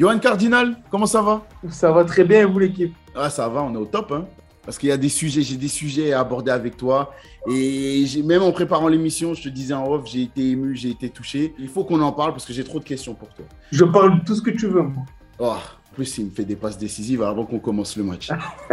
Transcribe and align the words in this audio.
Johan 0.00 0.18
Cardinal, 0.18 0.78
comment 0.90 1.04
ça 1.04 1.20
va? 1.20 1.46
Ça 1.68 1.92
va 1.92 2.04
très 2.04 2.24
bien, 2.24 2.46
vous 2.46 2.58
l'équipe? 2.58 2.94
Ah, 3.14 3.28
ça 3.28 3.46
va, 3.50 3.62
on 3.62 3.74
est 3.74 3.76
au 3.76 3.84
top. 3.84 4.12
Hein 4.12 4.26
Parce 4.64 4.78
qu'il 4.78 4.88
y 4.88 4.92
a 4.92 4.96
des 4.96 5.10
sujets, 5.10 5.42
j'ai 5.42 5.58
des 5.58 5.68
sujets 5.68 6.14
à 6.14 6.20
aborder 6.20 6.50
avec 6.50 6.78
toi. 6.78 7.12
Et 7.46 8.06
même 8.24 8.40
en 8.40 8.50
préparant 8.50 8.88
l'émission, 8.88 9.34
je 9.34 9.42
te 9.42 9.50
disais 9.50 9.74
en 9.74 9.86
off, 9.92 10.04
j'ai 10.06 10.22
été 10.22 10.52
ému, 10.52 10.74
j'ai 10.74 10.88
été 10.88 11.10
touché. 11.10 11.52
Il 11.58 11.68
faut 11.68 11.84
qu'on 11.84 12.00
en 12.00 12.12
parle 12.12 12.30
parce 12.30 12.46
que 12.46 12.54
j'ai 12.54 12.64
trop 12.64 12.78
de 12.78 12.84
questions 12.84 13.12
pour 13.12 13.28
toi. 13.34 13.44
Je 13.72 13.84
parle 13.84 14.20
de 14.20 14.24
tout 14.24 14.34
ce 14.34 14.40
que 14.40 14.48
tu 14.48 14.68
veux, 14.68 14.80
moi. 14.80 15.04
Oh, 15.38 15.48
en 15.48 15.94
plus, 15.94 16.16
il 16.16 16.24
me 16.24 16.30
fait 16.30 16.46
des 16.46 16.56
passes 16.56 16.78
décisives 16.78 17.22
avant 17.22 17.44
qu'on 17.44 17.58
commence 17.58 17.94
le 17.98 18.04
match. 18.04 18.30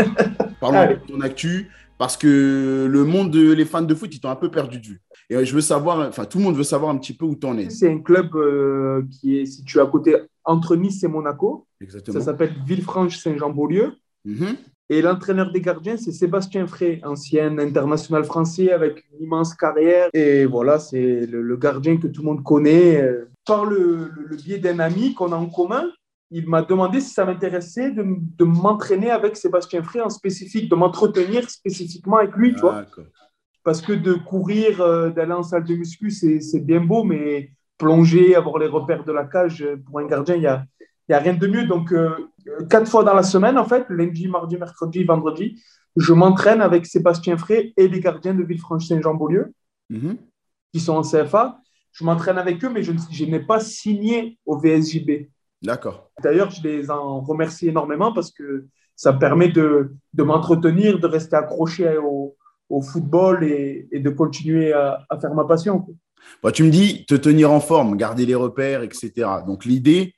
Parlons 0.61 0.93
de 0.93 0.93
ton 0.93 1.19
actu 1.19 1.69
parce 1.97 2.15
que 2.15 2.87
le 2.89 3.03
monde 3.03 3.31
des 3.31 3.65
fans 3.65 3.81
de 3.81 3.93
foot, 3.93 4.15
ils 4.15 4.21
t'ont 4.21 4.29
un 4.29 4.37
peu 4.37 4.49
perdu 4.49 4.79
de 4.79 4.85
vue. 4.85 5.01
Et 5.29 5.43
je 5.43 5.53
veux 5.53 5.59
savoir, 5.59 6.07
enfin, 6.07 6.23
tout 6.23 6.37
le 6.37 6.45
monde 6.45 6.55
veut 6.55 6.63
savoir 6.63 6.89
un 6.89 6.97
petit 6.97 7.13
peu 7.13 7.25
où 7.25 7.35
tu 7.35 7.45
en 7.45 7.57
es. 7.57 7.69
C'est 7.69 7.91
un 7.91 7.99
club 7.99 8.33
euh, 8.35 9.01
qui 9.11 9.39
est 9.39 9.45
situé 9.45 9.81
à 9.81 9.85
côté 9.85 10.15
entre 10.47 10.75
Nice 10.75 11.03
et 11.03 11.07
Monaco. 11.07 11.67
Exactement. 11.81 12.19
Ça 12.19 12.25
s'appelle 12.25 12.53
Villefranche-Saint-Jean-Beaulieu. 12.65 13.93
Mhm. 14.25 14.55
Et 14.89 15.01
l'entraîneur 15.01 15.51
des 15.51 15.59
gardiens, 15.59 15.97
c'est 15.97 16.13
Sébastien 16.13 16.65
Frey, 16.65 17.01
ancien 17.03 17.57
international 17.59 18.23
français 18.23 18.71
avec 18.71 19.03
une 19.11 19.25
immense 19.25 19.53
carrière. 19.53 20.09
Et 20.13 20.45
voilà, 20.45 20.79
c'est 20.79 21.25
le, 21.25 21.57
gardien 21.57 21.97
que 21.97 22.07
tout 22.07 22.21
le 22.21 22.27
monde 22.27 22.43
connaît. 22.43 23.05
Par 23.45 23.65
le, 23.65 24.09
biais 24.37 24.59
d'un 24.59 24.79
ami 24.79 25.13
qu'on 25.13 25.33
a 25.33 25.35
en 25.35 25.47
commun, 25.47 25.85
il 26.31 26.47
m'a 26.47 26.61
demandé 26.61 27.01
si 27.01 27.13
ça 27.13 27.25
m'intéressait 27.25 27.91
de, 27.91 28.05
de 28.37 28.45
m'entraîner 28.45 29.11
avec 29.11 29.35
Sébastien 29.35 29.83
Frey 29.83 29.99
en 29.99 30.09
spécifique, 30.09 30.69
de 30.69 30.75
m'entretenir 30.75 31.49
spécifiquement 31.49 32.17
avec 32.17 32.35
lui, 32.37 32.53
tu 32.53 32.61
vois. 32.61 32.85
Parce 33.63 33.81
que 33.81 33.91
de 33.91 34.13
courir, 34.13 34.79
euh, 34.79 35.09
d'aller 35.09 35.33
en 35.33 35.43
salle 35.43 35.65
de 35.65 35.75
muscu, 35.75 36.09
c'est 36.09 36.59
bien 36.61 36.79
beau, 36.79 37.03
mais 37.03 37.51
plonger, 37.77 38.35
avoir 38.35 38.57
les 38.57 38.67
repères 38.67 39.03
de 39.03 39.11
la 39.11 39.25
cage, 39.25 39.65
pour 39.85 39.99
un 39.99 40.05
gardien, 40.05 40.35
il 40.35 40.41
n'y 40.41 40.47
a, 40.47 40.65
y 41.09 41.13
a 41.13 41.19
rien 41.19 41.33
de 41.33 41.47
mieux. 41.47 41.65
Donc, 41.65 41.91
euh, 41.91 42.09
quatre 42.69 42.89
fois 42.89 43.03
dans 43.03 43.13
la 43.13 43.23
semaine, 43.23 43.57
en 43.57 43.65
fait, 43.65 43.85
lundi, 43.89 44.27
mardi, 44.27 44.57
mercredi, 44.57 45.03
vendredi, 45.03 45.61
je 45.95 46.13
m'entraîne 46.13 46.61
avec 46.61 46.85
Sébastien 46.85 47.37
Frey 47.37 47.73
et 47.75 47.87
les 47.87 47.99
gardiens 47.99 48.33
de 48.33 48.43
Villefranche-Saint-Jean-Beaulieu, 48.43 49.53
mhm. 49.89 50.17
qui 50.73 50.79
sont 50.79 50.95
en 50.95 51.01
CFA. 51.01 51.59
Je 51.91 52.03
m'entraîne 52.03 52.37
avec 52.37 52.63
eux, 52.63 52.69
mais 52.69 52.83
je, 52.83 52.91
je 53.11 53.25
n'ai 53.25 53.39
pas 53.39 53.59
signé 53.59 54.37
au 54.45 54.57
VSJB. 54.59 55.27
D'accord. 55.63 56.11
D'ailleurs, 56.21 56.51
je 56.51 56.61
les 56.61 56.91
en 56.91 57.21
remercie 57.21 57.69
énormément 57.69 58.13
parce 58.13 58.31
que 58.31 58.67
ça 58.95 59.13
permet 59.13 59.49
de, 59.49 59.95
de 60.13 60.23
m'entretenir, 60.23 60.99
de 60.99 61.07
rester 61.07 61.35
accroché 61.35 61.97
au, 61.97 62.35
au 62.69 62.81
football 62.81 63.43
et, 63.43 63.87
et, 63.91 63.99
de 63.99 64.09
continuer 64.11 64.73
à, 64.73 65.05
à 65.09 65.19
faire 65.19 65.33
ma 65.33 65.45
passion. 65.45 65.87
Bah, 66.43 66.51
tu 66.51 66.63
me 66.63 66.69
dis 66.69 67.05
te 67.05 67.15
tenir 67.15 67.51
en 67.51 67.59
forme, 67.59 67.97
garder 67.97 68.25
les 68.25 68.35
repères, 68.35 68.83
etc. 68.83 69.11
Donc 69.45 69.65
l'idée, 69.65 70.13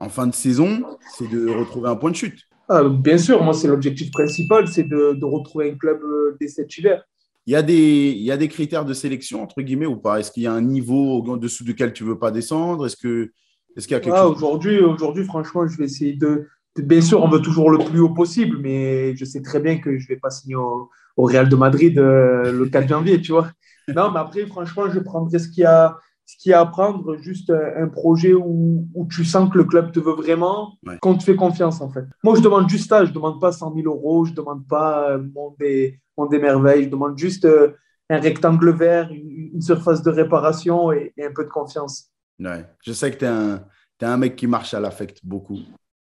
en 0.00 0.08
fin 0.08 0.26
de 0.26 0.34
saison, 0.34 0.84
c'est 1.16 1.28
de 1.28 1.48
retrouver 1.48 1.88
un 1.88 1.96
point 1.96 2.10
de 2.10 2.16
chute. 2.16 2.40
Ah, 2.68 2.84
bien 2.84 3.18
sûr, 3.18 3.42
moi, 3.42 3.54
c'est 3.54 3.68
l'objectif 3.68 4.10
principal, 4.10 4.68
c'est 4.68 4.84
de, 4.84 5.14
de, 5.14 5.24
retrouver 5.24 5.70
un 5.70 5.74
club 5.74 6.02
euh, 6.02 6.36
dès 6.38 6.48
cet 6.48 6.76
hiver. 6.76 7.02
Il 7.46 7.52
y, 7.52 7.56
a 7.56 7.62
des, 7.62 8.10
il 8.10 8.22
y 8.22 8.30
a 8.30 8.36
des 8.36 8.48
critères 8.48 8.84
de 8.84 8.92
sélection, 8.92 9.42
entre 9.42 9.62
guillemets, 9.62 9.86
ou 9.86 9.96
pas? 9.96 10.20
Est-ce 10.20 10.30
qu'il 10.30 10.42
y 10.42 10.46
a 10.46 10.52
un 10.52 10.60
niveau 10.60 11.22
au-dessous 11.22 11.64
duquel 11.64 11.94
tu 11.94 12.04
ne 12.04 12.10
veux 12.10 12.18
pas 12.18 12.30
descendre? 12.30 12.84
Est-ce 12.84 12.96
que 12.96 13.32
est 13.74 13.80
qu'il 13.80 13.92
y 13.92 13.94
a 13.94 14.00
quelque 14.00 14.14
ah, 14.14 14.24
chose? 14.24 14.36
aujourd'hui, 14.36 14.80
aujourd'hui, 14.80 15.24
franchement, 15.24 15.66
je 15.66 15.78
vais 15.78 15.86
essayer 15.86 16.12
de, 16.12 16.46
Bien 16.82 17.00
sûr, 17.00 17.22
on 17.22 17.28
veut 17.28 17.40
toujours 17.40 17.70
le 17.70 17.78
plus 17.78 18.00
haut 18.00 18.12
possible, 18.12 18.58
mais 18.58 19.16
je 19.16 19.24
sais 19.24 19.42
très 19.42 19.60
bien 19.60 19.78
que 19.78 19.98
je 19.98 20.04
ne 20.04 20.08
vais 20.08 20.20
pas 20.20 20.30
signer 20.30 20.56
au, 20.56 20.90
au 21.18 21.24
Real 21.24 21.48
de 21.48 21.56
Madrid 21.56 21.98
euh, 21.98 22.52
le 22.52 22.66
4 22.66 22.88
janvier, 22.88 23.20
tu 23.20 23.32
vois. 23.32 23.50
Non, 23.94 24.10
mais 24.12 24.20
après, 24.20 24.46
franchement, 24.46 24.88
je 24.88 25.00
prendrais 25.00 25.38
ce 25.38 25.48
qu'il 25.48 25.64
y 25.64 25.66
a, 25.66 25.98
ce 26.24 26.36
qu'il 26.38 26.50
y 26.50 26.52
a 26.52 26.60
à 26.60 26.66
prendre, 26.66 27.16
juste 27.16 27.50
un 27.50 27.88
projet 27.88 28.34
où, 28.34 28.86
où, 28.94 29.06
tu 29.06 29.24
sens 29.24 29.50
que 29.50 29.58
le 29.58 29.64
club 29.64 29.92
te 29.92 29.98
veut 29.98 30.12
vraiment, 30.12 30.78
ouais. 30.86 30.96
qu'on 31.00 31.16
te 31.16 31.24
fait 31.24 31.34
confiance, 31.34 31.80
en 31.80 31.90
fait. 31.90 32.04
Moi, 32.22 32.36
je 32.36 32.40
demande 32.40 32.68
juste 32.68 32.88
ça, 32.88 33.04
je 33.04 33.10
ne 33.10 33.14
demande 33.14 33.40
pas 33.40 33.50
100 33.50 33.74
000 33.74 33.86
euros, 33.86 34.26
je 34.26 34.30
ne 34.30 34.36
demande 34.36 34.66
pas 34.68 35.10
euh, 35.10 35.22
mon 35.34 35.56
des, 35.58 36.00
mon 36.16 36.26
des 36.26 36.38
merveilles, 36.38 36.84
je 36.84 36.90
demande 36.90 37.18
juste 37.18 37.46
euh, 37.46 37.72
un 38.10 38.20
rectangle 38.20 38.70
vert, 38.70 39.10
une, 39.10 39.50
une, 39.54 39.60
surface 39.60 40.02
de 40.02 40.10
réparation 40.10 40.92
et, 40.92 41.12
et, 41.16 41.24
un 41.24 41.32
peu 41.32 41.44
de 41.44 41.50
confiance. 41.50 42.12
Ouais. 42.38 42.64
Je 42.84 42.92
sais 42.92 43.10
que 43.10 43.16
tu 43.16 43.24
es 43.24 43.28
un, 43.28 43.64
es 44.00 44.04
un 44.04 44.16
mec 44.16 44.36
qui 44.36 44.46
marche 44.46 44.72
à 44.74 44.80
l'affect 44.80 45.18
beaucoup. 45.24 45.58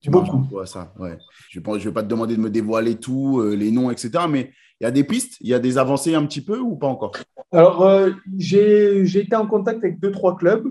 Tu 0.01 0.09
beaucoup. 0.09 0.37
beaucoup 0.37 0.59
à 0.59 0.65
ça. 0.65 0.93
Ouais. 0.99 1.17
Je 1.49 1.59
ne 1.59 1.77
vais 1.77 1.91
pas 1.91 2.01
te 2.01 2.07
demander 2.07 2.35
de 2.35 2.41
me 2.41 2.49
dévoiler 2.49 2.95
tout, 2.95 3.39
euh, 3.39 3.55
les 3.55 3.71
noms, 3.71 3.91
etc. 3.91 4.11
Mais 4.29 4.51
il 4.81 4.85
y 4.85 4.87
a 4.87 4.91
des 4.91 5.03
pistes, 5.03 5.37
il 5.41 5.47
y 5.47 5.53
a 5.53 5.59
des 5.59 5.77
avancées 5.77 6.15
un 6.15 6.25
petit 6.25 6.41
peu 6.41 6.57
ou 6.57 6.75
pas 6.75 6.87
encore? 6.87 7.11
Alors, 7.51 7.83
euh, 7.83 8.09
j'ai 8.39 9.05
été 9.15 9.35
en 9.35 9.45
contact 9.45 9.77
avec 9.83 9.99
deux, 9.99 10.11
trois 10.11 10.35
clubs 10.35 10.67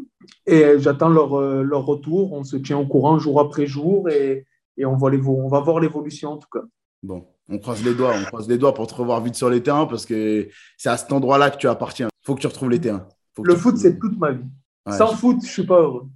et 0.47 0.65
j'attends 0.79 1.11
leur, 1.11 1.39
euh, 1.39 1.63
leur, 1.63 1.87
retour. 1.87 2.33
On 2.33 2.43
se 2.43 2.57
tient 2.57 2.79
au 2.79 2.87
courant 2.87 3.21
jour 3.21 3.39
après 3.39 3.67
jour 3.67 4.09
et, 4.09 4.47
et 4.77 4.85
on, 4.85 4.97
va 4.97 5.11
on 5.13 5.49
va 5.49 5.61
voir 5.61 5.79
l'évolution 5.79 6.31
en 6.31 6.39
tout 6.39 6.49
cas. 6.53 6.65
Bon, 7.05 7.25
on 7.49 7.61
croise 7.61 7.85
les 7.85 7.95
doigts, 7.95 8.13
on 8.21 8.25
croise 8.25 8.49
les 8.49 8.59
doigts 8.59 8.75
pour 8.75 8.89
te 8.89 8.95
revoir 8.95 9.23
vite 9.23 9.37
sur 9.37 9.49
les 9.49 9.63
terrains 9.63 9.87
parce 9.87 10.05
que 10.07 10.49
c'est 10.77 10.89
à 10.89 10.97
cet 10.97 11.13
endroit-là 11.13 11.51
que 11.51 11.59
tu 11.59 11.69
appartiens. 11.69 12.09
Il 12.09 12.27
faut 12.27 12.35
que 12.35 12.41
tu 12.41 12.49
retrouves 12.49 12.71
les 12.71 12.81
terrains. 12.81 13.07
Le 13.41 13.55
foot, 13.55 13.77
c'est 13.77 13.97
toute 13.97 14.19
ma 14.19 14.33
vie. 14.33 14.43
Ouais, 14.87 14.99
Sans 14.99 15.13
je... 15.13 15.19
foot, 15.19 15.37
je 15.41 15.47
ne 15.47 15.53
suis 15.53 15.67
pas 15.67 15.81
heureux. 15.81 16.09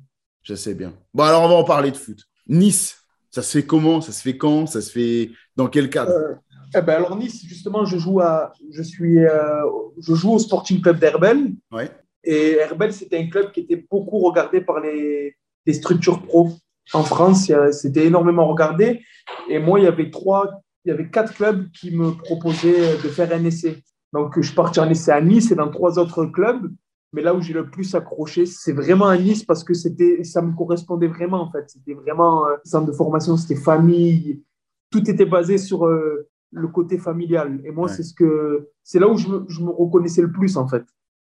Je 0.42 0.56
sais 0.56 0.74
bien. 0.74 0.94
Bon, 1.14 1.22
alors 1.22 1.44
on 1.44 1.48
va 1.48 1.54
en 1.54 1.64
parler 1.64 1.92
de 1.92 1.96
foot. 1.96 2.24
Nice, 2.48 2.96
ça 3.30 3.40
se 3.40 3.56
fait 3.56 3.64
comment? 3.64 4.00
Ça 4.00 4.10
se 4.10 4.20
fait 4.20 4.36
quand? 4.36 4.66
Ça 4.66 4.80
se 4.80 4.90
fait 4.90 5.30
dans 5.54 5.68
quel 5.68 5.88
cadre? 5.90 6.10
Euh, 6.10 6.34
eh 6.74 6.80
ben 6.82 6.94
Alors 6.94 7.16
Nice, 7.16 7.44
justement, 7.46 7.84
je 7.84 7.98
joue, 7.98 8.20
à, 8.20 8.52
je 8.70 8.82
suis, 8.82 9.18
euh, 9.18 9.62
je 10.00 10.14
joue 10.14 10.32
au 10.32 10.38
Sporting 10.38 10.80
Club 10.80 10.98
d'Herbel. 10.98 11.52
Ouais. 11.72 11.90
Et 12.22 12.52
Herbel, 12.52 12.92
c'était 12.92 13.18
un 13.18 13.28
club 13.28 13.52
qui 13.52 13.60
était 13.60 13.84
beaucoup 13.90 14.18
regardé 14.18 14.60
par 14.60 14.80
les, 14.80 15.36
les 15.66 15.72
structures 15.72 16.22
pro. 16.22 16.50
En 16.92 17.02
France, 17.02 17.50
c'était 17.72 18.06
énormément 18.06 18.46
regardé. 18.46 19.02
Et 19.48 19.58
moi, 19.58 19.80
il 19.80 19.84
y 19.84 19.88
avait 19.88 20.10
trois, 20.10 20.60
il 20.84 20.90
y 20.90 20.92
avait 20.92 21.08
quatre 21.08 21.34
clubs 21.34 21.70
qui 21.72 21.94
me 21.94 22.12
proposaient 22.12 22.96
de 22.96 23.08
faire 23.08 23.32
un 23.32 23.44
essai. 23.44 23.82
Donc, 24.12 24.40
je 24.40 24.54
partais 24.54 24.80
en 24.80 24.88
essai 24.88 25.12
à 25.12 25.20
Nice 25.20 25.50
et 25.50 25.54
dans 25.54 25.70
trois 25.70 25.98
autres 25.98 26.26
clubs. 26.26 26.70
Mais 27.14 27.22
là 27.22 27.32
où 27.32 27.40
j'ai 27.40 27.52
le 27.52 27.70
plus 27.70 27.94
accroché, 27.94 28.44
c'est 28.44 28.72
vraiment 28.72 29.06
à 29.06 29.16
Nice 29.16 29.44
parce 29.44 29.62
que 29.62 29.72
c'était, 29.72 30.24
ça 30.24 30.42
me 30.42 30.52
correspondait 30.52 31.06
vraiment 31.06 31.42
en 31.42 31.50
fait. 31.50 31.64
C'était 31.68 31.94
vraiment 31.94 32.46
euh, 32.46 32.56
centre 32.64 32.86
de 32.86 32.92
formation, 32.92 33.36
c'était 33.36 33.60
famille. 33.60 34.42
Tout 34.90 35.08
était 35.08 35.24
basé 35.24 35.56
sur 35.56 35.86
euh, 35.86 36.28
le 36.54 36.68
côté 36.68 36.98
familial. 36.98 37.60
Et 37.64 37.70
moi, 37.70 37.86
Ouais. 37.88 37.92
c'est 37.94 38.02
ce 38.02 38.14
que, 38.14 38.68
c'est 38.82 38.98
là 38.98 39.08
où 39.08 39.16
je 39.16 39.28
me, 39.28 39.44
je 39.48 39.60
me 39.62 39.70
reconnaissais 39.70 40.22
le 40.22 40.30
plus 40.32 40.56
en 40.56 40.66
fait. 40.68 40.84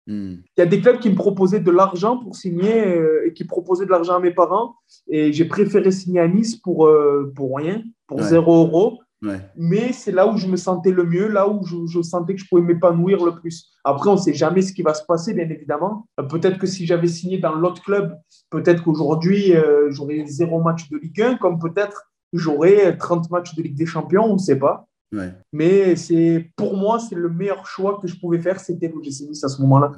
Hmm. 0.08 0.36
Il 0.56 0.60
y 0.60 0.62
a 0.62 0.66
des 0.66 0.80
clubs 0.80 1.00
qui 1.00 1.10
me 1.10 1.16
proposaient 1.16 1.60
de 1.60 1.72
l'argent 1.72 2.18
pour 2.18 2.36
signer 2.36 2.88
euh, 2.88 3.28
et 3.28 3.34
qui 3.34 3.44
proposaient 3.44 3.86
de 3.86 3.92
l'argent 3.92 4.16
à 4.16 4.20
mes 4.20 4.32
parents. 4.34 4.76
Et 5.10 5.34
j'ai 5.34 5.46
préféré 5.46 5.92
signer 5.92 6.22
à 6.22 6.28
Nice 6.28 6.56
pour, 6.56 6.88
euh, 6.88 7.32
pour 7.36 7.58
rien, 7.58 7.84
pour 8.08 8.20
Ouais. 8.20 8.24
zéro 8.24 8.66
euro. 8.66 9.00
Ouais. 9.24 9.42
Mais 9.58 9.92
c'est 9.94 10.12
là 10.12 10.28
où 10.32 10.38
je 10.38 10.48
me 10.48 10.58
sentais 10.58 10.92
le 10.92 11.04
mieux, 11.04 11.28
là 11.28 11.50
où 11.50 11.66
je, 11.66 11.76
je 11.88 12.02
sentais 12.04 12.36
que 12.36 12.40
je 12.40 12.46
pouvais 12.48 12.62
m'épanouir 12.62 13.26
le 13.26 13.34
plus. 13.34 13.68
Après, 13.84 14.10
on 14.10 14.14
ne 14.14 14.20
sait 14.20 14.34
jamais 14.36 14.62
ce 14.62 14.72
qui 14.72 14.84
va 14.84 14.94
se 14.94 15.04
passer, 15.06 15.34
bien 15.34 15.50
évidemment. 15.50 16.08
Euh, 16.20 16.24
Peut-être 16.24 16.60
que 16.60 16.68
si 16.68 16.86
j'avais 16.86 17.08
signé 17.08 17.40
dans 17.40 17.56
l'autre 17.56 17.82
club, 17.82 18.16
peut-être 18.52 18.84
qu'aujourd'hui, 18.84 19.56
euh, 19.56 19.90
j'aurais 19.90 20.24
zéro 20.28 20.62
match 20.62 20.90
de 20.90 20.98
Ligue 21.00 21.20
1, 21.22 21.36
comme 21.38 21.58
peut-être 21.60 22.04
j'aurais 22.32 22.96
30 22.96 23.30
matchs 23.32 23.56
de 23.56 23.64
Ligue 23.64 23.76
des 23.76 23.86
Champions, 23.88 24.26
on 24.26 24.34
ne 24.34 24.38
sait 24.38 24.60
pas. 24.60 24.88
Ouais. 25.14 25.32
Mais 25.54 25.96
c'est 25.96 26.52
pour 26.56 26.76
moi, 26.76 27.00
c'est 27.00 27.16
le 27.16 27.30
meilleur 27.30 27.66
choix 27.66 28.00
que 28.02 28.08
je 28.08 28.16
pouvais 28.20 28.40
faire, 28.40 28.60
c'était 28.60 28.88
l'OGC 28.88 29.30
Nice 29.30 29.44
à 29.44 29.50
ce 29.50 29.62
moment-là. 29.62 29.92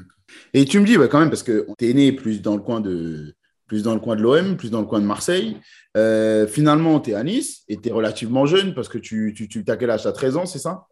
Et 0.53 0.65
tu 0.65 0.79
me 0.79 0.85
dis, 0.85 0.97
ouais, 0.97 1.09
quand 1.09 1.19
même, 1.19 1.29
parce 1.29 1.43
que 1.43 1.67
tu 1.77 1.89
es 1.89 1.93
né 1.93 2.11
plus 2.11 2.41
dans 2.41 2.55
le 2.55 2.61
coin 2.61 2.79
de, 2.79 3.33
plus 3.69 3.83
dans 3.83 3.93
le 3.93 3.99
coin 3.99 4.15
de 4.15 4.21
l'OM, 4.21 4.57
plus 4.57 4.71
dans 4.71 4.81
le 4.81 4.85
coin 4.85 4.99
de 4.99 5.05
Marseille. 5.05 5.57
Euh, 5.97 6.45
finalement, 6.47 6.99
tu 6.99 7.11
es 7.11 7.13
à 7.15 7.23
Nice 7.23 7.63
et 7.67 7.77
tu 7.77 7.89
es 7.89 7.91
relativement 7.91 8.45
jeune 8.45 8.73
parce 8.73 8.89
que 8.89 8.97
tu, 8.97 9.33
tu, 9.35 9.47
tu 9.47 9.63
as 9.67 9.77
quel 9.77 9.89
âge? 9.89 10.01
Tu 10.01 10.07
as 10.07 10.11
13 10.11 10.37
ans, 10.37 10.45
c'est 10.45 10.59
ça? 10.59 10.87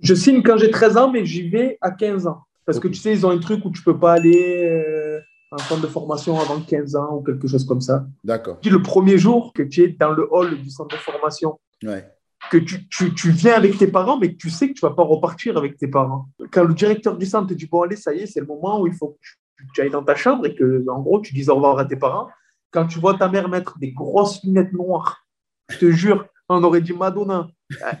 Je 0.00 0.14
signe 0.14 0.42
quand 0.42 0.56
j'ai 0.58 0.70
13 0.70 0.96
ans, 0.96 1.10
mais 1.10 1.24
j'y 1.24 1.48
vais 1.48 1.78
à 1.80 1.90
15 1.90 2.26
ans. 2.26 2.42
Parce 2.66 2.78
que 2.78 2.88
tu 2.88 2.94
sais, 2.94 3.12
ils 3.12 3.24
ont 3.24 3.30
un 3.30 3.38
truc 3.38 3.64
où 3.64 3.70
tu 3.70 3.80
ne 3.80 3.84
peux 3.84 3.98
pas 3.98 4.12
aller 4.12 4.64
euh, 4.64 5.20
en 5.50 5.58
centre 5.58 5.80
de 5.80 5.86
formation 5.86 6.38
avant 6.38 6.60
15 6.60 6.96
ans 6.96 7.16
ou 7.16 7.22
quelque 7.22 7.48
chose 7.48 7.64
comme 7.64 7.80
ça. 7.80 8.06
D'accord. 8.22 8.58
Le 8.64 8.82
premier 8.82 9.16
jour 9.16 9.52
que 9.54 9.62
tu 9.62 9.82
es 9.82 9.88
dans 9.88 10.12
le 10.12 10.28
hall 10.30 10.60
du 10.60 10.70
centre 10.70 10.96
de 10.96 11.00
formation, 11.00 11.58
Ouais. 11.82 12.04
Que 12.50 12.56
tu, 12.58 12.88
tu, 12.88 13.14
tu 13.14 13.30
viens 13.30 13.54
avec 13.54 13.76
tes 13.78 13.88
parents, 13.88 14.18
mais 14.18 14.32
que 14.32 14.36
tu 14.36 14.48
sais 14.50 14.68
que 14.68 14.72
tu 14.74 14.84
ne 14.84 14.88
vas 14.90 14.94
pas 14.94 15.02
repartir 15.02 15.56
avec 15.58 15.76
tes 15.76 15.88
parents. 15.88 16.28
Quand 16.52 16.64
le 16.64 16.74
directeur 16.74 17.16
du 17.16 17.26
centre 17.26 17.48
te 17.48 17.54
dit 17.54 17.66
Bon, 17.66 17.82
allez, 17.82 17.96
ça 17.96 18.14
y 18.14 18.20
est, 18.20 18.26
c'est 18.26 18.40
le 18.40 18.46
moment 18.46 18.80
où 18.80 18.86
il 18.86 18.94
faut 18.94 19.08
que 19.08 19.18
tu, 19.20 19.66
tu 19.74 19.80
ailles 19.80 19.90
dans 19.90 20.04
ta 20.04 20.14
chambre 20.14 20.46
et 20.46 20.54
que, 20.54 20.84
en 20.88 21.00
gros, 21.02 21.20
tu 21.20 21.34
dises 21.34 21.48
au 21.50 21.56
revoir 21.56 21.78
à 21.78 21.84
tes 21.84 21.96
parents. 21.96 22.28
Quand 22.70 22.86
tu 22.86 22.98
vois 23.00 23.14
ta 23.18 23.28
mère 23.28 23.48
mettre 23.48 23.78
des 23.78 23.92
grosses 23.92 24.42
lunettes 24.44 24.72
noires, 24.72 25.24
je 25.70 25.78
te 25.78 25.90
jure, 25.90 26.26
on 26.48 26.62
aurait 26.64 26.80
dit 26.80 26.92
Madonna. 26.92 27.48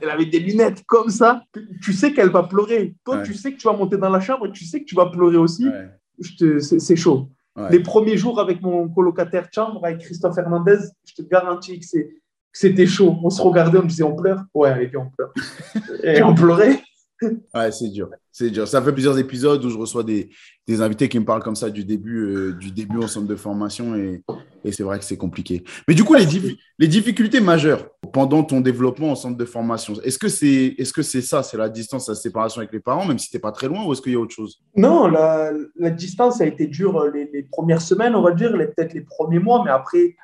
Elle 0.00 0.08
avait 0.10 0.26
des 0.26 0.38
lunettes 0.40 0.82
comme 0.86 1.10
ça. 1.10 1.42
Tu 1.82 1.92
sais 1.92 2.12
qu'elle 2.14 2.30
va 2.30 2.42
pleurer. 2.44 2.94
Toi, 3.04 3.16
Ouais. 3.18 3.22
tu 3.22 3.34
sais 3.34 3.52
que 3.52 3.58
tu 3.58 3.66
vas 3.66 3.74
monter 3.74 3.96
dans 3.98 4.08
la 4.08 4.20
chambre 4.20 4.46
et 4.46 4.52
tu 4.52 4.64
sais 4.64 4.80
que 4.80 4.84
tu 4.86 4.94
vas 4.94 5.06
pleurer 5.06 5.36
aussi. 5.36 5.68
Ouais. 5.68 5.88
Je 6.20 6.36
te- 6.36 6.58
C'est 6.58 6.96
chaud. 6.96 7.28
Ouais. 7.56 7.70
Les 7.70 7.80
premiers 7.80 8.16
jours 8.16 8.40
avec 8.40 8.62
mon 8.62 8.88
colocataire 8.88 9.42
de 9.48 9.52
chambre, 9.52 9.84
avec 9.84 9.98
Christophe 10.00 10.38
Hernandez, 10.38 10.78
je 11.04 11.14
te 11.14 11.28
garantis 11.28 11.78
que 11.80 11.84
c'est- 11.84 12.08
c'était 12.58 12.86
chaud. 12.86 13.16
On 13.22 13.30
se 13.30 13.40
regardait, 13.40 13.78
on 13.78 13.84
disait 13.84 14.02
on 14.02 14.16
pleure? 14.16 14.42
Ouais, 14.52 14.70
allez, 14.70 14.86
viens, 14.86 15.06
on 15.06 15.10
pleure. 15.10 15.32
Et 16.02 16.22
on 16.24 16.34
pleurait. 16.34 16.82
ouais, 17.22 17.70
c'est 17.70 17.88
dur. 17.88 18.10
C'est 18.32 18.50
dur. 18.50 18.66
Ça 18.66 18.82
fait 18.82 18.92
plusieurs 18.92 19.16
épisodes 19.16 19.64
où 19.64 19.70
je 19.70 19.78
reçois 19.78 20.02
des, 20.02 20.30
des 20.66 20.80
invités 20.80 21.08
qui 21.08 21.20
me 21.20 21.24
parlent 21.24 21.42
comme 21.42 21.54
ça 21.54 21.70
du 21.70 21.84
début, 21.84 22.18
euh, 22.18 22.52
du 22.54 22.72
début 22.72 22.98
en 22.98 23.06
centre 23.06 23.28
de 23.28 23.36
formation 23.36 23.94
et, 23.94 24.24
et 24.64 24.72
c'est 24.72 24.82
vrai 24.82 24.98
que 24.98 25.04
c'est 25.04 25.16
compliqué. 25.16 25.62
Mais 25.86 25.94
du 25.94 26.02
coup, 26.02 26.14
les, 26.14 26.26
les 26.80 26.88
difficultés 26.88 27.40
majeures 27.40 27.86
pendant 28.12 28.42
ton 28.42 28.60
développement 28.60 29.12
en 29.12 29.14
centre 29.14 29.36
de 29.36 29.44
formation, 29.44 29.94
est-ce 30.02 30.18
que 30.18 30.28
c'est 30.28 30.74
est 30.78 30.82
-ce 30.82 31.02
c'est 31.02 31.22
ça, 31.22 31.44
c'est 31.44 31.56
la 31.56 31.68
distance, 31.68 32.08
la 32.08 32.16
séparation 32.16 32.58
avec 32.60 32.72
les 32.72 32.80
parents, 32.80 33.06
même 33.06 33.20
si 33.20 33.28
tu 33.30 33.36
n'es 33.36 33.40
pas 33.40 33.52
très 33.52 33.68
loin, 33.68 33.84
ou 33.84 33.92
est-ce 33.92 34.02
qu'il 34.02 34.12
y 34.12 34.16
a 34.16 34.20
autre 34.20 34.34
chose? 34.34 34.60
Non, 34.74 35.06
la, 35.06 35.52
la, 35.76 35.90
distance 35.90 36.40
a 36.40 36.46
été 36.46 36.66
dure 36.66 36.94
les, 37.14 37.30
les, 37.32 37.44
premières 37.44 37.82
semaines, 37.82 38.14
on 38.16 38.22
va 38.22 38.32
dire, 38.32 38.50
peut-être 38.52 38.94
les 38.94 39.06
premiers 39.16 39.38
mois, 39.38 39.62
mais 39.64 39.70
après, 39.70 40.16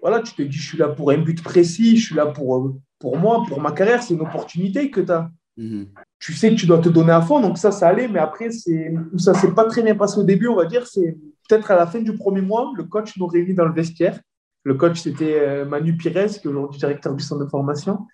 voilà, 0.00 0.20
tu 0.20 0.34
te 0.34 0.42
dis, 0.42 0.56
je 0.56 0.68
suis 0.68 0.78
là 0.78 0.88
pour 0.88 1.10
un 1.10 1.18
but 1.18 1.42
précis, 1.42 1.96
je 1.96 2.06
suis 2.06 2.14
là 2.14 2.26
pour, 2.26 2.72
pour 2.98 3.16
moi, 3.18 3.44
pour 3.48 3.60
ma 3.60 3.72
carrière, 3.72 4.02
c'est 4.02 4.14
une 4.14 4.20
opportunité 4.20 4.90
que 4.90 5.00
tu 5.00 5.12
as. 5.12 5.30
Mhm. 5.56 5.88
Tu 6.18 6.32
sais 6.32 6.50
que 6.50 6.54
tu 6.54 6.66
dois 6.66 6.78
te 6.78 6.88
donner 6.88 7.12
à 7.12 7.20
fond, 7.20 7.40
donc 7.40 7.58
ça, 7.58 7.70
ça 7.70 7.88
allait, 7.88 8.08
mais 8.08 8.18
après, 8.18 8.50
c'est, 8.50 8.94
ça 9.18 9.34
s'est 9.34 9.52
pas 9.52 9.64
très 9.64 9.82
bien 9.82 9.94
passé 9.94 10.18
au 10.18 10.24
début, 10.24 10.48
on 10.48 10.56
va 10.56 10.64
dire, 10.64 10.86
c'est 10.86 11.16
peut-être 11.48 11.70
à 11.70 11.76
la 11.76 11.86
fin 11.86 12.00
du 12.00 12.16
premier 12.16 12.40
mois, 12.40 12.72
le 12.76 12.84
coach 12.84 13.16
nous 13.18 13.26
réunit 13.26 13.54
dans 13.54 13.66
le 13.66 13.74
vestiaire. 13.74 14.20
Le 14.62 14.74
coach, 14.74 15.00
c'était 15.00 15.38
euh, 15.40 15.64
Manu 15.64 15.96
Pires, 15.96 16.26
qui 16.26 16.46
est 16.46 16.46
aujourd'hui 16.46 16.78
directeur 16.78 17.14
du 17.14 17.24
centre 17.24 17.44
de 17.44 17.48
formation. 17.48 18.06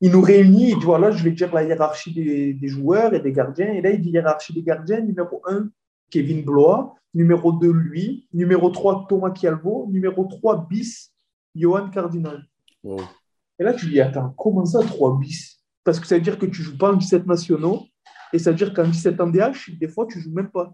Il 0.00 0.12
nous 0.12 0.22
réunit, 0.22 0.70
il 0.70 0.78
dit 0.78 0.84
voilà, 0.84 1.10
je 1.10 1.22
vais 1.22 1.30
dire 1.30 1.54
la 1.54 1.62
hiérarchie 1.62 2.14
des, 2.14 2.54
des, 2.54 2.68
joueurs 2.68 3.12
et 3.12 3.20
des 3.20 3.32
gardiens. 3.32 3.70
Et 3.74 3.82
là, 3.82 3.90
il 3.90 4.00
dit 4.00 4.10
hiérarchie 4.10 4.54
des 4.54 4.62
gardiens, 4.62 5.00
numéro 5.00 5.42
1, 5.46 5.68
Kevin 6.10 6.42
Blois, 6.42 6.94
numéro 7.12 7.52
2, 7.52 7.70
lui, 7.70 8.26
numéro 8.32 8.70
3, 8.70 9.06
Thomas 9.08 9.32
Chialvo, 9.34 9.88
numéro 9.90 10.24
3, 10.24 10.66
bis, 10.68 11.09
Johan 11.54 11.90
Cardinal. 11.90 12.44
Et 12.84 13.62
là, 13.64 13.74
tu 13.74 13.86
dis 13.86 14.00
attends, 14.00 14.30
comment 14.36 14.64
ça, 14.64 14.80
3 14.82 15.18
bis? 15.18 15.58
Parce 15.84 16.00
que 16.00 16.06
ça 16.06 16.14
veut 16.16 16.20
dire 16.20 16.38
que 16.38 16.46
tu 16.46 16.60
ne 16.60 16.64
joues 16.66 16.78
pas 16.78 16.92
en 16.92 16.96
17 16.96 17.26
nationaux. 17.26 17.84
Et 18.32 18.38
ça 18.38 18.50
veut 18.50 18.56
dire 18.56 18.72
qu'en 18.72 18.86
17 18.86 19.20
en 19.20 19.26
DH, 19.26 19.78
des 19.78 19.88
fois, 19.88 20.06
tu 20.06 20.18
ne 20.18 20.22
joues 20.22 20.32
même 20.32 20.50
pas. 20.50 20.72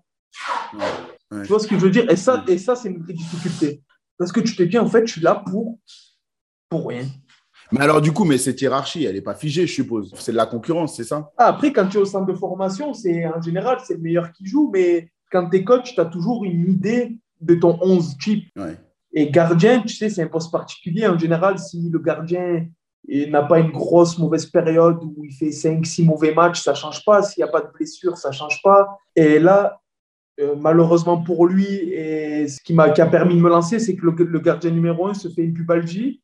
Tu 1.31 1.49
vois 1.49 1.58
ce 1.58 1.67
que 1.67 1.76
je 1.78 1.81
veux 1.84 1.90
dire? 1.90 2.11
Et 2.11 2.17
ça, 2.17 2.44
et 2.46 2.58
ça 2.58 2.76
c'est 2.76 2.90
une 2.90 3.02
difficulté. 3.02 3.82
Parce 4.19 4.32
que 4.32 4.40
tu 4.40 4.55
te 4.55 4.62
dis, 4.62 4.78
en 4.78 4.87
fait, 4.87 5.06
je 5.06 5.12
suis 5.12 5.20
là 5.20 5.43
pour, 5.46 5.78
pour 6.69 6.88
rien. 6.88 7.05
Mais 7.73 7.81
alors, 7.81 8.00
du 8.00 8.12
coup, 8.12 8.25
mais 8.25 8.38
cette 8.38 8.61
hiérarchie, 8.61 9.05
elle 9.05 9.14
n'est 9.14 9.20
pas 9.23 9.34
figée, 9.34 9.67
je 9.67 9.73
suppose. 9.73 10.12
C'est 10.17 10.32
de 10.32 10.37
la 10.37 10.46
concurrence, 10.46 10.96
c'est 10.96 11.05
ça? 11.05 11.31
Ah, 11.37 11.46
Après, 11.46 11.73
quand 11.73 11.88
tu 11.88 11.96
es 11.96 12.00
au 12.00 12.05
centre 12.05 12.26
de 12.26 12.34
formation, 12.34 12.94
c'est 12.94 13.26
en 13.26 13.40
général, 13.40 13.78
c'est 13.84 13.94
le 13.94 14.00
meilleur 14.00 14.31
qui 14.32 14.46
joue. 14.46 14.70
Mais 14.73 15.11
quand 15.32 15.50
tu 15.50 15.56
es 15.56 15.64
coach, 15.64 15.94
tu 15.94 16.00
as 16.00 16.05
toujours 16.06 16.44
une 16.44 16.70
idée 16.70 17.19
de 17.40 17.55
ton 17.56 17.78
11 17.82 18.17
type. 18.19 18.49
Et 19.17 19.31
gardien, 19.31 19.81
tu 19.81 19.97
sais, 19.97 20.11
c'est 20.11 20.23
un 20.23 20.29
poste 20.29 20.53
particulier. 20.53 21.09
En 21.09 21.19
général, 21.19 21.59
si 21.59 21.89
le 21.91 21.99
gardien 21.99 22.67
il 23.09 23.31
n'a 23.31 23.43
pas 23.43 23.61
une 23.61 23.71
grosse 23.71 24.19
mauvaise 24.19 24.47
période 24.47 24.99
où 25.03 25.25
il 25.25 25.33
fait 25.33 25.51
5-6 25.51 26.05
mauvais 26.05 26.35
matchs, 26.35 26.63
ça 26.63 26.73
ne 26.73 26.77
change 26.77 27.05
pas. 27.05 27.23
S'il 27.23 27.43
n'y 27.43 27.49
a 27.49 27.53
pas 27.53 27.61
de 27.61 27.71
blessure, 27.73 28.17
ça 28.17 28.31
ne 28.31 28.35
change 28.35 28.61
pas. 28.63 28.99
Et 29.15 29.39
là, 29.39 29.81
euh, 30.41 30.57
malheureusement 30.57 31.23
pour 31.23 31.47
lui, 31.47 31.67
et 31.67 32.49
ce 32.49 32.61
qui 32.61 32.75
m'a 32.75 32.85
a 32.85 33.07
permis 33.07 33.37
de 33.37 33.41
me 33.41 33.49
lancer, 33.49 33.79
c'est 33.79 33.97
que 33.97 34.05
le, 34.05 34.41
gardien 34.41 34.71
numéro 34.71 35.07
1 35.07 35.15
se 35.15 35.29
fait 35.29 35.43
une 35.45 35.55
pubalgie. 35.55 36.21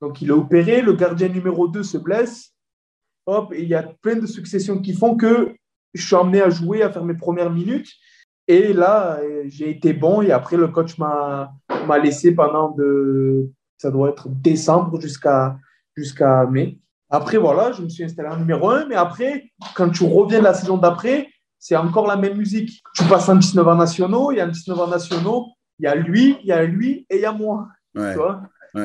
Donc 0.00 0.22
il 0.22 0.28
est 0.28 0.32
opéré, 0.32 0.82
le 0.82 0.92
gardien 0.92 1.28
numéro 1.28 1.68
2 1.68 1.82
se 1.82 1.98
blesse. 1.98 2.54
Hop, 3.26 3.52
et 3.52 3.62
il 3.62 3.68
y 3.68 3.74
a 3.74 3.82
plein 3.82 4.16
de 4.16 4.26
successions 4.26 4.78
qui 4.78 4.92
font 4.92 5.16
que 5.16 5.54
je 5.94 6.06
suis 6.06 6.16
amené 6.16 6.42
à 6.42 6.50
jouer, 6.50 6.82
à 6.82 6.90
faire 6.90 7.04
mes 7.04 7.14
premières 7.14 7.50
minutes. 7.50 7.90
Et 8.50 8.72
là, 8.72 9.20
j'ai 9.46 9.70
été 9.70 9.92
bon 9.92 10.22
et 10.22 10.32
après, 10.32 10.56
le 10.56 10.66
coach 10.66 10.98
m'a 10.98 11.52
laissé 12.02 12.32
pendant 12.32 12.70
de 12.70 13.48
ça 13.78 13.92
doit 13.92 14.10
être 14.10 14.28
décembre 14.28 15.00
jusqu'à 15.00 15.56
jusqu'à 15.96 16.46
mai. 16.46 16.76
Après, 17.10 17.36
voilà, 17.36 17.70
je 17.70 17.82
me 17.82 17.88
suis 17.88 18.02
installé 18.02 18.28
en 18.28 18.38
numéro 18.38 18.68
1, 18.68 18.86
mais 18.88 18.96
après, 18.96 19.44
quand 19.76 19.88
tu 19.90 20.02
reviens 20.02 20.42
la 20.42 20.52
saison 20.52 20.78
d'après, 20.78 21.28
c'est 21.60 21.76
encore 21.76 22.08
la 22.08 22.16
même 22.16 22.36
musique. 22.36 22.82
Tu 22.96 23.04
passes 23.04 23.28
en 23.28 23.36
19 23.36 23.68
ans 23.68 23.76
nationaux, 23.76 24.32
il 24.32 24.38
y 24.38 24.40
a 24.40 24.46
en 24.46 24.48
19 24.48 24.80
ans 24.80 24.88
nationaux, 24.88 25.46
il 25.78 25.84
y 25.84 25.86
a 25.86 25.94
lui, 25.94 26.36
il 26.42 26.48
y 26.48 26.52
a 26.52 26.64
lui 26.64 27.06
et 27.08 27.18
il 27.18 27.22
y 27.22 27.26
a 27.26 27.32
moi. 27.32 27.68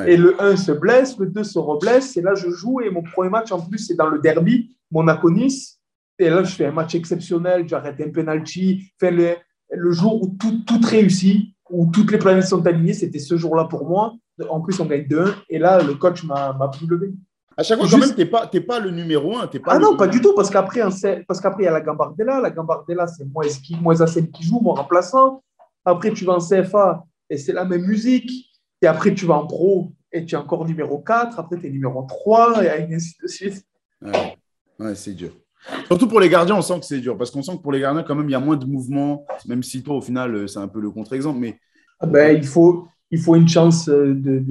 Et 0.06 0.16
le 0.16 0.40
1 0.40 0.54
se 0.54 0.70
blesse, 0.70 1.18
le 1.18 1.26
2 1.26 1.42
se 1.42 1.58
reblesse, 1.58 2.16
et 2.16 2.22
là 2.22 2.36
je 2.36 2.50
joue, 2.50 2.82
et 2.82 2.90
mon 2.90 3.02
premier 3.02 3.30
match 3.30 3.50
en 3.50 3.60
plus, 3.60 3.78
c'est 3.78 3.96
dans 3.96 4.08
le 4.08 4.20
derby, 4.20 4.76
Monaco-Nice. 4.92 5.80
Et 6.20 6.30
là, 6.30 6.44
je 6.44 6.54
fais 6.54 6.66
un 6.66 6.72
match 6.72 6.94
exceptionnel, 6.94 7.68
j'arrête 7.68 8.00
un 8.00 8.10
penalty. 8.10 8.90
Enfin, 8.98 9.10
le, 9.10 9.36
le 9.70 9.92
jour 9.92 10.22
où 10.22 10.36
tout, 10.38 10.62
tout 10.66 10.80
réussit, 10.82 11.54
où 11.70 11.90
toutes 11.92 12.12
les 12.12 12.18
planètes 12.18 12.46
sont 12.46 12.64
alignées, 12.66 12.94
c'était 12.94 13.18
ce 13.18 13.36
jour-là 13.36 13.64
pour 13.64 13.88
moi. 13.88 14.14
En 14.48 14.60
plus, 14.60 14.78
on 14.80 14.86
gagne 14.86 15.06
2 15.06 15.34
Et 15.48 15.58
là, 15.58 15.82
le 15.82 15.94
coach 15.94 16.22
m'a 16.24 16.70
plus 16.76 16.86
levé. 16.86 17.12
À 17.56 17.62
chaque 17.62 17.78
fois, 17.78 17.88
quand 17.90 17.98
même, 17.98 18.10
tu 18.10 18.18
n'es 18.18 18.26
pas, 18.26 18.46
pas, 18.46 18.80
le 18.80 18.90
numéro 18.90 19.36
1. 19.38 19.46
Pas 19.46 19.58
ah 19.66 19.78
non, 19.78 19.96
pas 19.96 20.06
du 20.06 20.20
tout, 20.20 20.34
parce 20.34 20.50
qu'après, 20.50 20.80
il 20.80 21.64
y 21.64 21.66
a 21.66 21.70
la 21.70 21.80
Gambardella. 21.80 22.40
La 22.40 22.50
Gambardella, 22.50 23.06
c'est 23.06 23.24
moi, 23.24 23.44
moi 23.80 23.94
Zassen 23.94 24.30
qui 24.30 24.44
joue, 24.44 24.60
mon 24.60 24.74
remplaçant. 24.74 25.42
Après, 25.84 26.12
tu 26.12 26.24
vas 26.24 26.34
en 26.34 26.38
CFA 26.38 27.04
et 27.30 27.38
c'est 27.38 27.54
la 27.54 27.64
même 27.64 27.86
musique. 27.86 28.30
Et 28.82 28.86
après, 28.86 29.14
tu 29.14 29.24
vas 29.24 29.36
en 29.36 29.46
pro 29.46 29.92
et 30.12 30.24
tu 30.26 30.34
es 30.34 30.38
encore 30.38 30.66
numéro 30.66 30.98
4. 30.98 31.40
Après, 31.40 31.58
tu 31.58 31.66
es 31.66 31.70
numéro 31.70 32.02
3 32.02 32.62
et 32.62 32.94
ainsi 32.94 33.14
de 33.22 33.26
suite. 33.26 33.64
Ouais, 34.02 34.36
ouais 34.78 34.94
c'est 34.94 35.14
dur. 35.14 35.30
Surtout 35.86 36.08
pour 36.08 36.20
les 36.20 36.28
gardiens, 36.28 36.56
on 36.56 36.62
sent 36.62 36.80
que 36.80 36.86
c'est 36.86 37.00
dur. 37.00 37.16
Parce 37.16 37.30
qu'on 37.30 37.42
sent 37.42 37.56
que 37.56 37.62
pour 37.62 37.72
les 37.72 37.80
gardiens, 37.80 38.02
quand 38.02 38.14
même, 38.14 38.28
il 38.28 38.32
y 38.32 38.36
a 38.36 38.40
moins 38.40 38.56
de 38.56 38.66
mouvements. 38.66 39.26
Même 39.46 39.62
si 39.62 39.82
toi, 39.82 39.96
au 39.96 40.00
final, 40.00 40.48
c'est 40.48 40.58
un 40.58 40.68
peu 40.68 40.80
le 40.80 40.90
contre-exemple. 40.90 41.38
Mais... 41.38 41.58
Ah 42.00 42.06
ben, 42.06 42.36
il 42.36 42.46
faut, 42.46 42.86
il 43.10 43.20
faut 43.20 43.36
une 43.36 43.48
chance 43.48 43.88
euh, 43.88 44.14
de, 44.14 44.44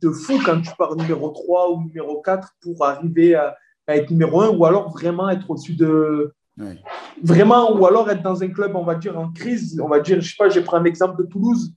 de, 0.00 0.10
fou 0.10 0.38
quand 0.44 0.60
tu 0.60 0.70
pars 0.76 0.96
numéro 0.96 1.30
3 1.30 1.72
ou 1.72 1.84
numéro 1.84 2.20
4 2.20 2.48
pour 2.60 2.84
arriver 2.84 3.34
à, 3.34 3.56
être 3.86 4.10
numéro 4.10 4.40
1 4.40 4.48
ou 4.50 4.64
alors 4.64 4.90
vraiment 4.90 5.28
être 5.28 5.48
au-dessus 5.50 5.74
de. 5.74 6.32
Vraiment, 7.22 7.76
ou 7.76 7.84
alors 7.86 8.08
être 8.10 8.22
dans 8.22 8.42
un 8.42 8.48
club, 8.48 8.76
on 8.76 8.84
va 8.84 8.94
dire, 8.94 9.18
en 9.18 9.30
crise. 9.32 9.80
On 9.80 9.88
va 9.88 10.00
dire, 10.00 10.20
je 10.20 10.28
sais 10.28 10.36
pas, 10.38 10.48
je 10.48 10.60
prends 10.60 10.76
un 10.76 10.84
exemple 10.84 11.22
de 11.22 11.28
Toulouse 11.28 11.74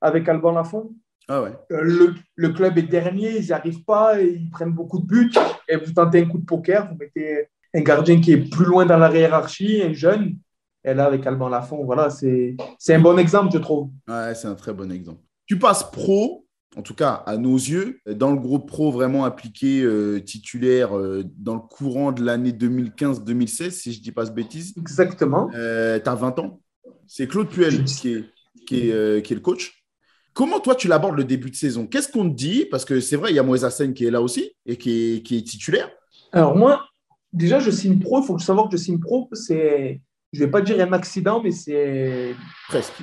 avec 0.00 0.28
Alban 0.28 0.52
Lafont. 0.52 0.94
Ah 1.28 1.42
ouais. 1.42 1.52
Euh, 1.72 1.80
le, 1.82 2.14
le, 2.34 2.48
club 2.50 2.76
est 2.76 2.82
dernier, 2.82 3.38
ils 3.38 3.46
n'y 3.46 3.52
arrivent 3.52 3.84
pas, 3.84 4.20
ils 4.20 4.50
prennent 4.50 4.72
beaucoup 4.72 4.98
de 4.98 5.06
buts 5.06 5.32
et 5.68 5.76
vous 5.76 5.92
tentez 5.92 6.20
un 6.20 6.26
coup 6.26 6.36
de 6.36 6.44
poker, 6.44 6.86
vous 6.90 6.96
mettez 6.98 7.48
un 7.74 7.80
gardien 7.80 8.20
qui 8.20 8.32
est 8.32 8.48
plus 8.48 8.64
loin 8.64 8.86
dans 8.86 8.96
la 8.96 9.12
hiérarchie, 9.12 9.82
un 9.82 9.92
jeune. 9.92 10.36
Et 10.84 10.94
là, 10.94 11.06
avec 11.06 11.26
Alban 11.26 11.48
Lafont, 11.48 11.82
voilà, 11.84 12.10
c'est 12.10 12.56
un 12.88 13.00
bon 13.00 13.18
exemple, 13.18 13.50
je 13.52 13.58
trouve. 13.58 13.90
Ouais, 14.06 14.34
c'est 14.34 14.48
un 14.48 14.54
très 14.54 14.72
bon 14.72 14.92
exemple. 14.92 15.20
Tu 15.46 15.58
passes 15.58 15.90
pro, 15.90 16.46
en 16.76 16.82
tout 16.82 16.94
cas 16.94 17.22
à 17.26 17.36
nos 17.36 17.56
yeux, 17.56 18.00
dans 18.06 18.30
le 18.30 18.38
groupe 18.38 18.68
pro 18.68 18.90
vraiment 18.90 19.24
appliqué 19.24 19.82
euh, 19.82 20.20
titulaire 20.20 20.96
euh, 20.96 21.24
dans 21.38 21.54
le 21.54 21.60
courant 21.60 22.12
de 22.12 22.22
l'année 22.22 22.52
2015-2016, 22.52 23.70
si 23.70 23.92
je 23.92 23.98
ne 23.98 24.04
dis 24.04 24.12
pas 24.12 24.26
de 24.26 24.30
bêtises. 24.30 24.74
Exactement. 24.78 25.50
Euh, 25.54 25.98
tu 25.98 26.08
as 26.08 26.14
20 26.14 26.38
ans. 26.38 26.60
C'est 27.06 27.26
Claude 27.26 27.48
Puel 27.48 27.84
qui 27.84 28.12
est, 28.12 28.24
qui, 28.66 28.90
est, 28.90 29.22
qui 29.24 29.32
est, 29.32 29.36
le 29.36 29.40
coach. 29.40 29.84
Comment 30.34 30.60
toi 30.60 30.74
tu 30.74 30.86
l'abordes 30.86 31.16
le 31.16 31.24
début 31.24 31.50
de 31.50 31.56
saison? 31.56 31.86
Qu'est-ce 31.86 32.10
qu'on 32.10 32.28
te 32.28 32.34
dit? 32.34 32.66
Parce 32.70 32.84
que 32.84 33.00
c'est 33.00 33.16
vrai, 33.16 33.30
il 33.30 33.36
y 33.36 33.38
a 33.38 33.42
Moïse 33.42 33.64
Hassen 33.64 33.94
qui 33.94 34.04
est 34.04 34.10
là 34.10 34.20
aussi 34.20 34.52
et 34.66 34.76
qui 34.76 35.16
est, 35.16 35.22
qui 35.22 35.38
est 35.38 35.42
titulaire. 35.42 35.90
Alors 36.32 36.56
moi, 36.56 36.84
déjà, 37.34 37.58
je 37.58 37.70
signe 37.70 37.98
pro. 37.98 38.20
Il 38.20 38.26
faut 38.26 38.38
savoir 38.38 38.68
que 38.68 38.76
je 38.76 38.82
signe 38.82 38.98
pro. 38.98 39.28
C'est, 39.32 40.00
je 40.32 40.40
ne 40.40 40.44
vais 40.46 40.50
pas 40.50 40.62
dire 40.62 40.80
un 40.80 40.92
accident, 40.92 41.42
mais 41.42 41.50
c'est 41.50 42.34
presque 42.68 43.02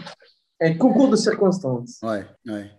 un 0.62 0.76
concours 0.76 1.10
de 1.10 1.16
circonstances. 1.16 2.02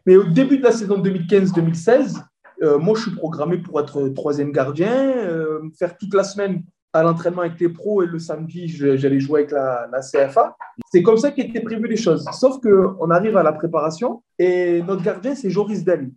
Mais 0.06 0.16
au 0.16 0.24
début 0.24 0.58
de 0.58 0.62
la 0.62 0.72
saison 0.72 1.02
2015-2016, 1.02 2.22
euh, 2.62 2.78
moi, 2.78 2.94
je 2.96 3.02
suis 3.02 3.16
programmé 3.16 3.58
pour 3.58 3.80
être 3.80 4.08
troisième 4.10 4.52
gardien, 4.52 4.92
euh, 4.92 5.60
faire 5.76 5.98
toute 5.98 6.14
la 6.14 6.22
semaine 6.22 6.62
à 6.92 7.02
l'entraînement 7.02 7.40
avec 7.40 7.58
les 7.58 7.70
pros 7.70 8.02
et 8.02 8.06
le 8.06 8.18
samedi, 8.18 8.68
j'allais 8.68 9.18
jouer 9.18 9.40
avec 9.40 9.50
la, 9.50 10.00
CFA. 10.00 10.56
C'est 10.90 11.02
comme 11.02 11.16
ça 11.16 11.30
qu'étaient 11.30 11.62
prévues 11.62 11.88
les 11.88 11.96
choses. 11.96 12.24
Sauf 12.32 12.60
qu'on 12.60 13.10
arrive 13.10 13.36
à 13.36 13.42
la 13.42 13.52
préparation 13.52 14.22
et 14.38 14.82
notre 14.82 15.02
gardien, 15.02 15.34
c'est 15.34 15.50
Joris 15.50 15.84
Dell. 15.84 16.10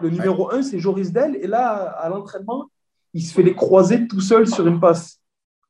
Le 0.00 0.10
numéro 0.10 0.52
1, 0.52 0.62
c'est 0.62 0.78
Joris 0.78 1.12
Dell. 1.12 1.36
Et 1.36 1.46
là, 1.46 1.66
à 1.74 2.08
l'entraînement, 2.08 2.70
il 3.16 3.22
se 3.22 3.32
fait 3.32 3.42
les 3.42 3.54
croiser 3.54 4.06
tout 4.06 4.20
seul 4.20 4.46
sur 4.46 4.66
une 4.66 4.78
passe. 4.78 5.22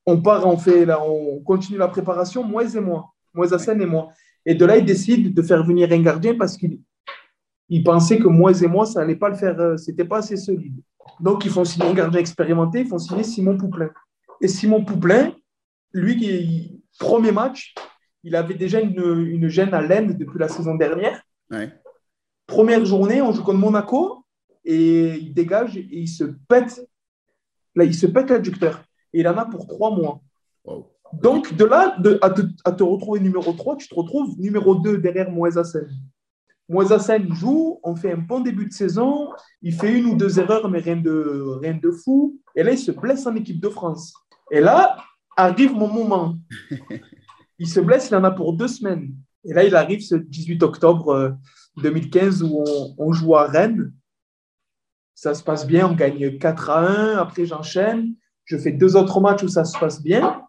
On 0.05 0.21
part, 0.21 0.45
on, 0.47 0.57
fait, 0.57 0.85
là, 0.85 1.01
on 1.01 1.41
continue 1.41 1.79
la 1.79 1.87
préparation, 1.87 2.43
moi 2.43 2.65
et 2.65 2.81
moi. 2.81 3.13
Moi, 3.33 3.47
Zassen 3.47 3.81
et 3.81 3.87
moi. 3.87 4.09
Et 4.45 4.57
de 4.57 4.65
là, 4.65 4.77
il 4.77 4.85
décide 4.85 5.33
de 5.33 5.43
faire 5.43 5.65
venir 5.65 5.93
un 5.93 6.03
gardien 6.03 6.35
parce 6.35 6.57
qu'il 6.57 6.81
il 7.69 7.85
pensait 7.85 8.19
que 8.19 8.27
moi 8.27 8.51
et 8.61 8.67
moi, 8.67 8.85
ça 8.85 9.01
n'allait 9.01 9.15
pas 9.15 9.29
le 9.29 9.37
faire, 9.37 9.59
euh, 9.61 9.77
c'était 9.77 10.05
pas 10.05 10.19
assez 10.19 10.37
solide. 10.37 10.77
Donc, 11.21 11.45
ils 11.45 11.51
font 11.53 11.65
signer 11.65 11.87
un 11.87 11.95
gardien 11.95 12.19
expérimenté, 12.19 12.81
ils 12.81 12.89
font 12.89 12.99
signer 12.99 13.23
Simon 13.23 13.57
Pouplin. 13.57 13.91
Et 14.41 14.49
Simon 14.49 14.85
Pouplin, 14.85 15.33
lui, 15.93 16.17
qui, 16.17 16.83
premier 16.99 17.31
match, 17.31 17.75
il 18.25 18.35
avait 18.35 18.55
déjà 18.55 18.81
une, 18.81 19.25
une 19.29 19.49
gêne 19.49 19.73
à 19.73 19.83
l'aine 19.83 20.17
depuis 20.19 20.41
la 20.41 20.49
saison 20.49 20.75
dernière. 20.75 21.23
Première 22.49 22.85
journée, 22.85 23.23
on 23.23 23.33
joue 23.33 23.45
contre 23.45 23.59
Monaco 23.59 24.25
et 24.65 25.15
il 25.15 25.33
dégage 25.33 25.77
et 25.77 25.87
il 25.91 26.09
se 26.09 26.25
pète, 26.49 26.85
là, 27.77 27.85
il 27.85 27.95
se 27.95 28.07
pète 28.07 28.31
l'adducteur. 28.31 28.83
Et 29.13 29.21
il 29.21 29.29
en 29.29 29.37
a 29.37 29.45
pour 29.45 29.67
trois 29.67 29.95
mois. 29.95 30.21
Donc, 31.13 31.55
de 31.55 31.65
là 31.65 31.97
de, 31.99 32.19
à, 32.23 32.31
te, 32.31 32.83
retrouver 32.83 33.21
numéro 33.21 33.53
3, 33.53 33.77
tu 33.77 33.89
te 33.89 33.95
retrouves 33.95 34.35
numéro 34.39 34.75
2 34.75 34.99
derrière 34.99 35.31
Moïse 35.31 35.57
Hassen. 35.57 35.89
Moïse 36.69 36.91
Hassen 36.91 37.33
joue, 37.33 37.79
on 37.85 37.95
fait 37.95 38.13
un 38.13 38.19
bon 38.19 38.41
début 38.41 38.67
de 38.67 38.73
saison, 38.73 39.31
il 39.63 39.73
fait 39.73 39.97
une 39.97 40.07
ou 40.07 40.17
deux 40.17 40.41
erreurs, 40.41 40.69
mais 40.69 40.81
rien 40.81 40.97
de, 40.97 41.59
rien 41.63 41.75
de 41.75 41.91
fou. 41.93 42.41
Et 42.57 42.65
là, 42.65 42.73
il 42.73 42.79
se 42.79 42.91
blesse 42.91 43.25
en 43.27 43.37
équipe 43.37 43.61
de 43.61 43.69
France. 43.69 44.13
Et 44.51 44.61
là, 44.61 44.97
arrive 45.37 45.73
mon 45.75 45.89
moment. 45.89 46.37
Il 47.59 47.69
se 47.69 47.81
blesse, 47.81 48.11
il 48.11 48.15
en 48.17 48.25
a 48.25 48.31
pour 48.31 48.53
deux 48.53 48.69
semaines. 48.69 49.15
Et 49.45 49.55
là, 49.55 49.65
il 49.65 49.75
arrive 49.75 50.01
ce 50.03 50.15
18 50.15 50.63
octobre 50.63 51.39
2015 51.79 52.43
euh, 52.43 52.47
où 52.47 52.65
on, 52.99 53.13
joue 53.13 53.35
à 53.35 53.47
Rennes. 53.47 53.93
Ça 55.17 55.33
se 55.33 55.43
passe 55.43 55.67
bien, 55.67 55.89
on 55.89 55.95
gagne 55.95 56.39
4 56.39 56.71
à 56.71 56.79
1. 56.81 57.17
Après, 57.17 57.47
j'enchaîne. 57.47 58.15
Je 58.45 58.59
fais 58.59 58.71
deux 58.71 58.97
autres 58.97 59.19
matchs 59.19 59.43
où 59.43 59.49
ça 59.49 59.65
se 59.65 59.77
passe 59.79 60.03
bien. 60.03 60.43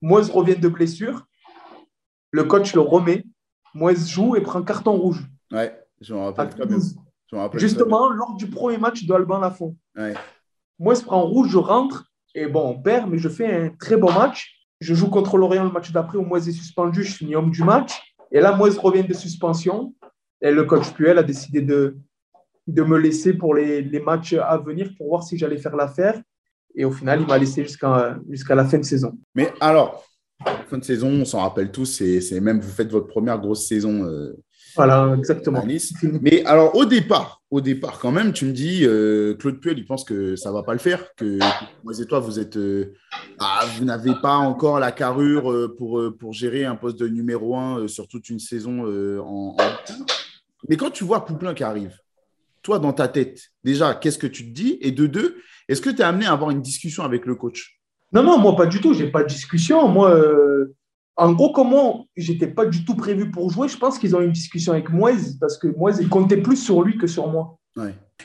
Moise 0.00 0.30
revient 0.30 0.56
de 0.56 0.66
blessure. 0.66 1.26
Le 2.30 2.44
coach 2.44 2.74
le 2.74 2.80
remet. 2.80 3.22
Moise 3.74 4.08
joue 4.08 4.34
et 4.34 4.40
prend 4.40 4.62
carton 4.62 4.96
rouge. 4.96 5.22
Ouais, 5.52 5.78
je 6.00 6.14
m'en 6.14 6.24
rappelle 6.32 6.48
très 6.48 6.66
bien. 6.66 6.78
Justement, 7.54 8.08
lors 8.08 8.34
du 8.34 8.46
premier 8.46 8.78
match 8.78 9.04
de 9.04 9.12
Alban 9.12 9.38
Lafont. 9.38 9.76
Ouais. 9.94 10.14
Moise 10.78 11.02
prend 11.02 11.22
rouge, 11.26 11.50
je 11.50 11.58
rentre. 11.58 12.06
Et 12.34 12.46
bon, 12.46 12.70
on 12.70 12.80
perd, 12.80 13.10
mais 13.10 13.18
je 13.18 13.28
fais 13.28 13.46
un 13.46 13.68
très 13.68 13.98
bon 13.98 14.10
match. 14.10 14.66
Je 14.80 14.94
joue 14.94 15.10
contre 15.10 15.36
l'Orient 15.36 15.64
le 15.64 15.70
match 15.70 15.92
d'après 15.92 16.16
où 16.16 16.24
Moise 16.24 16.48
est 16.48 16.52
suspendu, 16.52 17.04
je 17.04 17.14
finis 17.14 17.36
homme 17.36 17.50
du 17.50 17.62
match. 17.62 18.16
Et 18.30 18.40
là, 18.40 18.56
Moise 18.56 18.78
revient 18.78 19.04
de 19.04 19.12
suspension. 19.12 19.94
Et 20.40 20.50
le 20.50 20.64
coach 20.64 20.90
Puel 20.94 21.18
a 21.18 21.22
décidé 21.22 21.60
de, 21.60 21.98
de 22.66 22.82
me 22.82 22.98
laisser 22.98 23.34
pour 23.34 23.54
les, 23.54 23.82
les 23.82 24.00
matchs 24.00 24.34
à 24.34 24.56
venir 24.58 24.90
pour 24.96 25.08
voir 25.08 25.22
si 25.22 25.36
j'allais 25.36 25.58
faire 25.58 25.76
l'affaire. 25.76 26.20
Et 26.74 26.84
au 26.84 26.90
final, 26.90 27.20
il 27.20 27.26
m'a 27.26 27.38
laissé 27.38 27.62
jusqu'à 27.62 28.18
jusqu'à 28.30 28.54
la 28.54 28.64
fin 28.64 28.78
de 28.78 28.84
saison. 28.84 29.18
Mais 29.34 29.52
alors, 29.60 30.04
fin 30.68 30.78
de 30.78 30.84
saison, 30.84 31.08
on 31.08 31.24
s'en 31.24 31.40
rappelle 31.40 31.70
tous, 31.70 31.86
c'est 31.86 32.40
même 32.40 32.60
vous 32.60 32.70
faites 32.70 32.90
votre 32.90 33.06
première 33.06 33.38
grosse 33.38 33.66
saison 33.66 34.04
euh, 34.04 34.32
voilà, 34.74 35.14
exactement. 35.18 35.62
Mais 36.22 36.42
alors, 36.46 36.74
au 36.74 36.86
départ, 36.86 37.42
au 37.50 37.60
départ, 37.60 37.98
quand 37.98 38.10
même, 38.10 38.32
tu 38.32 38.46
me 38.46 38.52
dis, 38.52 38.86
euh, 38.86 39.34
Claude 39.34 39.60
Puel, 39.60 39.78
il 39.78 39.84
pense 39.84 40.02
que 40.02 40.34
ça 40.34 40.48
ne 40.48 40.54
va 40.54 40.62
pas 40.62 40.72
le 40.72 40.78
faire, 40.78 41.14
que 41.14 41.38
moi 41.84 41.92
et 42.00 42.06
toi, 42.06 42.20
vous 42.20 42.38
êtes, 42.38 42.56
euh, 42.56 42.94
ah, 43.38 43.66
vous 43.76 43.84
n'avez 43.84 44.14
pas 44.22 44.36
encore 44.36 44.80
la 44.80 44.90
carrure 44.90 45.74
pour, 45.76 46.02
pour 46.18 46.32
gérer 46.32 46.64
un 46.64 46.76
poste 46.76 46.98
de 46.98 47.06
numéro 47.06 47.54
un 47.54 47.86
sur 47.86 48.08
toute 48.08 48.30
une 48.30 48.38
saison 48.38 48.86
en, 49.20 49.56
Mais 50.70 50.78
quand 50.78 50.90
tu 50.90 51.04
vois 51.04 51.26
Pouplin 51.26 51.52
qui 51.52 51.64
arrive, 51.64 51.98
toi, 52.62 52.78
dans 52.78 52.92
ta 52.92 53.08
tête, 53.08 53.40
déjà, 53.64 53.94
qu'est-ce 53.94 54.18
que 54.18 54.26
tu 54.26 54.44
te 54.44 54.54
dis? 54.54 54.78
Et 54.80 54.90
de 54.92 55.06
deux, 55.06 55.36
est-ce 55.68 55.80
que 55.80 55.90
tu 55.90 55.98
es 55.98 56.04
amené 56.04 56.26
à 56.26 56.32
avoir 56.32 56.50
une 56.50 56.62
discussion 56.62 57.02
avec 57.02 57.26
le 57.26 57.34
coach? 57.34 57.80
Non, 58.12 58.22
non, 58.22 58.38
moi, 58.38 58.56
pas 58.56 58.66
du 58.66 58.80
tout. 58.80 58.94
Je 58.94 59.04
n'ai 59.04 59.10
pas 59.10 59.22
de 59.22 59.28
discussion. 59.28 59.88
Moi, 59.88 60.18
en 61.16 61.32
gros, 61.32 61.52
comment 61.52 62.06
j'étais 62.16 62.46
pas 62.46 62.66
du 62.66 62.84
tout 62.84 62.94
prévu 62.94 63.30
pour 63.30 63.50
jouer, 63.50 63.68
je 63.68 63.76
pense 63.76 63.98
qu'ils 63.98 64.16
ont 64.16 64.20
eu 64.20 64.26
une 64.26 64.32
discussion 64.32 64.72
avec 64.72 64.90
Moise 64.90 65.36
parce 65.38 65.58
que 65.58 65.68
Moise, 65.68 65.98
il 66.00 66.08
comptait 66.08 66.38
plus 66.38 66.56
sur 66.56 66.82
lui 66.82 66.96
que 66.98 67.06
sur 67.06 67.28
moi. 67.28 67.58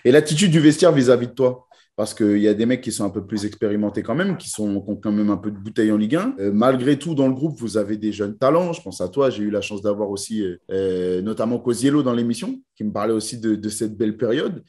Et 0.06 0.12
l'attitude 0.12 0.52
du 0.52 0.60
vestiaire 0.60 0.92
vis-à-vis 0.92 1.28
de 1.28 1.34
toi? 1.34 1.67
Parce 1.98 2.14
qu'il 2.14 2.38
y 2.38 2.48
a 2.48 2.54
des 2.54 2.68
mecs 2.68 2.82
qui 2.82 2.92
sont 2.92 3.06
un 3.06 3.10
peu 3.10 3.26
plus 3.26 3.44
expérimentés 3.44 4.04
quand 4.04 4.14
même, 4.14 4.38
qui, 4.38 4.52
sont, 4.52 4.84
ont 4.88 4.96
quand 4.96 5.12
même 5.12 5.32
un 5.32 5.38
peu 5.38 5.50
de 5.50 5.58
bouteille 5.58 5.92
en 5.92 5.98
Ligue 5.98 6.16
1. 6.16 6.36
Euh, 6.40 6.52
malgré 6.54 7.00
tout, 7.00 7.16
dans 7.16 7.28
le 7.28 7.34
groupe, 7.34 7.58
vous 7.58 7.76
avez 7.76 7.98
des 7.98 8.12
jeunes 8.12 8.38
talents. 8.38 8.72
Je 8.72 8.84
pense 8.84 9.02
à 9.02 9.10
toi, 9.10 9.32
j'ai 9.32 9.42
eu 9.42 9.50
la 9.50 9.62
chance 9.62 9.82
d'avoir 9.82 10.12
aussi 10.12 10.44
euh, 10.44 10.58
euh, 10.70 11.24
notamment 11.24 11.58
Cosiello 11.58 12.04
dans 12.04 12.14
l'émission, 12.14 12.62
qui 12.76 12.84
me 12.84 12.92
parlait 12.92 13.14
aussi 13.14 13.40
de, 13.40 13.70
cette 13.70 13.98
belle 13.98 14.16
période. 14.16 14.64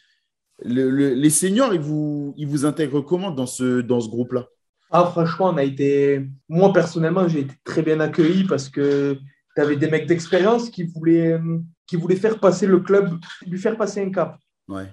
les 0.65 1.29
seniors, 1.31 1.75
ils 1.75 1.81
vous, 1.81 2.33
ils 2.39 2.47
vous 2.47 2.65
intègrent 2.65 3.03
comment 3.03 3.31
dans 3.31 3.47
ce, 3.47 3.83
dans 3.83 4.01
ce 4.01 4.09
groupe-là? 4.09 4.47
Ah, 4.91 5.05
franchement, 5.05 5.51
on 5.51 5.59
a 5.59 5.65
été. 5.65 6.27
Moi, 6.49 6.73
personnellement, 6.73 7.29
j'ai 7.29 7.41
été 7.41 7.55
très 7.63 7.83
bien 7.83 8.01
accueilli 8.01 8.45
parce 8.45 8.71
que 8.71 9.19
tu 9.55 9.61
avais 9.61 9.77
des 9.77 9.91
mecs 9.91 10.07
d'expérience 10.07 10.71
qui 10.71 10.85
voulaient, 10.85 11.39
qui 11.87 11.97
voulaient 11.97 12.17
faire 12.17 12.41
passer 12.41 12.67
le 12.67 12.81
club, 12.81 13.19
lui 13.47 13.59
faire 13.59 13.77
passer 13.77 14.01
un 14.01 14.11
cap. 14.11 14.39
Ouais. 14.67 14.87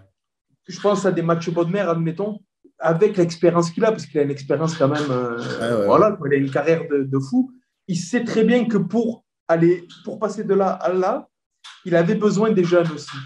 Je 0.67 0.79
pense 0.79 1.05
à 1.05 1.11
des 1.11 1.21
matchs 1.21 1.49
Bodmer, 1.49 1.81
admettons, 1.81 2.39
avec 2.79 3.17
l'expérience 3.17 3.71
qu'il 3.71 3.85
a, 3.85 3.91
parce 3.91 4.05
qu'il 4.05 4.19
a 4.19 4.23
une 4.23 4.31
expérience 4.31 4.75
quand 4.75 4.87
même. 4.87 5.09
Euh, 5.09 5.85
voilà, 5.85 6.17
il 6.25 6.33
a 6.33 6.37
une 6.37 6.51
carrière 6.51 6.83
de, 6.89 7.19
fou. 7.19 7.51
Il 7.87 7.97
sait 7.97 8.23
très 8.23 8.43
bien 8.43 8.65
que 8.65 8.77
pour 8.77 9.23
aller, 9.47 9.87
pour 10.03 10.19
passer 10.19 10.43
de 10.43 10.53
là 10.53 10.71
à 10.71 10.91
là, 10.91 11.29
il 11.85 11.95
avait 11.95 12.15
besoin 12.15 12.51
des 12.51 12.63
jeunes 12.63 12.91
aussi. 12.91 13.17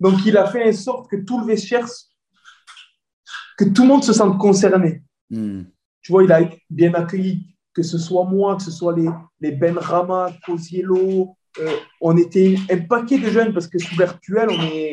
Donc, 0.00 0.26
il 0.26 0.36
a 0.36 0.46
fait 0.46 0.68
en 0.68 0.72
sorte 0.72 1.10
que 1.10 1.16
tout 1.16 1.40
le 1.40 1.46
vestiaire, 1.46 1.86
que 3.56 3.64
tout 3.64 3.82
le 3.82 3.88
monde 3.88 4.04
se 4.04 4.12
sente 4.12 4.38
concerné. 4.38 5.02
Hmm. 5.30 5.62
Tu 6.02 6.10
vois, 6.10 6.24
il 6.24 6.32
a 6.32 6.40
bien 6.68 6.92
accueilli, 6.94 7.54
que 7.72 7.82
ce 7.82 7.98
soit 7.98 8.24
moi, 8.24 8.56
que 8.56 8.62
ce 8.64 8.72
soit 8.72 8.96
les, 8.96 9.08
les 9.40 9.52
Ben 9.52 9.78
Rama, 9.78 10.32
Cosiello. 10.44 11.36
Euh, 11.60 11.76
on 12.00 12.16
était 12.16 12.56
un 12.70 12.78
paquet 12.78 13.18
de 13.18 13.28
jeunes 13.30 13.52
parce 13.52 13.68
que 13.68 13.78
sous 13.78 13.94
virtuel, 13.94 14.48
on, 14.50 14.62
est, 14.62 14.91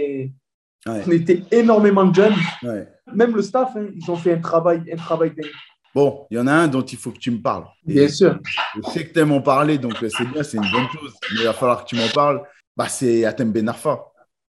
on 0.85 1.11
était 1.11 1.43
énormément 1.51 2.05
de 2.05 2.15
jeunes. 2.15 2.35
Même 3.13 3.35
le 3.35 3.41
staff, 3.41 3.75
hein, 3.75 3.87
ils 3.95 4.09
ont 4.11 4.15
fait 4.15 4.33
un 4.33 4.39
travail, 4.39 4.83
un 4.91 4.97
travail 4.97 5.33
Bon, 5.95 6.27
il 6.29 6.37
y 6.37 6.39
en 6.39 6.45
a 6.45 6.53
un 6.53 6.67
dont 6.67 6.83
il 6.83 6.97
faut 6.99 7.11
que 7.11 7.17
tu 7.17 7.31
me 7.31 7.41
parles. 7.41 7.65
bien 7.83 8.07
sûr. 8.07 8.37
Je 8.75 8.89
sais 8.91 9.07
que 9.07 9.13
tu 9.13 9.19
aimes 9.19 9.31
en 9.31 9.41
parler, 9.41 9.79
donc 9.79 10.03
euh, 10.03 10.09
c'est 10.15 10.25
bien, 10.25 10.43
c'est 10.43 10.57
une 10.57 10.71
bonne 10.71 10.87
chose. 10.93 11.15
Mais 11.31 11.39
il 11.39 11.45
va 11.45 11.53
falloir 11.53 11.83
que 11.83 11.89
tu 11.89 11.95
m'en 11.95 12.07
parles. 12.13 12.43
Bah, 12.77 12.87
c'est 12.87 13.25
Atem 13.25 13.51
Benarfa 13.51 13.99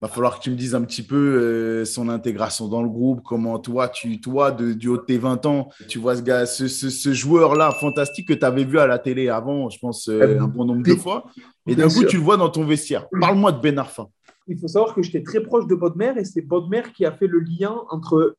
va 0.04 0.08
falloir 0.08 0.38
que 0.38 0.44
tu 0.44 0.50
me 0.50 0.56
dises 0.56 0.74
un 0.74 0.82
petit 0.82 1.02
peu 1.02 1.16
euh, 1.16 1.84
son 1.86 2.10
intégration 2.10 2.68
dans 2.68 2.82
le 2.82 2.90
groupe, 2.90 3.22
comment 3.24 3.58
toi, 3.58 3.88
tu, 3.88 4.20
toi 4.20 4.50
de, 4.50 4.74
du 4.74 4.88
haut 4.88 4.98
de 4.98 5.02
tes 5.02 5.16
20 5.16 5.46
ans, 5.46 5.70
tu 5.88 5.98
vois 5.98 6.14
ce, 6.16 6.22
gars, 6.22 6.44
ce, 6.44 6.68
ce, 6.68 7.12
joueur-là 7.12 7.70
fantastique 7.70 8.28
que 8.28 8.34
tu 8.34 8.44
avais 8.44 8.64
vu 8.64 8.78
à 8.78 8.86
la 8.86 8.98
télé 8.98 9.30
avant, 9.30 9.70
je 9.70 9.78
pense, 9.78 10.08
euh, 10.10 10.38
un 10.40 10.46
bon 10.46 10.66
nombre 10.66 10.82
de 10.82 10.94
fois. 10.94 11.24
Et 11.66 11.74
d'un 11.74 11.88
coup, 11.88 12.04
tu 12.04 12.16
le 12.18 12.22
vois 12.22 12.36
dans 12.36 12.50
ton 12.50 12.64
vestiaire. 12.64 13.06
Parle-moi 13.18 13.52
de 13.52 13.60
Ben 13.60 13.78
Arfa. 13.78 14.06
Il 14.46 14.58
faut 14.58 14.68
savoir 14.68 14.94
que 14.94 15.02
j'étais 15.02 15.22
très 15.22 15.42
proche 15.42 15.66
de 15.66 15.74
Bodmer 15.74 16.12
et 16.16 16.24
c'est 16.24 16.42
Bodmer 16.42 16.82
qui 16.94 17.04
a 17.06 17.12
fait 17.12 17.26
le 17.26 17.40
lien 17.40 17.76
entre 17.90 18.36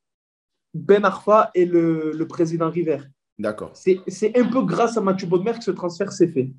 Ben 0.73 1.03
Arfa 1.03 1.51
et 1.55 1.65
le, 1.65 2.11
le 2.11 2.27
président 2.27 2.69
River. 2.69 2.99
D'accord. 3.37 3.71
C'est 3.73 4.37
un 4.37 4.45
peu 4.45 4.63
grâce 4.63 4.95
à 4.95 5.01
Mathieu 5.01 5.27
Bodmer 5.27 5.53
que 5.53 5.63
ce 5.63 5.71
transfert 5.71 6.11
s'est 6.11 6.29
fait. 6.29 6.53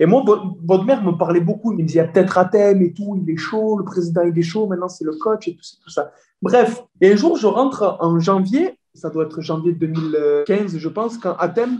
Et 0.00 0.06
moi, 0.06 0.24
Bodmer 0.60 0.96
me 1.02 1.12
parlait 1.12 1.40
beaucoup. 1.40 1.72
Il 1.72 1.78
me 1.78 1.84
disait, 1.84 2.08
peut-être 2.08 2.38
Athènes 2.38 2.82
et 2.82 2.92
tout, 2.92 3.16
il 3.22 3.30
est 3.32 3.36
chaud, 3.36 3.78
le 3.78 3.84
président 3.84 4.22
il 4.22 4.36
est 4.36 4.42
chaud, 4.42 4.66
maintenant 4.66 4.88
c'est 4.88 5.04
le 5.04 5.12
coach 5.12 5.46
et 5.46 5.54
tout, 5.54 5.90
ça. 5.90 6.10
Bref, 6.42 6.82
et 7.00 7.12
un 7.12 7.16
jour, 7.16 7.36
je 7.36 7.46
rentre 7.46 7.98
en 8.00 8.18
janvier, 8.18 8.77
ça 8.98 9.10
doit 9.10 9.24
être 9.24 9.40
janvier 9.40 9.72
2015, 9.72 10.76
je 10.76 10.88
pense, 10.88 11.18
quand 11.18 11.36
Athènes, 11.36 11.78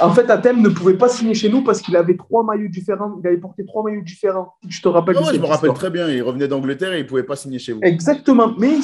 en 0.00 0.12
fait, 0.12 0.30
Athènes 0.30 0.62
ne 0.62 0.68
pouvait 0.68 0.96
pas 0.96 1.08
signer 1.08 1.34
chez 1.34 1.48
nous 1.48 1.62
parce 1.62 1.80
qu'il 1.80 1.96
avait 1.96 2.16
trois 2.16 2.42
maillots 2.44 2.68
différents. 2.68 3.18
Il 3.22 3.26
avait 3.26 3.36
porté 3.36 3.64
trois 3.66 3.84
maillots 3.84 4.02
différents. 4.02 4.54
Je 4.68 4.80
te 4.80 4.88
rappelle. 4.88 5.16
Ah 5.18 5.32
je 5.32 5.38
me 5.38 5.46
rappelle 5.46 5.74
très 5.74 5.90
bien. 5.90 6.08
Il 6.08 6.22
revenait 6.22 6.48
d'Angleterre 6.48 6.92
et 6.92 7.00
il 7.00 7.02
ne 7.02 7.08
pouvait 7.08 7.22
pas 7.22 7.36
signer 7.36 7.58
chez 7.58 7.72
vous. 7.72 7.80
Exactement. 7.82 8.54
Mais 8.58 8.78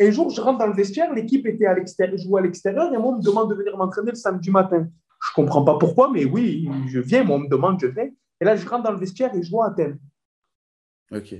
un 0.00 0.10
jour, 0.10 0.30
je 0.30 0.40
rentre 0.40 0.58
dans 0.58 0.66
le 0.66 0.74
vestiaire, 0.74 1.12
l'équipe 1.12 1.46
était 1.46 1.66
à 1.66 1.74
l'extérieur, 1.74 2.16
jouait 2.18 2.40
à 2.40 2.44
l'extérieur, 2.44 2.92
et 2.92 2.96
moi, 2.96 3.12
on 3.12 3.18
me 3.18 3.22
demande 3.22 3.50
de 3.50 3.54
venir 3.54 3.76
m'entraîner 3.76 4.10
le 4.10 4.16
samedi 4.16 4.50
matin. 4.50 4.88
Je 5.22 5.30
ne 5.30 5.34
comprends 5.34 5.62
pas 5.62 5.76
pourquoi, 5.76 6.10
mais 6.10 6.24
oui, 6.24 6.68
je 6.88 7.00
viens, 7.00 7.22
moi, 7.22 7.36
on 7.36 7.40
me 7.40 7.48
demande, 7.48 7.78
je 7.80 7.86
viens. 7.86 8.08
Et 8.40 8.44
là, 8.44 8.56
je 8.56 8.66
rentre 8.66 8.84
dans 8.84 8.92
le 8.92 8.98
vestiaire 8.98 9.34
et 9.34 9.42
je 9.42 9.50
vois 9.50 9.66
Athènes. 9.66 9.98
Ok. 11.12 11.34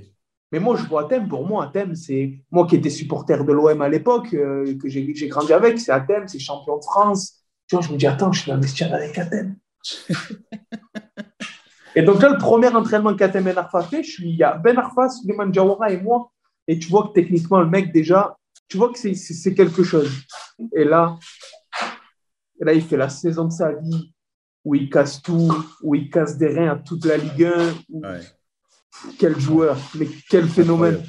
Mais 0.51 0.59
moi, 0.59 0.75
je 0.75 0.83
vois 0.85 1.03
Athènes, 1.03 1.27
pour 1.27 1.47
moi, 1.47 1.65
Athènes, 1.65 1.95
c'est 1.95 2.39
moi 2.51 2.67
qui 2.67 2.75
étais 2.75 2.89
supporter 2.89 3.43
de 3.45 3.51
l'OM 3.53 3.81
à 3.81 3.87
l'époque, 3.87 4.33
euh, 4.33 4.77
que 4.77 4.89
j'ai 4.89 5.27
grandi 5.27 5.53
avec, 5.53 5.79
c'est 5.79 5.91
Athènes, 5.91 6.27
c'est 6.27 6.39
champion 6.39 6.77
de 6.77 6.83
France. 6.83 7.45
Tu 7.67 7.75
vois, 7.75 7.85
je 7.85 7.91
me 7.91 7.97
dis, 7.97 8.05
attends, 8.05 8.31
je 8.33 8.41
suis 8.41 8.49
dans 8.49 8.57
le 8.57 8.61
vestiaire 8.61 8.93
avec 8.93 9.17
Athènes. 9.17 9.57
et 11.95 12.01
donc 12.01 12.21
là, 12.21 12.29
le 12.29 12.37
premier 12.37 12.67
entraînement 12.67 13.15
qu'Athènes 13.15 13.45
Ben 13.45 13.57
Arfa 13.57 13.81
fait, 13.83 14.03
je 14.03 14.11
suis, 14.11 14.29
il 14.29 14.35
y 14.35 14.43
a 14.43 14.57
Ben 14.57 14.77
Arfa, 14.77 15.09
Suleiman 15.09 15.53
Jawara 15.53 15.91
et 15.91 16.01
moi. 16.01 16.31
Et 16.67 16.77
tu 16.77 16.89
vois 16.89 17.07
que 17.07 17.13
techniquement, 17.13 17.61
le 17.61 17.69
mec, 17.69 17.93
déjà, 17.93 18.35
tu 18.67 18.77
vois 18.77 18.91
que 18.91 18.99
c'est 18.99 19.53
quelque 19.53 19.83
chose. 19.83 20.11
Et 20.73 20.83
là, 20.83 21.17
là, 22.59 22.73
il 22.73 22.81
fait 22.81 22.97
la 22.97 23.09
saison 23.09 23.45
de 23.45 23.51
sa 23.51 23.71
vie 23.71 24.13
où 24.63 24.75
il 24.75 24.89
casse 24.89 25.21
tout, 25.21 25.51
où 25.81 25.95
il 25.95 26.09
casse 26.09 26.37
des 26.37 26.47
reins 26.47 26.71
à 26.71 26.75
toute 26.75 27.05
la 27.05 27.17
Ligue 27.17 27.43
1. 27.45 28.19
Quel 29.17 29.39
joueur, 29.39 29.77
mais 29.95 30.07
quel 30.29 30.47
phénomène. 30.47 31.01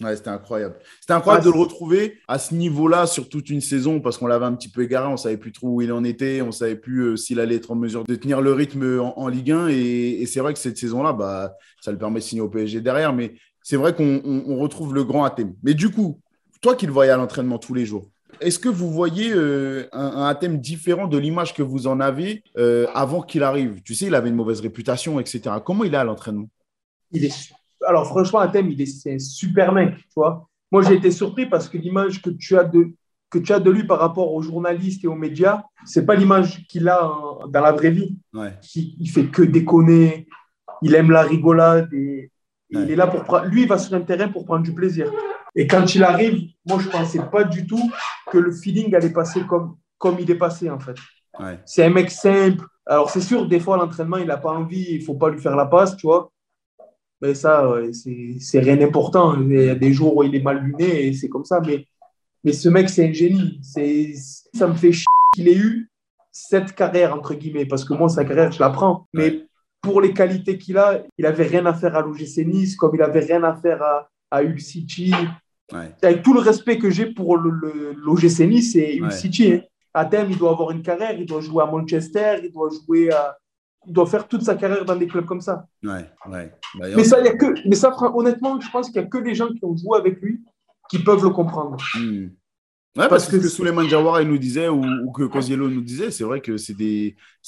Ouais, 0.00 0.16
c'était 0.16 0.30
incroyable. 0.30 0.76
C'était 1.00 1.12
incroyable 1.12 1.46
de 1.46 1.52
le 1.52 1.58
retrouver 1.58 2.18
à 2.26 2.38
ce 2.38 2.54
niveau-là 2.54 3.06
sur 3.06 3.28
toute 3.28 3.48
une 3.48 3.60
saison 3.60 4.00
parce 4.00 4.18
qu'on 4.18 4.26
l'avait 4.26 4.44
un 4.44 4.54
petit 4.54 4.68
peu 4.68 4.82
égaré, 4.82 5.06
on 5.06 5.16
savait 5.16 5.36
plus 5.36 5.52
trop 5.52 5.68
où 5.68 5.82
il 5.82 5.92
en 5.92 6.02
était, 6.02 6.42
on 6.42 6.50
savait 6.50 6.74
plus 6.74 7.00
euh, 7.02 7.16
s'il 7.16 7.38
allait 7.38 7.54
être 7.56 7.70
en 7.70 7.76
mesure 7.76 8.02
de 8.04 8.14
tenir 8.16 8.40
le 8.40 8.52
rythme 8.52 9.00
en, 9.00 9.28
Ligue 9.28 9.52
1. 9.52 9.68
Et, 9.68 10.22
et 10.22 10.26
c'est 10.26 10.40
vrai 10.40 10.52
que 10.52 10.58
cette 10.58 10.76
saison-là, 10.76 11.12
bah, 11.12 11.54
ça 11.80 11.92
le 11.92 11.98
permet 11.98 12.18
de 12.18 12.24
signer 12.24 12.42
au 12.42 12.48
PSG 12.48 12.80
derrière. 12.80 13.12
Mais 13.12 13.34
c'est 13.62 13.76
vrai 13.76 13.94
qu'on 13.94 14.58
retrouve 14.58 14.94
le 14.94 15.04
grand 15.04 15.24
Athème. 15.24 15.54
Mais 15.62 15.74
du 15.74 15.90
coup, 15.90 16.20
toi 16.60 16.74
qui 16.74 16.86
le 16.86 16.92
voyais 16.92 17.12
à 17.12 17.16
l'entraînement 17.16 17.58
tous 17.58 17.74
les 17.74 17.86
jours, 17.86 18.10
est-ce 18.40 18.58
que 18.58 18.68
vous 18.68 18.90
voyez 18.90 19.32
euh, 19.32 19.86
un, 19.92 20.34
thème 20.34 20.58
différent 20.58 21.06
de 21.06 21.16
l'image 21.18 21.54
que 21.54 21.62
vous 21.62 21.86
en 21.86 22.00
avez 22.00 22.42
euh, 22.58 22.86
avant 22.94 23.22
qu'il 23.22 23.42
arrive? 23.42 23.80
Tu 23.82 23.94
sais, 23.94 24.06
il 24.06 24.14
avait 24.14 24.28
une 24.28 24.34
mauvaise 24.34 24.60
réputation, 24.60 25.20
etc. 25.20 25.56
Comment 25.64 25.84
il 25.84 25.94
est 25.94 25.98
à 25.98 26.04
l'entraînement? 26.04 26.48
Il 27.14 27.24
est, 27.24 27.52
Alors, 27.86 28.06
franchement, 28.06 28.40
un 28.40 28.48
thème, 28.48 28.70
il 28.70 28.80
est, 28.80 28.86
c'est 28.86 29.14
un 29.14 29.18
super 29.18 29.72
mec, 29.72 29.96
tu 29.96 30.14
vois. 30.16 30.48
Moi, 30.70 30.82
j'ai 30.82 30.94
été 30.94 31.10
surpris 31.10 31.46
parce 31.46 31.68
que 31.68 31.78
l'image 31.78 32.20
que 32.20 32.30
tu 32.30 32.58
as 32.58 32.64
de 32.64 32.92
que 33.30 33.38
tu 33.40 33.52
as 33.52 33.58
de 33.58 33.68
lui 33.68 33.84
par 33.84 33.98
rapport 33.98 34.32
aux 34.32 34.42
journalistes 34.42 35.02
et 35.02 35.08
aux 35.08 35.16
médias, 35.16 35.64
c'est 35.84 36.06
pas 36.06 36.14
l'image 36.14 36.64
qu'il 36.68 36.88
a 36.88 37.10
dans 37.48 37.60
la 37.60 37.72
vraie 37.72 37.90
vie. 37.90 38.16
Il, 38.32 38.94
il, 39.00 39.10
fait 39.10 39.26
que 39.26 39.42
déconner, 39.42 40.28
il 40.82 40.94
aime 40.94 41.10
la 41.10 41.22
rigolade 41.22 41.92
et, 41.92 42.30
il 42.70 42.90
est 42.90 42.96
là 42.96 43.06
pour 43.06 43.38
lui, 43.44 43.62
il 43.62 43.68
va 43.68 43.78
sur 43.78 43.94
un 43.94 44.00
terrain 44.00 44.28
pour 44.28 44.44
prendre 44.44 44.62
du 44.62 44.72
plaisir. 44.72 45.10
Et 45.54 45.66
quand 45.66 45.94
il 45.94 46.02
arrive, 46.02 46.48
moi, 46.66 46.78
je 46.80 46.86
ne 46.86 46.92
pensais 46.92 47.20
pas 47.30 47.44
du 47.44 47.66
tout 47.66 47.90
que 48.30 48.38
le 48.38 48.52
feeling 48.52 48.94
allait 48.94 49.12
passer 49.12 49.42
comme, 49.46 49.76
comme 49.98 50.16
il 50.18 50.30
est 50.30 50.38
passé, 50.38 50.68
en 50.70 50.80
fait. 50.80 50.96
C'est 51.64 51.84
un 51.84 51.90
mec 51.90 52.10
simple. 52.10 52.64
Alors, 52.86 53.10
c'est 53.10 53.20
sûr, 53.20 53.46
des 53.46 53.60
fois, 53.60 53.76
l'entraînement, 53.76 54.16
il 54.16 54.26
n'a 54.26 54.36
pas 54.36 54.50
envie, 54.50 54.86
il 54.90 55.00
ne 55.00 55.04
faut 55.04 55.14
pas 55.14 55.30
lui 55.30 55.40
faire 55.40 55.56
la 55.56 55.66
passe, 55.66 55.96
tu 55.96 56.06
vois. 56.06 56.30
Mais 57.24 57.34
ça, 57.34 57.74
c'est 58.38 58.60
rien 58.60 58.76
d'important. 58.76 59.40
Il 59.40 59.50
y 59.50 59.70
a 59.70 59.74
des 59.74 59.94
jours 59.94 60.14
où 60.14 60.22
il 60.22 60.34
est 60.34 60.42
mal 60.42 60.62
luné 60.62 61.06
et 61.06 61.12
c'est 61.14 61.30
comme 61.30 61.46
ça. 61.46 61.58
Mais, 61.66 61.86
mais 62.44 62.52
ce 62.52 62.68
mec, 62.68 62.90
c'est 62.90 63.08
un 63.08 63.12
génie. 63.14 63.58
Ça 64.52 64.66
me 64.66 64.74
fait 64.74 64.92
chier 64.92 65.06
qu'il 65.34 65.48
ait 65.48 65.56
eu 65.56 65.88
cette 66.30 66.74
carrière, 66.74 67.14
entre 67.14 67.32
guillemets, 67.32 67.64
parce 67.64 67.86
que 67.86 67.94
moi, 67.94 68.10
sa 68.10 68.26
carrière, 68.26 68.52
je 68.52 68.60
la 68.60 68.68
prends. 68.68 69.06
Mais 69.14 69.46
pour 69.80 70.02
les 70.02 70.12
qualités 70.12 70.58
qu'il 70.58 70.76
a, 70.76 71.02
il 71.16 71.24
avait 71.24 71.46
rien 71.46 71.64
à 71.64 71.72
faire 71.72 71.96
à 71.96 72.02
l'OGC 72.02 72.44
Nice, 72.44 72.76
comme 72.76 72.94
il 72.94 73.00
avait 73.00 73.20
rien 73.20 73.42
à 73.42 73.54
faire 73.54 73.82
à, 73.82 74.10
à 74.30 74.42
City. 74.58 75.14
Avec 76.02 76.22
tout 76.22 76.34
le 76.34 76.40
respect 76.40 76.76
que 76.76 76.90
j'ai 76.90 77.06
pour 77.06 77.38
l'OGC 77.38 78.40
Nice 78.40 78.76
et 78.76 79.00
Hull 79.00 79.12
City. 79.12 79.54
Hein. 79.54 79.60
À 79.94 80.04
terme, 80.04 80.30
il 80.30 80.36
doit 80.36 80.50
avoir 80.50 80.72
une 80.72 80.82
carrière, 80.82 81.18
il 81.18 81.24
doit 81.24 81.40
jouer 81.40 81.62
à 81.62 81.66
Manchester, 81.66 82.40
il 82.42 82.52
doit 82.52 82.68
jouer 82.68 83.10
à, 83.10 83.38
doit 83.86 84.06
faire 84.06 84.28
toute 84.28 84.42
sa 84.42 84.54
carrière 84.54 84.84
dans 84.84 84.96
des 84.96 85.06
clubs 85.06 85.24
comme 85.24 85.40
ça. 85.40 85.66
Ouais, 85.82 86.10
ouais. 86.30 86.52
Bah, 86.78 86.86
mais, 86.96 87.04
ça, 87.04 87.20
y 87.20 87.28
a 87.28 87.36
que, 87.36 87.46
mais 87.68 87.76
ça, 87.76 87.94
honnêtement, 88.14 88.60
je 88.60 88.70
pense 88.70 88.90
qu'il 88.90 89.00
n'y 89.00 89.06
a 89.06 89.10
que 89.10 89.18
les 89.18 89.34
gens 89.34 89.48
qui 89.48 89.64
ont 89.64 89.76
joué 89.76 89.98
avec 89.98 90.20
lui 90.20 90.42
qui 90.88 90.98
peuvent 90.98 91.22
le 91.22 91.30
comprendre. 91.30 91.76
Hmm. 91.96 92.28
Ouais, 92.96 93.08
parce, 93.08 93.26
que, 93.26 93.36
que 93.36 93.48
Souleymane 93.48 93.88
Jawara 93.88 94.22
il 94.22 94.28
nous 94.28 94.38
disait, 94.38 94.68
ou, 94.68 95.10
que 95.10 95.24
Koziello 95.24 95.68
nous 95.68 95.80
disait, 95.80 96.12
c'est 96.12 96.22
vrai 96.22 96.40
que 96.40 96.56
c'est 96.56 96.76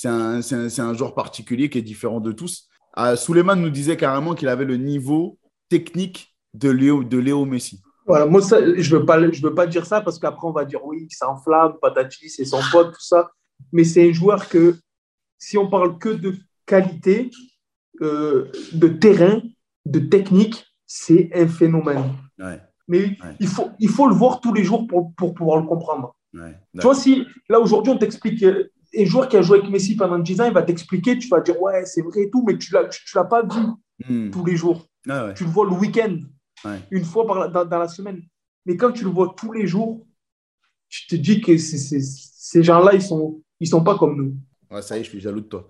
un, 0.04 0.40
un, 0.40 0.78
un, 0.78 0.94
joueur 0.94 1.14
particulier 1.14 1.70
qui 1.70 1.78
est 1.78 1.82
différent 1.82 2.20
de 2.20 2.32
tous. 2.32 2.68
Euh, 2.98 3.14
Souleymane 3.14 3.60
nous 3.60 3.70
disait 3.70 3.96
carrément 3.96 4.34
qu'il 4.34 4.48
avait 4.48 4.64
le 4.64 4.76
niveau 4.76 5.38
technique 5.68 6.34
de 6.54 6.70
Léo, 6.70 7.04
de 7.04 7.18
Léo 7.18 7.44
Messi. 7.44 7.80
Voilà, 8.06 8.26
moi, 8.26 8.40
ça, 8.40 8.58
je 8.60 8.94
ne 8.94 8.98
veux, 8.98 9.04
pas, 9.04 9.30
je 9.30 9.42
veux 9.42 9.54
pas 9.54 9.66
dire 9.66 9.84
ça 9.84 10.00
parce 10.00 10.18
qu'après, 10.18 10.46
on 10.46 10.52
va 10.52 10.64
dire 10.64 10.84
oui, 10.84 11.06
ça 11.10 11.28
enflamme, 11.28 11.74
patati, 11.80 12.28
c'est 12.28 12.44
son 12.44 12.60
pote, 12.72 12.92
tout 12.92 13.04
ça. 13.04 13.30
Mais 13.72 13.84
c'est 13.84 14.08
un 14.08 14.12
joueur 14.12 14.48
que, 14.48 14.76
si 15.38 15.58
on 15.58 15.68
parle 15.68 15.98
que 15.98 16.08
de 16.08 16.36
qualité, 16.64 17.30
euh, 18.02 18.50
de 18.72 18.88
terrain, 18.88 19.42
de 19.84 20.00
technique, 20.00 20.66
c'est 20.86 21.30
un 21.34 21.48
phénomène. 21.48 22.12
Mais 22.88 23.16
il, 23.40 23.48
faut, 23.48 23.70
il 23.80 23.88
faut 23.88 24.06
le 24.06 24.14
voir 24.14 24.40
tous 24.40 24.52
les 24.52 24.62
jours 24.62 24.86
pour, 24.86 25.12
pour 25.14 25.34
pouvoir 25.34 25.60
le 25.60 25.66
comprendre. 25.66 26.14
tu 26.32 26.80
vois, 26.80 26.94
si 26.94 27.26
là 27.48 27.58
aujourd'hui 27.58 27.92
on 27.92 27.98
t'explique, 27.98 28.42
euh, 28.42 28.70
un 28.96 29.04
joueur 29.04 29.28
qui 29.28 29.36
a 29.36 29.42
joué 29.42 29.58
avec 29.58 29.70
Messi 29.70 29.96
pendant 29.96 30.18
10 30.18 30.40
ans, 30.40 30.44
il 30.46 30.52
va 30.52 30.62
t'expliquer, 30.62 31.18
tu 31.18 31.28
vas 31.28 31.40
dire 31.40 31.60
ouais, 31.60 31.84
c'est 31.84 32.02
vrai 32.02 32.22
et 32.22 32.30
tout, 32.30 32.44
mais 32.46 32.56
tu 32.56 32.74
ne 32.74 32.80
l'as 33.14 33.24
pas 33.24 33.42
vu 33.42 33.62
hmm. 34.08 34.30
tous 34.30 34.44
les 34.44 34.56
jours. 34.56 34.86
Ah 35.08 35.32
tu 35.34 35.44
le 35.44 35.50
vois 35.50 35.66
le 35.66 35.72
week-end, 35.72 36.18
une 36.90 37.04
fois 37.04 37.26
par 37.26 37.50
dans, 37.50 37.64
dans, 37.64 37.78
la 37.78 37.88
semaine. 37.88 38.22
Mais 38.64 38.76
quand 38.76 38.92
tu 38.92 39.04
le 39.04 39.10
vois 39.10 39.34
tous 39.36 39.52
les 39.52 39.66
jours, 39.66 40.04
tu 40.88 41.06
te 41.06 41.16
dis 41.16 41.40
que 41.40 41.56
ces 41.58 42.62
gens-là, 42.62 42.92
ils 42.92 42.98
ne 42.98 43.02
sont, 43.02 43.42
ils 43.60 43.68
sont 43.68 43.84
pas 43.84 43.96
comme 43.96 44.16
nous. 44.16 44.36
Ça 44.80 44.96
y 44.96 45.00
est, 45.00 45.04
je 45.04 45.10
suis 45.10 45.20
jaloux 45.20 45.40
de 45.40 45.46
toi. 45.46 45.66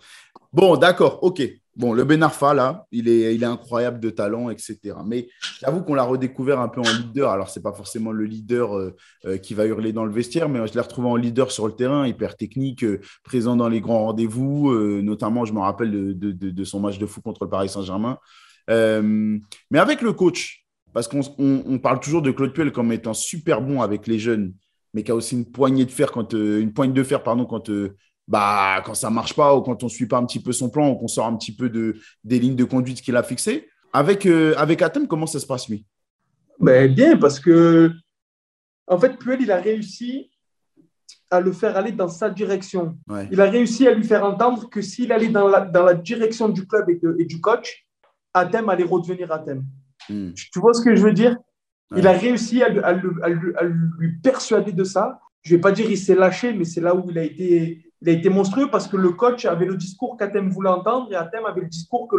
Bon, 0.53 0.77
d'accord, 0.77 1.23
ok. 1.23 1.43
Bon, 1.77 1.93
le 1.93 2.05
Ben 2.05 2.23
Arfa, 2.23 2.55
là, 2.55 2.87
il 2.91 3.07
est, 3.07 3.45
incroyable 3.45 4.01
de 4.01 4.09
talent, 4.09 4.49
etc. 4.49 4.79
Mais 5.05 5.29
j'avoue 5.61 5.83
qu'on 5.83 5.93
l'a 5.93 6.05
redécouvert 6.05 6.59
un 6.59 6.69
peu 6.69 6.81
en 6.81 6.91
leader. 6.91 7.31
Alors, 7.31 7.51
ce 7.51 7.59
n'est 7.59 7.63
pas 7.63 7.75
forcément 7.75 8.13
le 8.13 8.25
leader 8.25 8.75
euh, 8.75 8.97
euh, 9.27 9.37
qui 9.37 9.53
va 9.53 9.67
hurler 9.67 9.93
dans 9.93 10.07
le 10.07 10.11
vestiaire, 10.11 10.49
mais 10.49 10.67
je 10.67 10.73
l'ai 10.73 10.81
retrouvé 10.81 11.09
en 11.09 11.17
leader 11.17 11.51
sur 11.53 11.67
le 11.67 11.75
terrain, 11.75 12.07
hyper 12.07 12.35
technique, 12.37 12.83
euh, 12.83 13.01
présent 13.25 13.57
dans 13.57 13.69
les 13.69 13.83
grands 13.83 14.07
rendez-vous. 14.07 14.73
notamment, 15.03 15.45
je 15.45 15.53
me 15.53 15.61
rappelle 15.61 16.19
de, 16.19 16.65
son 16.65 16.81
match 16.81 16.99
de 16.99 17.05
foot 17.05 17.23
contre 17.23 17.45
le 17.45 17.51
Paris 17.51 17.69
Saint-Germain. 17.69 18.19
mais 18.69 19.79
avec 19.79 20.01
le 20.01 20.15
coach, 20.15 20.65
parce 20.95 21.09
qu'on 21.09 21.21
on, 21.39 21.79
parle 21.79 22.01
toujours 22.01 22.23
de 22.23 22.31
Claude 22.31 22.55
Puel 22.55 22.73
comme 22.73 22.91
étant 22.91 23.13
super 23.13 23.61
bon 23.61 23.83
avec 23.83 24.07
les 24.07 24.19
jeunes, 24.19 24.55
mais 24.95 25.03
qui 25.03 25.11
a 25.11 25.15
aussi 25.15 25.35
une 25.35 25.45
poignée 25.45 25.85
de 25.85 25.91
fer 25.91 26.11
quand, 26.11 26.33
une 26.33 26.73
poigne 26.73 26.95
de 26.95 27.03
fer 27.03 27.23
pardon, 27.23 27.45
quand 27.45 27.69
bah, 28.29 28.83
quand 28.85 28.95
ça 28.95 29.11
marche 29.11 29.35
pas 29.35 29.55
ou 29.55 29.63
quand 29.63 29.83
on 29.83 29.89
suit 29.89 30.07
pas 30.07 30.19
un 30.19 30.27
petit 30.27 30.41
peu 30.41 30.53
son 30.53 30.69
plan 30.69 30.91
ou 30.91 30.97
qu'on 30.97 31.09
sort 31.09 31.27
un 31.27 31.37
petit 31.37 31.55
peu 31.55 31.69
de, 31.69 31.97
des 32.25 32.39
lignes 32.39 32.57
de 32.57 32.65
conduite 32.65 33.01
qu'il 33.01 33.17
a 33.17 33.23
fixées. 33.23 33.69
Avec, 33.93 34.27
euh, 34.27 34.55
avec 34.57 34.83
Atem, 34.83 35.07
comment 35.07 35.27
ça 35.27 35.41
se 35.41 35.47
passe, 35.47 35.69
lui? 35.69 35.87
Ben, 36.59 36.93
Bien, 36.93 37.17
parce 37.17 37.41
que, 37.41 37.93
en 38.87 38.99
fait, 38.99 39.17
Puel, 39.19 39.41
il 39.43 39.51
a 39.51 39.57
réussi 39.57 40.31
à 41.31 41.41
le 41.41 41.53
faire 41.53 41.77
aller 41.77 41.93
dans 41.93 42.09
sa 42.09 42.31
direction. 42.31 42.97
Il 43.31 43.41
a 43.41 43.51
réussi 43.51 43.87
à 43.87 43.93
lui 43.93 44.05
faire 44.05 44.25
entendre 44.25 44.69
que 44.69 44.81
s'il 44.81 45.13
allait 45.13 45.29
dans 45.29 45.49
la, 45.49 45.61
dans 45.61 45.83
la 45.83 45.95
direction 45.95 46.49
du 46.49 46.67
club 46.67 46.89
et, 46.91 47.01
et 47.19 47.25
du 47.25 47.41
coach, 47.41 47.87
Atem 48.35 48.69
allait 48.69 48.85
redevenir 48.85 49.33
Atem. 49.33 49.65
Hmm. 50.09 50.33
Tu 50.35 50.59
vois 50.61 50.73
ce 50.75 50.83
que 50.83 50.95
je 50.95 51.03
veux 51.03 51.13
dire? 51.13 51.37
Il 51.97 52.07
a 52.07 52.13
réussi 52.13 52.63
à, 52.63 52.67
à, 52.67 52.91
à, 52.91 53.65
lui 53.65 54.19
persuader 54.23 54.73
de 54.73 54.85
ça. 54.85 55.21
Je 55.43 55.53
ne 55.53 55.57
vais 55.57 55.61
pas 55.61 55.73
dire 55.73 55.89
il 55.89 55.99
s'est 55.99 56.17
lâché, 56.17 56.53
mais 56.53 56.65
c'est 56.65 56.81
là 56.81 56.95
où 56.95 57.09
il 57.11 57.19
a 57.19 57.23
été 57.23 57.86
il 58.07 58.11
a 58.11 58.13
été 58.13 58.29
monstrueux 58.29 58.69
parce 58.71 58.87
que 58.87 58.97
le 58.97 59.11
coach 59.11 59.45
avait 59.47 59.67
le 59.67 59.77
discours 59.77 60.17
qu'Atem 60.17 60.49
voulait 60.49 60.71
entendre 60.71 61.09
et 61.11 61.17
Atem 61.17 61.45
avait 61.45 61.63
le 61.63 61.67
discours 61.67 62.07
que. 62.07 62.17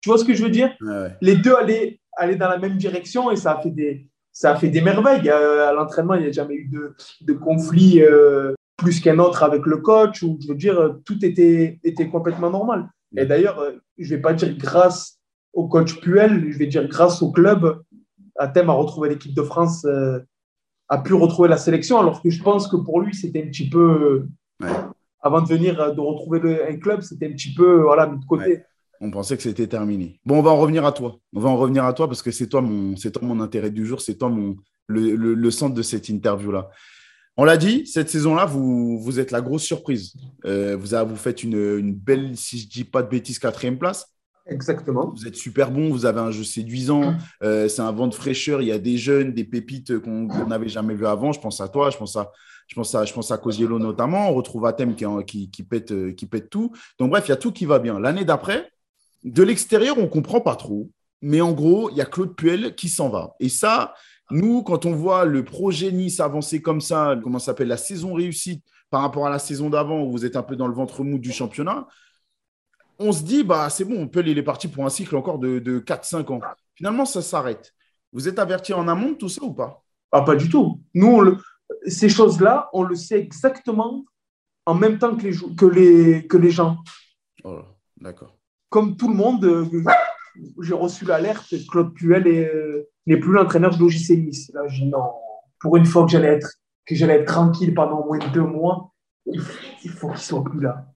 Tu 0.00 0.08
vois 0.08 0.18
ce 0.18 0.24
que 0.24 0.34
je 0.34 0.42
veux 0.42 0.50
dire? 0.50 0.76
Les 1.20 1.36
deux 1.36 1.54
allaient, 1.54 2.00
allaient 2.16 2.36
dans 2.36 2.48
la 2.48 2.58
même 2.58 2.76
direction 2.76 3.30
et 3.30 3.36
ça 3.36 3.52
a 3.52 3.60
fait 3.60 3.70
des, 3.70 4.08
ça 4.32 4.52
a 4.52 4.56
fait 4.56 4.68
des 4.68 4.80
merveilles. 4.80 5.28
Euh, 5.28 5.68
à 5.68 5.72
l'entraînement, 5.72 6.14
il 6.14 6.22
n'y 6.22 6.28
a 6.28 6.32
jamais 6.32 6.54
eu 6.54 6.68
de, 6.68 6.94
de 7.20 7.32
conflit 7.32 8.02
euh, 8.02 8.54
plus 8.76 9.00
qu'un 9.00 9.18
autre 9.18 9.42
avec 9.44 9.64
le 9.64 9.78
coach. 9.78 10.22
Ou, 10.22 10.38
je 10.40 10.48
veux 10.48 10.56
dire, 10.56 10.96
tout 11.04 11.24
était, 11.24 11.78
était 11.84 12.08
complètement 12.08 12.50
normal. 12.50 12.88
Et 13.16 13.24
d'ailleurs, 13.24 13.60
euh, 13.60 13.72
je 13.96 14.10
ne 14.10 14.16
vais 14.16 14.22
pas 14.22 14.34
dire 14.34 14.56
grâce 14.56 15.18
au 15.52 15.68
coach 15.68 16.00
Puel, 16.00 16.50
je 16.50 16.58
vais 16.58 16.66
dire 16.66 16.86
grâce 16.88 17.22
au 17.22 17.30
club, 17.30 17.80
Atem 18.36 18.70
a 18.70 18.72
retrouvé 18.72 19.08
l'équipe 19.08 19.34
de 19.34 19.42
France, 19.42 19.84
a 20.88 20.98
pu 20.98 21.14
retrouver 21.14 21.48
la 21.48 21.56
sélection, 21.56 21.98
alors 21.98 22.22
que 22.22 22.30
je 22.30 22.40
pense 22.40 22.68
que 22.68 22.76
pour 22.76 23.00
lui, 23.00 23.14
c'était 23.14 23.42
un 23.42 23.48
petit 23.48 23.68
peu 23.68 24.28
avant 25.20 25.40
de 25.40 25.48
venir, 25.48 25.80
euh, 25.80 25.92
de 25.92 26.00
retrouver 26.00 26.66
un 26.68 26.76
club, 26.76 27.02
c'était 27.02 27.26
un 27.26 27.32
petit 27.32 27.54
peu 27.54 27.82
voilà, 27.82 28.06
mis 28.06 28.18
de 28.18 28.24
côté. 28.24 28.62
On 29.00 29.10
pensait 29.10 29.36
que 29.36 29.42
c'était 29.42 29.66
terminé. 29.66 30.20
Bon, 30.24 30.38
on 30.38 30.42
va 30.42 30.50
en 30.50 30.58
revenir 30.58 30.84
à 30.84 30.92
toi. 30.92 31.16
On 31.32 31.40
va 31.40 31.48
en 31.48 31.56
revenir 31.56 31.84
à 31.84 31.92
toi 31.92 32.08
parce 32.08 32.22
que 32.22 32.30
c'est 32.30 32.48
toi 32.48 32.60
mon, 32.60 32.96
c'est 32.96 33.20
mon 33.22 33.40
intérêt 33.40 33.70
du 33.70 33.86
jour, 33.86 34.00
c'est 34.00 34.16
toi 34.16 34.32
le, 34.88 35.50
centre 35.50 35.74
de 35.74 35.82
cette 35.82 36.08
interview-là. 36.08 36.68
On 37.36 37.44
l'a 37.44 37.56
dit, 37.56 37.86
cette 37.86 38.10
saison-là, 38.10 38.46
vous, 38.46 39.20
êtes 39.20 39.30
la 39.30 39.40
grosse 39.40 39.62
surprise. 39.62 40.14
Euh, 40.44 40.76
vous, 40.76 41.08
vous 41.08 41.16
faites 41.16 41.44
une, 41.44 41.78
une, 41.78 41.94
belle, 41.94 42.36
si 42.36 42.58
je 42.58 42.66
ne 42.66 42.70
dis 42.70 42.84
pas 42.84 43.04
de 43.04 43.08
bêtises, 43.08 43.38
quatrième 43.38 43.78
place. 43.78 44.17
Exactement. 44.48 45.12
Vous 45.14 45.26
êtes 45.26 45.36
super 45.36 45.70
bon, 45.70 45.90
vous 45.90 46.06
avez 46.06 46.20
un 46.20 46.30
jeu 46.30 46.44
séduisant, 46.44 47.14
euh, 47.42 47.68
c'est 47.68 47.82
un 47.82 47.92
vent 47.92 48.06
de 48.06 48.14
fraîcheur, 48.14 48.62
il 48.62 48.68
y 48.68 48.72
a 48.72 48.78
des 48.78 48.96
jeunes, 48.96 49.32
des 49.32 49.44
pépites 49.44 49.98
qu'on 49.98 50.46
n'avait 50.46 50.68
jamais 50.68 50.94
vu 50.94 51.06
avant. 51.06 51.32
Je 51.32 51.40
pense 51.40 51.60
à 51.60 51.68
toi, 51.68 51.90
je 51.90 51.98
pense 51.98 52.16
à, 52.16 52.32
je 52.66 52.74
pense 52.74 52.94
à, 52.94 53.04
je 53.04 53.12
pense 53.12 53.30
à 53.30 53.38
Cosiello 53.38 53.78
notamment. 53.78 54.30
On 54.30 54.34
retrouve 54.34 54.66
Atem 54.66 54.94
qui, 54.94 55.04
qui, 55.26 55.50
qui, 55.50 55.62
pète, 55.62 55.92
euh, 55.92 56.12
qui 56.12 56.26
pète 56.26 56.48
tout. 56.48 56.72
Donc, 56.98 57.10
bref, 57.10 57.24
il 57.26 57.30
y 57.30 57.32
a 57.32 57.36
tout 57.36 57.52
qui 57.52 57.66
va 57.66 57.78
bien. 57.78 58.00
L'année 58.00 58.24
d'après, 58.24 58.70
de 59.24 59.42
l'extérieur, 59.42 59.98
on 59.98 60.02
ne 60.02 60.06
comprend 60.06 60.40
pas 60.40 60.56
trop. 60.56 60.90
Mais 61.20 61.40
en 61.40 61.52
gros, 61.52 61.90
il 61.90 61.96
y 61.96 62.00
a 62.00 62.06
Claude 62.06 62.34
Puel 62.36 62.74
qui 62.74 62.88
s'en 62.88 63.08
va. 63.08 63.34
Et 63.40 63.48
ça, 63.48 63.94
nous, 64.30 64.62
quand 64.62 64.86
on 64.86 64.92
voit 64.92 65.24
le 65.24 65.44
projet 65.44 65.90
Nice 65.90 66.20
avancer 66.20 66.62
comme 66.62 66.80
ça, 66.80 67.18
comment 67.22 67.38
s'appelle, 67.38 67.68
la 67.68 67.76
saison 67.76 68.14
réussite 68.14 68.62
par 68.90 69.02
rapport 69.02 69.26
à 69.26 69.30
la 69.30 69.38
saison 69.38 69.68
d'avant 69.68 70.02
où 70.02 70.12
vous 70.12 70.24
êtes 70.24 70.36
un 70.36 70.42
peu 70.42 70.56
dans 70.56 70.68
le 70.68 70.74
ventre 70.74 71.02
mou 71.04 71.18
du 71.18 71.32
championnat, 71.32 71.86
on 72.98 73.12
se 73.12 73.22
dit, 73.22 73.44
bah, 73.44 73.70
c'est 73.70 73.84
bon, 73.84 74.08
Puel, 74.08 74.28
il 74.28 74.38
est 74.38 74.42
parti 74.42 74.68
pour 74.68 74.84
un 74.84 74.90
cycle 74.90 75.16
encore 75.16 75.38
de, 75.38 75.58
de 75.58 75.78
4-5 75.80 76.32
ans. 76.32 76.40
Finalement, 76.74 77.04
ça 77.04 77.22
s'arrête. 77.22 77.72
Vous 78.12 78.28
êtes 78.28 78.38
averti 78.38 78.72
en 78.72 78.88
amont 78.88 79.10
de 79.10 79.16
tout 79.16 79.28
ça 79.28 79.42
ou 79.42 79.52
pas? 79.52 79.84
Ah, 80.12 80.22
Pas 80.22 80.36
du 80.36 80.48
tout. 80.48 80.80
Nous, 80.94 81.20
le, 81.20 81.38
ces 81.86 82.08
choses-là, 82.08 82.68
on 82.72 82.82
le 82.82 82.94
sait 82.94 83.20
exactement 83.20 84.04
en 84.66 84.74
même 84.74 84.98
temps 84.98 85.16
que 85.16 85.22
les, 85.26 85.36
que 85.56 85.66
les, 85.66 86.26
que 86.26 86.36
les 86.36 86.50
gens. 86.50 86.78
Oh, 87.44 87.60
d'accord. 88.00 88.36
Comme 88.68 88.96
tout 88.96 89.08
le 89.08 89.14
monde, 89.14 89.44
euh, 89.44 89.64
j'ai 90.60 90.74
reçu 90.74 91.04
l'alerte, 91.04 91.54
Claude 91.70 91.94
Puel 91.94 92.26
euh, 92.26 92.84
n'est 93.06 93.16
plus 93.16 93.32
l'entraîneur 93.32 93.74
de 93.76 93.80
l'OGC 93.80 94.10
Nice. 94.18 94.50
Là, 94.54 94.62
j'ai 94.68 94.84
non, 94.84 95.04
pour 95.60 95.76
une 95.76 95.86
fois 95.86 96.04
que 96.04 96.10
j'allais 96.10 96.28
être, 96.28 96.50
que 96.86 96.94
j'allais 96.94 97.20
être 97.20 97.32
tranquille 97.32 97.74
pendant 97.74 98.00
au 98.00 98.06
moins 98.06 98.18
deux 98.32 98.42
mois, 98.42 98.92
il 99.84 99.90
faut 99.90 100.08
qu'il 100.08 100.18
soit 100.18 100.44
plus 100.44 100.60
là. 100.60 100.86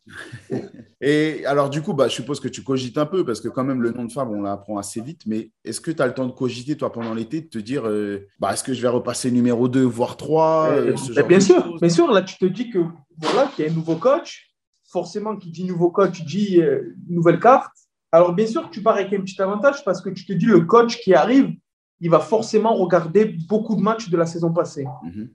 Et 1.01 1.45
alors, 1.47 1.71
du 1.71 1.83
coup, 1.83 1.93
bah, 1.93 2.09
je 2.09 2.15
suppose 2.15 2.41
que 2.41 2.49
tu 2.49 2.63
cogites 2.63 2.99
un 2.99 3.07
peu 3.07 3.25
parce 3.25 3.41
que, 3.41 3.49
quand 3.49 3.65
même, 3.65 3.83
le 3.83 3.91
nom 3.91 4.05
de 4.05 4.13
femme, 4.13 4.31
on 4.31 4.43
l'apprend 4.43 4.79
assez 4.79 5.01
vite. 5.01 5.23
Mais 5.27 5.51
est-ce 5.65 5.81
que 5.81 5.91
tu 5.91 6.03
as 6.03 6.07
le 6.07 6.15
temps 6.15 6.27
de 6.27 6.33
cogiter, 6.33 6.77
toi, 6.77 6.93
pendant 6.93 7.15
l'été, 7.15 7.41
de 7.41 7.49
te 7.49 7.59
dire 7.59 7.87
euh, 7.87 8.27
bah, 8.39 8.53
est-ce 8.53 8.65
que 8.65 8.75
je 8.75 8.83
vais 8.83 8.89
repasser 8.89 9.31
numéro 9.31 9.69
2, 9.69 9.83
voire 9.83 10.17
3 10.17 10.69
euh, 10.71 10.97
euh, 11.17 11.23
Bien 11.23 11.41
sûr, 11.41 11.79
bien 11.79 11.89
sûr. 11.89 12.11
Là, 12.11 12.23
tu 12.23 12.37
te 12.39 12.47
dis 12.47 12.71
que 12.71 12.79
voilà, 13.19 13.49
qu'il 13.49 13.65
y 13.65 13.69
a 13.69 13.71
un 13.71 13.75
nouveau 13.75 13.97
coach. 13.97 14.49
Forcément, 14.91 15.37
qui 15.37 15.51
dit 15.51 15.65
nouveau 15.65 15.91
coach 15.91 16.23
dit 16.23 16.61
nouvelle 17.09 17.41
carte. 17.41 17.73
Alors, 18.11 18.35
bien 18.35 18.47
sûr, 18.47 18.69
tu 18.71 18.83
pars 18.83 18.97
avec 18.97 19.11
un 19.15 19.23
petit 19.23 19.41
avantage 19.41 19.83
parce 19.87 20.03
que 20.03 20.11
tu 20.11 20.27
te 20.27 20.35
dis 20.35 20.45
le 20.45 20.61
coach 20.61 20.99
qui 20.99 21.15
arrive, 21.15 21.51
il 22.01 22.11
va 22.11 22.21
forcément 22.21 22.75
regarder 22.75 23.25
beaucoup 23.49 23.75
de 23.75 23.81
matchs 23.81 24.11
de 24.11 24.17
la 24.19 24.27
saison 24.27 24.53
passée. 24.53 24.85
Mhm. 25.03 25.31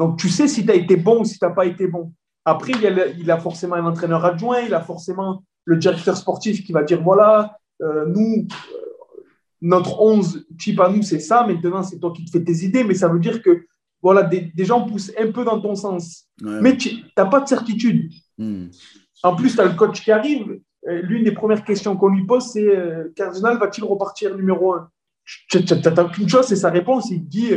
Donc, 0.00 0.18
tu 0.18 0.30
sais 0.30 0.48
si 0.48 0.64
tu 0.64 0.72
as 0.72 0.74
été 0.74 0.96
bon 0.96 1.20
ou 1.20 1.24
si 1.26 1.38
tu 1.38 1.44
n'as 1.44 1.50
pas 1.50 1.66
été 1.66 1.86
bon. 1.86 2.14
Après, 2.46 2.72
il 2.72 3.30
a, 3.30 3.38
forcément 3.38 3.76
un 3.76 3.84
entraîneur 3.84 4.24
adjoint, 4.24 4.60
il 4.60 4.72
a 4.72 4.80
forcément 4.80 5.44
le 5.66 5.76
directeur 5.76 6.16
sportif 6.16 6.64
qui 6.64 6.72
va 6.72 6.82
dire 6.82 7.02
voilà, 7.02 7.58
euh, 7.82 8.06
nous, 8.06 8.46
euh, 8.48 9.22
notre 9.60 10.00
11 10.00 10.46
type 10.58 10.80
à 10.80 10.88
nous, 10.88 11.02
c'est 11.02 11.20
ça, 11.20 11.46
maintenant, 11.46 11.82
c'est 11.82 11.98
toi 11.98 12.14
qui 12.16 12.24
te 12.24 12.30
fais 12.30 12.42
tes 12.42 12.64
idées, 12.64 12.82
mais 12.82 12.94
ça 12.94 13.08
veut 13.08 13.18
dire 13.18 13.42
que 13.42 13.66
voilà, 14.00 14.22
des, 14.22 14.50
gens 14.64 14.86
poussent 14.86 15.12
un 15.18 15.30
peu 15.32 15.44
dans 15.44 15.60
ton 15.60 15.74
sens. 15.74 16.26
Mais 16.40 16.78
tu 16.78 17.04
n'as 17.14 17.26
pas 17.26 17.40
de 17.40 17.48
certitude. 17.48 18.10
Hmm. 18.38 18.68
En 19.22 19.36
plus, 19.36 19.54
tu 19.54 19.60
as 19.60 19.66
le 19.66 19.74
coach 19.74 20.02
qui 20.02 20.10
arrive. 20.10 20.60
Euh, 20.88 21.02
l'une 21.02 21.24
des 21.24 21.32
premières 21.32 21.62
questions 21.62 21.94
qu'on 21.94 22.08
lui 22.08 22.24
pose, 22.24 22.44
c'est 22.44 22.66
euh, 22.66 23.12
Cardinal 23.14 23.58
va-t-il 23.58 23.84
repartir 23.84 24.34
numéro 24.34 24.72
1 24.72 24.88
Tu 25.50 25.58
n'as 25.58 26.04
qu'une 26.08 26.26
chose, 26.26 26.46
c'est 26.46 26.56
sa 26.56 26.70
réponse. 26.70 27.10
Il 27.10 27.28
dit 27.28 27.52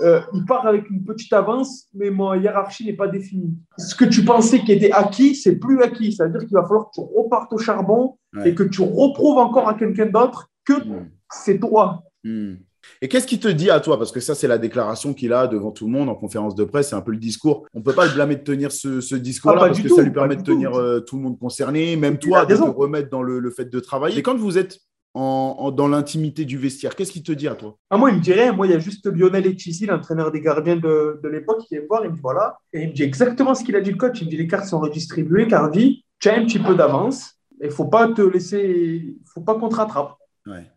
euh, 0.00 0.20
il 0.32 0.44
part 0.44 0.66
avec 0.66 0.90
une 0.90 1.04
petite 1.04 1.32
avance, 1.32 1.88
mais 1.94 2.10
ma 2.10 2.36
hiérarchie 2.36 2.84
n'est 2.84 2.94
pas 2.94 3.08
définie. 3.08 3.56
Ce 3.78 3.94
que 3.94 4.04
tu 4.04 4.24
pensais 4.24 4.60
qui 4.60 4.72
était 4.72 4.92
acquis, 4.92 5.34
c'est 5.36 5.56
plus 5.56 5.82
acquis. 5.82 6.12
Ça 6.12 6.24
veut 6.26 6.30
dire 6.30 6.40
qu'il 6.40 6.54
va 6.54 6.62
falloir 6.62 6.86
que 6.86 6.94
tu 6.94 7.00
repartes 7.00 7.52
au 7.52 7.58
charbon 7.58 8.16
et 8.44 8.54
que 8.54 8.64
tu 8.64 8.82
reprouves 8.82 9.38
encore 9.38 9.68
à 9.68 9.74
quelqu'un 9.74 10.06
d'autre 10.06 10.50
que 10.64 10.72
hmm. 10.72 11.08
c'est 11.30 11.58
toi. 11.58 12.02
Hmm. 12.24 12.54
Et 13.00 13.08
qu'est-ce 13.08 13.26
qu'il 13.26 13.40
te 13.40 13.48
dit 13.48 13.70
à 13.70 13.80
toi? 13.80 13.98
Parce 13.98 14.12
que 14.12 14.20
ça, 14.20 14.34
c'est 14.34 14.48
la 14.48 14.58
déclaration 14.58 15.14
qu'il 15.14 15.32
a 15.32 15.46
devant 15.46 15.70
tout 15.70 15.86
le 15.86 15.92
monde 15.92 16.08
en 16.08 16.14
conférence 16.14 16.54
de 16.54 16.64
presse. 16.64 16.90
C'est 16.90 16.96
un 16.96 17.00
peu 17.00 17.12
le 17.12 17.18
discours. 17.18 17.66
On 17.72 17.78
ne 17.78 17.84
peut 17.84 17.92
pas 17.92 18.06
le 18.06 18.12
blâmer 18.12 18.36
de 18.36 18.42
tenir 18.42 18.72
ce, 18.72 19.14
discours-là 19.14 19.60
ah, 19.62 19.66
parce 19.68 19.80
que 19.80 19.88
ça 19.88 20.02
lui 20.02 20.10
permet 20.10 20.36
de 20.36 20.42
tenir 20.42 20.74
euh, 20.74 21.00
tout. 21.00 21.16
le 21.16 21.22
monde 21.22 21.38
concerné, 21.38 21.96
même 21.96 22.18
toi, 22.18 22.44
de 22.44 22.56
te 22.56 22.62
remettre 22.62 23.10
dans 23.10 23.22
le, 23.22 23.50
fait 23.50 23.66
de 23.66 23.80
travailler. 23.80 24.18
Et 24.18 24.22
quand 24.22 24.36
vous 24.36 24.58
êtes 24.58 24.80
en, 25.14 25.70
dans 25.70 25.86
l'intimité 25.86 26.44
du 26.44 26.58
vestiaire, 26.58 26.96
qu'est-ce 26.96 27.12
qu'il 27.12 27.22
te 27.22 27.32
dit 27.32 27.46
à 27.46 27.54
toi? 27.54 27.78
Ah, 27.88 27.96
Moi, 27.96 28.10
il 28.10 28.16
me 28.16 28.20
dirait 28.20 28.52
Moi, 28.52 28.66
il 28.66 28.72
y 28.72 28.76
a 28.76 28.78
juste 28.78 29.06
Lionel 29.06 29.46
Echisi, 29.46 29.86
l'entraîneur 29.86 30.32
des 30.32 30.40
gardiens 30.40 30.76
de, 30.76 31.20
l'époque, 31.28 31.60
qui 31.60 31.74
vient 31.74 31.82
me 31.82 31.86
voir. 31.86 32.04
Il 32.04 32.10
me 32.10 32.14
dit 32.14 32.20
Voilà. 32.20 32.58
Et 32.72 32.82
il 32.82 32.88
me 32.88 32.92
dit 32.92 33.02
exactement 33.02 33.54
ce 33.54 33.64
qu'il 33.64 33.76
a 33.76 33.80
dit 33.80 33.92
le 33.92 33.96
coach. 33.96 34.20
Il 34.20 34.26
me 34.26 34.30
dit 34.30 34.36
Les 34.36 34.48
cartes 34.48 34.66
sont 34.66 34.80
redistribuées. 34.80 35.46
Cardi, 35.46 36.04
tu 36.18 36.28
as 36.28 36.36
un 36.36 36.44
petit 36.44 36.58
peu 36.58 36.74
d'avance. 36.74 37.34
Il 37.60 37.68
ne 37.68 37.72
faut 37.72 37.86
pas 37.86 38.08
te 38.08 38.22
laisser. 38.22 39.16
Faut 39.32 39.40
pas 39.40 39.54
qu'on 39.54 39.68
te 39.68 39.76
rattrape. 39.76 40.16
Ouais. 40.46 40.70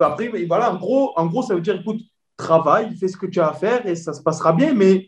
Après, 0.00 0.28
voilà, 0.46 0.72
en 0.72 0.76
gros, 0.76 1.12
en 1.16 1.26
gros, 1.26 1.42
ça 1.42 1.54
veut 1.54 1.60
dire, 1.60 1.80
écoute, 1.80 2.00
travaille, 2.36 2.94
fais 2.96 3.08
ce 3.08 3.16
que 3.16 3.26
tu 3.26 3.40
as 3.40 3.48
à 3.48 3.52
faire 3.52 3.86
et 3.86 3.94
ça 3.94 4.12
se 4.12 4.22
passera 4.22 4.52
bien, 4.52 4.74
mais 4.74 5.06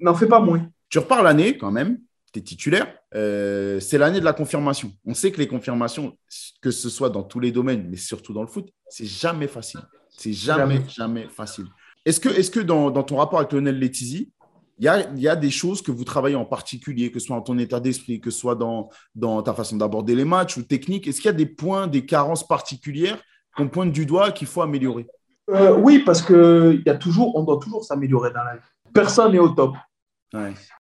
n'en 0.00 0.14
fais 0.14 0.26
pas 0.28 0.40
moins. 0.40 0.66
Tu 0.88 0.98
repars 0.98 1.22
l'année 1.22 1.56
quand 1.56 1.70
même, 1.70 1.98
tu 2.34 2.40
es 2.40 2.42
titulaire. 2.42 2.92
Euh, 3.14 3.80
c'est 3.80 3.96
l'année 3.96 4.20
de 4.20 4.24
la 4.24 4.32
confirmation. 4.32 4.92
On 5.06 5.14
sait 5.14 5.30
que 5.32 5.38
les 5.38 5.46
confirmations, 5.46 6.18
que 6.60 6.70
ce 6.70 6.90
soit 6.90 7.08
dans 7.08 7.22
tous 7.22 7.40
les 7.40 7.52
domaines, 7.52 7.86
mais 7.88 7.96
surtout 7.96 8.32
dans 8.32 8.42
le 8.42 8.48
foot, 8.48 8.68
c'est 8.88 9.06
jamais 9.06 9.46
facile. 9.46 9.80
C'est 10.10 10.32
jamais, 10.32 10.82
jamais, 10.88 11.28
facile. 11.28 11.66
Est-ce 12.04 12.20
que, 12.20 12.28
est 12.28 12.52
que 12.52 12.60
dans, 12.60 12.90
dans, 12.90 13.02
ton 13.02 13.16
rapport 13.16 13.38
avec 13.38 13.52
Lionel 13.52 13.78
Letizy, 13.78 14.32
il 14.78 14.84
y 14.84 14.88
a, 14.88 15.08
y 15.14 15.28
a, 15.28 15.36
des 15.36 15.50
choses 15.50 15.82
que 15.82 15.92
vous 15.92 16.04
travaillez 16.04 16.36
en 16.36 16.44
particulier, 16.44 17.10
que 17.10 17.20
ce 17.20 17.26
soit 17.26 17.36
dans 17.36 17.42
ton 17.42 17.58
état 17.58 17.80
d'esprit, 17.80 18.20
que 18.20 18.30
ce 18.30 18.38
soit 18.38 18.56
dans, 18.56 18.90
dans 19.14 19.40
ta 19.42 19.54
façon 19.54 19.76
d'aborder 19.76 20.14
les 20.14 20.24
matchs 20.24 20.56
ou 20.56 20.62
technique? 20.62 21.06
Est-ce 21.06 21.20
qu'il 21.20 21.28
y 21.28 21.34
a 21.34 21.36
des 21.36 21.46
points, 21.46 21.86
des 21.86 22.04
carences 22.04 22.46
particulières 22.46 23.20
qu'on 23.56 23.68
pointe 23.68 23.92
du 23.92 24.04
doigt 24.04 24.32
qu'il 24.32 24.48
faut 24.48 24.62
améliorer? 24.62 25.06
Euh, 25.50 25.76
Oui, 25.76 26.00
parce 26.00 26.22
que 26.22 26.80
y 26.84 26.90
a 26.90 26.96
toujours, 26.96 27.36
on 27.36 27.44
doit 27.44 27.58
toujours 27.62 27.84
s'améliorer 27.84 28.30
dans 28.30 28.42
la 28.42 28.56
vie. 28.56 28.92
Personne 28.92 29.32
n'est 29.32 29.38
au 29.38 29.48
top. 29.48 29.74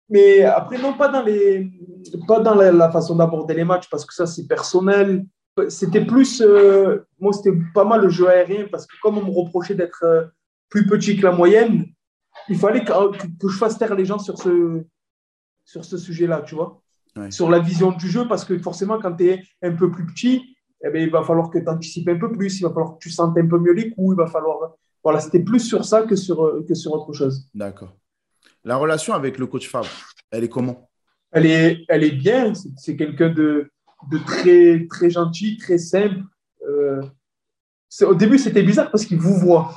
Mais 0.09 0.43
après, 0.45 0.79
non, 0.79 0.95
pas 0.95 1.09
dans, 1.09 1.23
les, 1.23 1.71
pas 2.27 2.41
dans 2.41 2.55
la, 2.55 2.91
façon 2.91 3.17
d'aborder 3.17 3.55
les 3.55 3.65
matchs, 3.65 3.89
parce 3.91 4.05
que 4.05 4.15
ça, 4.15 4.27
c'est 4.27 4.47
personnel. 4.47 5.25
C'était 5.69 6.05
plus, 6.05 6.41
euh, 6.41 7.07
moi, 7.21 7.33
c'était 7.33 7.57
pas 7.75 7.85
mal 7.85 8.01
le 8.01 8.09
jeu 8.09 8.29
aérien, 8.29 8.67
parce 8.71 8.87
que 8.87 8.95
comme 9.03 9.19
on 9.19 9.25
me 9.25 9.31
reprochait 9.31 9.75
d'être 9.75 10.03
euh, 10.05 10.25
plus 10.71 10.87
petit 10.87 11.17
que 11.17 11.23
la 11.23 11.33
moyenne, 11.33 11.87
il 12.49 12.57
fallait 12.57 12.85
que, 12.85 13.39
que, 13.39 13.49
je 13.49 13.59
fasse 13.59 13.79
taire 13.79 13.95
les 13.95 14.07
gens 14.07 14.19
sur 14.19 14.39
ce, 14.39 14.83
sur 15.65 15.85
ce 15.85 15.99
sujet-là, 15.99 16.43
tu 16.43 16.55
vois. 16.55 16.81
Sur 17.29 17.51
la 17.51 17.59
vision 17.59 17.93
du 17.93 18.09
jeu, 18.09 18.27
parce 18.27 18.45
que 18.47 18.59
forcément, 18.59 18.99
quand 18.99 19.15
tu 19.15 19.29
es 19.29 19.43
un 19.63 19.73
peu 19.73 19.91
plus 19.91 20.07
petit, 20.07 20.57
eh 20.83 20.91
bien, 20.91 21.03
il 21.03 21.11
va 21.11 21.23
falloir 21.23 21.51
que 21.51 21.59
tu 21.59 21.69
anticipes 21.69 22.09
un 22.09 22.19
peu 22.19 22.33
plus, 22.33 22.59
il 22.59 22.63
va 22.63 22.71
falloir 22.71 22.95
que 22.95 22.99
tu 23.01 23.11
sentes 23.11 23.37
un 23.37 23.47
peu 23.47 23.59
mieux 23.59 23.75
les 23.75 23.91
coups, 23.91 24.15
il 24.15 24.17
va 24.17 24.27
falloir. 24.27 24.73
Voilà, 25.05 25.21
c'était 25.21 25.41
plus 25.41 25.61
sur 25.61 25.85
ça 25.85 26.03
que 26.03 26.17
sur, 26.17 26.65
que 26.67 26.75
sur 26.75 26.93
autre 26.93 27.13
chose. 27.13 27.49
D'accord. 27.55 27.95
La 28.65 28.77
relation 28.77 29.15
avec 29.15 29.39
le 29.39 29.47
coach 29.47 29.69
Favre, 29.69 29.91
elle 30.31 30.45
est 30.45 30.49
comment? 30.49 30.89
Elle 31.33 31.47
est, 31.47 31.85
elle 31.89 32.05
est 32.05 32.13
bien. 32.13 32.53
C'est 32.77 32.97
quelqu'un 32.97 33.31
de, 33.31 33.71
de 34.11 34.19
très, 34.19 34.87
très 34.89 35.11
gentil, 35.11 35.57
très 35.57 35.79
simple. 35.79 36.23
Euh, 36.69 37.03
au 38.03 38.15
début, 38.15 38.39
c'était 38.39 38.63
bizarre 38.63 38.91
parce 38.91 39.05
qu'il 39.05 39.19
vous 39.19 39.37
voit. 39.37 39.75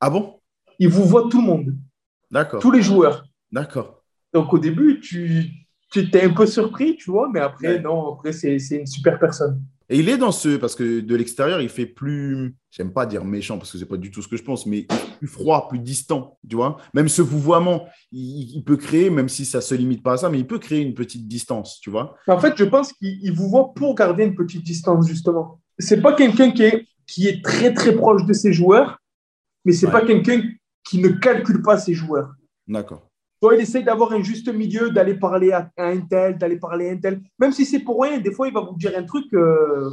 Ah 0.00 0.08
bon? 0.08 0.40
Il 0.78 0.88
vous 0.88 1.04
voit 1.04 1.28
tout 1.28 1.40
le 1.40 1.46
monde. 1.46 1.76
D'accord. 2.30 2.60
Tous 2.60 2.70
les 2.70 2.82
joueurs. 2.82 3.24
D'accord. 3.50 4.02
Donc 4.32 4.52
au 4.54 4.58
début, 4.58 4.98
tu, 5.00 5.50
tu 5.90 5.98
étais 6.00 6.22
un 6.22 6.32
peu 6.32 6.46
surpris, 6.46 6.96
tu 6.96 7.10
vois, 7.10 7.28
mais 7.32 7.40
après, 7.40 7.78
non, 7.80 8.14
après, 8.14 8.32
c'est 8.32 8.56
une 8.56 8.86
super 8.86 9.18
personne. 9.18 9.62
Et 9.92 9.98
il 9.98 10.08
est 10.08 10.16
dans 10.16 10.32
ce, 10.32 10.56
parce 10.56 10.74
que 10.74 11.00
de 11.00 11.14
l'extérieur, 11.14 11.60
il 11.60 11.68
fait 11.68 11.84
plus, 11.84 12.56
j'aime 12.70 12.94
pas 12.94 13.04
dire 13.04 13.26
méchant 13.26 13.58
parce 13.58 13.70
que 13.70 13.76
c'est 13.76 13.84
pas 13.84 13.98
du 13.98 14.10
tout 14.10 14.22
ce 14.22 14.28
que 14.28 14.38
je 14.38 14.42
pense, 14.42 14.64
mais 14.64 14.86
plus 15.18 15.28
froid, 15.28 15.68
plus 15.68 15.80
distant, 15.80 16.38
tu 16.48 16.56
vois. 16.56 16.78
Même 16.94 17.10
ce 17.10 17.20
vouvoiement, 17.20 17.86
il, 18.10 18.62
peut 18.64 18.78
créer, 18.78 19.10
même 19.10 19.28
si 19.28 19.44
ça 19.44 19.60
se 19.60 19.74
limite 19.74 20.02
pas 20.02 20.14
à 20.14 20.16
ça, 20.16 20.30
mais 20.30 20.38
il 20.38 20.46
peut 20.46 20.58
créer 20.58 20.80
une 20.80 20.94
petite 20.94 21.28
distance, 21.28 21.78
tu 21.82 21.90
vois. 21.90 22.16
En 22.26 22.40
fait, 22.40 22.54
je 22.56 22.64
pense 22.64 22.94
qu'il 22.94 23.32
vous 23.34 23.50
voit 23.50 23.74
pour 23.74 23.94
garder 23.94 24.24
une 24.24 24.34
petite 24.34 24.64
distance, 24.64 25.06
justement. 25.06 25.60
C'est 25.78 26.00
pas 26.00 26.14
quelqu'un 26.14 26.52
qui 26.52 26.62
est, 26.62 26.86
qui 27.06 27.28
est 27.28 27.44
très, 27.44 27.74
très 27.74 27.94
proche 27.94 28.24
de 28.24 28.32
ses 28.32 28.54
joueurs, 28.54 28.98
mais 29.66 29.74
c'est 29.74 29.90
pas 29.90 30.06
quelqu'un 30.06 30.40
qui 30.88 31.02
ne 31.02 31.08
calcule 31.08 31.60
pas 31.60 31.76
ses 31.76 31.92
joueurs. 31.92 32.30
D'accord 32.66 33.11
il 33.50 33.60
essaye 33.60 33.82
d'avoir 33.82 34.12
un 34.12 34.22
juste 34.22 34.52
milieu, 34.52 34.90
d'aller 34.90 35.14
parler 35.14 35.50
à, 35.50 35.68
un 35.76 36.00
tel, 36.00 36.38
d'aller 36.38 36.58
parler 36.58 36.90
à 36.90 36.92
un 36.92 36.96
tel. 36.96 37.20
Même 37.38 37.52
si 37.52 37.66
c'est 37.66 37.80
pour 37.80 38.00
rien, 38.00 38.18
des 38.18 38.32
fois, 38.32 38.46
il 38.46 38.54
va 38.54 38.60
vous 38.60 38.76
dire 38.76 38.92
un 38.96 39.02
truc, 39.02 39.32
euh, 39.34 39.90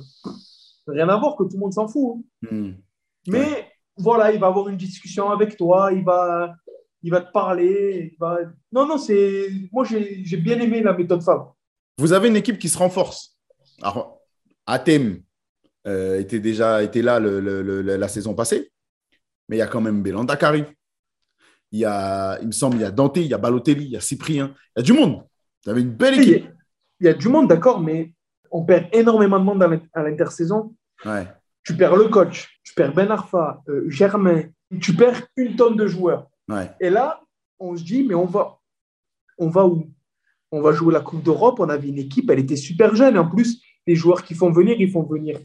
rien 0.87 1.09
à 1.09 1.17
voir, 1.17 1.35
que 1.35 1.43
tout 1.43 1.53
le 1.53 1.59
monde 1.59 1.73
s'en 1.73 1.87
fout. 1.87 2.23
Hein. 2.45 2.47
Hmm. 2.51 2.73
Mais 3.27 3.67
voilà, 3.97 4.31
il 4.31 4.39
va 4.39 4.47
avoir 4.47 4.69
une 4.69 4.77
discussion 4.77 5.31
avec 5.31 5.57
toi, 5.57 5.91
il 5.91 6.03
va, 6.03 6.53
il 7.01 7.11
va 7.11 7.21
te 7.21 7.31
parler. 7.31 8.15
Non, 8.71 8.85
non, 8.85 8.97
c'est. 8.97 9.49
Moi, 9.71 9.83
j'ai 9.85 10.37
bien 10.37 10.59
aimé 10.59 10.81
la 10.81 10.93
méthode 10.93 11.23
Fab. 11.23 11.51
Vous 11.97 12.13
avez 12.13 12.27
une 12.29 12.37
équipe 12.37 12.59
qui 12.59 12.69
se 12.69 12.77
renforce. 12.77 13.37
Alors, 13.81 14.21
Athème 14.65 15.21
euh, 15.87 16.19
était 16.19 16.39
déjà 16.39 16.83
était 16.83 17.01
là 17.01 17.19
la 17.19 18.07
saison 18.07 18.33
passée, 18.35 18.71
mais 19.47 19.57
il 19.57 19.59
y 19.59 19.63
a 19.63 19.67
quand 19.67 19.81
même 19.81 20.03
Belanda 20.03 20.35
qui 20.35 20.45
arrive 20.45 20.73
il 21.71 21.79
y 21.79 21.85
a, 21.85 22.39
il 22.41 22.47
me 22.47 22.51
semble, 22.51 22.77
il 22.77 22.81
y 22.81 22.85
a 22.85 22.91
Dante, 22.91 23.17
il 23.17 23.27
y 23.27 23.33
a 23.33 23.37
Balotelli, 23.37 23.85
il 23.85 23.91
y 23.91 23.97
a 23.97 24.01
Cyprien, 24.01 24.53
il 24.75 24.79
y 24.79 24.81
a 24.81 24.83
du 24.83 24.93
monde. 24.93 25.23
Vous 25.63 25.71
avez 25.71 25.81
une 25.81 25.91
belle 25.91 26.19
équipe. 26.19 26.49
Il 26.99 27.05
y 27.05 27.09
a, 27.09 27.13
du 27.13 27.29
monde, 27.29 27.47
d'accord, 27.47 27.79
mais 27.79 28.13
on 28.51 28.63
perd 28.63 28.87
énormément 28.91 29.39
de 29.39 29.45
monde 29.45 29.81
à 29.93 30.03
l'intersaison. 30.03 30.75
Ouais. 31.05 31.27
Tu 31.63 31.75
perds 31.75 31.95
le 31.95 32.07
coach, 32.07 32.59
tu 32.63 32.73
perds 32.73 32.93
Ben 32.93 33.09
Arfa, 33.11 33.61
euh, 33.69 33.89
Germain, 33.89 34.43
tu 34.81 34.93
perds 34.93 35.27
une 35.35 35.55
tonne 35.55 35.75
de 35.75 35.87
joueurs. 35.87 36.27
Ouais. 36.47 36.71
Et 36.79 36.89
là, 36.89 37.21
on 37.59 37.75
se 37.75 37.83
dit, 37.83 38.03
mais 38.03 38.15
on 38.15 38.25
va, 38.25 38.59
on 39.37 39.49
va 39.49 39.65
où? 39.65 39.89
On 40.51 40.61
va 40.61 40.71
jouer 40.71 40.93
la 40.93 41.01
Coupe 41.01 41.21
d'Europe. 41.21 41.59
On 41.59 41.69
avait 41.69 41.89
une 41.89 41.99
équipe, 41.99 42.29
elle 42.31 42.39
était 42.39 42.55
super 42.55 42.95
jeune. 42.95 43.17
En 43.17 43.29
plus, 43.29 43.61
les 43.85 43.95
joueurs 43.95 44.23
qui 44.23 44.33
font 44.33 44.51
venir, 44.51 44.75
ils 44.79 44.89
font 44.89 45.03
venir 45.03 45.39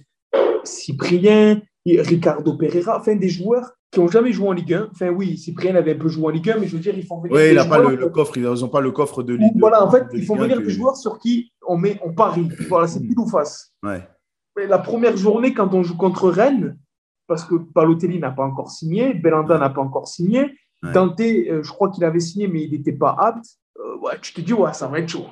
Cyprien, 0.64 1.60
Ricardo 1.86 2.56
Pereira, 2.56 2.98
enfin 2.98 3.14
des 3.14 3.28
joueurs 3.28 3.72
qui 3.90 4.00
n'ont 4.00 4.08
jamais 4.08 4.32
joué 4.32 4.48
en 4.48 4.52
Ligue 4.52 4.74
1. 4.74 4.88
Enfin, 4.90 5.08
oui, 5.10 5.36
Cyprien 5.36 5.74
avait 5.76 5.94
un 5.94 5.98
peu 5.98 6.08
joué 6.08 6.26
en 6.26 6.30
Ligue 6.30 6.50
1, 6.50 6.58
mais 6.58 6.66
je 6.66 6.76
veux 6.76 6.82
dire, 6.82 6.96
ils 6.96 7.06
font 7.06 7.20
venir. 7.20 7.36
Oui, 7.36 7.50
il 7.50 7.54
n'a 7.54 7.64
pas 7.64 7.78
le, 7.78 8.08
coffre, 8.08 8.36
ils 8.36 8.42
n'ont 8.42 8.68
pas 8.68 8.80
le 8.80 8.90
coffre 8.90 9.22
de 9.22 9.34
Ligue 9.34 9.56
1. 9.56 9.58
Voilà, 9.60 9.84
en 9.84 9.90
fait, 9.90 10.06
ils 10.12 10.24
font 10.24 10.36
venir 10.36 10.60
des 10.60 10.70
joueurs 10.70 10.96
sur 10.96 11.18
qui 11.18 11.52
on, 11.66 11.76
met, 11.76 12.00
on 12.02 12.12
parie. 12.12 12.48
Voilà, 12.68 12.86
c'est 12.86 13.00
pile 13.00 13.18
ou 13.18 13.28
face. 13.28 13.72
Ouais. 13.82 14.02
la 14.56 14.78
première 14.78 15.16
journée, 15.16 15.54
quand 15.54 15.74
on 15.74 15.82
joue 15.82 15.96
contre 15.96 16.30
Rennes, 16.30 16.78
parce 17.26 17.44
que 17.44 17.54
Palotelli 17.54 18.18
n'a 18.18 18.30
pas 18.30 18.44
encore 18.44 18.70
signé, 18.70 19.14
Belanda 19.14 19.58
n'a 19.58 19.70
pas 19.70 19.80
encore 19.80 20.08
signé, 20.08 20.54
Dante, 20.92 21.20
euh, 21.20 21.62
je 21.62 21.70
crois 21.70 21.90
qu'il 21.90 22.04
avait 22.04 22.20
signé, 22.20 22.46
mais 22.46 22.62
il 22.62 22.72
n'était 22.72 22.92
pas 22.92 23.16
apte. 23.18 23.46
Euh, 23.78 23.96
ouais, 23.98 24.18
tu 24.20 24.34
te 24.34 24.40
dis, 24.40 24.52
ouais, 24.52 24.72
ça 24.74 24.86
va 24.86 24.98
être 24.98 25.08
chaud. 25.08 25.26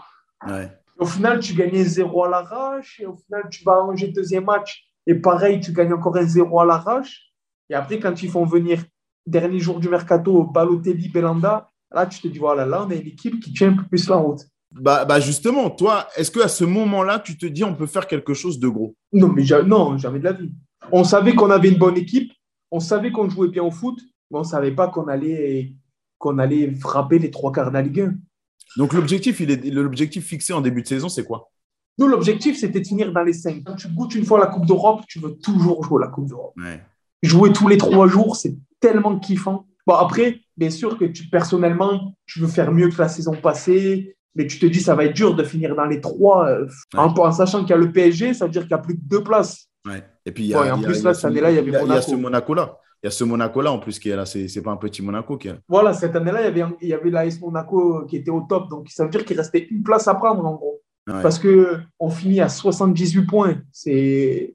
Au 0.99 1.05
final, 1.05 1.41
tu 1.41 1.55
gagnais 1.55 1.85
0 1.85 2.25
à 2.25 2.29
l'arrache, 2.29 3.01
et 3.01 3.07
au 3.07 3.17
final, 3.17 3.49
tu 3.51 3.65
vas 3.65 3.73
arranger 3.73 4.07
le 4.07 4.13
deuxième 4.13 4.45
match, 4.45 4.85
et 5.07 5.15
pareil, 5.15 5.61
tu 5.61 5.73
gagnes 5.73 5.93
encore 5.93 6.17
un 6.17 6.27
0 6.27 6.61
à 6.61 6.65
l'arrache. 6.65 7.33
Et 7.71 7.75
après, 7.75 7.99
quand 7.99 8.23
ils 8.23 8.31
font 8.31 8.45
venir 8.45 8.85
dernier 9.27 9.59
jour 9.59 9.81
du 9.81 9.89
mercato, 9.89 10.45
Balotelli, 10.45 11.09
Belanda, 11.09 11.71
là, 11.93 12.07
tu 12.07 12.21
te 12.21 12.29
dis, 12.29 12.39
voilà, 12.39 12.67
là, 12.67 12.85
on 12.87 12.91
a 12.91 12.95
une 12.95 13.07
équipe 13.07 13.41
qui 13.41 13.53
tient 13.53 13.71
un 13.71 13.77
peu 13.77 13.85
plus 13.85 14.09
la 14.09 14.17
route. 14.17 14.41
Bah, 14.73 15.05
bah 15.05 15.21
justement, 15.21 15.69
toi, 15.71 16.09
est-ce 16.17 16.31
qu'à 16.31 16.49
ce 16.49 16.65
moment-là, 16.65 17.19
tu 17.19 17.37
te 17.37 17.47
dis, 17.47 17.63
on 17.63 17.75
peut 17.75 17.87
faire 17.87 18.07
quelque 18.07 18.35
chose 18.35 18.59
de 18.59 18.69
gros? 18.69 18.95
Non, 19.13 19.29
mais 19.29 19.45
non, 19.67 19.99
jamais 19.99 20.19
de 20.19 20.25
la 20.25 20.33
vie. 20.33 20.51
On 20.91 21.05
savait 21.05 21.35
qu'on 21.35 21.51
avait 21.51 21.69
une 21.69 21.79
bonne 21.79 21.97
équipe, 21.97 22.33
on 22.71 22.81
savait 22.81 23.13
qu'on 23.13 23.29
jouait 23.29 23.49
bien 23.49 23.63
au 23.63 23.71
foot, 23.71 24.01
mais 24.31 24.39
on 24.39 24.43
ne 24.43 24.47
savait 24.47 24.73
pas 24.73 24.89
qu'on 24.89 25.09
allait, 25.09 25.75
qu'on 26.19 26.39
allait 26.39 26.75
frapper 26.75 27.19
les 27.19 27.31
trois 27.31 27.53
quarts 27.53 27.69
de 27.69 27.75
la 27.75 27.83
Ligue 27.83 28.01
1. 28.01 28.15
Donc, 28.79 28.95
l'objectif, 28.95 29.41
il 29.41 29.51
est, 29.51 29.71
l'objectif 29.71 30.25
fixé 30.25 30.55
en 30.55 30.63
début 30.63 30.83
de 30.83 30.87
saison, 30.87 31.11
c'est 31.11 31.25
quoi? 31.25 31.52
Nous, 31.99 32.09
l'objectif, 32.09 32.59
c'était 32.59 32.81
de 32.81 32.87
finir 32.87 33.13
dans 33.13 33.23
les 33.23 33.33
cinq. 33.33 33.63
Quand 33.65 33.75
tu 33.75 33.89
goûtes 33.89 34.15
une 34.15 34.25
fois 34.25 34.39
la 34.39 34.47
Coupe 34.47 34.67
d'Europe, 34.67 35.03
tu 35.09 35.19
veux 35.19 35.37
toujours 35.37 35.85
jouer 35.85 36.01
la 36.01 36.09
Coupe 36.09 36.29
d'Europe. 36.29 36.55
Ouais. 36.57 36.81
Jouer 37.23 37.53
tous 37.53 37.69
les 37.69 37.77
trois 37.77 38.09
jours, 38.09 38.37
c'est 38.37 38.57
tellement 38.81 39.19
kiffant. 39.19 39.67
Bon, 39.87 39.95
après, 39.95 40.41
bien 40.57 40.71
sûr 40.71 40.99
que 40.99 41.05
tu, 41.05 41.29
personnellement, 41.29 42.15
tu 42.27 42.41
veux 42.41 42.49
faire 42.49 42.73
mieux 42.73 42.89
que 42.89 42.99
la 43.01 43.09
saison 43.09 43.33
passée, 43.33 44.17
mais 44.35 44.47
tu 44.47 44.59
te 44.59 44.67
dis, 44.67 44.81
ça 44.81 44.95
va 44.95 45.05
être 45.05 45.15
dur 45.15 45.35
de 45.35 45.45
finir 45.45 45.75
dans 45.75 45.85
les 45.85 46.01
trois. 46.01 46.49
Euh, 46.49 46.67
en, 46.97 47.33
sachant 47.33 47.61
qu'il 47.61 47.71
y 47.71 47.73
a 47.73 47.77
le 47.77 47.93
PSG, 47.93 48.35
ça 48.35 48.47
veut 48.47 48.51
dire 48.51 48.63
qu'il 48.63 48.75
n'y 48.75 48.81
a 48.81 48.83
plus 48.83 48.95
que 48.95 49.03
deux 49.03 49.23
places. 49.23 49.69
Ouais. 49.87 50.03
Et 50.25 50.33
puis, 50.33 50.45
il 50.45 50.51
y 50.51 50.55
a, 50.55 50.75
en 50.75 50.81
plus, 50.81 51.03
là, 51.03 51.15
cette 51.15 51.27
année-là, 51.27 51.51
il 51.51 51.57
y 51.57 51.59
avait 51.59 51.71
Monaco. 51.71 51.87
Il 51.87 51.95
y 51.95 51.99
a 51.99 52.03
ce 52.03 52.15
Monaco-là. 52.15 52.79
Il 53.03 53.07
y 53.07 53.09
a 53.09 53.11
ce 53.11 53.25
Monaco-là 53.25 53.73
en 53.73 53.79
plus 53.81 53.99
qui 53.99 54.11
est 54.11 54.17
là. 54.17 54.25
C'est 54.25 54.47
n'est 54.55 54.63
pas 54.63 54.71
un 54.71 54.77
petit 54.77 55.03
Monaco 55.03 55.37
qui 55.37 55.49
est 55.49 55.53
là. 55.53 55.59
Voilà, 55.69 55.93
cette 55.93 56.15
année-là, 56.15 56.41
il 56.41 56.45
y 56.45 56.63
avait, 56.63 56.75
il 56.81 56.89
y 56.89 56.95
avait 56.95 57.11
l'AS 57.11 57.41
Monaco 57.41 58.05
qui 58.07 58.17
était 58.17 58.31
au 58.31 58.43
top. 58.43 58.71
Donc, 58.71 58.89
ça 58.91 59.05
veut 59.05 59.11
dire 59.11 59.25
qu'il 59.25 59.37
restait 59.37 59.67
une 59.71 59.83
place 59.83 60.07
à 60.07 60.15
prendre, 60.15 60.45
en 60.47 60.55
gros. 60.55 60.82
Parce 61.07 61.39
qu'on 61.39 62.11
finit 62.11 62.41
à 62.41 62.49
78 62.49 63.27
points. 63.27 63.61
C'est 63.73 64.55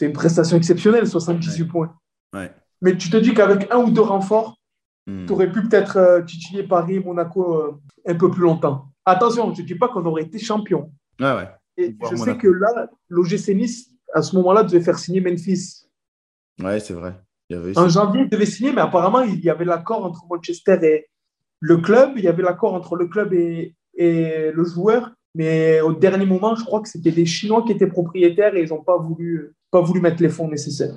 une 0.00 0.12
prestation 0.12 0.56
exceptionnelle, 0.56 1.08
78 1.08 1.64
points. 1.64 1.94
Mais 2.82 2.96
tu 2.96 3.08
te 3.08 3.16
dis 3.16 3.32
qu'avec 3.32 3.70
un 3.70 3.78
ou 3.78 3.90
deux 3.90 4.02
renforts, 4.02 4.58
hmm. 5.06 5.26
tu 5.26 5.32
aurais 5.32 5.50
pu 5.50 5.62
peut-être 5.66 5.96
euh, 5.96 6.22
titiller 6.22 6.62
Paris, 6.62 7.00
Monaco 7.00 7.54
euh, 7.54 7.80
un 8.06 8.14
peu 8.14 8.30
plus 8.30 8.42
longtemps. 8.42 8.92
Attention, 9.06 9.54
je 9.54 9.62
ne 9.62 9.66
dis 9.66 9.74
pas 9.74 9.88
qu'on 9.88 10.04
aurait 10.04 10.24
été 10.24 10.38
champion. 10.38 10.92
Et 11.78 11.96
je 12.10 12.16
sais 12.16 12.36
que 12.36 12.48
là, 12.48 12.88
l'OGC 13.08 13.54
Nice, 13.54 13.90
à 14.12 14.22
ce 14.22 14.36
moment-là, 14.36 14.62
devait 14.62 14.82
faire 14.82 14.98
signer 14.98 15.20
Memphis. 15.20 15.86
Ouais, 16.62 16.80
c'est 16.80 16.94
vrai. 16.94 17.14
en 17.76 17.88
janvier, 17.88 18.22
il 18.22 18.28
devait 18.28 18.46
signer, 18.46 18.72
mais 18.72 18.80
apparemment, 18.80 19.22
il 19.22 19.40
y 19.40 19.50
avait 19.50 19.64
l'accord 19.64 20.04
entre 20.04 20.26
Manchester 20.28 20.78
et 20.82 21.06
le 21.60 21.76
club. 21.78 22.12
Il 22.16 22.24
y 22.24 22.28
avait 22.28 22.42
l'accord 22.42 22.74
entre 22.74 22.96
le 22.96 23.06
club 23.06 23.32
et, 23.32 23.74
et, 23.94 24.50
le 24.52 24.64
joueur. 24.64 25.12
Mais 25.36 25.82
au 25.82 25.92
dernier 25.92 26.24
moment, 26.24 26.54
je 26.54 26.64
crois 26.64 26.80
que 26.80 26.88
c'était 26.88 27.12
des 27.12 27.26
Chinois 27.26 27.62
qui 27.66 27.72
étaient 27.72 27.86
propriétaires 27.86 28.56
et 28.56 28.62
ils 28.62 28.70
n'ont 28.70 28.82
pas 28.82 28.96
voulu, 28.96 29.54
pas 29.70 29.82
voulu 29.82 30.00
mettre 30.00 30.22
les 30.22 30.30
fonds 30.30 30.48
nécessaires. 30.48 30.96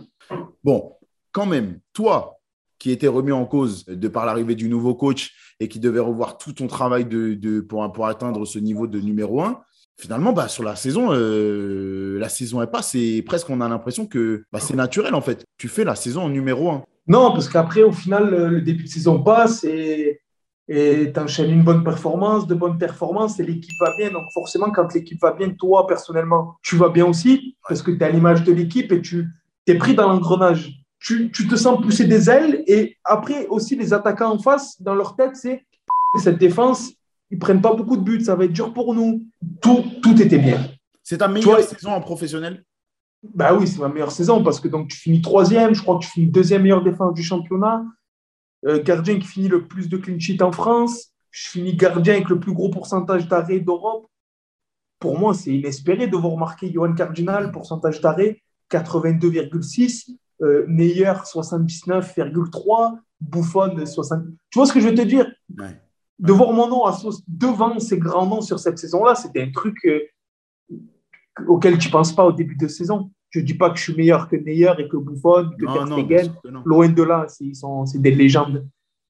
Bon, 0.63 0.93
quand 1.33 1.45
même, 1.45 1.79
toi, 1.91 2.39
qui 2.77 2.91
étais 2.91 3.09
remis 3.09 3.33
en 3.33 3.45
cause 3.45 3.83
de 3.85 4.07
par 4.07 4.25
l'arrivée 4.25 4.55
du 4.55 4.69
nouveau 4.69 4.95
coach 4.95 5.33
et 5.59 5.67
qui 5.67 5.81
devait 5.81 5.99
revoir 5.99 6.37
tout 6.37 6.53
ton 6.53 6.67
travail 6.67 7.03
de, 7.03 7.33
de 7.33 7.59
pour, 7.59 7.91
pour, 7.91 8.07
atteindre 8.07 8.45
ce 8.45 8.59
niveau 8.59 8.87
de 8.87 9.01
numéro 9.01 9.41
un, 9.41 9.59
finalement, 9.97 10.31
bah, 10.31 10.47
sur 10.47 10.63
la 10.63 10.77
saison, 10.77 11.09
euh, 11.11 12.17
la 12.17 12.29
saison 12.29 12.61
est 12.61 12.67
pas, 12.67 12.81
c'est 12.81 13.21
presque, 13.25 13.49
on 13.49 13.59
a 13.59 13.67
l'impression 13.67 14.07
que 14.07 14.45
bah, 14.53 14.61
c'est 14.61 14.75
naturel 14.75 15.15
en 15.15 15.21
fait. 15.21 15.43
Tu 15.57 15.67
fais 15.67 15.83
la 15.83 15.95
saison 15.95 16.21
en 16.21 16.29
numéro 16.29 16.69
un. 16.69 16.85
Non, 17.07 17.33
parce 17.33 17.49
qu'après, 17.49 17.83
au 17.83 17.91
final, 17.91 18.29
le 18.29 18.61
début 18.61 18.85
de 18.85 18.89
saison 18.89 19.21
passe 19.21 19.65
et 19.65 20.21
tu 20.69 21.19
enchaînes 21.19 21.51
une 21.51 21.63
bonne 21.63 21.83
performance, 21.83 22.47
de 22.47 22.55
bonnes 22.55 22.77
performances 22.77 23.39
et 23.39 23.43
l'équipe 23.43 23.75
va 23.79 23.95
bien. 23.97 24.11
Donc 24.11 24.31
forcément, 24.33 24.71
quand 24.71 24.93
l'équipe 24.93 25.19
va 25.21 25.33
bien, 25.33 25.49
toi, 25.49 25.87
personnellement, 25.87 26.55
tu 26.61 26.75
vas 26.75 26.89
bien 26.89 27.05
aussi 27.05 27.55
parce 27.67 27.81
que 27.81 27.91
tu 27.91 27.99
es 27.99 28.03
à 28.03 28.09
l'image 28.09 28.43
de 28.43 28.53
l'équipe 28.53 28.91
et 28.91 29.01
tu 29.01 29.27
es 29.67 29.75
pris 29.75 29.95
dans 29.95 30.07
l'engrenage 30.07 30.79
tu, 30.99 31.31
te 31.31 31.55
sens 31.55 31.81
pousser 31.81 32.05
des 32.05 32.29
ailes. 32.29 32.63
Et 32.67 32.97
après, 33.03 33.47
aussi, 33.47 33.75
les 33.75 33.93
attaquants 33.93 34.31
en 34.31 34.39
face, 34.39 34.81
dans 34.81 34.95
leur 34.95 35.15
tête, 35.15 35.35
c'est 35.35 35.65
cette 36.15 36.37
défense, 36.37 36.91
ils 37.29 37.39
prennent 37.39 37.61
pas 37.61 37.73
beaucoup 37.73 37.97
de 37.97 38.01
buts, 38.01 38.21
ça 38.21 38.35
va 38.35 38.45
être 38.45 38.53
dur 38.53 38.73
pour 38.73 38.93
nous. 38.93 39.25
Tout, 39.61 39.83
tout 40.01 40.21
était 40.21 40.39
bien. 40.39 40.65
C'est 41.03 41.19
ta 41.19 41.27
meilleure 41.27 41.61
saison 41.61 41.91
en 41.91 42.01
professionnel? 42.01 42.63
Bah 43.35 43.53
oui, 43.53 43.67
c'est 43.67 43.79
ma 43.79 43.89
meilleure 43.89 44.11
saison 44.11 44.43
parce 44.43 44.59
que 44.59 44.67
donc, 44.67 44.87
tu 44.89 44.97
finis 44.97 45.21
troisième, 45.21 45.73
je 45.75 45.81
crois 45.81 45.95
que 45.97 46.05
tu 46.05 46.09
finis 46.09 46.27
deuxième 46.27 46.63
meilleure 46.63 46.83
défense 46.83 47.13
du 47.13 47.23
championnat. 47.23 47.83
Euh, 48.65 48.83
gardien 48.83 49.19
qui 49.19 49.27
finit 49.27 49.47
le 49.47 49.67
plus 49.67 49.87
de 49.87 49.97
clean 49.97 50.19
sheet 50.19 50.41
en 50.41 50.51
France. 50.51 51.13
Je 51.31 51.49
finis 51.49 51.75
gardien 51.75 52.15
avec 52.15 52.29
le 52.29 52.39
plus 52.39 52.53
gros 52.53 52.69
pourcentage 52.69 53.27
d'arrêt 53.27 53.59
d'Europe. 53.59 54.07
Pour 54.99 55.17
moi, 55.17 55.33
c'est 55.33 55.53
inespéré 55.53 56.07
de 56.07 56.17
voir 56.17 56.35
marquer 56.35 56.71
Johan 56.71 56.93
Cardinal, 56.93 57.51
pourcentage 57.51 58.01
d'arrêt 58.01 58.41
82,6 58.69 60.17
euh, 60.41 60.65
Meyer 60.67 61.13
79,3, 61.25 62.99
Bouffon 63.19 63.85
60. 63.85 64.23
Tu 64.49 64.59
vois 64.59 64.65
ce 64.65 64.73
que 64.73 64.79
je 64.79 64.89
veux 64.89 64.95
te 64.95 65.01
dire? 65.01 65.29
De 66.19 66.33
voir 66.33 66.51
mon 66.51 66.67
nom 66.67 66.85
à, 66.85 66.97
devant 67.27 67.79
ces 67.79 67.97
grands 67.97 68.25
noms 68.25 68.41
sur 68.41 68.59
cette 68.59 68.77
saison-là, 68.77 69.15
c'était 69.15 69.41
un 69.41 69.51
truc 69.51 69.77
euh, 69.85 70.01
auquel 71.47 71.77
tu 71.77 71.87
ne 71.87 71.91
penses 71.91 72.13
pas 72.13 72.25
au 72.25 72.33
début 72.33 72.55
de 72.55 72.67
saison. 72.67 73.11
Je 73.29 73.39
ne 73.39 73.45
dis 73.45 73.53
pas 73.53 73.69
que 73.69 73.77
je 73.77 73.83
suis 73.83 73.95
meilleur 73.95 74.27
que 74.27 74.35
Meyer 74.35 74.73
et 74.79 74.87
que 74.87 74.97
Bouffon, 74.97 75.51
que 75.57 75.65
Ter 75.65 75.87
Stegen. 75.87 76.61
Loin 76.65 76.89
de 76.89 77.03
là, 77.03 77.27
c'est 77.27 78.01
des 78.01 78.11
légendes. 78.11 78.67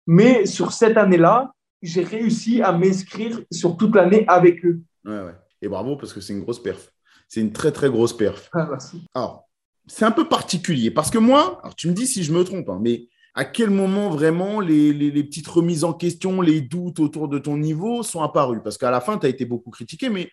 Mais 0.08 0.45
sur 0.45 0.71
cette 0.73 0.97
année-là, 0.97 1.53
j'ai 1.82 2.03
réussi 2.03 2.62
à 2.62 2.71
m'inscrire 2.71 3.41
sur 3.51 3.77
toute 3.77 3.95
l'année 3.95 4.25
avec 4.27 4.65
eux. 4.65 4.82
Ouais, 5.05 5.21
ouais. 5.21 5.36
Et 5.62 5.67
bravo 5.67 5.95
parce 5.95 6.13
que 6.13 6.21
c'est 6.21 6.34
une 6.34 6.41
grosse 6.41 6.62
perf. 6.62 6.91
C'est 7.27 7.41
une 7.41 7.53
très, 7.53 7.71
très 7.71 7.89
grosse 7.89 8.15
perf. 8.15 8.49
Ah, 8.53 8.67
merci. 8.69 9.05
Alors, 9.13 9.47
c'est 9.88 10.05
un 10.05 10.12
peu 10.12 10.27
particulier 10.27 10.91
parce 10.91 11.10
que 11.10 11.17
moi, 11.17 11.60
alors 11.62 11.75
tu 11.75 11.88
me 11.88 11.93
dis 11.93 12.08
si 12.08 12.23
je 12.23 12.34
me 12.34 12.43
trompe, 12.43 12.69
hein, 12.69 12.79
mais 12.82 13.08
à 13.36 13.45
quel 13.45 13.69
moment 13.69 14.10
vraiment 14.10 14.60
les, 14.60 14.93
petites 15.23 15.47
remises 15.47 15.84
en 15.84 15.93
question, 15.93 16.41
les 16.41 16.62
doutes 16.62 16.99
autour 16.99 17.27
de 17.27 17.39
ton 17.39 17.58
niveau 17.58 18.03
sont 18.03 18.21
apparus? 18.21 18.60
Parce 18.63 18.77
qu'à 18.77 18.91
la 18.91 19.01
fin, 19.01 19.17
tu 19.17 19.25
as 19.25 19.29
été 19.29 19.45
beaucoup 19.45 19.69
critiqué, 19.69 20.10
mais 20.10 20.29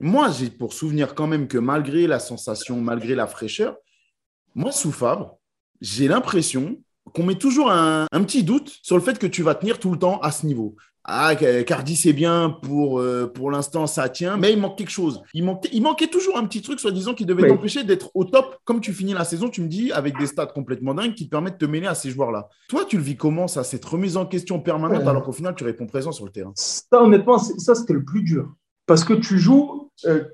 moi, 0.00 0.30
j'ai 0.30 0.48
pour 0.48 0.72
souvenir 0.72 1.14
quand 1.14 1.26
même 1.26 1.46
que 1.46 1.58
malgré 1.58 2.06
la 2.06 2.18
sensation, 2.18 2.80
malgré 2.80 3.14
la 3.14 3.26
fraîcheur, 3.26 3.76
moi, 4.54 4.72
sous 4.72 4.92
Fabre, 4.92 5.38
j'ai 5.80 6.08
l'impression 6.08 6.78
qu'on 7.14 7.24
met 7.24 7.34
toujours 7.34 7.70
un, 7.70 8.06
petit 8.24 8.42
doute 8.42 8.78
sur 8.82 8.96
le 8.96 9.02
fait 9.02 9.18
que 9.18 9.26
tu 9.26 9.42
vas 9.42 9.54
tenir 9.54 9.78
tout 9.78 9.92
le 9.92 9.98
temps 9.98 10.18
à 10.20 10.30
ce 10.30 10.46
niveau. 10.46 10.76
Ah, 11.04 11.34
Cardi, 11.34 11.96
c'est 11.96 12.12
bien, 12.12 12.50
pour, 12.62 13.00
euh, 13.00 13.26
pour 13.26 13.50
l'instant, 13.50 13.86
ça 13.86 14.08
tient, 14.08 14.36
mais 14.36 14.52
il 14.52 14.60
manque 14.60 14.76
quelque 14.76 14.90
chose. 14.90 15.22
Il 15.32 15.44
manquait, 15.44 15.70
il 15.72 15.82
manquait 15.82 16.06
toujours 16.06 16.36
un 16.36 16.44
petit 16.44 16.60
truc, 16.60 16.78
soi-disant, 16.78 17.14
qui 17.14 17.24
devait 17.24 17.48
t'empêcher 17.48 17.84
d'être 17.84 18.10
au 18.14 18.24
top. 18.24 18.58
Comme 18.64 18.80
tu 18.80 18.92
finis 18.92 19.14
la 19.14 19.24
saison, 19.24 19.48
tu 19.48 19.62
me 19.62 19.66
dis, 19.66 19.92
avec 19.92 20.18
des 20.18 20.26
stats 20.26 20.46
complètement 20.46 20.94
dingues 20.94 21.14
qui 21.14 21.24
te 21.24 21.30
permettent 21.30 21.58
de 21.58 21.66
te 21.66 21.70
mêler 21.70 21.86
à 21.86 21.94
ces 21.94 22.10
joueurs-là. 22.10 22.48
Toi, 22.68 22.84
tu 22.84 22.96
le 22.96 23.02
vis 23.02 23.16
comment, 23.16 23.48
ça, 23.48 23.64
cette 23.64 23.84
remise 23.84 24.16
en 24.16 24.26
question 24.26 24.60
permanente, 24.60 25.06
alors 25.06 25.22
qu'au 25.22 25.32
final, 25.32 25.54
tu 25.54 25.64
réponds 25.64 25.86
présent 25.86 26.12
sur 26.12 26.26
le 26.26 26.32
terrain? 26.32 26.52
Ça, 26.54 27.02
honnêtement, 27.02 27.38
ça, 27.38 27.74
c'était 27.74 27.94
le 27.94 28.04
plus 28.04 28.22
dur. 28.22 28.54
Parce 28.90 29.04
que 29.04 29.12
tu 29.12 29.38
joues 29.38 29.88
euh, 30.06 30.24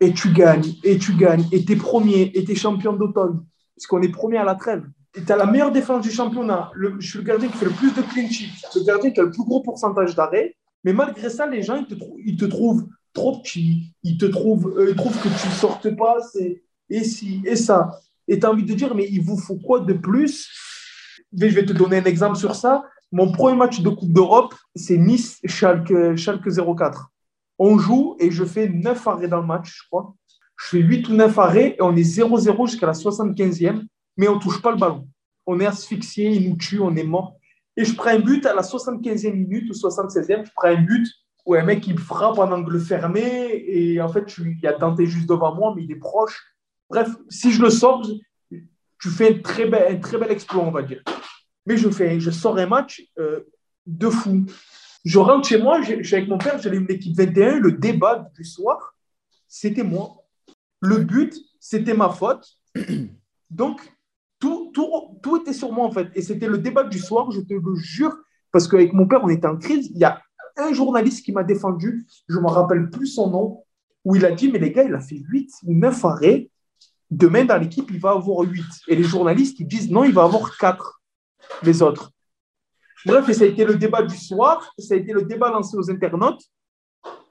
et 0.00 0.12
tu 0.12 0.30
gagnes, 0.30 0.74
et 0.84 0.98
tu 0.98 1.14
gagnes, 1.14 1.46
et 1.50 1.64
tu 1.64 1.72
es 1.72 1.76
premier, 1.76 2.30
et 2.34 2.44
tu 2.44 2.52
es 2.52 2.54
champion 2.54 2.92
d'automne. 2.92 3.42
Parce 3.74 3.86
qu'on 3.86 4.02
est 4.02 4.10
premier 4.10 4.36
à 4.36 4.44
la 4.44 4.54
trêve 4.54 4.84
tu 5.14 5.32
as 5.32 5.36
la 5.36 5.46
meilleure 5.46 5.72
défense 5.72 6.02
du 6.02 6.10
championnat. 6.10 6.70
je 6.98 7.08
suis 7.08 7.18
le 7.20 7.24
gardien 7.24 7.48
qui 7.48 7.56
fait 7.56 7.64
le 7.64 7.70
plus 7.70 7.94
de 7.94 8.02
clean 8.02 8.28
sheet, 8.28 8.52
le 8.74 8.84
gardien 8.84 9.10
qui 9.12 9.18
a 9.18 9.22
le 9.22 9.30
plus 9.30 9.44
gros 9.44 9.62
pourcentage 9.62 10.14
d'arrêt. 10.14 10.54
Mais 10.84 10.92
malgré 10.92 11.30
ça, 11.30 11.46
les 11.46 11.62
gens, 11.62 11.76
ils 11.76 11.86
te, 11.86 11.94
ils 12.22 12.36
te 12.36 12.44
trouvent 12.44 12.86
trop 13.14 13.40
petit. 13.40 13.94
Ils 14.02 14.18
te 14.18 14.26
trouvent, 14.26 14.74
euh, 14.76 14.90
ils 14.90 14.94
trouvent 14.94 15.18
que 15.18 15.28
tu 15.28 15.48
ne 15.48 15.52
sortes 15.54 15.96
pas. 15.96 16.18
Et 16.90 17.02
si, 17.02 17.40
et 17.46 17.56
ça. 17.56 17.98
Et 18.28 18.38
tu 18.38 18.44
as 18.44 18.50
envie 18.50 18.66
de 18.66 18.74
dire, 18.74 18.94
mais 18.94 19.08
il 19.10 19.22
vous 19.22 19.38
faut 19.38 19.56
quoi 19.56 19.80
de 19.80 19.94
plus? 19.94 20.50
Je 21.32 21.46
vais 21.46 21.64
te 21.64 21.72
donner 21.72 21.96
un 21.96 22.04
exemple 22.04 22.36
sur 22.36 22.56
ça. 22.56 22.84
Mon 23.10 23.32
premier 23.32 23.56
match 23.56 23.80
de 23.80 23.88
Coupe 23.88 24.12
d'Europe, 24.12 24.54
c'est 24.74 24.98
Nice-Schalke 24.98 26.14
Schalke 26.16 26.50
04. 26.76 27.10
On 27.58 27.78
joue 27.78 28.16
et 28.18 28.30
je 28.30 28.44
fais 28.44 28.68
9 28.68 29.06
arrêts 29.06 29.28
dans 29.28 29.40
le 29.40 29.46
match, 29.46 29.74
je 29.82 29.88
crois. 29.88 30.14
Je 30.58 30.66
fais 30.68 30.78
8 30.78 31.08
ou 31.08 31.14
9 31.14 31.38
arrêts 31.38 31.76
et 31.78 31.82
on 31.82 31.94
est 31.96 32.02
0-0 32.02 32.66
jusqu'à 32.66 32.86
la 32.86 32.92
75e 32.92 33.82
mais 34.16 34.28
on 34.28 34.36
ne 34.36 34.40
touche 34.40 34.62
pas 34.62 34.70
le 34.70 34.78
ballon. 34.78 35.08
On 35.46 35.60
est 35.60 35.66
asphyxié, 35.66 36.30
il 36.30 36.50
nous 36.50 36.56
tue, 36.56 36.80
on 36.80 36.94
est 36.96 37.04
mort. 37.04 37.36
Et 37.76 37.84
je 37.84 37.94
prends 37.94 38.10
un 38.10 38.18
but 38.18 38.44
à 38.46 38.54
la 38.54 38.62
75e 38.62 39.32
minute 39.32 39.70
ou 39.70 39.72
76e, 39.72 40.46
je 40.46 40.50
prends 40.54 40.68
un 40.68 40.82
but 40.82 41.06
où 41.44 41.54
un 41.54 41.62
mec 41.62 41.86
il 41.86 41.98
frappe 41.98 42.38
en 42.38 42.50
angle 42.50 42.80
fermé 42.80 43.64
et 43.66 44.00
en 44.00 44.08
fait 44.08 44.24
il 44.38 44.66
a 44.66 44.72
Dante 44.72 45.04
juste 45.04 45.28
devant 45.28 45.54
moi, 45.54 45.74
mais 45.76 45.84
il 45.84 45.92
est 45.92 45.96
proche. 45.96 46.42
Bref, 46.88 47.08
si 47.28 47.52
je 47.52 47.62
le 47.62 47.70
sors, 47.70 48.04
tu 48.50 49.08
fais 49.10 49.34
un 49.34 49.38
très 49.40 49.66
bel, 49.66 49.96
un 49.96 49.98
très 49.98 50.18
bel 50.18 50.30
exploit, 50.30 50.64
on 50.64 50.70
va 50.70 50.82
dire. 50.82 51.02
Mais 51.66 51.76
je, 51.76 51.88
fais, 51.90 52.18
je 52.18 52.30
sors 52.30 52.56
un 52.58 52.66
match 52.66 53.02
euh, 53.18 53.40
de 53.86 54.08
fou. 54.08 54.44
Je 55.06 55.20
rentre 55.20 55.46
chez 55.46 55.62
moi, 55.62 55.80
je 55.82 56.02
suis 56.02 56.16
avec 56.16 56.28
mon 56.28 56.36
père, 56.36 56.60
j'avais 56.60 56.78
une 56.78 56.90
équipe 56.90 57.16
21, 57.16 57.60
le 57.60 57.70
débat 57.70 58.28
du 58.34 58.44
soir, 58.44 58.96
c'était 59.46 59.84
moi. 59.84 60.24
Le 60.80 60.96
but, 60.96 61.32
c'était 61.60 61.94
ma 61.94 62.08
faute. 62.08 62.44
Donc, 63.50 63.80
tout, 64.40 64.72
tout, 65.22 65.36
était 65.40 65.52
sur 65.52 65.70
moi, 65.70 65.86
en 65.86 65.92
fait. 65.92 66.08
Et 66.16 66.22
c'était 66.22 66.48
le 66.48 66.58
débat 66.58 66.82
du 66.82 66.98
soir, 66.98 67.30
je 67.30 67.40
te 67.40 67.54
le 67.54 67.74
jure, 67.76 68.16
parce 68.50 68.66
qu'avec 68.66 68.92
mon 68.94 69.06
père, 69.06 69.20
on 69.22 69.28
était 69.28 69.46
en 69.46 69.56
crise. 69.56 69.92
Il 69.94 69.98
y 69.98 70.04
a 70.04 70.20
un 70.56 70.72
journaliste 70.72 71.24
qui 71.24 71.30
m'a 71.30 71.44
défendu, 71.44 72.04
je 72.28 72.38
ne 72.38 72.42
me 72.42 72.48
rappelle 72.48 72.90
plus 72.90 73.06
son 73.06 73.30
nom, 73.30 73.62
où 74.04 74.16
il 74.16 74.26
a 74.26 74.32
dit 74.32 74.50
Mais 74.50 74.58
les 74.58 74.72
gars, 74.72 74.82
il 74.82 74.94
a 74.94 75.00
fait 75.00 75.22
8 75.28 75.52
ou 75.66 75.72
9 75.72 76.04
arrêts. 76.04 76.50
Demain, 77.12 77.44
dans 77.44 77.58
l'équipe, 77.58 77.88
il 77.92 78.00
va 78.00 78.10
avoir 78.10 78.40
8. 78.40 78.60
Et 78.88 78.96
les 78.96 79.04
journalistes, 79.04 79.60
ils 79.60 79.68
disent 79.68 79.88
Non, 79.88 80.02
il 80.02 80.12
va 80.12 80.24
avoir 80.24 80.58
4, 80.58 81.00
les 81.62 81.80
autres. 81.80 82.10
Bref, 83.04 83.28
et 83.28 83.34
ça 83.34 83.44
a 83.44 83.46
été 83.46 83.64
le 83.64 83.76
débat 83.76 84.02
du 84.02 84.16
soir, 84.16 84.72
ça 84.78 84.94
a 84.94 84.96
été 84.96 85.12
le 85.12 85.22
débat 85.22 85.50
lancé 85.50 85.76
aux 85.76 85.90
internautes. 85.90 86.42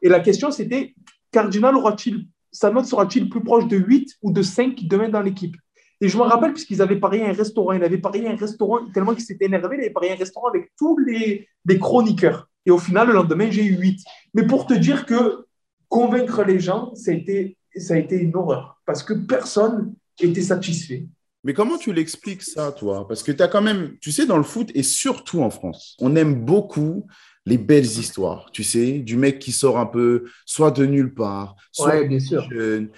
Et 0.02 0.10
la 0.10 0.20
question, 0.20 0.52
c'était 0.52 0.94
Cardinal 1.32 1.76
aura-t-il, 1.76 2.28
sa 2.52 2.72
note 2.72 2.86
sera-t-il 2.86 3.30
plus 3.30 3.44
proche 3.44 3.68
de 3.68 3.78
8 3.78 4.16
ou 4.22 4.32
de 4.32 4.42
5 4.42 4.84
demain 4.84 5.10
dans 5.10 5.22
l'équipe? 5.22 5.56
Et 6.02 6.08
je 6.08 6.18
me 6.18 6.24
rappelle, 6.24 6.54
puisqu'ils 6.54 6.82
avaient 6.82 7.00
parié 7.00 7.26
un 7.26 7.34
restaurant, 7.34 7.74
ils 7.74 7.84
avaient 7.84 7.98
parié 7.98 8.28
un 8.28 8.36
restaurant 8.36 8.86
tellement 8.94 9.14
qu'ils 9.14 9.24
s'étaient 9.24 9.46
énervés, 9.46 9.78
ils 9.78 9.82
avaient 9.82 9.90
parié 9.90 10.12
un 10.12 10.18
restaurant 10.18 10.48
avec 10.48 10.72
tous 10.78 10.98
les, 10.98 11.48
chroniqueurs. 11.80 12.50
Et 12.66 12.72
au 12.72 12.78
final, 12.78 13.08
le 13.08 13.14
lendemain, 13.14 13.50
j'ai 13.50 13.66
eu 13.66 13.78
8. 13.78 14.04
Mais 14.34 14.46
pour 14.46 14.66
te 14.66 14.74
dire 14.74 15.06
que 15.06 15.46
convaincre 15.88 16.44
les 16.44 16.60
gens, 16.60 16.94
ça 16.96 17.12
a 17.12 17.14
été, 17.14 17.58
ça 17.76 17.96
a 17.96 17.98
été 17.98 18.18
une 18.18 18.36
horreur. 18.36 18.82
Parce 18.86 19.04
que 19.04 19.14
personne 19.14 19.94
était 20.20 20.42
satisfait. 20.42 21.06
Mais 21.46 21.54
comment 21.54 21.78
tu 21.78 21.94
l'expliques 21.94 22.42
ça, 22.42 22.72
toi? 22.72 23.08
Parce 23.08 23.22
que 23.22 23.32
tu 23.32 23.42
as 23.42 23.48
quand 23.48 23.62
même, 23.62 23.98
tu 24.02 24.12
sais, 24.12 24.26
dans 24.26 24.38
le 24.38 24.44
foot 24.44 24.72
et 24.74 24.84
surtout 24.84 25.42
en 25.42 25.52
France, 25.52 25.96
on 26.02 26.16
aime 26.16 26.44
beaucoup 26.44 27.06
les 27.46 27.60
belles 27.60 27.86
histoires, 27.86 28.50
tu 28.52 28.64
sais, 28.64 28.94
du 28.94 29.16
mec 29.16 29.38
qui 29.38 29.52
sort 29.52 29.78
un 29.78 29.86
peu, 29.86 30.26
soit 30.48 30.72
de 30.72 30.88
nulle 30.88 31.14
part, 31.14 31.56
soit 31.72 32.04
bien 32.04 32.20
sûr. 32.20 32.50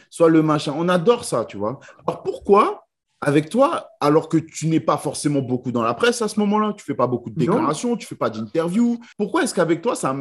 soit 0.10 0.30
le 0.30 0.42
machin. 0.42 0.74
On 0.78 0.88
adore 0.88 1.26
ça, 1.26 1.44
tu 1.44 1.58
vois. 1.58 1.82
Alors 2.08 2.24
pourquoi 2.24 2.86
avec 3.20 3.50
toi, 3.50 3.90
alors 4.00 4.30
que 4.30 4.38
tu 4.38 4.68
n'es 4.68 4.80
pas 4.80 4.98
forcément 4.98 5.42
beaucoup 5.42 5.72
dans 5.72 5.82
la 5.82 5.96
presse 5.96 6.22
à 6.22 6.28
ce 6.28 6.40
moment-là, 6.40 6.74
tu 6.78 6.86
fais 6.86 6.94
pas 6.94 7.08
beaucoup 7.08 7.30
de 7.30 7.36
déclarations, 7.36 7.98
tu 7.98 8.06
tu 8.06 8.08
fais 8.08 8.16
pas 8.16 8.30
d'interviews. 8.30 9.00
Pourquoi 9.18 9.44
est-ce 9.44 9.54
qu'avec 9.54 9.82
toi, 9.82 9.96
ça, 9.96 10.16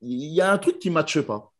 il 0.00 0.32
y 0.32 0.40
a 0.40 0.50
un 0.50 0.58
truc 0.58 0.78
qui 0.78 0.88
ne 0.88 0.94
matche 0.94 1.20
pas? 1.20 1.52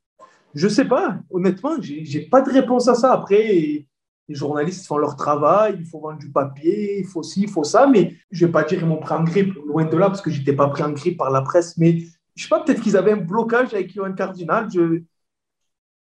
Je 0.55 0.67
sais 0.67 0.87
pas. 0.87 1.19
Honnêtement, 1.31 1.81
j'ai, 1.81 2.03
n'ai 2.03 2.23
pas 2.23 2.41
de 2.41 2.51
réponse 2.51 2.89
à 2.89 2.95
ça. 2.95 3.13
Après, 3.13 3.87
les 4.29 4.35
journalistes 4.35 4.87
font 4.87 4.99
leur 4.99 5.17
travail, 5.17 5.77
il 5.79 5.87
faut 5.87 6.01
vendre 6.01 6.19
du 6.19 6.31
papier, 6.31 6.99
il 7.01 7.07
faut 7.07 7.23
ci, 7.23 7.43
il 7.43 7.49
faut 7.49 7.65
ça, 7.65 7.87
mais 7.87 8.15
je 8.31 8.47
vais 8.47 8.53
pas 8.53 8.63
dire 8.65 8.79
qu'ils 8.79 8.87
m'ont 8.87 8.99
pris 8.99 9.15
en 9.15 9.25
grippe, 9.25 9.55
loin 9.67 9.85
de 9.85 9.97
là, 9.97 10.09
parce 10.09 10.21
que 10.21 10.31
j'étais 10.31 10.53
pas 10.53 10.69
pris 10.69 10.83
en 10.83 10.91
grippe 10.91 11.17
par 11.17 11.31
la 11.31 11.43
presse, 11.43 11.77
mais 11.79 12.03
je 12.35 12.43
sais 12.43 12.49
pas, 12.49 12.61
peut-être 12.61 12.83
qu'ils 12.83 12.97
avaient 12.97 13.13
un 13.13 13.17
blocage 13.17 13.75
avec 13.75 13.95
Yohan 13.95 14.13
Cardinal. 14.13 14.69
Je 14.73 15.03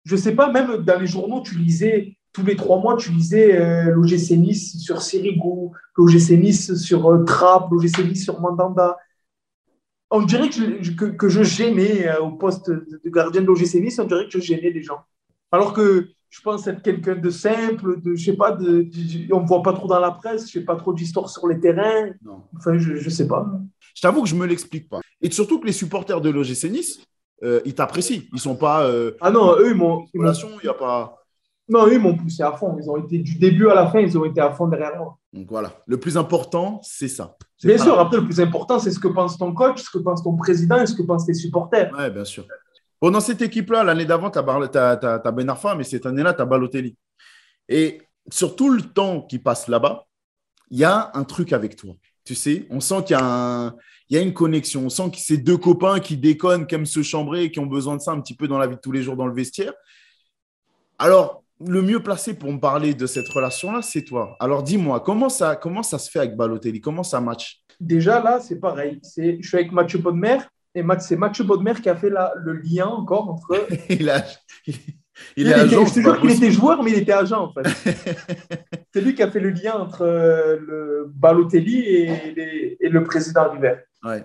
je 0.04 0.16
sais 0.16 0.34
pas, 0.34 0.50
même 0.50 0.78
dans 0.78 0.98
les 0.98 1.06
journaux, 1.06 1.42
tu 1.42 1.56
lisais 1.58 2.16
tous 2.32 2.44
les 2.44 2.56
trois 2.56 2.80
mois, 2.80 2.96
tu 2.96 3.12
lisais 3.12 3.60
euh, 3.60 3.92
l'OGC 3.92 4.30
Nice 4.32 4.78
sur 4.78 5.02
Sirigu, 5.02 5.70
l'OGC 5.96 6.30
Nice 6.30 6.74
sur 6.76 7.06
euh, 7.10 7.24
Trapp, 7.24 7.70
l'OGC 7.70 7.98
Nice 8.08 8.24
sur 8.24 8.40
Mandanda. 8.40 8.96
On 10.10 10.22
dirait 10.22 10.48
que 10.48 10.82
je, 10.82 10.92
que, 10.92 11.28
je 11.28 11.42
gênais 11.42 12.08
euh, 12.08 12.20
au 12.20 12.32
poste 12.32 12.70
de 12.70 13.10
gardien 13.10 13.42
de 13.42 13.46
l'OGC 13.46 13.74
Nice, 13.74 13.98
on 13.98 14.04
dirait 14.04 14.24
que 14.24 14.32
je 14.32 14.40
gênais 14.40 14.70
les 14.70 14.82
gens. 14.82 15.02
Alors 15.50 15.74
que 15.74 16.08
je 16.32 16.40
pense 16.40 16.66
être 16.66 16.80
quelqu'un 16.82 17.14
de 17.14 17.28
simple, 17.28 18.00
de, 18.00 18.14
je 18.14 18.24
sais 18.24 18.36
pas, 18.36 18.52
de, 18.52 18.88
on 19.32 19.42
ne 19.42 19.46
voit 19.46 19.62
pas 19.62 19.74
trop 19.74 19.86
dans 19.86 20.00
la 20.00 20.12
presse, 20.12 20.46
je 20.46 20.52
sais 20.52 20.64
pas 20.64 20.76
trop 20.76 20.94
d'histoire 20.94 21.28
sur 21.28 21.46
les 21.46 21.60
terrains. 21.60 22.08
Enfin, 22.56 22.78
je 22.78 22.94
ne 22.94 23.10
sais 23.10 23.28
pas. 23.28 23.46
Je 23.94 24.00
t'avoue 24.00 24.22
que 24.22 24.28
je 24.30 24.34
ne 24.34 24.40
me 24.40 24.46
l'explique 24.46 24.88
pas. 24.88 25.00
Et 25.20 25.30
surtout 25.30 25.60
que 25.60 25.66
les 25.66 25.72
supporters 25.72 26.22
de 26.22 26.30
l'OGC 26.30 26.70
Nice, 26.70 27.00
ils 27.66 27.74
t'apprécient. 27.74 28.22
Ils 28.32 28.40
sont 28.40 28.56
pas. 28.56 28.90
ah 29.20 29.30
non, 29.30 29.58
eux, 29.58 29.72
ils 29.72 29.76
m'ont. 29.76 30.06
Il 30.14 30.22
n'y 30.22 30.68
a 30.70 30.74
pas. 30.74 31.18
Non, 31.68 31.86
eux, 31.86 31.92
ils 31.92 32.00
m'ont 32.00 32.16
poussé 32.16 32.42
à 32.42 32.52
fond. 32.52 32.76
Ils 32.80 32.88
ont 32.88 32.96
été 32.96 33.18
du 33.18 33.36
début 33.36 33.68
à 33.68 33.74
la 33.74 33.86
fin, 33.88 34.00
ils 34.00 34.16
ont 34.16 34.24
été 34.24 34.40
à 34.40 34.52
fond 34.52 34.68
derrière 34.68 34.96
moi. 34.96 35.18
Donc 35.34 35.48
voilà, 35.50 35.70
le 35.86 35.98
plus 35.98 36.16
important, 36.16 36.80
c'est 36.82 37.08
ça. 37.08 37.36
Bien 37.62 37.76
sûr, 37.76 37.98
après, 37.98 38.16
le 38.16 38.24
plus 38.24 38.40
important, 38.40 38.78
c'est 38.78 38.90
ce 38.90 38.98
que 38.98 39.08
pense 39.08 39.36
ton 39.36 39.52
coach, 39.52 39.82
ce 39.82 39.90
que 39.90 40.02
pense 40.02 40.22
ton 40.22 40.34
président 40.36 40.80
et 40.80 40.86
ce 40.86 40.94
que 40.94 41.02
pensent 41.02 41.26
tes 41.26 41.34
supporters. 41.34 41.90
Oui, 41.96 42.10
bien 42.10 42.24
sûr. 42.24 42.46
Dans 43.10 43.20
cette 43.20 43.42
équipe-là, 43.42 43.82
l'année 43.82 44.04
d'avant, 44.04 44.30
tu 44.30 44.38
as, 44.38 44.42
as, 44.44 45.32
Ben 45.32 45.48
Arfa, 45.48 45.74
mais 45.74 45.84
cette 45.84 46.06
année-là, 46.06 46.34
tu 46.34 46.42
as 46.42 46.44
Balotelli. 46.44 46.96
Et 47.68 48.00
sur 48.30 48.54
tout 48.54 48.70
le 48.70 48.82
temps 48.82 49.22
qui 49.22 49.38
passe 49.38 49.68
là-bas, 49.68 50.06
il 50.70 50.78
y 50.78 50.84
a 50.84 51.10
un 51.14 51.24
truc 51.24 51.52
avec 51.52 51.76
toi. 51.76 51.94
Tu 52.24 52.34
sais, 52.34 52.66
on 52.70 52.80
sent 52.80 53.04
qu'il 53.04 53.16
y, 53.16 54.16
a 54.16 54.20
une 54.20 54.32
connexion. 54.32 54.86
On 54.86 54.88
sent 54.88 55.10
que 55.10 55.18
c'est 55.18 55.38
deux 55.38 55.58
copains 55.58 55.98
qui 55.98 56.16
déconnent, 56.16 56.66
qui 56.66 56.76
aiment 56.76 56.86
se 56.86 57.02
chambrer, 57.02 57.50
qui 57.50 57.58
ont 57.58 57.66
besoin 57.66 57.96
de 57.96 58.00
ça 58.00 58.12
un 58.12 58.20
petit 58.20 58.36
peu 58.36 58.46
dans 58.46 58.58
la 58.58 58.68
vie 58.68 58.76
de 58.76 58.80
tous 58.80 58.92
les 58.92 59.02
jours 59.02 59.16
dans 59.16 59.26
le 59.26 59.34
vestiaire. 59.34 59.72
Alors, 60.98 61.42
le 61.66 61.82
mieux 61.82 62.02
placé 62.02 62.34
pour 62.34 62.52
me 62.52 62.58
parler 62.58 62.94
de 62.94 63.06
cette 63.06 63.28
relation-là, 63.28 63.82
c'est 63.82 64.02
toi. 64.02 64.36
Alors 64.40 64.62
dis-moi, 64.62 65.00
comment 65.00 65.28
ça, 65.28 65.56
comment 65.56 65.82
ça 65.82 65.98
se 65.98 66.10
fait 66.10 66.20
avec 66.20 66.36
Balotelli? 66.36 66.80
Comment 66.80 67.02
ça 67.02 67.20
match? 67.20 67.62
Déjà 67.80 68.22
là, 68.22 68.40
c'est 68.40 68.58
pareil. 68.58 69.00
Je 69.16 69.46
suis 69.46 69.56
avec 69.56 69.72
Mathieu 69.72 69.98
Bodmer 69.98 70.38
et 70.74 70.82
c'est 71.00 71.16
Mathieu 71.16 71.44
Bodmer 71.44 71.74
qui 71.74 71.88
a 71.88 71.96
fait 71.96 72.10
le 72.10 72.52
lien 72.54 72.86
encore 72.86 73.28
entre. 73.28 73.66
il, 73.90 74.08
a, 74.08 74.24
il, 75.36 75.48
est 75.48 75.52
agent. 75.52 75.84
Je 75.84 75.94
te 75.94 76.00
jure 76.00 76.20
qu'il 76.20 76.30
était 76.30 76.50
joueur, 76.50 76.82
mais 76.82 76.92
il 76.92 76.98
était 76.98 77.12
agent 77.12 77.44
en 77.44 77.52
fait. 77.52 77.68
c'est 78.92 79.00
lui 79.02 79.14
qui 79.14 79.22
a 79.22 79.30
fait 79.30 79.40
le 79.40 79.50
lien 79.50 79.74
entre 79.74 80.02
euh, 80.02 80.58
le 80.66 81.12
Balotelli 81.14 81.80
et, 81.80 82.88
le 82.88 83.04
président 83.04 83.50
River. 83.50 83.76
Ouais. 84.02 84.24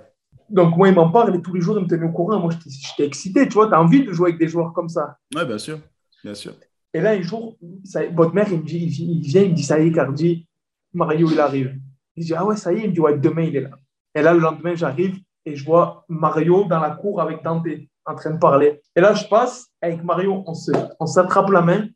Donc 0.50 0.78
moi, 0.78 0.88
il 0.88 0.96
m'en 0.96 1.12
parle 1.12 1.36
et 1.36 1.42
tous 1.42 1.54
les 1.54 1.60
jours, 1.60 1.78
il 1.78 1.84
me 1.84 1.90
tenait 1.90 2.06
au 2.06 2.12
courant. 2.12 2.40
Moi, 2.40 2.54
j'étais 2.66 3.06
excité. 3.06 3.46
Tu 3.48 3.54
vois, 3.56 3.68
tu 3.68 3.74
as 3.74 3.82
envie 3.82 4.06
de 4.06 4.14
jouer 4.14 4.30
avec 4.30 4.40
des 4.40 4.48
joueurs 4.48 4.72
comme 4.72 4.88
ça. 4.88 5.18
Oui, 5.36 5.46
bien 5.46 5.58
sûr. 5.58 5.80
Bien 6.24 6.34
sûr. 6.34 6.54
Et 6.94 7.02
là, 7.02 7.12
un 7.12 7.22
jour, 7.22 7.58
il, 7.62 7.70
me 7.70 8.64
dit, 8.64 8.78
il, 8.78 9.22
vient, 9.22 9.42
il 9.42 9.50
me 9.52 9.56
dit, 9.56 9.64
ça 9.64 9.80
y 9.80 9.88
est, 9.88 9.92
Cardi, 9.92 10.48
Mario, 10.94 11.30
il 11.30 11.40
arrive. 11.42 11.78
Il 12.16 12.24
dit, 12.24 12.34
ah 12.34 12.46
ouais, 12.46 12.56
ça 12.56 12.72
y 12.72 12.78
est, 12.78 12.84
il 12.84 12.90
me 12.90 12.94
dit, 12.94 13.02
ouais, 13.02 13.18
demain, 13.18 13.44
il 13.44 13.56
est 13.58 13.62
là. 13.62 13.72
Et 14.16 14.22
là, 14.22 14.34
le 14.34 14.40
lendemain, 14.40 14.74
j'arrive 14.74 15.20
et 15.48 15.56
je 15.56 15.64
vois 15.64 16.04
Mario 16.10 16.66
dans 16.66 16.80
la 16.82 16.92
cour 16.92 17.22
avec 17.22 17.42
Dante 17.42 17.68
en 18.06 18.16
train 18.16 18.32
de 18.32 18.38
parler. 18.38 18.82
Et 18.96 19.02
là, 19.02 19.14
je 19.14 19.26
passe 19.26 19.68
avec 19.82 20.04
Mario, 20.04 20.44
on, 20.46 20.54
se, 20.54 20.72
on 21.00 21.06
s'attrape 21.06 21.50
la 21.52 21.62
main, 21.62 21.88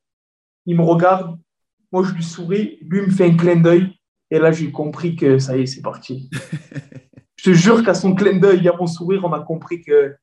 il 0.65 0.77
me 0.77 0.83
regarde, 0.83 1.37
moi, 1.91 2.03
je 2.03 2.13
lui 2.13 2.23
souris, 2.23 2.79
lui 2.81 3.01
me 3.01 3.09
fait 3.09 3.25
un 3.25 3.35
clin 3.35 3.57
d'œil. 3.57 3.93
Et 4.29 4.39
là, 4.39 4.53
j'ai 4.53 4.71
compris 4.71 5.17
que 5.17 5.37
ça 5.37 5.57
y 5.57 5.63
est, 5.63 5.65
c'est 5.65 5.81
parti. 5.81 6.29
je 7.35 7.51
te 7.51 7.53
jure 7.53 7.83
qu'à 7.83 7.93
son 7.93 8.15
clin 8.15 8.37
d'œil, 8.37 8.65
à 8.69 8.73
mon 8.77 8.87
sourire, 8.87 9.25
on 9.25 9.33
a 9.33 9.41
compris 9.41 9.81
que 9.81 10.15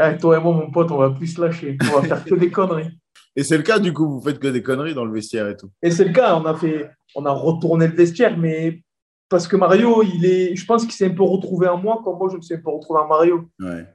eh, 0.00 0.16
toi 0.18 0.38
et 0.38 0.40
moi, 0.40 0.52
mon 0.52 0.70
pote, 0.70 0.92
on 0.92 0.98
va 0.98 1.10
plus 1.10 1.26
se 1.26 1.40
lâcher. 1.40 1.76
On 1.92 2.00
va 2.00 2.06
faire 2.06 2.24
que 2.24 2.36
des 2.36 2.50
conneries. 2.52 2.90
Et 3.34 3.42
c'est 3.42 3.56
le 3.56 3.64
cas, 3.64 3.80
du 3.80 3.92
coup, 3.92 4.08
vous 4.08 4.20
faites 4.20 4.38
que 4.38 4.46
des 4.46 4.62
conneries 4.62 4.94
dans 4.94 5.04
le 5.04 5.12
vestiaire 5.12 5.48
et 5.48 5.56
tout. 5.56 5.70
Et 5.82 5.90
c'est 5.90 6.04
le 6.04 6.12
cas, 6.12 6.36
on 6.36 6.44
a, 6.44 6.54
fait, 6.54 6.88
on 7.16 7.26
a 7.26 7.32
retourné 7.32 7.88
le 7.88 7.94
vestiaire, 7.94 8.38
mais 8.38 8.82
parce 9.28 9.48
que 9.48 9.56
Mario, 9.56 10.02
il 10.02 10.24
est, 10.24 10.54
je 10.54 10.64
pense 10.64 10.84
qu'il 10.84 10.92
s'est 10.92 11.06
un 11.06 11.14
peu 11.14 11.24
retrouvé 11.24 11.66
en 11.66 11.78
moi, 11.78 12.00
comme 12.04 12.18
moi, 12.18 12.28
je 12.30 12.36
me 12.36 12.42
suis 12.42 12.54
un 12.54 12.60
peu 12.60 12.70
retrouvé 12.70 13.00
en 13.00 13.08
Mario. 13.08 13.48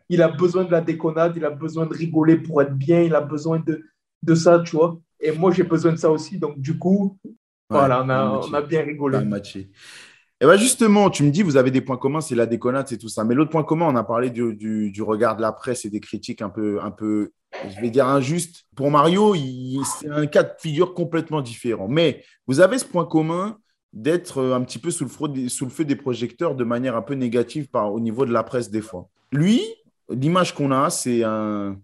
Il 0.10 0.22
a 0.22 0.28
besoin 0.28 0.66
de 0.66 0.72
la 0.72 0.82
déconnade, 0.82 1.34
il 1.38 1.46
a 1.46 1.50
besoin 1.50 1.86
de 1.86 1.94
rigoler 1.94 2.38
pour 2.38 2.62
être 2.62 2.74
bien, 2.74 3.02
il 3.02 3.16
a 3.16 3.22
besoin 3.22 3.60
de, 3.60 3.82
de 4.24 4.36
ça, 4.36 4.60
tu 4.60 4.76
vois. 4.76 5.00
Et 5.20 5.32
moi, 5.32 5.52
j'ai 5.52 5.64
besoin 5.64 5.94
de 5.94 5.98
ça 5.98 6.12
aussi. 6.12 6.38
Donc, 6.38 6.60
du 6.60 6.78
coup, 6.78 7.18
voilà, 7.70 8.04
on 8.04 8.10
a, 8.10 8.42
on 8.50 8.54
a, 8.54 8.62
bien 8.62 8.84
rigolé. 8.84 9.20
Et 9.20 10.46
bien 10.46 10.58
justement, 10.58 11.10
tu 11.10 11.24
me 11.24 11.30
dis, 11.30 11.44
vous 11.44 11.56
avez 11.56 11.72
des 11.72 11.82
points 11.82 11.98
communs, 11.98 12.20
c'est 12.20 12.36
la 12.36 12.48
déconnade, 12.48 12.88
c'est 12.88 12.98
tout 12.98 13.10
ça. 13.10 13.24
Mais 13.24 13.36
l'autre 13.36 13.52
point 13.52 13.64
commun, 13.64 13.86
on 13.88 13.96
a 13.96 14.04
parlé 14.04 14.32
du, 14.32 14.56
du, 14.56 15.02
regard 15.02 15.38
de 15.38 15.42
la 15.42 15.52
presse 15.54 15.86
et 15.86 15.90
des 15.90 16.00
critiques 16.00 16.42
un 16.42 16.50
peu, 16.50 16.82
un 16.82 16.92
peu 16.92 17.32
je 17.70 17.80
vais 17.80 17.90
dire 17.90 18.08
injustes. 18.08 18.66
Pour 18.76 18.92
Mario, 18.92 19.36
c'est 20.00 20.10
un 20.10 20.26
cas 20.26 20.44
de 20.44 20.54
figure 20.60 20.94
complètement 20.94 21.42
différent. 21.42 21.88
Mais 21.88 22.24
vous 22.48 22.60
avez 22.60 22.80
ce 22.80 22.86
point 22.86 23.06
commun 23.06 23.58
d'être 23.94 24.40
euh, 24.40 24.56
un 24.56 24.62
petit 24.62 24.80
peu 24.80 24.92
sous 24.92 25.06
le, 25.06 25.44
le 25.44 25.70
feu 25.70 25.86
des 25.86 25.96
projecteurs 25.96 26.56
de 26.56 26.64
manière 26.64 26.96
un 26.96 27.02
peu 27.02 27.14
négative 27.14 27.68
par, 27.70 27.94
au 27.94 28.00
niveau 28.00 28.26
de 28.26 28.32
la 28.32 28.44
presse 28.44 28.70
des 28.70 28.82
fois. 28.82 29.10
Lui, 29.32 29.62
l'image 30.10 30.54
qu'on 30.54 30.72
a, 30.72 30.90
c'est 30.90 31.24
un, 31.24 31.78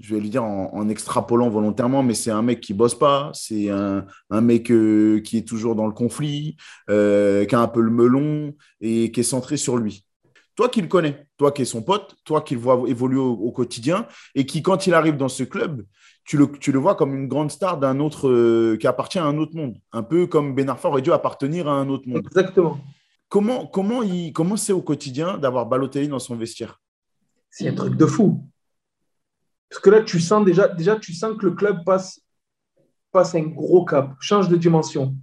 je 0.00 0.14
vais 0.14 0.20
lui 0.20 0.30
dire 0.30 0.44
en, 0.44 0.88
extrapolant 0.88 1.48
volontairement, 1.48 2.02
mais 2.02 2.14
c'est 2.14 2.30
un 2.30 2.42
mec 2.42 2.60
qui 2.60 2.72
bosse 2.74 2.96
pas, 2.96 3.30
c'est 3.34 3.68
un, 3.68 4.04
mec 4.30 4.70
euh, 4.70 5.20
qui 5.20 5.38
est 5.38 5.46
toujours 5.46 5.74
dans 5.74 5.86
le 5.86 5.92
conflit, 5.92 6.56
euh, 6.88 7.44
qui 7.44 7.54
a 7.54 7.60
un 7.60 7.68
peu 7.68 7.80
le 7.80 7.90
melon 7.90 8.54
et 8.80 9.10
qui 9.10 9.20
est 9.20 9.24
centré 9.24 9.56
sur 9.56 9.76
lui. 9.76 10.04
Toi 10.54 10.68
qui 10.68 10.80
le 10.80 10.88
connais, 10.88 11.28
toi 11.36 11.52
qui 11.52 11.62
es 11.62 11.64
son 11.64 11.82
pote, 11.82 12.16
toi 12.24 12.42
qui 12.42 12.54
le 12.54 12.60
vois 12.60 12.82
évoluer 12.88 13.20
au, 13.20 13.52
quotidien 13.52 14.06
et 14.34 14.44
qui, 14.44 14.62
quand 14.62 14.86
il 14.88 14.94
arrive 14.94 15.16
dans 15.16 15.28
ce 15.28 15.44
club, 15.44 15.84
tu 16.28 16.36
le, 16.36 16.46
tu 16.60 16.72
le 16.72 16.78
vois 16.78 16.94
comme 16.94 17.14
une 17.14 17.26
grande 17.26 17.50
star 17.50 17.78
d'un 17.78 18.00
autre, 18.00 18.28
euh, 18.28 18.76
qui 18.78 18.86
appartient 18.86 19.18
à 19.18 19.24
un 19.24 19.38
autre 19.38 19.56
monde, 19.56 19.78
un 19.92 20.02
peu 20.02 20.26
comme 20.26 20.54
Ben 20.54 20.68
Arfa 20.68 20.90
aurait 20.90 21.00
dû 21.00 21.10
appartenir 21.10 21.66
à 21.68 21.72
un 21.72 21.88
autre 21.88 22.06
monde. 22.06 22.18
Exactement. 22.26 22.78
Comment, 23.30 23.66
comment, 23.66 24.02
il, 24.02 24.34
comment 24.34 24.58
c'est 24.58 24.74
au 24.74 24.82
quotidien 24.82 25.38
d'avoir 25.38 25.64
Balotelli 25.64 26.06
dans 26.06 26.18
son 26.18 26.36
vestiaire? 26.36 26.82
C'est 27.48 27.66
un 27.66 27.74
truc 27.74 27.96
de 27.96 28.04
fou. 28.04 28.44
Parce 29.70 29.80
que 29.80 29.88
là, 29.88 30.02
tu 30.02 30.20
sens 30.20 30.44
déjà, 30.44 30.68
déjà 30.68 30.96
tu 30.96 31.14
sens 31.14 31.34
que 31.38 31.46
le 31.46 31.52
club 31.52 31.82
passe, 31.86 32.20
passe 33.10 33.34
un 33.34 33.44
gros 33.44 33.86
cap, 33.86 34.14
change 34.20 34.50
de 34.50 34.56
dimension. 34.56 35.16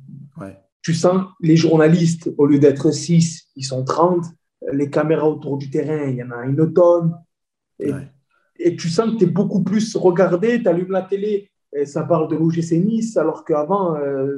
Tu 0.81 0.95
sens 0.95 1.23
les 1.39 1.55
journalistes, 1.55 2.31
au 2.39 2.47
lieu 2.47 2.57
d'être 2.57 2.89
6, 2.91 3.49
ils 3.55 3.63
sont 3.63 3.83
30. 3.83 4.25
Les 4.71 4.89
caméras 4.89 5.29
autour 5.29 5.59
du 5.59 5.69
terrain, 5.69 6.09
il 6.09 6.15
y 6.15 6.23
en 6.23 6.31
a 6.31 6.45
une 6.45 6.73
tonne. 6.73 7.15
Et, 7.79 7.91
et 8.57 8.75
tu 8.75 8.89
sens 8.89 9.11
que 9.11 9.17
tu 9.17 9.23
es 9.25 9.27
beaucoup 9.27 9.63
plus 9.63 9.95
regardé, 9.95 10.61
tu 10.61 10.67
allumes 10.67 10.91
la 10.91 11.01
télé, 11.01 11.51
et 11.73 11.85
ça 11.85 12.03
parle 12.03 12.29
de 12.29 12.35
l'OGC 12.35 12.73
Nice, 12.73 13.17
alors 13.17 13.43
qu'avant, 13.43 13.95
euh, 13.95 14.37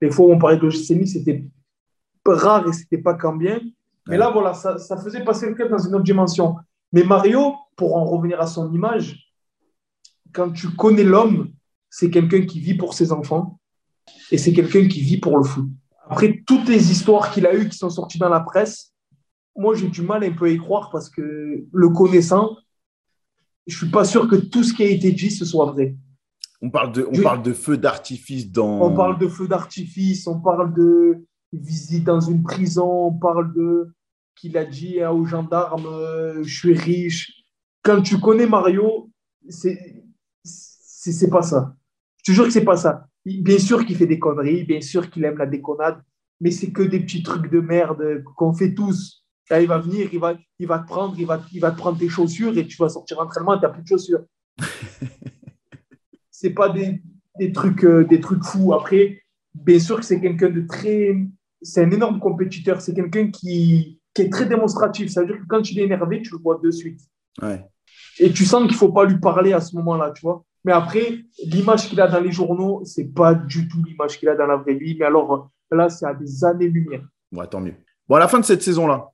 les 0.00 0.10
fois 0.10 0.26
où 0.26 0.32
on 0.32 0.38
parlait 0.38 0.56
de 0.56 0.62
l'OGC 0.62 0.90
Nice, 0.90 1.12
c'était 1.14 1.44
rare 2.24 2.68
et 2.68 2.72
c'était 2.72 2.98
pas 2.98 3.14
quand 3.14 3.34
bien. 3.34 3.60
Mais 4.06 4.16
là, 4.16 4.30
voilà, 4.30 4.54
ça, 4.54 4.78
ça 4.78 4.96
faisait 4.96 5.24
passer 5.24 5.46
le 5.46 5.54
club 5.54 5.70
dans 5.70 5.78
une 5.78 5.94
autre 5.94 6.04
dimension. 6.04 6.56
Mais 6.92 7.04
Mario, 7.04 7.54
pour 7.76 7.96
en 7.96 8.04
revenir 8.04 8.40
à 8.40 8.46
son 8.46 8.72
image, 8.72 9.30
quand 10.32 10.50
tu 10.50 10.68
connais 10.70 11.04
l'homme, 11.04 11.50
c'est 11.88 12.10
quelqu'un 12.10 12.42
qui 12.42 12.60
vit 12.60 12.74
pour 12.74 12.94
ses 12.94 13.12
enfants 13.12 13.58
et 14.30 14.38
c'est 14.38 14.52
quelqu'un 14.52 14.86
qui 14.86 15.00
vit 15.00 15.18
pour 15.18 15.36
le 15.38 15.44
foot. 15.44 15.66
Après, 16.08 16.42
toutes 16.46 16.68
les 16.68 16.90
histoires 16.90 17.30
qu'il 17.30 17.46
a 17.46 17.54
eues 17.54 17.68
qui 17.68 17.76
sont 17.76 17.90
sorties 17.90 18.18
dans 18.18 18.28
la 18.28 18.40
presse, 18.40 18.92
moi, 19.56 19.74
j'ai 19.74 19.88
du 19.88 20.02
mal 20.02 20.24
un 20.24 20.32
peu 20.32 20.46
à 20.46 20.48
y 20.48 20.56
croire 20.56 20.90
parce 20.90 21.10
que 21.10 21.64
le 21.72 21.88
connaissant, 21.90 22.56
je 23.66 23.76
suis 23.76 23.90
pas 23.90 24.04
sûr 24.04 24.28
que 24.28 24.36
tout 24.36 24.64
ce 24.64 24.72
qui 24.72 24.82
a 24.82 24.86
été 24.86 25.12
dit, 25.12 25.30
ce 25.30 25.44
soit 25.44 25.66
vrai. 25.66 25.96
On 26.62 26.70
parle 26.70 26.92
de, 26.92 27.08
on 27.10 27.22
parle 27.22 27.42
de 27.42 27.52
feu 27.52 27.76
d'artifice 27.76 28.50
dans... 28.50 28.82
On 28.82 28.94
parle 28.94 29.18
de 29.18 29.28
feu 29.28 29.48
d'artifice, 29.48 30.26
on 30.26 30.40
parle 30.40 30.74
de 30.74 31.24
visite 31.52 32.04
dans 32.04 32.20
une 32.20 32.42
prison, 32.42 33.06
on 33.06 33.12
parle 33.12 33.54
de 33.54 33.92
qu'il 34.36 34.56
a 34.56 34.64
dit 34.64 35.04
aux 35.04 35.24
gendarmes 35.24 35.86
euh, 35.86 36.42
je 36.42 36.58
suis 36.58 36.74
riche. 36.74 37.32
Quand 37.82 38.02
tu 38.02 38.18
connais 38.18 38.46
Mario, 38.46 39.10
c'est 39.48 40.04
c'est 40.42 41.30
pas 41.30 41.42
ça. 41.42 41.76
Je 42.18 42.32
te 42.32 42.34
jure 42.34 42.44
que 42.44 42.52
c'est 42.52 42.64
pas 42.64 42.76
ça. 42.76 43.06
Bien 43.24 43.58
sûr 43.58 43.84
qu'il 43.84 43.96
fait 43.96 44.06
des 44.06 44.18
conneries, 44.18 44.64
bien 44.64 44.80
sûr 44.80 45.10
qu'il 45.10 45.24
aime 45.24 45.38
la 45.38 45.46
déconnade, 45.46 46.02
mais 46.40 46.50
c'est 46.50 46.72
que 46.72 46.82
des 46.82 47.00
petits 47.00 47.22
trucs 47.22 47.50
de 47.50 47.60
merde 47.60 48.22
qu'on 48.36 48.52
fait 48.52 48.74
tous. 48.74 49.19
Là, 49.50 49.60
il 49.60 49.66
va 49.66 49.78
venir, 49.78 50.08
il 50.12 50.20
va, 50.20 50.34
il 50.60 50.66
va 50.66 50.78
te 50.78 50.86
prendre, 50.86 51.18
il 51.18 51.26
va, 51.26 51.42
il 51.52 51.60
va 51.60 51.72
te 51.72 51.76
prendre 51.76 51.98
tes 51.98 52.08
chaussures 52.08 52.56
et 52.56 52.66
tu 52.66 52.76
vas 52.76 52.88
sortir 52.88 53.16
d'entraînement 53.16 53.54
et 53.54 53.58
tu 53.58 53.62
n'as 53.62 53.70
plus 53.70 53.82
de 53.82 53.88
chaussures. 53.88 54.24
c'est 56.30 56.50
pas 56.50 56.68
des, 56.68 57.02
des, 57.38 57.52
trucs, 57.52 57.84
euh, 57.84 58.04
des 58.04 58.20
trucs 58.20 58.44
fous. 58.44 58.72
Après, 58.72 59.22
bien 59.54 59.78
sûr 59.80 59.98
que 59.98 60.04
c'est 60.04 60.20
quelqu'un 60.20 60.50
de 60.50 60.60
très. 60.62 61.16
C'est 61.62 61.84
un 61.84 61.90
énorme 61.90 62.20
compétiteur. 62.20 62.80
C'est 62.80 62.94
quelqu'un 62.94 63.30
qui, 63.30 64.00
qui 64.14 64.22
est 64.22 64.30
très 64.30 64.46
démonstratif. 64.46 65.10
Ça 65.10 65.22
veut 65.22 65.26
dire 65.26 65.40
que 65.40 65.46
quand 65.46 65.70
il 65.70 65.80
est 65.80 65.84
énervé, 65.84 66.22
tu 66.22 66.32
le 66.32 66.38
vois 66.38 66.60
de 66.62 66.70
suite. 66.70 67.00
Ouais. 67.42 67.64
Et 68.20 68.30
tu 68.32 68.44
sens 68.44 68.62
qu'il 68.62 68.72
ne 68.72 68.76
faut 68.76 68.92
pas 68.92 69.04
lui 69.04 69.18
parler 69.18 69.52
à 69.52 69.60
ce 69.60 69.74
moment-là, 69.76 70.12
tu 70.12 70.22
vois. 70.22 70.44
Mais 70.64 70.72
après, 70.72 71.18
l'image 71.44 71.88
qu'il 71.88 72.00
a 72.00 72.06
dans 72.06 72.20
les 72.20 72.32
journaux, 72.32 72.82
c'est 72.84 73.12
pas 73.12 73.34
du 73.34 73.66
tout 73.66 73.82
l'image 73.84 74.18
qu'il 74.18 74.28
a 74.28 74.36
dans 74.36 74.46
la 74.46 74.56
vraie 74.56 74.74
vie. 74.74 74.96
Mais 74.98 75.06
alors 75.06 75.50
là, 75.72 75.88
c'est 75.88 76.06
à 76.06 76.14
des 76.14 76.44
années-lumière. 76.44 77.02
Ouais, 77.32 77.46
tant 77.46 77.60
mieux. 77.60 77.74
Bon, 78.08 78.16
à 78.16 78.20
la 78.20 78.28
fin 78.28 78.38
de 78.40 78.44
cette 78.44 78.62
saison-là, 78.62 79.10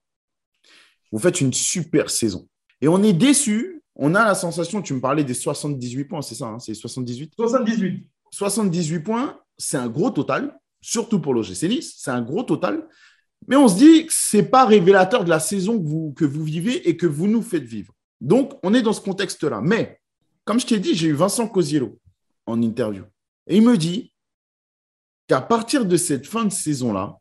vous 1.16 1.22
faites 1.22 1.40
une 1.40 1.54
super 1.54 2.10
saison. 2.10 2.46
Et 2.82 2.88
on 2.88 3.02
est 3.02 3.14
déçu. 3.14 3.82
On 3.94 4.14
a 4.14 4.22
la 4.22 4.34
sensation, 4.34 4.82
tu 4.82 4.92
me 4.92 5.00
parlais 5.00 5.24
des 5.24 5.32
78 5.32 6.04
points, 6.04 6.20
c'est 6.20 6.34
ça, 6.34 6.44
hein, 6.48 6.58
c'est 6.58 6.74
78 6.74 7.32
78. 7.34 8.06
78 8.30 9.00
points, 9.00 9.40
c'est 9.56 9.78
un 9.78 9.88
gros 9.88 10.10
total, 10.10 10.60
surtout 10.82 11.18
pour 11.18 11.32
l'OGC 11.32 11.62
Nice, 11.62 11.94
c'est 11.96 12.10
un 12.10 12.20
gros 12.20 12.42
total. 12.42 12.86
Mais 13.48 13.56
on 13.56 13.66
se 13.66 13.76
dit 13.76 14.04
que 14.04 14.12
ce 14.12 14.36
n'est 14.36 14.42
pas 14.42 14.66
révélateur 14.66 15.24
de 15.24 15.30
la 15.30 15.40
saison 15.40 15.78
que 15.78 15.86
vous, 15.88 16.12
que 16.12 16.26
vous 16.26 16.44
vivez 16.44 16.86
et 16.86 16.98
que 16.98 17.06
vous 17.06 17.28
nous 17.28 17.40
faites 17.40 17.64
vivre. 17.64 17.94
Donc, 18.20 18.52
on 18.62 18.74
est 18.74 18.82
dans 18.82 18.92
ce 18.92 19.00
contexte-là. 19.00 19.62
Mais, 19.62 19.98
comme 20.44 20.60
je 20.60 20.66
t'ai 20.66 20.78
dit, 20.78 20.94
j'ai 20.94 21.08
eu 21.08 21.14
Vincent 21.14 21.48
Cosiello 21.48 21.98
en 22.44 22.60
interview. 22.60 23.04
Et 23.46 23.56
il 23.56 23.62
me 23.62 23.78
dit 23.78 24.12
qu'à 25.28 25.40
partir 25.40 25.86
de 25.86 25.96
cette 25.96 26.26
fin 26.26 26.44
de 26.44 26.52
saison-là, 26.52 27.16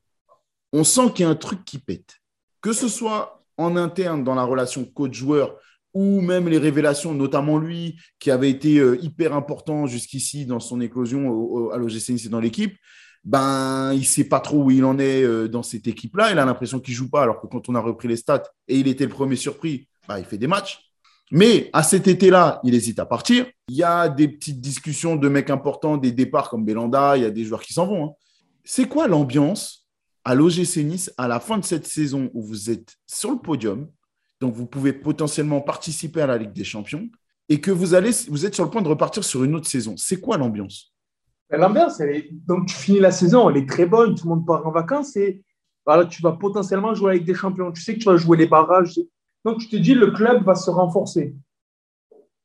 on 0.74 0.84
sent 0.84 1.14
qu'il 1.14 1.24
y 1.24 1.26
a 1.26 1.30
un 1.30 1.36
truc 1.36 1.64
qui 1.64 1.78
pète. 1.78 2.16
Que 2.60 2.74
ce 2.74 2.90
soit 2.90 3.45
en 3.58 3.76
interne 3.76 4.24
dans 4.24 4.36
la 4.36 4.44
relation 4.44 4.86
coach-joueur 4.86 5.56
ou 5.94 6.20
même 6.20 6.50
les 6.50 6.58
révélations, 6.58 7.14
notamment 7.14 7.58
lui, 7.58 7.96
qui 8.20 8.30
avait 8.30 8.50
été 8.50 8.80
euh, 8.80 8.98
hyper 9.02 9.34
important 9.34 9.88
jusqu'ici 9.88 10.46
dans 10.46 10.60
son 10.60 10.82
éclosion 10.82 11.72
à 11.72 11.78
l'OGC 11.78 12.10
Nice 12.10 12.26
et 12.26 12.30
dans 12.30 12.42
l'équipe, 12.42 12.76
ben, 13.24 13.92
il 13.94 14.02
ne 14.02 14.06
sait 14.06 14.26
pas 14.26 14.40
trop 14.40 14.64
où 14.64 14.72
il 14.72 14.84
en 14.84 15.00
est 15.00 15.24
euh, 15.24 15.48
dans 15.48 15.64
cette 15.64 15.88
équipe-là. 15.88 16.32
Il 16.32 16.38
a 16.38 16.46
l'impression 16.46 16.80
qu'il 16.80 16.94
ne 16.94 16.98
joue 16.98 17.10
pas, 17.10 17.24
alors 17.24 17.42
que 17.42 17.48
quand 17.48 17.70
on 17.70 17.76
a 17.76 17.80
repris 17.80 18.08
les 18.08 18.18
stats 18.18 18.44
et 18.68 18.78
il 18.78 18.88
était 18.88 19.06
le 19.06 19.10
premier 19.10 19.38
surpris, 19.38 19.88
ben, 20.08 20.20
il 20.20 20.26
fait 20.26 20.38
des 20.38 20.48
matchs. 20.48 20.80
Mais 21.32 21.70
à 21.74 21.82
cet 21.82 22.08
été-là, 22.08 22.60
il 22.64 22.76
hésite 22.76 23.00
à 23.00 23.06
partir. 23.06 23.48
Il 23.70 23.76
y 23.76 23.84
a 23.84 24.10
des 24.10 24.28
petites 24.28 24.62
discussions 24.62 25.16
de 25.16 25.28
mecs 25.28 25.50
importants, 25.50 25.98
des 25.98 26.12
départs 26.12 26.50
comme 26.50 26.66
Belanda, 26.66 27.18
il 27.18 27.24
y 27.24 27.26
a 27.26 27.32
des 27.32 27.46
joueurs 27.46 27.64
qui 27.64 27.74
s'en 27.74 27.88
vont. 27.88 28.06
Hein. 28.06 28.12
C'est 28.64 28.88
quoi 28.88 29.08
l'ambiance 29.08 29.85
à 30.26 30.36
l'OGC 30.36 30.78
Nice 30.78 31.14
à 31.18 31.28
la 31.28 31.40
fin 31.40 31.58
de 31.58 31.64
cette 31.64 31.86
saison 31.86 32.30
où 32.34 32.42
vous 32.42 32.70
êtes 32.70 32.96
sur 33.06 33.32
le 33.32 33.38
podium, 33.38 33.88
donc 34.42 34.54
vous 34.54 34.66
pouvez 34.66 34.92
potentiellement 34.92 35.62
participer 35.62 36.22
à 36.22 36.28
la 36.28 36.38
Ligue 36.38 36.54
des 36.54 36.64
Champions, 36.64 37.08
et 37.48 37.62
que 37.62 37.72
vous, 37.72 37.94
allez, 37.94 38.10
vous 38.28 38.46
êtes 38.46 38.56
sur 38.56 38.64
le 38.64 38.72
point 38.72 38.82
de 38.82 38.88
repartir 38.88 39.24
sur 39.24 39.44
une 39.44 39.56
autre 39.56 39.68
saison 39.68 39.96
C'est 39.98 40.20
quoi 40.20 40.38
l'ambiance? 40.38 40.94
Ben, 41.50 41.62
L'ambiance, 41.62 42.02
donc 42.32 42.68
tu 42.68 42.76
finis 42.76 43.00
la 43.00 43.12
saison, 43.12 43.50
elle 43.50 43.58
est 43.58 43.70
très 43.70 43.86
bonne, 43.86 44.16
tout 44.16 44.28
le 44.28 44.36
monde 44.36 44.46
part 44.46 44.66
en 44.66 44.72
vacances, 44.72 45.16
et 45.16 45.44
voilà, 45.86 46.06
tu 46.06 46.22
vas 46.22 46.32
potentiellement 46.32 46.94
jouer 46.96 47.12
avec 47.12 47.26
des 47.26 47.36
champions. 47.36 47.72
Tu 47.72 47.82
sais 47.82 47.94
que 47.94 48.00
tu 48.00 48.06
vas 48.06 48.18
jouer 48.18 48.38
les 48.38 48.48
barrages. 48.48 49.00
Donc 49.44 49.60
je 49.60 49.70
te 49.70 49.76
dis, 49.76 49.94
le 49.94 50.12
club 50.12 50.44
va 50.44 50.56
se 50.56 50.72
renforcer. 50.72 51.36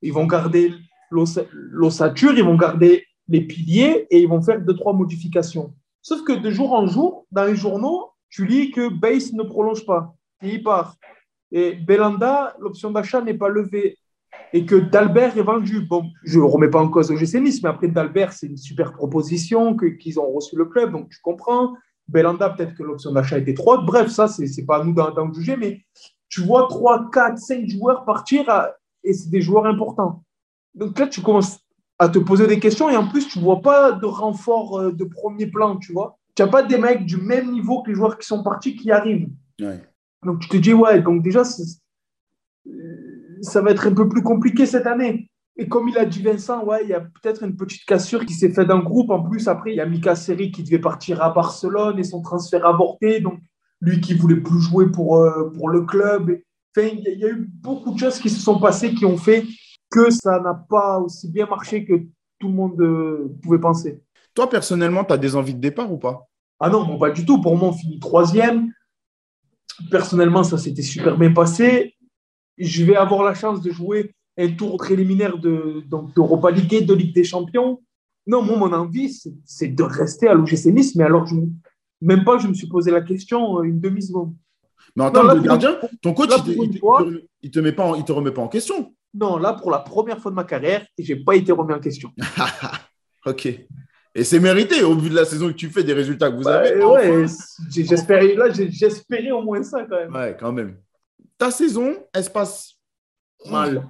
Ils 0.02 0.12
vont 0.12 0.26
garder 0.26 0.74
l'ossature, 1.10 2.36
ils 2.36 2.44
vont 2.44 2.56
garder 2.56 3.06
les 3.28 3.40
piliers 3.40 4.06
et 4.10 4.20
ils 4.20 4.28
vont 4.28 4.42
faire 4.42 4.60
deux, 4.60 4.74
trois 4.74 4.92
modifications. 4.92 5.74
Sauf 6.02 6.22
que 6.24 6.32
de 6.32 6.50
jour 6.50 6.72
en 6.72 6.86
jour, 6.86 7.26
dans 7.30 7.44
les 7.44 7.56
journaux, 7.56 8.10
tu 8.28 8.46
lis 8.46 8.70
que 8.70 8.88
Base 8.88 9.32
ne 9.32 9.42
prolonge 9.42 9.84
pas 9.84 10.14
et 10.42 10.54
il 10.54 10.62
part. 10.62 10.96
Et 11.52 11.74
Belanda, 11.74 12.54
l'option 12.58 12.90
d'achat 12.90 13.20
n'est 13.20 13.34
pas 13.34 13.48
levée 13.48 13.98
et 14.52 14.64
que 14.64 14.76
Dalbert 14.76 15.36
est 15.36 15.42
vendu. 15.42 15.80
Bon, 15.80 16.04
je 16.24 16.38
ne 16.38 16.44
remets 16.44 16.70
pas 16.70 16.80
en 16.80 16.88
cause 16.88 17.10
le 17.10 17.16
GC 17.16 17.40
Nice, 17.40 17.62
mais 17.62 17.68
après 17.68 17.88
Dalbert, 17.88 18.32
c'est 18.32 18.46
une 18.46 18.56
super 18.56 18.92
proposition 18.92 19.76
qu'ils 19.76 20.18
ont 20.18 20.30
reçu 20.30 20.56
le 20.56 20.66
club, 20.66 20.92
donc 20.92 21.08
tu 21.10 21.18
comprends. 21.22 21.74
Belanda, 22.08 22.50
peut-être 22.50 22.74
que 22.74 22.82
l'option 22.82 23.12
d'achat 23.12 23.38
était 23.38 23.54
trop. 23.54 23.78
Bref, 23.82 24.08
ça, 24.08 24.26
ce 24.26 24.42
n'est 24.42 24.66
pas 24.66 24.80
à 24.80 24.84
nous 24.84 24.94
d'en 24.94 25.32
juger, 25.32 25.56
mais 25.56 25.84
tu 26.28 26.40
vois 26.40 26.66
3, 26.68 27.10
4, 27.10 27.38
5 27.38 27.68
joueurs 27.68 28.04
partir 28.04 28.44
et 29.04 29.12
c'est 29.12 29.30
des 29.30 29.40
joueurs 29.40 29.66
importants. 29.66 30.22
Donc 30.74 30.98
là, 30.98 31.06
tu 31.06 31.20
commences 31.20 31.60
à 32.00 32.08
te 32.08 32.18
poser 32.18 32.46
des 32.46 32.58
questions 32.58 32.88
et 32.88 32.96
en 32.96 33.06
plus, 33.06 33.28
tu 33.28 33.38
ne 33.38 33.44
vois 33.44 33.60
pas 33.60 33.92
de 33.92 34.06
renfort 34.06 34.78
euh, 34.78 34.90
de 34.90 35.04
premier 35.04 35.46
plan, 35.46 35.76
tu 35.76 35.92
vois. 35.92 36.18
Tu 36.34 36.42
n'as 36.42 36.48
pas 36.48 36.62
des 36.62 36.78
mecs 36.78 37.04
du 37.04 37.18
même 37.18 37.52
niveau 37.52 37.82
que 37.82 37.90
les 37.90 37.94
joueurs 37.94 38.18
qui 38.18 38.26
sont 38.26 38.42
partis 38.42 38.74
qui 38.74 38.90
arrivent. 38.90 39.28
Donc 40.24 40.40
tu 40.40 40.48
te 40.48 40.56
dis, 40.56 40.72
ouais, 40.72 41.02
donc 41.02 41.22
déjà, 41.22 41.42
euh, 42.66 43.38
ça 43.42 43.60
va 43.60 43.70
être 43.70 43.86
un 43.86 43.92
peu 43.92 44.08
plus 44.08 44.22
compliqué 44.22 44.64
cette 44.64 44.86
année. 44.86 45.30
Et 45.58 45.68
comme 45.68 45.90
il 45.90 45.98
a 45.98 46.06
dit 46.06 46.22
Vincent, 46.22 46.64
ouais, 46.64 46.84
il 46.84 46.88
y 46.88 46.94
a 46.94 47.00
peut-être 47.00 47.42
une 47.42 47.54
petite 47.54 47.84
cassure 47.84 48.24
qui 48.24 48.32
s'est 48.32 48.50
faite 48.50 48.68
dans 48.68 48.78
le 48.78 48.82
groupe. 48.82 49.10
En 49.10 49.22
plus, 49.22 49.46
après, 49.46 49.72
il 49.72 49.76
y 49.76 49.80
a 49.80 49.86
Mika 49.86 50.16
Seri 50.16 50.50
qui 50.50 50.62
devait 50.62 50.78
partir 50.78 51.22
à 51.22 51.30
Barcelone 51.34 51.98
et 51.98 52.04
son 52.04 52.22
transfert 52.22 52.64
avorté. 52.64 53.20
Donc, 53.20 53.40
lui 53.82 54.00
qui 54.00 54.14
voulait 54.14 54.40
plus 54.40 54.60
jouer 54.60 54.90
pour, 54.90 55.18
euh, 55.18 55.52
pour 55.54 55.68
le 55.68 55.82
club. 55.82 56.38
Enfin, 56.74 56.88
il 56.88 57.18
y, 57.18 57.24
a 57.26 57.28
eu 57.28 57.50
beaucoup 57.60 57.92
de 57.92 57.98
choses 57.98 58.18
qui 58.20 58.30
se 58.30 58.40
sont 58.40 58.58
passées 58.58 58.94
qui 58.94 59.04
ont 59.04 59.18
fait 59.18 59.44
que 59.90 60.10
ça 60.10 60.40
n'a 60.40 60.54
pas 60.54 60.98
aussi 60.98 61.28
bien 61.28 61.46
marché 61.46 61.84
que 61.84 61.94
tout 62.38 62.48
le 62.48 62.54
monde 62.54 62.80
euh, 62.80 63.36
pouvait 63.42 63.58
penser. 63.58 64.02
Toi, 64.34 64.48
personnellement, 64.48 65.04
tu 65.04 65.12
as 65.12 65.18
des 65.18 65.36
envies 65.36 65.54
de 65.54 65.60
départ 65.60 65.92
ou 65.92 65.98
pas? 65.98 66.28
Ah 66.60 66.70
non, 66.70 66.98
pas 66.98 67.10
du 67.10 67.24
tout. 67.24 67.40
Pour 67.40 67.56
moi, 67.56 67.70
on 67.70 67.72
finit 67.72 67.98
troisième. 67.98 68.72
Personnellement, 69.90 70.44
ça 70.44 70.58
s'était 70.58 70.82
super 70.82 71.16
bien 71.16 71.32
passé. 71.32 71.94
Je 72.58 72.84
vais 72.84 72.96
avoir 72.96 73.24
la 73.24 73.34
chance 73.34 73.60
de 73.62 73.70
jouer 73.70 74.14
un 74.36 74.48
tour 74.52 74.76
préliminaire 74.76 75.38
d'Europa 75.38 76.50
League 76.50 76.72
et 76.74 76.82
de 76.82 76.94
Ligue 76.94 77.14
des 77.14 77.24
Champions. 77.24 77.80
Non, 78.26 78.42
moi, 78.42 78.56
mon 78.56 78.72
envie, 78.72 79.18
c'est 79.44 79.68
de 79.68 79.82
rester 79.82 80.28
à 80.28 80.34
l'OGC 80.34 80.66
Nice. 80.66 80.94
Mais 80.94 81.04
alors, 81.04 81.26
je, 81.26 81.34
même 82.00 82.24
pas, 82.24 82.38
je 82.38 82.46
me 82.46 82.54
suis 82.54 82.68
posé 82.68 82.90
la 82.90 83.00
question 83.00 83.58
euh, 83.58 83.62
une 83.62 83.80
demi-seconde. 83.80 84.34
Mais 84.96 85.04
en 85.04 85.10
tant 85.10 85.22
que 85.22 85.38
gardien, 85.38 85.76
ton 86.02 86.14
coach, 86.14 86.30
il, 86.46 86.58
ne 86.58 87.48
te, 87.48 87.60
met 87.60 87.72
pas 87.72 88.00
te 88.02 88.12
remet 88.12 88.32
pas 88.32 88.42
en 88.42 88.48
question. 88.48 88.94
Non, 89.12 89.38
là, 89.38 89.54
pour 89.54 89.70
la 89.70 89.78
première 89.78 90.18
fois 90.18 90.30
de 90.30 90.36
ma 90.36 90.44
carrière, 90.44 90.86
je 90.98 91.12
n'ai 91.12 91.20
pas 91.20 91.34
été 91.34 91.52
remis 91.52 91.74
en 91.74 91.80
question. 91.80 92.10
ok. 93.26 93.46
Et 94.14 94.24
c'est 94.24 94.40
mérité 94.40 94.82
au 94.82 94.94
vu 94.96 95.08
de 95.08 95.14
la 95.14 95.24
saison 95.24 95.48
que 95.48 95.54
tu 95.54 95.68
fais, 95.68 95.84
des 95.84 95.92
résultats 95.92 96.30
que 96.30 96.36
vous 96.36 96.48
avez. 96.48 96.78
Bah, 96.78 96.92
ouais, 96.92 97.26
j'espérais, 97.68 98.34
là, 98.34 98.50
j'espérais 98.50 99.30
au 99.30 99.42
moins 99.42 99.62
ça 99.62 99.84
quand 99.84 99.96
même. 99.96 100.14
Ouais, 100.14 100.36
quand 100.38 100.52
même. 100.52 100.78
Ta 101.38 101.50
saison, 101.50 101.94
elle 102.12 102.24
se 102.24 102.30
passe 102.30 102.74
mal. 103.48 103.86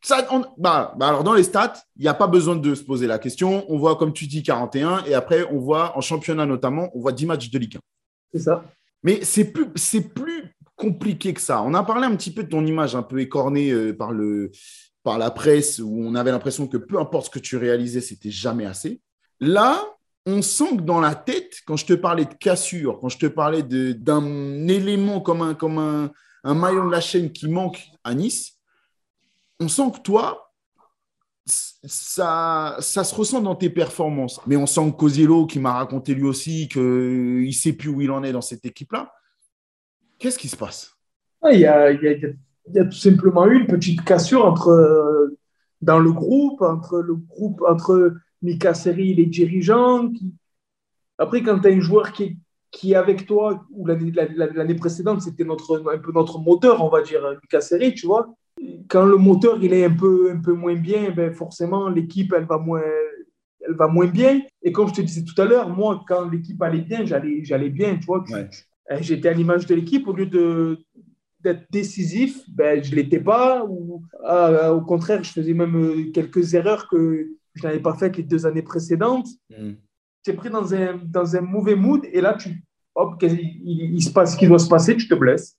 Ça, 0.00 0.26
bah, 0.56 0.94
bah, 0.96 1.08
alors, 1.08 1.24
dans 1.24 1.34
les 1.34 1.42
stats, 1.42 1.74
il 1.96 2.02
n'y 2.02 2.08
a 2.08 2.14
pas 2.14 2.28
besoin 2.28 2.56
de 2.56 2.74
se 2.74 2.82
poser 2.82 3.06
la 3.06 3.18
question. 3.18 3.64
On 3.68 3.78
voit, 3.78 3.96
comme 3.96 4.12
tu 4.12 4.26
dis, 4.26 4.42
41. 4.42 5.04
Et 5.04 5.14
après, 5.14 5.44
on 5.50 5.58
voit, 5.58 5.96
en 5.98 6.00
championnat 6.00 6.46
notamment, 6.46 6.90
on 6.94 7.00
voit 7.00 7.12
10 7.12 7.26
matchs 7.26 7.50
de 7.50 7.58
Ligue 7.58 7.76
1. 7.76 7.80
C'est 8.32 8.40
ça. 8.40 8.64
Mais 9.02 9.20
c'est 9.22 9.52
plus, 9.52 9.66
c'est 9.76 10.00
plus 10.00 10.54
compliqué 10.78 11.34
que 11.34 11.40
ça. 11.40 11.62
On 11.62 11.74
a 11.74 11.82
parlé 11.82 12.06
un 12.06 12.16
petit 12.16 12.32
peu 12.32 12.44
de 12.44 12.48
ton 12.48 12.64
image 12.64 12.94
un 12.94 13.02
peu 13.02 13.20
écornée 13.20 13.70
euh, 13.70 13.92
par, 13.94 14.12
le, 14.12 14.50
par 15.02 15.18
la 15.18 15.30
presse, 15.30 15.80
où 15.80 16.02
on 16.02 16.14
avait 16.14 16.30
l'impression 16.30 16.66
que 16.66 16.78
peu 16.78 16.98
importe 16.98 17.26
ce 17.26 17.30
que 17.30 17.38
tu 17.38 17.56
réalisais, 17.56 18.00
c'était 18.00 18.30
jamais 18.30 18.64
assez. 18.64 19.02
Là, 19.40 19.84
on 20.24 20.40
sent 20.40 20.76
que 20.76 20.82
dans 20.82 21.00
la 21.00 21.14
tête, 21.14 21.60
quand 21.66 21.76
je 21.76 21.86
te 21.86 21.94
parlais 21.94 22.24
de 22.24 22.34
cassure, 22.34 22.98
quand 23.00 23.08
je 23.08 23.18
te 23.18 23.26
parlais 23.26 23.62
d'un 23.62 24.68
élément 24.68 25.20
comme, 25.20 25.42
un, 25.42 25.54
comme 25.54 25.78
un, 25.78 26.54
maillon 26.54 26.86
de 26.86 26.92
la 26.92 27.00
chaîne 27.00 27.32
qui 27.32 27.48
manque 27.48 27.82
à 28.04 28.14
Nice, 28.14 28.58
on 29.60 29.68
sent 29.68 29.90
que 29.94 30.00
toi, 30.00 30.52
ça, 31.46 32.76
ça 32.80 33.04
se 33.04 33.14
ressent 33.14 33.40
dans 33.40 33.56
tes 33.56 33.70
performances. 33.70 34.40
Mais 34.46 34.56
on 34.56 34.66
sent 34.66 34.92
que 34.92 34.96
Cosiello, 34.96 35.46
qui 35.46 35.58
m'a 35.58 35.72
raconté 35.72 36.14
lui 36.14 36.24
aussi 36.24 36.68
qu'il 36.68 37.46
ne 37.46 37.50
sait 37.50 37.72
plus 37.72 37.88
où 37.88 38.00
il 38.00 38.10
en 38.10 38.22
est 38.22 38.32
dans 38.32 38.42
cette 38.42 38.64
équipe-là, 38.64 39.10
qu'est-ce 40.18 40.38
qui 40.38 40.48
se 40.48 40.56
passe? 40.56 40.96
Il 41.50 41.60
y, 41.60 41.66
a, 41.66 41.94
tout 42.84 42.92
simplement 42.92 43.46
eu 43.46 43.60
une 43.60 43.66
petite 43.66 44.04
cassure 44.04 44.44
entre, 44.44 45.36
dans 45.80 45.98
le 45.98 46.12
groupe, 46.12 46.60
entre 46.62 47.00
le 47.00 47.14
groupe, 47.14 47.62
entre 47.66 48.14
Mika 48.42 48.74
Seri 48.74 49.12
et 49.12 49.14
les 49.14 49.26
dirigeants. 49.26 50.10
Après, 51.16 51.42
quand 51.42 51.60
tu 51.60 51.68
as 51.68 51.72
un 51.72 51.80
joueur 51.80 52.12
qui 52.12 52.38
qui 52.70 52.92
est 52.92 52.96
avec 52.96 53.24
toi, 53.24 53.64
ou 53.70 53.86
l'année 53.86 54.74
précédente, 54.74 55.22
c'était 55.22 55.44
notre, 55.44 55.82
un 55.90 55.96
peu 55.96 56.12
notre 56.12 56.38
moteur, 56.38 56.84
on 56.84 56.90
va 56.90 57.00
dire, 57.00 57.22
Mika 57.42 57.62
Seri, 57.62 57.94
tu 57.94 58.06
vois 58.06 58.28
quand 58.88 59.04
le 59.04 59.16
moteur 59.16 59.58
il 59.62 59.72
est 59.72 59.84
un 59.84 59.94
peu, 59.94 60.30
un 60.32 60.40
peu 60.40 60.52
moins 60.52 60.74
bien, 60.74 61.10
ben 61.10 61.32
forcément 61.32 61.88
l'équipe 61.88 62.32
elle 62.36 62.44
va 62.44 62.58
moins, 62.58 62.82
elle 63.60 63.74
va 63.74 63.88
moins 63.88 64.06
bien. 64.06 64.40
Et 64.62 64.72
comme 64.72 64.88
je 64.88 64.94
te 64.94 65.00
disais 65.00 65.24
tout 65.24 65.40
à 65.40 65.44
l'heure, 65.44 65.68
moi 65.68 66.04
quand 66.06 66.28
l'équipe 66.28 66.60
allait 66.62 66.80
bien, 66.80 67.04
j'allais, 67.04 67.44
j'allais 67.44 67.70
bien, 67.70 67.96
tu 67.96 68.06
vois. 68.06 68.24
Eh, 68.30 68.46
j'étais 69.00 69.28
à 69.28 69.32
l'image 69.32 69.66
de 69.66 69.74
l'équipe 69.74 70.06
au 70.08 70.12
lieu 70.12 70.26
de 70.26 70.78
d'être 71.40 71.66
décisif, 71.70 72.42
ben 72.48 72.82
je 72.82 72.94
l'étais 72.94 73.20
pas. 73.20 73.64
Ou 73.64 74.02
ah, 74.24 74.74
au 74.74 74.80
contraire, 74.80 75.22
je 75.22 75.30
faisais 75.30 75.54
même 75.54 75.76
euh, 75.76 76.10
quelques 76.12 76.54
erreurs 76.54 76.88
que 76.88 77.28
je 77.54 77.62
n'avais 77.62 77.78
pas 77.78 77.94
faites 77.94 78.16
les 78.16 78.24
deux 78.24 78.44
années 78.44 78.62
précédentes. 78.62 79.28
Mm. 79.50 79.74
Tu 80.24 80.30
es 80.30 80.34
pris 80.34 80.50
dans 80.50 80.74
un, 80.74 81.00
dans 81.04 81.36
un 81.36 81.40
mauvais 81.40 81.76
mood 81.76 82.04
et 82.12 82.20
là 82.20 82.34
tu 82.34 82.64
hop, 82.96 83.22
il, 83.22 83.94
il 83.94 84.02
se 84.02 84.10
passe 84.10 84.32
ce 84.32 84.36
qui 84.36 84.48
doit 84.48 84.58
se 84.58 84.68
passer, 84.68 84.96
tu 84.96 85.08
te 85.08 85.14
blesses. 85.14 85.56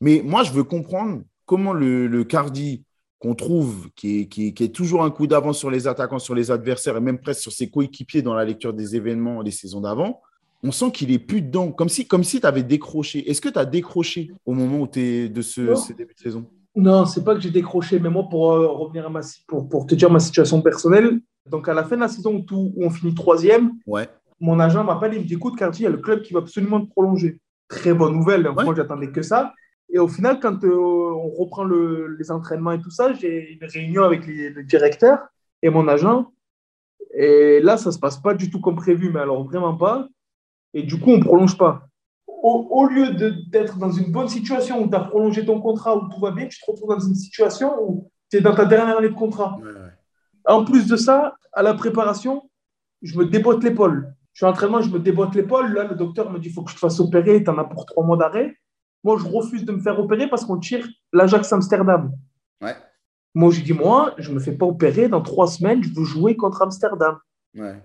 Mais 0.00 0.22
moi, 0.24 0.42
je 0.42 0.52
veux 0.52 0.64
comprendre 0.64 1.22
comment 1.44 1.72
le, 1.72 2.24
Cardi 2.24 2.84
qu'on 3.18 3.34
trouve, 3.34 3.88
qui 3.96 4.20
est, 4.20 4.26
qui, 4.26 4.48
est, 4.48 4.74
toujours 4.74 5.02
un 5.02 5.10
coup 5.10 5.26
d'avance 5.26 5.58
sur 5.58 5.70
les 5.70 5.86
attaquants, 5.86 6.18
sur 6.18 6.34
les 6.34 6.50
adversaires 6.50 6.96
et 6.96 7.00
même 7.00 7.18
presque 7.18 7.40
sur 7.40 7.52
ses 7.52 7.70
coéquipiers 7.70 8.20
dans 8.20 8.34
la 8.34 8.44
lecture 8.44 8.74
des 8.74 8.94
événements 8.94 9.42
des 9.42 9.52
saisons 9.52 9.80
d'avant, 9.80 10.20
on 10.66 10.72
sent 10.72 10.90
qu'il 10.90 11.12
est 11.12 11.18
plus 11.18 11.42
dedans, 11.42 11.70
comme 11.70 11.88
si, 11.88 12.08
comme 12.08 12.24
si 12.24 12.40
tu 12.40 12.46
avais 12.46 12.64
décroché. 12.64 13.30
Est-ce 13.30 13.40
que 13.40 13.48
tu 13.48 13.58
as 13.58 13.64
décroché 13.64 14.32
au 14.44 14.52
moment 14.52 14.80
où 14.80 14.88
es 14.96 15.28
de 15.28 15.42
ce, 15.42 15.92
début 15.92 16.14
de 16.14 16.18
saison? 16.18 16.44
Non, 16.74 17.06
c'est 17.06 17.22
pas 17.24 17.34
que 17.34 17.40
j'ai 17.40 17.50
décroché, 17.50 18.00
mais 18.00 18.10
moi, 18.10 18.26
pour 18.28 18.52
euh, 18.52 18.66
revenir 18.66 19.06
à 19.06 19.08
ma, 19.08 19.20
pour, 19.46 19.68
pour, 19.68 19.86
te 19.86 19.94
dire 19.94 20.10
ma 20.10 20.18
situation 20.18 20.60
personnelle, 20.60 21.20
donc 21.48 21.68
à 21.68 21.74
la 21.74 21.84
fin 21.84 21.94
de 21.94 22.00
la 22.00 22.08
saison 22.08 22.44
où, 22.50 22.74
on 22.78 22.90
finit 22.90 23.14
troisième, 23.14 23.72
ouais. 23.86 24.08
mon 24.40 24.58
agent 24.58 24.82
m'appelle 24.82 25.14
et 25.14 25.20
me 25.20 25.24
dit 25.24 25.34
écoute, 25.34 25.56
Cartier, 25.56 25.84
il 25.84 25.88
y 25.88 25.92
a 25.92 25.96
le 25.96 26.02
club 26.02 26.22
qui 26.22 26.32
va 26.32 26.40
absolument 26.40 26.80
te 26.80 26.90
prolonger. 26.90 27.38
Très 27.68 27.94
bonne 27.94 28.14
nouvelle, 28.14 28.50
moi 28.50 28.74
j'attendais 28.74 29.10
que 29.10 29.22
ça. 29.22 29.54
Et 29.88 29.98
au 30.00 30.08
final, 30.08 30.40
quand 30.40 30.64
euh, 30.64 30.74
on 30.76 31.30
reprend 31.30 31.64
les 31.64 32.30
entraînements 32.30 32.72
et 32.72 32.80
tout 32.80 32.90
ça, 32.90 33.12
j'ai 33.12 33.52
une 33.52 33.68
réunion 33.68 34.02
avec 34.02 34.26
le 34.26 34.62
directeur 34.64 35.20
et 35.62 35.70
mon 35.70 35.86
agent. 35.86 36.32
Et 37.14 37.60
là, 37.60 37.76
ça 37.76 37.90
ne 37.90 37.94
se 37.94 37.98
passe 37.98 38.18
pas 38.18 38.34
du 38.34 38.50
tout 38.50 38.60
comme 38.60 38.76
prévu, 38.76 39.10
mais 39.10 39.20
alors 39.20 39.44
vraiment 39.44 39.74
pas. 39.74 40.08
Et 40.76 40.82
du 40.82 41.00
coup, 41.00 41.12
on 41.12 41.16
ne 41.16 41.22
prolonge 41.22 41.56
pas. 41.56 41.88
Au, 42.26 42.86
lieu 42.86 43.14
d'être 43.48 43.78
dans 43.78 43.90
une 43.90 44.12
bonne 44.12 44.28
situation 44.28 44.84
où 44.84 44.88
tu 44.90 44.94
as 44.94 45.00
prolongé 45.00 45.44
ton 45.44 45.58
contrat, 45.58 45.96
où 45.96 46.06
tout 46.10 46.20
va 46.20 46.32
bien, 46.32 46.46
tu 46.46 46.60
te 46.60 46.70
retrouves 46.70 46.90
dans 46.90 47.00
une 47.00 47.14
situation 47.14 47.72
où 47.80 48.10
tu 48.30 48.36
es 48.36 48.40
dans 48.42 48.54
ta 48.54 48.66
dernière 48.66 48.98
année 48.98 49.08
de 49.08 49.14
contrat. 49.14 49.56
En 50.44 50.64
plus 50.64 50.86
de 50.86 50.96
ça, 50.96 51.34
à 51.54 51.62
la 51.62 51.72
préparation, 51.72 52.50
je 53.00 53.18
me 53.18 53.24
débotte 53.24 53.64
l'épaule. 53.64 54.14
Je 54.34 54.40
suis 54.40 54.46
en 54.46 54.50
entraînement, 54.50 54.82
je 54.82 54.90
me 54.90 54.98
débotte 54.98 55.34
l'épaule. 55.34 55.72
Là, 55.72 55.84
le 55.84 55.94
docteur 55.94 56.30
me 56.30 56.38
dit 56.38 56.48
il 56.48 56.52
faut 56.52 56.62
que 56.62 56.70
je 56.70 56.74
te 56.74 56.80
fasse 56.80 57.00
opérer, 57.00 57.42
tu 57.42 57.48
en 57.48 57.56
as 57.56 57.64
pour 57.64 57.86
trois 57.86 58.04
mois 58.04 58.18
d'arrêt. 58.18 58.54
Moi, 59.02 59.16
je 59.18 59.24
refuse 59.24 59.64
de 59.64 59.72
me 59.72 59.80
faire 59.80 59.98
opérer 59.98 60.28
parce 60.28 60.44
qu'on 60.44 60.58
tire 60.58 60.86
l'Ajax 61.14 61.50
Amsterdam. 61.54 62.12
Ouais. 62.60 62.76
Moi, 63.34 63.50
je 63.50 63.62
dis, 63.62 63.72
moi, 63.72 64.14
je 64.18 64.28
ne 64.28 64.34
me 64.34 64.40
fais 64.40 64.52
pas 64.52 64.66
opérer. 64.66 65.08
Dans 65.08 65.22
trois 65.22 65.46
semaines, 65.46 65.82
je 65.82 65.88
veux 65.94 66.04
jouer 66.04 66.36
contre 66.36 66.60
Amsterdam. 66.60 67.18
Ouais. 67.54 67.82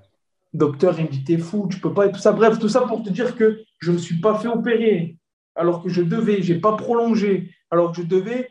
Docteur, 0.53 0.99
il 0.99 1.05
me 1.05 1.09
dit, 1.09 1.23
t'es 1.23 1.37
fou, 1.37 1.67
tu 1.69 1.79
peux 1.79 1.93
pas, 1.93 2.07
et 2.07 2.11
tout 2.11 2.19
ça. 2.19 2.33
Bref, 2.33 2.59
tout 2.59 2.69
ça 2.69 2.81
pour 2.81 3.03
te 3.03 3.09
dire 3.09 3.35
que 3.35 3.61
je 3.79 3.91
ne 3.91 3.95
me 3.95 4.01
suis 4.01 4.19
pas 4.19 4.37
fait 4.37 4.47
opérer 4.47 5.17
alors 5.55 5.81
que 5.81 5.89
je 5.89 6.01
devais. 6.01 6.41
Je 6.41 6.53
n'ai 6.53 6.59
pas 6.59 6.75
prolongé 6.75 7.51
alors 7.69 7.91
que 7.91 8.01
je 8.01 8.07
devais. 8.07 8.49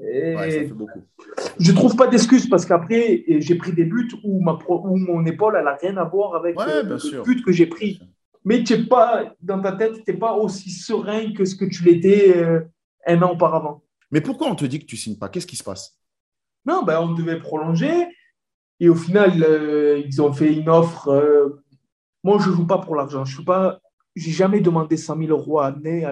Et 0.00 0.34
ouais, 0.34 0.50
ça 0.50 0.58
fait 0.60 0.66
beaucoup. 0.68 1.02
Je 1.60 1.70
ne 1.70 1.76
trouve 1.76 1.94
pas 1.96 2.06
d'excuses 2.06 2.48
parce 2.48 2.66
qu'après, 2.66 3.24
j'ai 3.28 3.54
pris 3.54 3.72
des 3.72 3.84
buts 3.84 4.10
où, 4.24 4.42
ma 4.42 4.58
où 4.68 4.96
mon 4.96 5.24
épaule, 5.26 5.56
elle 5.58 5.64
n'a 5.64 5.76
rien 5.76 5.96
à 5.98 6.04
voir 6.04 6.34
avec 6.34 6.58
ouais, 6.58 6.82
le, 6.82 7.22
but 7.22 7.44
que 7.44 7.52
j'ai 7.52 7.66
pris 7.66 8.00
mais 8.44 8.62
pas, 8.88 9.34
dans 9.40 9.60
ta 9.60 9.72
tête, 9.72 10.04
tu 10.04 10.12
n'es 10.12 10.18
pas 10.18 10.34
aussi 10.34 10.70
serein 10.70 11.32
que 11.32 11.44
ce 11.44 11.56
que 11.56 11.64
tu 11.64 11.82
l'étais 11.84 12.36
euh, 12.36 12.60
un 13.06 13.22
an 13.22 13.32
auparavant. 13.32 13.82
Mais 14.10 14.20
pourquoi 14.20 14.48
on 14.48 14.54
te 14.54 14.66
dit 14.66 14.78
que 14.78 14.84
tu 14.84 14.96
signes 14.96 15.18
pas? 15.18 15.28
Qu'est-ce 15.28 15.46
qui 15.46 15.56
se 15.56 15.64
passe? 15.64 15.98
Non, 16.66 16.82
ben, 16.82 17.00
on 17.00 17.12
devait 17.12 17.38
prolonger. 17.38 18.06
Et 18.80 18.88
au 18.88 18.94
final, 18.94 19.42
euh, 19.42 20.02
ils 20.04 20.20
ont 20.20 20.32
fait 20.32 20.52
une 20.52 20.68
offre. 20.68 21.08
Euh, 21.08 21.62
moi, 22.22 22.38
je 22.40 22.50
ne 22.50 22.54
joue 22.54 22.66
pas 22.66 22.78
pour 22.78 22.96
l'argent. 22.96 23.24
Je 23.24 23.40
n'ai 23.40 24.32
jamais 24.32 24.60
demandé 24.60 24.96
100 24.96 25.18
000 25.18 25.30
euros 25.30 25.60
à 25.60 25.66
année. 25.66 26.06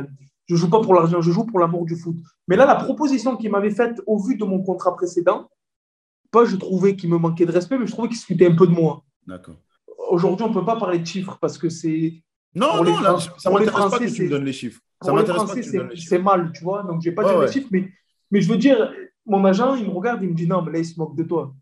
Je 0.47 0.55
ne 0.55 0.59
joue 0.59 0.71
pas 0.71 0.81
pour 0.81 0.95
l'argent, 0.95 1.21
je 1.21 1.31
joue 1.31 1.45
pour 1.45 1.59
l'amour 1.59 1.85
du 1.85 1.97
foot. 1.97 2.17
Mais 2.49 2.57
là, 2.57 2.67
la 2.67 2.75
proposition 2.75 3.37
qu'ils 3.37 3.51
m'avaient 3.51 3.71
faite 3.71 4.01
au 4.07 4.19
vu 4.19 4.37
de 4.37 4.45
mon 4.45 4.63
contrat 4.63 4.95
précédent, 4.95 5.49
pas 6.31 6.45
je 6.45 6.57
trouvais 6.57 6.97
qu'il 6.97 7.11
me 7.11 7.19
manquait 7.19 7.47
de 7.47 7.53
respect, 7.53 7.79
mais 7.79 7.87
je 7.87 7.93
trouvais 7.93 8.09
qu'il 8.09 8.17
se 8.17 8.27
foutait 8.27 8.47
un 8.47 8.55
peu 8.55 8.67
de 8.67 8.73
moi. 8.73 9.05
D'accord 9.27 9.57
aujourd'hui, 10.13 10.45
on 10.45 10.51
ne 10.51 10.55
peut 10.55 10.65
pas 10.65 10.77
parler 10.77 10.99
de 10.99 11.07
chiffres 11.07 11.39
parce 11.41 11.59
que 11.59 11.69
c'est. 11.69 12.23
Non, 12.55 12.85
non, 12.85 13.01
là, 13.01 13.19
ça 13.39 13.51
ne 13.51 13.59
m'intéresse 13.59 13.91
pas 13.91 13.99
que 13.99 14.15
tu 14.15 14.25
me 14.25 14.29
donnes 14.29 14.45
les 14.45 14.53
chiffres. 14.53 14.81
Ça 15.03 15.13
m'intéresse 15.13 15.45
pas 15.45 15.55
que 15.55 15.97
C'est 15.97 16.19
mal, 16.19 16.53
tu 16.55 16.63
vois. 16.63 16.83
Donc, 16.83 17.03
je 17.03 17.09
n'ai 17.09 17.15
pas 17.15 17.25
dit 17.25 17.41
les 17.41 17.53
chiffres, 17.53 17.69
mais, 17.73 17.91
mais 18.31 18.41
je 18.41 18.49
veux 18.49 18.59
dire, 18.59 18.93
mon 19.27 19.45
agent, 19.45 19.75
il 19.77 19.87
me 19.87 19.91
regarde, 19.91 20.23
il 20.23 20.29
me 20.29 20.35
dit 20.35 20.47
non, 20.47 20.63
mais 20.63 20.73
là, 20.73 20.79
il 20.79 20.85
se 20.85 20.99
moque 20.99 21.17
de 21.17 21.23
toi. 21.23 21.55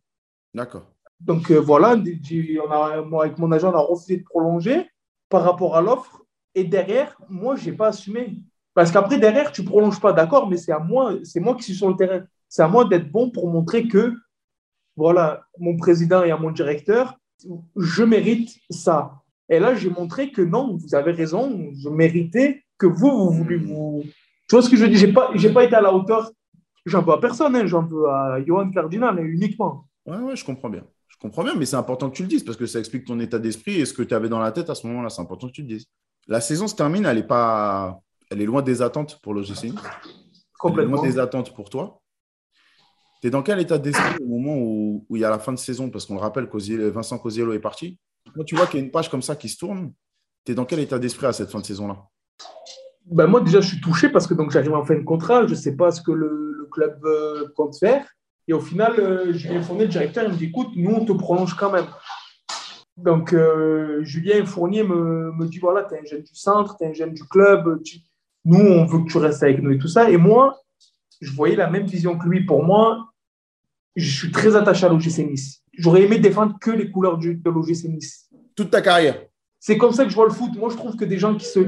D'accord. 0.53 0.89
Donc, 1.20 1.50
euh, 1.50 1.58
voilà, 1.58 1.96
on 1.96 2.70
a, 2.70 3.02
moi, 3.02 3.24
avec 3.24 3.38
mon 3.38 3.52
agent, 3.52 3.70
on 3.70 3.76
a 3.76 3.80
refusé 3.80 4.18
de 4.18 4.24
prolonger 4.24 4.88
par 5.28 5.42
rapport 5.42 5.76
à 5.76 5.82
l'offre. 5.82 6.22
Et 6.54 6.64
derrière, 6.64 7.16
moi, 7.28 7.56
je 7.56 7.70
n'ai 7.70 7.76
pas 7.76 7.88
assumé. 7.88 8.38
Parce 8.74 8.90
qu'après, 8.90 9.18
derrière, 9.18 9.52
tu 9.52 9.62
ne 9.62 9.66
prolonges 9.66 10.00
pas, 10.00 10.12
d'accord, 10.12 10.48
mais 10.48 10.56
c'est 10.56 10.72
à 10.72 10.78
moi, 10.78 11.14
c'est 11.24 11.40
moi 11.40 11.54
qui 11.54 11.62
suis 11.62 11.74
sur 11.74 11.88
le 11.88 11.96
terrain. 11.96 12.22
C'est 12.48 12.62
à 12.62 12.68
moi 12.68 12.84
d'être 12.84 13.10
bon 13.10 13.30
pour 13.30 13.48
montrer 13.48 13.86
que, 13.86 14.14
voilà, 14.96 15.42
mon 15.58 15.76
président 15.76 16.22
et 16.24 16.30
à 16.30 16.36
mon 16.36 16.50
directeur, 16.50 17.16
je 17.76 18.02
mérite 18.02 18.56
ça. 18.70 19.22
Et 19.48 19.58
là, 19.58 19.74
j'ai 19.74 19.90
montré 19.90 20.30
que 20.30 20.42
non, 20.42 20.76
vous 20.76 20.94
avez 20.94 21.12
raison, 21.12 21.70
je 21.74 21.88
méritais 21.88 22.64
que 22.78 22.86
vous, 22.86 23.10
vous 23.10 23.30
voulez 23.30 23.56
vous. 23.56 24.02
Tu 24.48 24.54
vois 24.54 24.62
ce 24.62 24.70
que 24.70 24.76
je 24.76 24.86
dis 24.86 24.96
Je 24.96 25.06
n'ai 25.06 25.12
pas, 25.12 25.32
pas 25.54 25.64
été 25.64 25.74
à 25.74 25.80
la 25.80 25.92
hauteur. 25.92 26.30
J'en 26.86 27.02
veux 27.02 27.12
à 27.12 27.18
personne, 27.18 27.54
hein, 27.56 27.66
j'en 27.66 27.84
veux 27.84 28.08
à 28.08 28.42
Johan 28.44 28.70
Cardinal 28.70 29.24
uniquement. 29.26 29.84
Ouais, 30.06 30.16
ouais, 30.16 30.36
je 30.36 30.44
comprends 30.44 30.70
bien. 30.70 30.84
Je 31.11 31.16
comprends 31.18 31.44
bien, 31.44 31.54
mais 31.54 31.66
c'est 31.66 31.76
important 31.76 32.08
que 32.08 32.16
tu 32.16 32.22
le 32.22 32.28
dises 32.28 32.44
parce 32.44 32.56
que 32.56 32.66
ça 32.66 32.78
explique 32.78 33.04
ton 33.04 33.20
état 33.20 33.38
d'esprit 33.38 33.80
et 33.80 33.84
ce 33.84 33.92
que 33.92 34.02
tu 34.02 34.14
avais 34.14 34.28
dans 34.28 34.38
la 34.38 34.52
tête 34.52 34.70
à 34.70 34.74
ce 34.74 34.86
moment-là. 34.86 35.11
C'est 35.11 35.20
important 35.20 35.48
que 35.48 35.52
tu 35.52 35.62
le 35.62 35.68
dises. 35.68 35.86
La 36.28 36.40
saison 36.40 36.66
se 36.66 36.74
termine, 36.74 37.04
elle 37.04 37.18
est, 37.18 37.26
pas... 37.26 38.00
elle 38.30 38.40
est 38.40 38.46
loin 38.46 38.62
des 38.62 38.82
attentes 38.82 39.20
pour 39.22 39.34
l'OGC. 39.34 39.72
Complètement. 40.58 40.96
loin 40.96 41.06
des 41.06 41.18
attentes 41.18 41.54
pour 41.54 41.68
toi. 41.70 42.00
Tu 43.20 43.28
es 43.28 43.30
dans 43.30 43.42
quel 43.42 43.61
état 43.61 43.78
d'esprit 43.78 44.22
au 44.22 44.28
moment 44.28 44.56
où, 44.56 45.04
il 45.11 45.20
y 45.20 45.24
a 45.24 45.30
la 45.30 45.38
fin 45.38 45.52
de 45.52 45.58
saison? 45.58 45.90
Parce 45.90 46.06
qu'on 46.06 46.14
le 46.14 46.20
rappelle, 46.20 46.48
Vincent 46.90 47.18
Cosiello 47.18 47.52
est 47.52 47.61
parti. 47.61 47.98
Quand 48.34 48.44
tu 48.44 48.54
vois 48.54 48.66
qu'il 48.66 48.80
y 48.80 48.82
a 48.82 48.84
une 48.84 48.90
page 48.90 49.11
comme 49.11 49.22
ça 49.22 49.36
qui 49.36 49.48
se 49.48 49.58
tourne, 49.58 49.92
tu 50.44 50.52
es 50.52 50.54
dans 50.54 50.64
quel 50.64 50.78
état 50.78 50.98
d'esprit 50.98 51.26
à 51.26 51.32
cette 51.32 51.50
fin 51.50 51.61
de 51.61 51.66
saison-là? 51.66 51.98
Ben 53.06 53.26
Moi, 53.26 53.40
déjà, 53.40 53.61
je 53.61 53.68
suis 53.68 53.80
touché 53.80 54.08
parce 54.08 54.26
que 54.26 54.34
j'arrive 54.50 54.74
en 54.74 54.84
fin 54.84 54.94
de 54.94 55.04
contrat. 55.04 55.46
Je 55.46 55.50
ne 55.50 55.58
sais 55.58 55.76
pas 55.76 55.90
ce 55.90 56.00
que 56.00 56.12
le, 56.12 56.68
club 56.70 57.04
euh, 57.04 57.48
compte 57.56 57.76
faire. 57.76 58.06
Et 58.51 58.53
au 58.53 58.59
final, 58.59 58.98
euh, 58.98 59.32
Julien 59.32 59.62
Fournier, 59.62 59.84
le 59.84 59.90
directeur, 59.90 60.24
il 60.24 60.32
me 60.32 60.36
dit 60.36 60.46
écoute, 60.46 60.70
nous, 60.74 60.90
on 60.90 61.05
te 61.05 61.12
prolonge 61.12 61.55
quand 61.55 61.70
même. 61.70 61.86
Donc, 62.96 63.32
euh, 63.32 64.03
Julien 64.03 64.44
Fournier 64.44 64.82
me, 64.82 65.30
me 65.30 65.46
dit 65.46 65.61
voilà, 65.61 65.84
tu 65.84 65.94
es 65.94 66.01
un 66.01 66.05
jeune 66.05 66.22
du 66.22 66.34
centre, 66.34 66.76
tu 66.76 66.82
es 66.82 66.88
un 66.88 66.92
jeune 66.92 67.14
du 67.14 67.22
club. 67.22 67.80
Nous, 68.44 68.59
on 68.59 68.86
veut 68.86 69.05
que 69.05 69.09
tu 69.09 69.18
restes 69.18 69.44
avec 69.44 69.62
nous 69.62 69.70
et 69.70 69.78
tout 69.78 69.86
ça. 69.86 70.11
Et 70.11 70.16
moi, 70.16 70.59
je 71.20 71.30
voyais 71.30 71.55
la 71.55 71.70
même 71.70 71.86
vision 71.86 72.18
que 72.18 72.26
lui. 72.26 72.44
Pour 72.44 72.64
moi, 72.64 73.12
je 73.94 74.11
suis 74.11 74.32
très 74.32 74.57
attaché 74.57 74.84
à 74.84 74.88
l'OGC 74.88 75.18
Nice. 75.18 75.62
J'aurais 75.78 76.03
aimé 76.03 76.18
défendre 76.18 76.59
que 76.61 76.72
les 76.72 76.90
couleurs 76.90 77.18
de 77.18 77.51
l'OGC 77.51 77.84
Nice. 77.84 78.28
Toute 78.57 78.72
ta 78.72 78.82
carrière. 78.82 79.22
C'est 79.61 79.78
comme 79.78 79.92
ça 79.92 80.03
que 80.03 80.11
je 80.11 80.16
vois 80.16 80.26
le 80.26 80.32
foot. 80.32 80.51
Moi, 80.57 80.70
je 80.70 80.76
trouve 80.76 80.96
que 80.96 81.05
des 81.05 81.18
gens 81.20 81.36
qui, 81.36 81.46
se, 81.46 81.61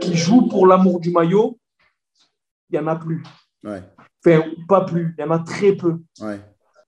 qui 0.00 0.14
jouent 0.16 0.46
pour 0.46 0.68
l'amour 0.68 1.00
du 1.00 1.10
maillot, 1.10 1.58
il 2.70 2.78
n'y 2.78 2.84
en 2.84 2.86
a 2.86 2.94
plus. 2.94 3.24
Ouais. 3.64 3.82
Enfin, 4.26 4.42
pas 4.68 4.84
plus. 4.84 5.14
Il 5.16 5.22
y 5.22 5.24
en 5.24 5.30
a 5.30 5.38
très 5.38 5.72
peu. 5.72 6.00
Ouais. 6.20 6.40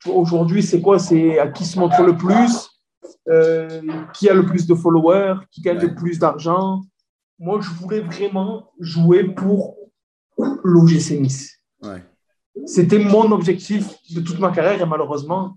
Aujourd'hui, 0.07 0.63
c'est 0.63 0.81
quoi? 0.81 0.99
C'est 0.99 1.39
à 1.39 1.49
qui 1.49 1.65
se 1.65 1.79
montre 1.79 2.03
le 2.03 2.17
plus, 2.17 2.71
euh, 3.29 3.81
qui 4.15 4.29
a 4.29 4.35
le 4.35 4.45
plus 4.45 4.67
de 4.67 4.75
followers, 4.75 5.37
qui 5.51 5.61
gagne 5.61 5.79
le 5.79 5.95
plus 5.95 6.19
d'argent. 6.19 6.83
Moi, 7.39 7.61
je 7.61 7.71
voulais 7.71 8.01
vraiment 8.01 8.71
jouer 8.81 9.25
pour 9.25 9.77
l'OGC 10.65 11.21
Nice. 11.21 11.61
Ouais. 11.83 12.03
C'était 12.67 12.99
mon 12.99 13.31
objectif 13.31 13.89
de 14.11 14.21
toute 14.21 14.39
ma 14.41 14.51
carrière 14.51 14.81
et 14.81 14.87
malheureusement. 14.87 15.57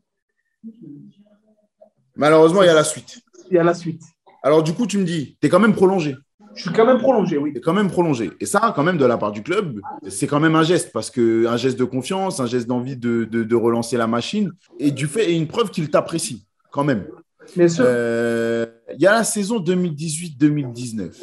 Malheureusement, 2.16 2.62
il 2.62 2.68
y 2.68 2.70
a 2.70 2.76
la 2.76 2.84
suite. 2.84 3.22
Il 3.50 3.56
y 3.56 3.58
a 3.58 3.64
la 3.64 3.74
suite. 3.74 4.04
Alors, 4.44 4.62
du 4.62 4.74
coup, 4.74 4.86
tu 4.86 4.98
me 4.98 5.04
dis, 5.04 5.38
tu 5.42 5.48
es 5.48 5.50
quand 5.50 5.60
même 5.60 5.76
prolongé. 5.76 6.16
Je 6.56 6.64
suis 6.64 6.72
quand 6.72 6.86
même 6.86 7.00
prolongé, 7.00 7.38
oui. 7.38 7.54
Quand 7.64 7.74
même 7.74 7.90
prolongé. 7.90 8.32
Et 8.40 8.46
ça, 8.46 8.74
quand 8.76 8.84
même, 8.84 8.98
de 8.98 9.06
la 9.06 9.18
part 9.18 9.32
du 9.32 9.44
club, 9.44 9.80
c'est 10.08 10.28
quand 10.28 10.40
même 10.40 10.56
un 10.56 10.64
geste, 10.64 10.92
parce 10.92 11.10
que 11.10 11.48
un 11.48 11.58
geste 11.58 11.80
de 11.80 11.86
confiance, 11.86 12.40
un 12.40 12.46
geste 12.46 12.68
d'envie 12.68 12.98
de, 12.98 13.26
de, 13.26 13.56
relancer 13.56 13.98
la 13.98 14.08
machine, 14.08 14.52
et 14.80 14.92
du 14.92 15.08
fait, 15.08 15.32
et 15.32 15.36
une 15.36 15.48
preuve 15.48 15.72
qu'il 15.72 15.90
t'apprécie, 15.90 16.46
quand 16.72 16.84
même. 16.84 17.08
Bien 17.56 17.68
sûr. 17.68 17.86
Euh, 17.88 18.66
il 18.94 19.02
y 19.02 19.08
a 19.08 19.14
la 19.14 19.24
saison 19.24 19.60
2018-2019. 19.60 21.14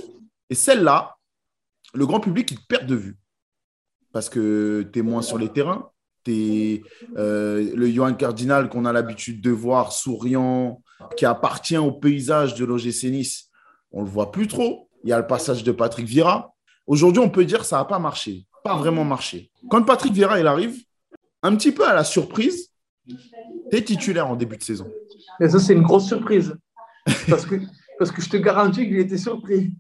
Et 0.51 0.55
celle-là, 0.55 1.17
le 1.95 2.07
grand 2.07 2.21
public, 2.21 2.51
il 2.51 2.59
perd 2.69 2.87
de 2.87 2.95
vue 2.95 3.17
parce 4.13 4.29
que 4.29 4.89
tu 4.93 4.99
es 4.99 5.03
moins 5.03 5.23
sur 5.23 5.39
les 5.39 5.49
terrains. 5.49 5.91
Es, 6.27 6.83
euh, 7.17 7.75
le 7.75 7.91
Johan 7.91 8.13
Cardinal 8.13 8.69
qu'on 8.69 8.85
a 8.85 8.93
l'habitude 8.93 9.41
de 9.41 9.51
voir 9.51 9.93
souriant, 9.93 10.83
qui 11.17 11.25
appartient 11.25 11.79
au 11.79 11.93
paysage 11.93 12.55
de 12.55 12.67
l'OGC 12.67 13.05
Nice, 13.05 13.49
on 13.93 14.01
ne 14.01 14.07
le 14.07 14.11
voit 14.11 14.31
plus 14.31 14.47
trop. 14.47 14.88
Il 15.05 15.11
y 15.11 15.13
a 15.13 15.19
le 15.19 15.27
passage 15.27 15.63
de 15.65 15.73
Patrick 15.73 16.07
Vieira. 16.07 16.55
Aujourd'hui, 16.87 17.23
on 17.23 17.31
peut 17.31 17.45
dire 17.45 17.61
que 17.61 17.67
ça 17.67 17.79
n'a 17.79 17.85
pas 17.85 17.99
marché, 17.99 18.47
pas 18.65 18.77
vraiment 18.77 19.05
marché. 19.05 19.51
Quand 19.71 19.83
Patrick 19.83 20.13
Vieira 20.13 20.41
il 20.41 20.47
arrive, 20.47 20.83
un 21.43 21.55
petit 21.55 21.73
peu 21.73 21.87
à 21.87 21.95
la 21.95 22.05
surprise, 22.05 22.71
tu 23.07 23.77
es 23.77 23.83
titulaire 23.83 24.29
en 24.29 24.37
début 24.37 24.57
de 24.57 24.63
saison. 24.63 24.91
Mais 25.39 25.49
ça, 25.49 25.59
c'est 25.59 25.73
une 25.73 25.83
grosse 25.83 26.07
surprise. 26.07 26.55
Parce 27.29 27.47
que, 27.47 27.57
parce 27.99 28.11
que 28.11 28.21
je 28.21 28.29
te 28.29 28.37
garantis 28.37 28.87
qu'il 28.87 28.99
était 28.99 29.19
surpris. 29.19 29.73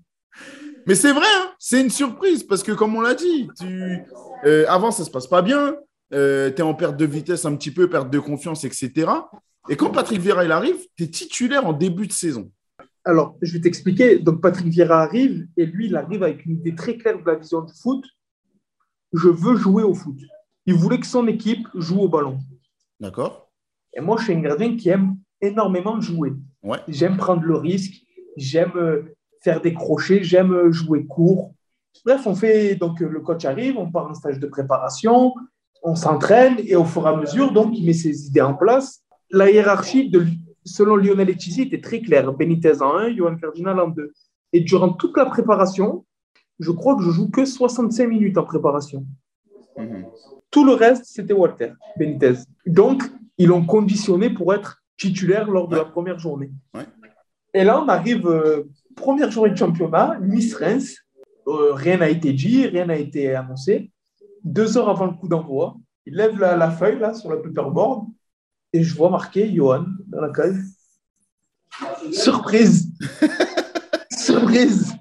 Mais 0.87 0.95
c'est 0.95 1.13
vrai, 1.13 1.27
hein, 1.27 1.53
c'est 1.59 1.81
une 1.81 1.91
surprise 1.91 2.43
parce 2.43 2.63
que, 2.63 2.73
comme 2.73 2.97
on 2.97 3.01
l'a 3.01 3.15
dit, 3.15 3.49
tu, 3.59 3.99
euh, 4.47 4.65
avant, 4.69 4.91
ça 4.91 5.03
ne 5.03 5.07
se 5.07 5.11
passe 5.11 5.27
pas 5.27 5.43
bien. 5.43 5.77
Euh, 6.15 6.51
tu 6.51 6.57
es 6.57 6.63
en 6.63 6.75
perte 6.75 6.97
de 6.97 7.05
vitesse 7.05 7.45
un 7.45 7.55
petit 7.57 7.71
peu, 7.71 7.91
perte 7.91 8.11
de 8.11 8.19
confiance, 8.19 8.65
etc. 8.65 9.11
Et 9.69 9.77
quand 9.77 9.91
Patrick 9.91 10.21
Vieira 10.21 10.45
il 10.45 10.53
arrive, 10.53 10.79
tu 10.97 11.05
es 11.05 11.09
titulaire 11.09 11.67
en 11.67 11.75
début 11.75 12.07
de 12.07 12.13
saison. 12.13 12.51
Alors, 13.05 13.37
je 13.41 13.53
vais 13.53 13.61
t'expliquer. 13.61 14.19
Donc, 14.19 14.41
Patrick 14.41 14.69
Vieira 14.69 15.03
arrive 15.03 15.47
et 15.57 15.67
lui, 15.67 15.87
il 15.87 15.97
arrive 15.97 16.23
avec 16.23 16.45
une 16.45 16.57
idée 16.57 16.75
très 16.75 16.97
claire 16.97 17.19
de 17.19 17.25
la 17.25 17.37
vision 17.37 17.63
du 17.63 17.73
foot. 17.75 18.05
Je 19.13 19.29
veux 19.29 19.57
jouer 19.57 19.83
au 19.83 19.95
foot. 19.95 20.19
il 20.67 20.75
voulait 20.75 21.01
que 21.01 21.07
son 21.07 21.27
équipe 21.29 21.67
joue 21.75 22.01
au 22.01 22.09
ballon. 22.09 22.39
D'accord. 23.01 23.51
Et 23.95 24.01
moi, 24.01 24.17
je 24.19 24.25
suis 24.25 24.35
un 24.35 24.41
gardien 24.41 24.77
qui 24.77 24.91
aime 24.91 25.17
énormément 25.41 26.01
jouer. 26.01 26.35
Ouais. 26.63 26.79
J'aime 26.89 27.17
prendre 27.17 27.43
le 27.43 27.57
risque, 27.57 27.95
j'aime 28.37 28.73
euh, 28.77 29.17
faire 29.43 29.61
des 29.61 29.73
crochets, 29.73 30.23
j'aime 30.23 30.53
euh, 30.53 30.73
jouer 30.73 31.07
court. 31.07 31.55
Bref, 32.05 32.27
on 32.27 32.35
fait 32.35 32.75
donc 32.77 33.01
euh, 33.03 33.09
le 33.09 33.21
coach 33.21 33.45
arrive, 33.45 33.79
on 33.79 33.91
part 33.91 34.09
en 34.11 34.15
stage 34.15 34.39
de 34.39 34.47
préparation, 34.47 35.35
on 35.83 35.95
s'entraîne 35.95 36.57
et 36.59 36.77
au 36.77 36.85
fur 36.85 37.07
et 37.07 37.11
à 37.11 37.17
mesure, 37.17 37.53
donc 37.53 37.77
il 37.77 37.87
met 37.87 37.93
ses 37.93 38.27
idées 38.27 38.41
en 38.41 38.55
place. 38.55 39.03
La 39.31 39.51
hiérarchie, 39.51 40.11
de, 40.11 40.27
selon 40.69 40.97
Lionel 40.97 41.31
Etici, 41.31 41.63
était 41.63 41.81
très 41.81 42.01
claire. 42.01 42.33
Benitez 42.33 42.83
en 42.83 42.97
1, 42.97 43.17
Johan 43.17 43.37
Cardinal 43.37 43.81
en 43.81 43.89
2. 43.89 44.13
Et 44.53 44.61
durant 44.61 44.91
toute 44.91 45.17
la 45.17 45.27
préparation, 45.27 46.05
je 46.59 46.71
crois 46.71 46.97
que 46.97 47.03
je 47.03 47.11
joue 47.11 47.31
que 47.31 47.45
65 47.45 48.09
minutes 48.09 48.39
en 48.39 48.45
préparation. 48.45 49.07
Mhm. 49.77 50.07
Tout 50.51 50.65
le 50.65 50.73
reste, 50.73 51.05
c'était 51.05 51.35
Walter 51.35 51.73
Benitez. 51.99 52.35
Donc, 52.67 53.03
ils 53.37 53.49
l'ont 53.49 53.65
conditionné 53.65 54.31
pour 54.31 54.55
être 54.55 54.83
titulaire 54.97 55.49
lors 55.51 55.69
de 55.69 55.77
la 55.77 55.85
première 55.85 56.19
journée. 56.19 56.51
Ouais. 56.75 56.87
Et 57.55 57.65
là, 57.65 57.81
on 57.83 57.89
arrive, 57.89 58.27
euh, 58.27 58.65
première 58.97 59.31
journée 59.31 59.53
de 59.53 59.57
championnat, 59.57 60.19
Nice 60.21 60.55
Reims. 60.55 60.97
Euh, 61.47 61.73
rien 61.73 61.99
n'a 61.99 62.09
été 62.09 62.33
dit, 62.33 62.67
rien 62.67 62.87
n'a 62.87 62.97
été 62.97 63.35
annoncé. 63.35 63.91
Deux 64.45 64.77
heures 64.77 64.89
avant 64.89 65.07
le 65.07 65.13
coup 65.13 65.29
d'envoi, 65.29 65.77
il 66.07 66.15
lève 66.15 66.39
la, 66.39 66.57
la 66.57 66.71
feuille 66.71 66.99
là 66.99 67.15
sur 67.15 67.31
le 67.31 67.41
paperboard 67.41 68.07
et 68.73 68.83
je 68.83 68.95
vois 68.95 69.11
marqué 69.11 69.53
Johan 69.53 69.87
dans 70.07 70.21
la 70.21 70.31
case. 70.31 70.59
Surprise 72.13 72.93
Surprise 74.11 74.99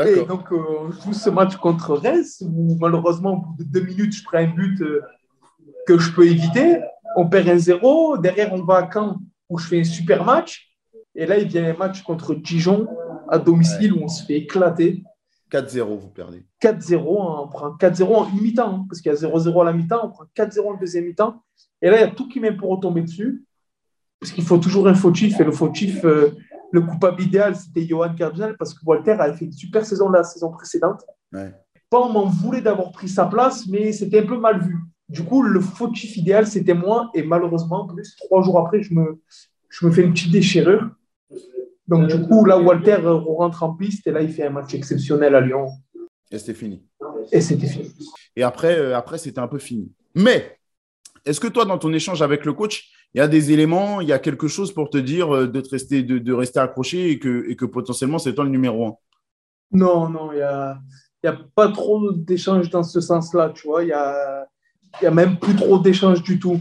et 0.00 0.24
donc, 0.24 0.50
euh, 0.52 0.56
on 0.80 0.90
joue 0.90 1.12
ce 1.12 1.30
match 1.30 1.56
contre 1.56 1.94
Reims, 1.94 2.42
où 2.46 2.76
malheureusement, 2.80 3.32
au 3.32 3.36
bout 3.36 3.64
de 3.64 3.64
deux 3.64 3.82
minutes, 3.84 4.14
je 4.14 4.24
prends 4.24 4.38
un 4.38 4.46
but 4.46 4.80
euh, 4.80 5.02
que 5.86 5.98
je 5.98 6.10
peux 6.12 6.26
éviter. 6.26 6.80
On 7.16 7.28
perd 7.28 7.48
un 7.48 7.58
0. 7.58 8.18
Derrière, 8.18 8.52
on 8.52 8.64
va 8.64 8.76
à 8.78 8.90
Caen, 8.90 9.18
où 9.48 9.58
je 9.58 9.66
fais 9.66 9.80
un 9.80 9.84
super 9.84 10.24
match. 10.24 10.70
Et 11.14 11.26
là, 11.26 11.38
il 11.38 11.48
vient 11.48 11.68
un 11.68 11.76
match 11.76 12.02
contre 12.02 12.34
Dijon, 12.34 12.88
à 13.28 13.38
domicile, 13.38 13.92
où 13.92 14.02
on 14.02 14.08
se 14.08 14.24
fait 14.24 14.38
éclater. 14.38 15.02
4-0, 15.52 15.98
vous 15.98 16.08
perdez. 16.08 16.44
4-0, 16.62 16.96
hein, 16.96 17.42
on 17.44 17.48
prend 17.48 17.70
4-0 17.76 18.04
en 18.04 18.28
une 18.30 18.40
mi-temps, 18.40 18.74
hein, 18.74 18.86
parce 18.88 19.02
qu'il 19.02 19.12
y 19.12 19.14
a 19.14 19.18
0-0 19.18 19.60
à 19.60 19.64
la 19.64 19.72
mi-temps, 19.72 20.00
on 20.06 20.10
prend 20.10 20.24
4-0 20.34 20.74
en 20.74 20.78
deuxième 20.78 21.04
mi-temps. 21.04 21.42
Et 21.82 21.90
là, 21.90 21.98
il 21.98 22.00
y 22.00 22.04
a 22.04 22.10
tout 22.10 22.28
qui 22.28 22.40
m'est 22.40 22.56
pour 22.56 22.70
retomber 22.70 23.02
dessus, 23.02 23.44
parce 24.18 24.32
qu'il 24.32 24.44
faut 24.44 24.58
toujours 24.58 24.88
un 24.88 24.94
fautif, 24.94 25.38
et 25.40 25.44
le 25.44 25.52
fautif, 25.52 26.04
euh, 26.04 26.30
le 26.72 26.80
coupable 26.80 27.22
idéal, 27.22 27.54
c'était 27.54 27.86
Johan 27.86 28.14
Cardinal, 28.14 28.56
parce 28.56 28.72
que 28.72 28.80
Walter 28.86 29.12
avait 29.12 29.36
fait 29.36 29.44
une 29.44 29.52
super 29.52 29.84
saison 29.84 30.08
la 30.08 30.24
saison 30.24 30.50
précédente. 30.50 31.04
Ouais. 31.32 31.52
Pas 31.90 32.00
on 32.00 32.10
m'en 32.10 32.24
voulait 32.24 32.62
d'avoir 32.62 32.90
pris 32.90 33.08
sa 33.08 33.26
place, 33.26 33.66
mais 33.66 33.92
c'était 33.92 34.20
un 34.20 34.26
peu 34.26 34.38
mal 34.38 34.60
vu. 34.62 34.78
Du 35.10 35.22
coup, 35.22 35.42
le 35.42 35.60
fautif 35.60 36.16
idéal, 36.16 36.46
c'était 36.46 36.72
moi, 36.72 37.10
et 37.12 37.22
malheureusement, 37.22 37.86
plus 37.86 38.16
trois 38.16 38.42
jours 38.42 38.58
après, 38.58 38.82
je 38.82 38.94
me, 38.94 39.20
je 39.68 39.86
me 39.86 39.92
fais 39.92 40.02
une 40.02 40.12
petite 40.12 40.32
déchirure. 40.32 40.88
Donc, 41.92 42.08
du 42.08 42.22
coup, 42.26 42.46
là, 42.46 42.58
Walter 42.58 43.00
euh, 43.04 43.16
rentre 43.16 43.62
en 43.64 43.74
piste, 43.74 44.06
et 44.06 44.12
là, 44.12 44.22
il 44.22 44.32
fait 44.32 44.46
un 44.46 44.50
match 44.50 44.72
exceptionnel 44.72 45.34
à 45.34 45.42
Lyon, 45.42 45.66
Et 46.30 46.38
c'était 46.38 46.54
fini. 46.54 46.88
et 47.30 47.42
c'était 47.42 47.66
fini. 47.66 47.92
Et 48.34 48.42
après, 48.42 48.78
euh, 48.78 48.96
après 48.96 49.18
c'était 49.18 49.40
un 49.40 49.46
peu 49.46 49.58
fini. 49.58 49.92
Mais, 50.14 50.56
est-ce 51.26 51.38
que 51.38 51.48
toi, 51.48 51.66
dans 51.66 51.76
ton 51.76 51.92
échange 51.92 52.22
avec 52.22 52.46
le 52.46 52.54
coach, 52.54 52.90
il 53.12 53.18
y 53.18 53.20
a 53.20 53.28
des 53.28 53.52
éléments, 53.52 54.00
il 54.00 54.08
y 54.08 54.12
a 54.14 54.18
quelque 54.18 54.48
chose 54.48 54.72
pour 54.72 54.88
te 54.88 54.96
dire 54.96 55.34
euh, 55.36 55.46
de, 55.46 55.60
te 55.60 55.68
rester, 55.68 56.02
de, 56.02 56.16
de 56.16 56.32
rester 56.32 56.60
accroché 56.60 57.10
et 57.10 57.18
que, 57.18 57.44
et 57.50 57.56
que 57.56 57.66
potentiellement, 57.66 58.18
c'est 58.18 58.32
toi 58.34 58.44
le 58.44 58.50
numéro 58.50 58.86
un? 58.86 58.94
Non, 59.70 60.08
non, 60.08 60.32
il 60.32 60.36
n'y 60.36 60.40
a, 60.40 60.78
y 61.22 61.26
a 61.26 61.38
pas 61.54 61.68
trop 61.72 62.10
d'échanges 62.10 62.70
dans 62.70 62.84
ce 62.84 63.02
sens-là, 63.02 63.50
tu 63.54 63.68
vois. 63.68 63.82
Il 63.82 63.88
n'y 63.88 63.92
a, 63.92 64.46
y 65.02 65.06
a 65.06 65.10
même 65.10 65.38
plus 65.38 65.54
trop 65.56 65.78
d'échanges 65.78 66.22
du 66.22 66.38
tout. 66.38 66.58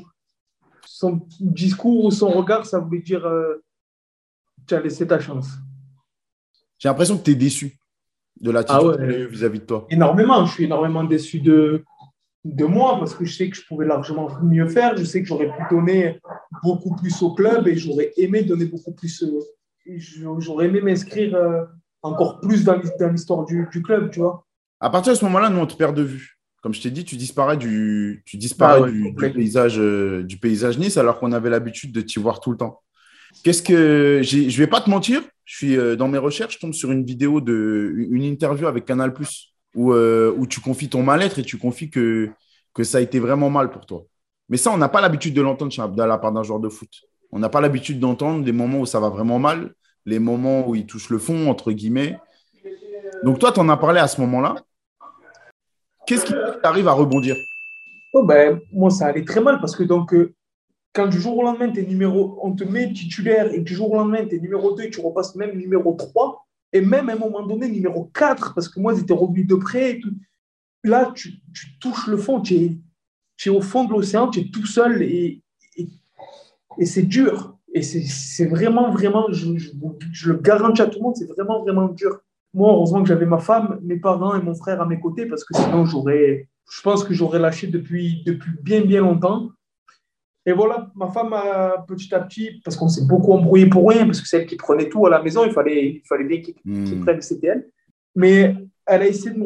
Son 0.86 1.22
discours 1.40 2.04
ou 2.04 2.12
son 2.12 2.32
regard, 2.32 2.66
ça 2.66 2.80
voulait 2.80 3.00
dire 3.00 3.26
euh, 3.26 3.64
tu 4.72 4.76
as 4.76 4.82
laissé 4.82 5.06
ta 5.06 5.20
chance. 5.20 5.50
J'ai 6.80 6.88
l'impression 6.90 7.18
que 7.18 7.24
tu 7.24 7.32
es 7.32 7.36
déçu 7.36 7.78
de 8.40 8.52
l'attitude 8.52 8.82
Ah 8.82 8.86
ouais. 9.06 9.26
vis-à-vis 9.28 9.60
de 9.60 9.66
toi. 9.66 9.86
Énormément. 9.90 10.46
Je 10.46 10.54
suis 10.54 10.64
énormément 10.64 11.04
déçu 11.04 11.40
de, 11.40 11.84
de 12.46 12.66
moi 12.66 12.98
parce 13.00 13.14
que 13.14 13.26
je 13.26 13.34
sais 13.36 13.50
que 13.50 13.56
je 13.58 13.66
pouvais 13.68 13.86
largement 13.86 14.30
mieux 14.42 14.68
faire. 14.68 14.96
Je 14.98 15.04
sais 15.04 15.22
que 15.22 15.28
j'aurais 15.28 15.48
pu 15.48 15.62
donner 15.70 16.20
beaucoup 16.64 16.96
plus 16.96 17.22
au 17.22 17.34
club 17.34 17.68
et 17.68 17.76
j'aurais 17.76 18.12
aimé 18.18 18.44
donner 18.44 18.66
beaucoup 18.66 18.94
plus. 18.94 19.24
euh, 19.24 19.40
J'aurais 20.40 20.68
aimé 20.68 20.80
m'inscrire 20.82 21.36
euh, 21.36 21.64
encore 22.02 22.40
plus 22.40 22.64
dans 22.64 22.76
l'hi- 22.78 22.90
dans 23.00 23.10
l'histoire 23.10 23.46
du, 23.46 23.68
du 23.72 23.82
club, 23.82 24.10
tu 24.12 24.20
vois. 24.20 24.46
À 24.80 24.90
partir 24.90 25.14
de 25.14 25.18
ce 25.18 25.26
moment-là, 25.26 25.50
nous, 25.50 25.60
on 25.60 25.66
te 25.68 25.76
perd 25.76 25.96
de 25.96 26.04
vue. 26.04 26.38
Comme 26.64 26.74
je 26.74 26.82
t'ai 26.82 26.92
dit, 26.92 27.04
tu 27.04 27.16
disparais 27.16 27.58
du, 27.58 28.22
tu 28.26 28.38
disparais 28.38 28.78
Ah 28.78 28.82
ouais, 28.84 28.92
du, 28.92 29.04
complet. 29.04 29.30
du 29.30 29.36
paysage, 29.38 29.80
euh, 29.80 30.24
du 30.24 30.38
paysage 30.38 30.78
Nice 30.78 30.98
alors 30.98 31.20
qu'on 31.20 31.32
avait 31.32 31.50
l'habitude 31.50 31.92
de 31.92 32.02
t'y 32.02 32.20
voir 32.20 32.40
tout 32.40 32.52
le 32.52 32.58
temps. 32.58 32.80
Qu'est-ce 33.44 33.64
que 33.64 34.20
j'ai- 34.24 34.50
je 34.50 34.58
vais 34.58 34.68
pas 34.68 34.82
te 34.82 34.90
mentir, 34.90 35.22
je 35.46 35.56
suis 35.58 35.78
euh, 35.78 35.96
dans 35.96 36.08
mes 36.08 36.18
recherches, 36.18 36.56
je 36.56 36.60
tombe 36.60 36.74
sur 36.74 36.92
une 36.92 37.04
vidéo 37.04 37.42
de 37.42 37.94
une 37.98 38.24
interview 38.24 38.68
avec 38.68 38.86
Canal 38.86 39.14
où 39.76 39.94
euh, 39.94 40.34
où 40.38 40.46
tu 40.48 40.60
confies 40.60 40.90
ton 40.90 41.04
mal-être 41.04 41.40
et 41.40 41.44
tu 41.44 41.58
confies 41.58 41.90
que 41.90 42.30
ça 42.84 43.00
a 43.00 43.02
été 43.02 43.20
vraiment 43.20 43.50
mal 43.50 43.72
pour 43.72 43.86
toi. 43.86 44.04
Mais 44.50 44.58
ça, 44.58 44.72
on 44.72 44.78
n'a 44.78 44.90
pas 44.90 45.02
l'habitude 45.02 45.34
de 45.34 45.42
l'entendre 45.42 45.72
chez- 45.72 45.82
la 45.96 46.18
part 46.18 46.32
d'un 46.32 46.44
joueur 46.44 46.60
de 46.60 46.70
foot. 46.70 46.90
On 47.32 47.40
n'a 47.40 47.50
pas 47.50 47.62
l'habitude 47.62 48.00
d'entendre 48.00 48.44
des 48.44 48.52
moments 48.52 48.80
où 48.80 48.86
ça 48.86 49.00
va 49.00 49.10
vraiment 49.10 49.40
mal, 49.40 49.74
les 50.06 50.20
moments 50.20 50.68
où 50.68 50.76
il 50.76 50.86
touche 50.86 51.10
le 51.10 51.18
fond 51.18 51.50
entre 51.50 51.72
guillemets. 51.72 52.18
Donc 53.24 53.40
toi, 53.40 53.52
tu 53.52 53.60
en 53.60 53.70
as 53.70 53.78
parlé 53.78 54.00
à 54.00 54.08
ce 54.08 54.20
moment-là. 54.22 54.56
Qu'est-ce 56.06 56.26
qui 56.26 56.34
t'arrive 56.62 56.88
à 56.88 56.94
rebondir? 56.94 57.36
Oh 58.14 58.24
ben, 58.24 58.60
moi, 58.74 58.90
ça 58.90 59.06
allait 59.08 59.24
très 59.24 59.40
mal 59.40 59.60
parce 59.62 59.76
que 59.76 59.84
donc, 59.84 60.14
euh, 60.14 60.34
quand 60.94 61.08
du 61.08 61.20
jour 61.20 61.38
au 61.38 61.44
lendemain, 61.44 61.70
t'es 61.72 61.84
numéro, 61.84 62.40
on 62.44 62.52
te 62.54 62.64
met 62.64 62.92
titulaire 62.92 63.54
et 63.54 63.60
du 63.62 63.74
jour 63.74 63.92
au 63.92 63.96
lendemain, 63.96 64.26
tu 64.28 64.36
es 64.36 64.40
numéro 64.40 64.76
2 64.76 64.84
et 64.84 64.90
tu 64.90 65.00
repasses 65.00 65.36
même 65.36 65.58
numéro 65.58 65.94
3 65.94 66.46
et 66.74 66.82
même 66.82 67.10
à 67.10 67.14
un 67.14 67.18
moment 67.18 67.46
donné, 67.46 67.70
numéro 67.70 68.06
4 68.14 68.54
parce 68.54 68.68
que 68.70 68.80
moi, 68.80 68.94
j'étais 68.96 69.14
revenu 69.14 69.44
de 69.46 69.56
près. 69.56 70.00
Là, 70.84 71.12
tu, 71.16 71.34
touches 71.80 72.08
le 72.08 72.18
fond, 72.18 72.42
tu 72.42 72.56
es, 72.56 72.78
es 73.46 73.50
au 73.50 73.62
fond 73.62 73.86
de 73.86 73.92
l'océan, 73.92 74.30
tu 74.30 74.40
es 74.42 74.50
tout 74.52 74.66
seul 74.66 75.02
et, 75.04 75.42
c'est 76.84 77.04
dur. 77.04 77.58
Et 77.74 77.82
c'est- 77.84 78.46
vraiment, 78.48 78.92
vraiment, 78.92 79.28
je, 79.32 79.58
je- 79.58 79.72
je 80.12 80.32
le 80.32 80.38
garantis 80.40 80.82
à 80.82 80.88
tout 80.88 81.00
le 81.00 81.04
monde, 81.04 81.16
c'est 81.16 81.28
vraiment, 81.28 81.62
vraiment 81.62 81.88
dur. 81.88 82.20
Moi, 82.54 82.70
heureusement 82.72 83.02
que 83.02 83.08
j'avais 83.08 83.26
ma 83.26 83.38
femme, 83.38 83.80
mes 83.82 83.96
parents 83.98 84.36
et 84.36 84.42
mon 84.42 84.56
frère 84.56 84.82
à 84.82 84.86
mes 84.86 85.00
côtés 85.00 85.26
parce 85.26 85.46
que 85.46 85.56
sinon, 85.56 85.86
j'aurais, 85.86 86.50
je 86.70 86.82
pense 86.82 87.04
que 87.06 87.14
j'aurais 87.14 87.40
lâché 87.40 87.68
depuis, 87.68 88.24
depuis 88.26 88.52
bien, 88.62 88.82
bien 88.82 89.02
longtemps. 89.02 89.52
Et 90.46 90.54
voilà, 90.54 90.90
ma 90.96 91.08
femme, 91.08 91.34
a, 91.34 91.86
petit 91.88 92.14
à 92.16 92.20
petit, 92.20 92.62
parce 92.64 92.76
qu'on 92.76 92.88
s'est 92.90 93.06
beaucoup 93.06 93.32
embrouillé 93.34 93.68
pour 93.68 93.88
rien, 93.88 94.06
parce 94.06 94.22
que 94.22 94.28
c'est 94.28 94.40
elle 94.40 94.48
qui 94.48 94.56
prenait 94.56 94.90
tout 94.90 95.06
à 95.06 95.10
la 95.12 95.22
maison, 95.22 95.46
il 95.46 95.52
fallait, 95.52 95.86
il 95.88 96.02
fallait 96.08 96.24
bien 96.26 96.42
qu'il 96.42 96.56
Hmm. 96.66 97.02
prenne, 97.02 97.22
c'était 97.22 97.48
elle. 97.48 97.70
Mais 98.16 98.56
elle 98.88 99.02
a, 99.04 99.08
essayé 99.08 99.30
de 99.32 99.38
me 99.40 99.46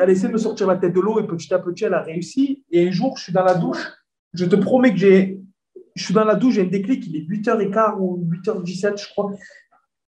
elle 0.00 0.08
a 0.08 0.12
essayé 0.12 0.28
de 0.28 0.32
me 0.32 0.38
sortir 0.38 0.66
la 0.66 0.76
tête 0.76 0.92
de 0.92 1.00
l'eau 1.00 1.20
et 1.20 1.26
petit 1.26 1.52
à 1.54 1.58
petit, 1.60 1.84
elle 1.84 1.94
a 1.94 2.02
réussi. 2.02 2.64
Et 2.72 2.88
un 2.88 2.90
jour, 2.90 3.16
je 3.16 3.22
suis 3.24 3.32
dans 3.32 3.44
la 3.44 3.54
douche, 3.54 3.86
je 4.34 4.44
te 4.44 4.56
promets 4.56 4.90
que 4.92 4.98
j'ai. 4.98 5.38
Je 5.94 6.04
suis 6.04 6.14
dans 6.14 6.24
la 6.24 6.34
douche, 6.34 6.54
j'ai 6.54 6.62
un 6.62 6.66
déclic, 6.66 7.06
il 7.06 7.16
est 7.16 7.20
8h15 7.28 7.96
ou 8.00 8.26
8h17, 8.30 9.00
je 9.00 9.08
crois, 9.10 9.30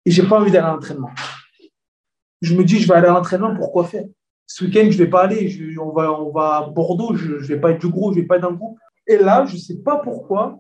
et 0.06 0.12
j'ai 0.12 0.24
pas 0.24 0.40
envie 0.40 0.52
d'aller 0.52 0.68
à 0.68 0.72
l'entraînement. 0.72 1.10
Je 2.42 2.56
me 2.56 2.64
dis, 2.64 2.80
je 2.80 2.88
vais 2.88 2.94
aller 2.96 3.08
à 3.08 3.12
l'entraînement, 3.14 3.56
pourquoi 3.56 3.86
faire? 3.86 4.06
Ce 4.46 4.64
week-end, 4.66 4.88
je 4.92 4.98
vais 4.98 5.08
pas 5.10 5.24
aller, 5.24 5.48
je- 5.50 5.80
on, 5.80 5.92
va, 5.92 6.12
on 6.20 6.32
va 6.32 6.58
à 6.58 6.68
Bordeaux, 6.70 7.16
je, 7.16 7.40
je 7.40 7.48
vais 7.54 7.60
pas 7.60 7.72
être 7.72 7.82
du 7.82 7.90
gros, 7.90 8.12
je 8.14 8.20
vais 8.20 8.26
pas 8.28 8.36
être 8.36 8.44
dans 8.44 8.50
le 8.52 8.58
groupe. 8.58 8.78
Et 9.08 9.18
là, 9.18 9.46
je 9.46 9.58
sais 9.58 9.78
pas 9.78 9.98
pourquoi, 9.98 10.60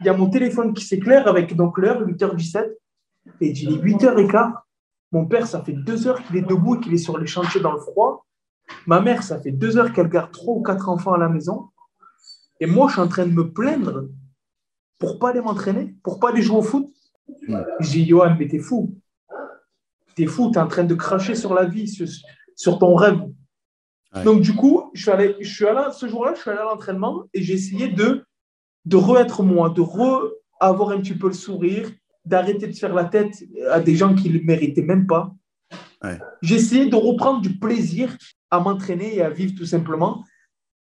il 0.00 0.06
y 0.06 0.08
a 0.08 0.16
mon 0.16 0.30
téléphone 0.30 0.72
qui 0.72 0.84
s'éclaire 0.84 1.28
avec 1.28 1.54
donc 1.54 1.78
l'heure, 1.78 2.02
8h17, 2.02 2.72
et 3.40 3.50
il 3.50 3.72
est 3.72 3.82
8h15. 3.82 4.54
Mon 5.12 5.26
père, 5.26 5.46
ça 5.46 5.62
fait 5.62 5.72
deux 5.72 6.06
heures 6.06 6.22
qu'il 6.22 6.36
est 6.36 6.42
debout 6.42 6.76
et 6.76 6.80
qu'il 6.80 6.94
est 6.94 6.98
sur 6.98 7.18
les 7.18 7.26
chantiers 7.26 7.60
dans 7.60 7.72
le 7.72 7.80
froid. 7.80 8.26
Ma 8.86 9.00
mère, 9.00 9.22
ça 9.22 9.40
fait 9.40 9.50
deux 9.50 9.76
heures 9.76 9.92
qu'elle 9.92 10.08
garde 10.08 10.30
trois 10.30 10.54
ou 10.54 10.62
quatre 10.62 10.88
enfants 10.88 11.12
à 11.12 11.18
la 11.18 11.28
maison. 11.28 11.68
Et 12.60 12.66
moi, 12.66 12.88
je 12.88 12.92
suis 12.92 13.02
en 13.02 13.08
train 13.08 13.26
de 13.26 13.32
me 13.32 13.52
plaindre 13.52 14.08
pour 14.98 15.18
pas 15.18 15.30
aller 15.30 15.40
m'entraîner, 15.40 15.94
pour 16.02 16.20
pas 16.20 16.30
aller 16.30 16.42
jouer 16.42 16.58
au 16.58 16.62
foot. 16.62 16.86
Je 17.48 17.90
dis, 17.90 18.06
Johan, 18.06 18.36
mais 18.38 18.48
t'es 18.48 18.58
fou. 18.58 18.94
T'es 20.14 20.26
fou, 20.26 20.50
t'es 20.50 20.58
en 20.58 20.68
train 20.68 20.84
de 20.84 20.94
cracher 20.94 21.34
sur 21.34 21.54
la 21.54 21.64
vie, 21.64 21.88
sur, 21.88 22.06
sur 22.54 22.78
ton 22.78 22.94
rêve. 22.94 23.20
Ouais. 24.14 24.24
Donc, 24.24 24.40
du 24.40 24.54
coup, 24.54 24.90
je 24.94 25.02
suis 25.02 25.10
allé, 25.10 25.36
je 25.40 25.52
suis 25.52 25.66
allé 25.66 25.92
ce 25.92 26.08
jour-là, 26.08 26.34
je 26.34 26.40
suis 26.40 26.50
allé 26.50 26.60
à 26.60 26.64
l'entraînement 26.64 27.24
et 27.32 27.42
j'ai 27.42 27.54
essayé 27.54 27.88
de, 27.88 28.24
de 28.84 28.96
re-être 28.96 29.42
moi, 29.42 29.70
de 29.70 29.80
re-avoir 29.80 30.90
un 30.90 31.00
petit 31.00 31.14
peu 31.14 31.28
le 31.28 31.32
sourire, 31.34 31.90
d'arrêter 32.24 32.66
de 32.66 32.72
faire 32.72 32.94
la 32.94 33.04
tête 33.04 33.44
à 33.70 33.80
des 33.80 33.94
gens 33.94 34.14
qui 34.14 34.28
ne 34.28 34.38
le 34.38 34.44
méritaient 34.44 34.82
même 34.82 35.06
pas. 35.06 35.32
Ouais. 36.02 36.18
J'ai 36.42 36.56
essayé 36.56 36.86
de 36.86 36.96
reprendre 36.96 37.40
du 37.40 37.58
plaisir 37.58 38.16
à 38.50 38.58
m'entraîner 38.58 39.16
et 39.16 39.22
à 39.22 39.30
vivre 39.30 39.54
tout 39.56 39.66
simplement. 39.66 40.24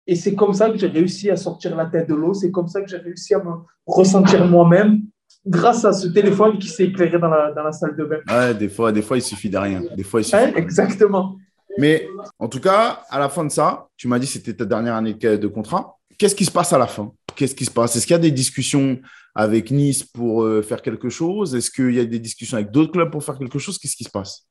Et 0.06 0.16
c'est 0.16 0.36
comme 0.36 0.54
ça 0.54 0.70
que 0.70 0.78
j'ai 0.78 0.88
réussi 0.88 1.30
à 1.30 1.36
sortir 1.36 1.76
la 1.76 1.86
tête 1.86 2.08
de 2.08 2.16
l'eau. 2.16 2.34
C'est 2.34 2.52
comme 2.52 2.68
ça 2.68 2.82
que 2.82 2.90
j'ai 2.90 2.98
réussi 2.98 3.34
à 3.34 3.40
me 3.40 3.52
ressentir 3.86 4.46
moi-même 4.48 5.02
grâce 5.46 5.84
à 5.86 5.92
ce 5.92 6.08
téléphone 6.08 6.60
qui 6.60 6.68
s'est 6.68 6.86
éclairé 6.86 7.20
dans 7.20 7.28
la, 7.28 7.52
dans 7.52 7.64
la 7.64 7.72
salle 7.72 7.96
de 7.96 8.06
bain. 8.06 8.20
Ouais, 8.30 8.54
des 8.54 8.70
fois, 8.70 8.92
des 8.92 9.02
fois, 9.02 9.18
il 9.18 9.22
suffit 9.22 9.50
de 9.50 9.58
rien. 9.58 9.84
Des 9.96 10.04
fois, 10.04 10.22
il 10.22 10.24
suffit 10.24 10.38
de 10.38 10.52
rien. 10.52 10.56
exactement. 10.56 11.38
Mais 11.78 12.08
en 12.40 12.48
tout 12.48 12.60
cas, 12.60 13.04
à 13.10 13.20
la 13.20 13.30
fin 13.30 13.44
de 13.46 13.50
ça, 13.50 13.88
tu 13.98 14.08
m'as 14.08 14.20
dit 14.20 14.26
que 14.26 14.34
c'était 14.34 14.54
ta 14.54 14.66
dernière 14.66 14.96
année 14.96 15.14
de 15.14 15.48
contrat. 15.48 15.98
Qu'est-ce 16.18 16.36
qui 16.36 16.46
se 16.46 16.52
passe 16.52 16.74
à 16.74 16.78
la 16.78 16.88
fin? 16.88 17.12
Qu'est-ce 17.36 17.54
qui 17.54 17.66
se 17.66 17.72
passe? 17.72 17.96
Est-ce 17.96 18.08
qu'il 18.08 18.16
y 18.16 18.20
a 18.20 18.20
des 18.20 18.32
discussions 18.32 19.00
avec 19.36 19.70
Nice 19.70 20.04
pour 20.04 20.44
euh, 20.44 20.64
faire 20.64 20.82
quelque 20.82 21.10
chose? 21.10 21.54
Est-ce 21.54 21.70
qu'il 21.70 21.94
y 21.94 22.00
a 22.00 22.06
des 22.06 22.20
discussions 22.20 22.58
avec 22.58 22.72
d'autres 22.72 22.92
clubs 22.92 23.12
pour 23.12 23.24
faire 23.24 23.38
quelque 23.38 23.60
chose? 23.60 23.78
Qu'est-ce 23.78 23.96
qui 23.96 24.04
se 24.04 24.10
passe? 24.10 24.48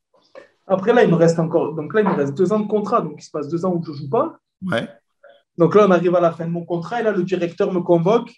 Après, 0.69 0.93
là, 0.93 1.03
il 1.03 1.11
me 1.11 1.17
reste 1.17 1.39
encore. 1.41 1.75
Donc 1.75 1.93
là, 1.93 2.03
il 2.03 2.09
me 2.09 2.15
reste 2.15 2.35
deux 2.35 2.53
ans 2.53 2.61
de 2.61 2.69
contrat. 2.69 3.01
Donc 3.01 3.15
il 3.19 3.23
se 3.23 3.31
passe 3.31 3.49
deux 3.49 3.65
ans 3.65 3.75
où 3.75 3.83
je 3.85 3.91
ne 3.91 3.97
joue 3.97 4.09
pas. 4.09 4.39
Ouais. 4.65 4.89
Donc 5.59 5.75
là, 5.75 5.87
on 5.89 5.91
arrive 5.91 6.15
à 6.15 6.21
la 6.21 6.31
fin 6.31 6.45
de 6.45 6.51
mon 6.51 6.65
contrat. 6.65 7.01
Et 7.01 7.03
là, 7.03 7.11
le 7.11 7.25
directeur 7.25 7.73
me 7.73 7.81
convoque 7.81 8.31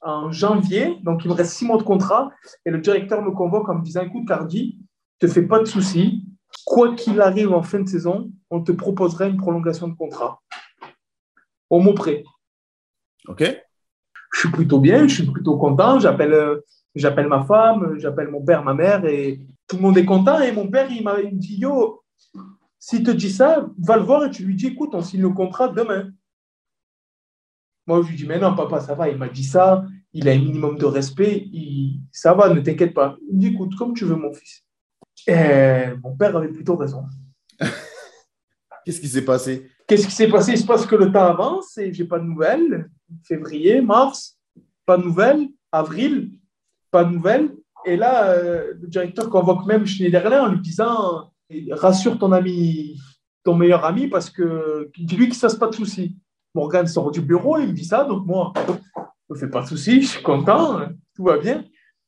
en 0.00 0.32
janvier. 0.32 0.96
Donc 1.04 1.24
il 1.24 1.28
me 1.28 1.34
reste 1.34 1.52
six 1.52 1.64
mois 1.64 1.78
de 1.78 1.84
contrat. 1.84 2.30
Et 2.66 2.70
le 2.70 2.78
directeur 2.78 3.22
me 3.22 3.30
convoque 3.30 3.68
en 3.68 3.76
me 3.76 3.84
disant 3.84 4.02
Écoute, 4.02 4.26
Cardi, 4.26 4.78
ne 5.20 5.28
te 5.28 5.32
fais 5.32 5.42
pas 5.42 5.60
de 5.60 5.66
soucis. 5.66 6.24
Quoi 6.64 6.94
qu'il 6.94 7.20
arrive 7.20 7.52
en 7.52 7.62
fin 7.62 7.80
de 7.80 7.88
saison, 7.88 8.30
on 8.50 8.62
te 8.62 8.72
proposera 8.72 9.26
une 9.26 9.36
prolongation 9.36 9.88
de 9.88 9.94
contrat. 9.94 10.40
Au 11.70 11.80
mot 11.80 11.94
près. 11.94 12.24
OK 13.28 13.44
je 14.32 14.40
suis 14.40 14.50
plutôt 14.50 14.80
bien, 14.80 15.06
je 15.06 15.14
suis 15.14 15.26
plutôt 15.26 15.56
content. 15.56 15.98
J'appelle, 15.98 16.60
j'appelle 16.94 17.28
ma 17.28 17.44
femme, 17.44 17.98
j'appelle 17.98 18.28
mon 18.28 18.42
père, 18.42 18.64
ma 18.64 18.74
mère, 18.74 19.04
et 19.04 19.40
tout 19.68 19.76
le 19.76 19.82
monde 19.82 19.98
est 19.98 20.04
content. 20.04 20.40
Et 20.40 20.52
mon 20.52 20.68
père, 20.68 20.90
il 20.90 21.04
m'a 21.04 21.22
dit 21.22 21.58
Yo, 21.58 22.02
s'il 22.78 23.02
te 23.02 23.10
dit 23.10 23.30
ça, 23.30 23.66
va 23.78 23.96
le 23.96 24.02
voir 24.02 24.24
et 24.24 24.30
tu 24.30 24.44
lui 24.44 24.56
dis 24.56 24.68
Écoute, 24.68 24.90
on 24.94 25.02
signe 25.02 25.22
le 25.22 25.30
contrat 25.30 25.68
demain. 25.68 26.10
Moi, 27.86 28.02
je 28.02 28.08
lui 28.08 28.16
dis 28.16 28.26
Mais 28.26 28.38
non, 28.38 28.54
papa, 28.56 28.80
ça 28.80 28.94
va. 28.94 29.08
Il 29.08 29.18
m'a 29.18 29.28
dit 29.28 29.44
ça, 29.44 29.84
il 30.12 30.28
a 30.28 30.32
un 30.32 30.38
minimum 30.38 30.78
de 30.78 30.86
respect, 30.86 31.48
il... 31.52 32.00
ça 32.10 32.32
va, 32.34 32.52
ne 32.52 32.60
t'inquiète 32.60 32.94
pas. 32.94 33.16
Il 33.28 33.36
me 33.36 33.40
dit 33.40 33.46
Écoute, 33.48 33.76
comme 33.76 33.94
tu 33.94 34.04
veux, 34.04 34.16
mon 34.16 34.32
fils. 34.32 34.64
Et 35.26 35.94
mon 36.02 36.16
père 36.16 36.36
avait 36.36 36.48
plutôt 36.48 36.76
raison. 36.76 37.04
Qu'est-ce 38.84 39.00
qui 39.00 39.08
s'est 39.08 39.24
passé? 39.24 39.70
Qu'est-ce 39.86 40.06
qui 40.06 40.14
s'est 40.14 40.28
passé? 40.28 40.52
Il 40.52 40.58
se 40.58 40.66
passe 40.66 40.86
que 40.86 40.96
le 40.96 41.12
temps 41.12 41.26
avance 41.26 41.78
et 41.78 41.92
j'ai 41.92 42.04
pas 42.04 42.18
de 42.18 42.24
nouvelles. 42.24 42.90
Février, 43.24 43.80
mars, 43.80 44.38
pas 44.86 44.96
de 44.96 45.04
nouvelles. 45.04 45.48
Avril, 45.70 46.32
pas 46.90 47.04
de 47.04 47.12
nouvelles. 47.12 47.54
Et 47.84 47.96
là, 47.96 48.30
euh, 48.30 48.74
le 48.80 48.88
directeur 48.88 49.30
convoque 49.30 49.66
même 49.66 49.86
Schneiderlin 49.86 50.44
en 50.44 50.52
lui 50.52 50.60
disant 50.60 51.32
Rassure 51.70 52.18
ton 52.18 52.32
ami, 52.32 52.98
ton 53.44 53.54
meilleur 53.54 53.84
ami, 53.84 54.08
parce 54.08 54.30
que 54.30 54.90
dis-lui 54.96 55.24
qu'il 55.24 55.30
ne 55.30 55.34
se 55.34 55.40
fasse 55.40 55.56
pas 55.56 55.68
de 55.68 55.74
soucis. 55.74 56.16
Morgan 56.54 56.86
sort 56.86 57.10
du 57.10 57.20
bureau, 57.20 57.58
il 57.58 57.68
me 57.68 57.72
dit 57.72 57.84
ça, 57.84 58.04
donc 58.04 58.26
moi, 58.26 58.52
je 59.28 59.34
ne 59.34 59.38
fais 59.38 59.48
pas 59.48 59.62
de 59.62 59.68
soucis, 59.68 60.02
je 60.02 60.08
suis 60.08 60.22
content, 60.22 60.80
tout 61.14 61.24
va 61.24 61.38
bien. 61.38 61.64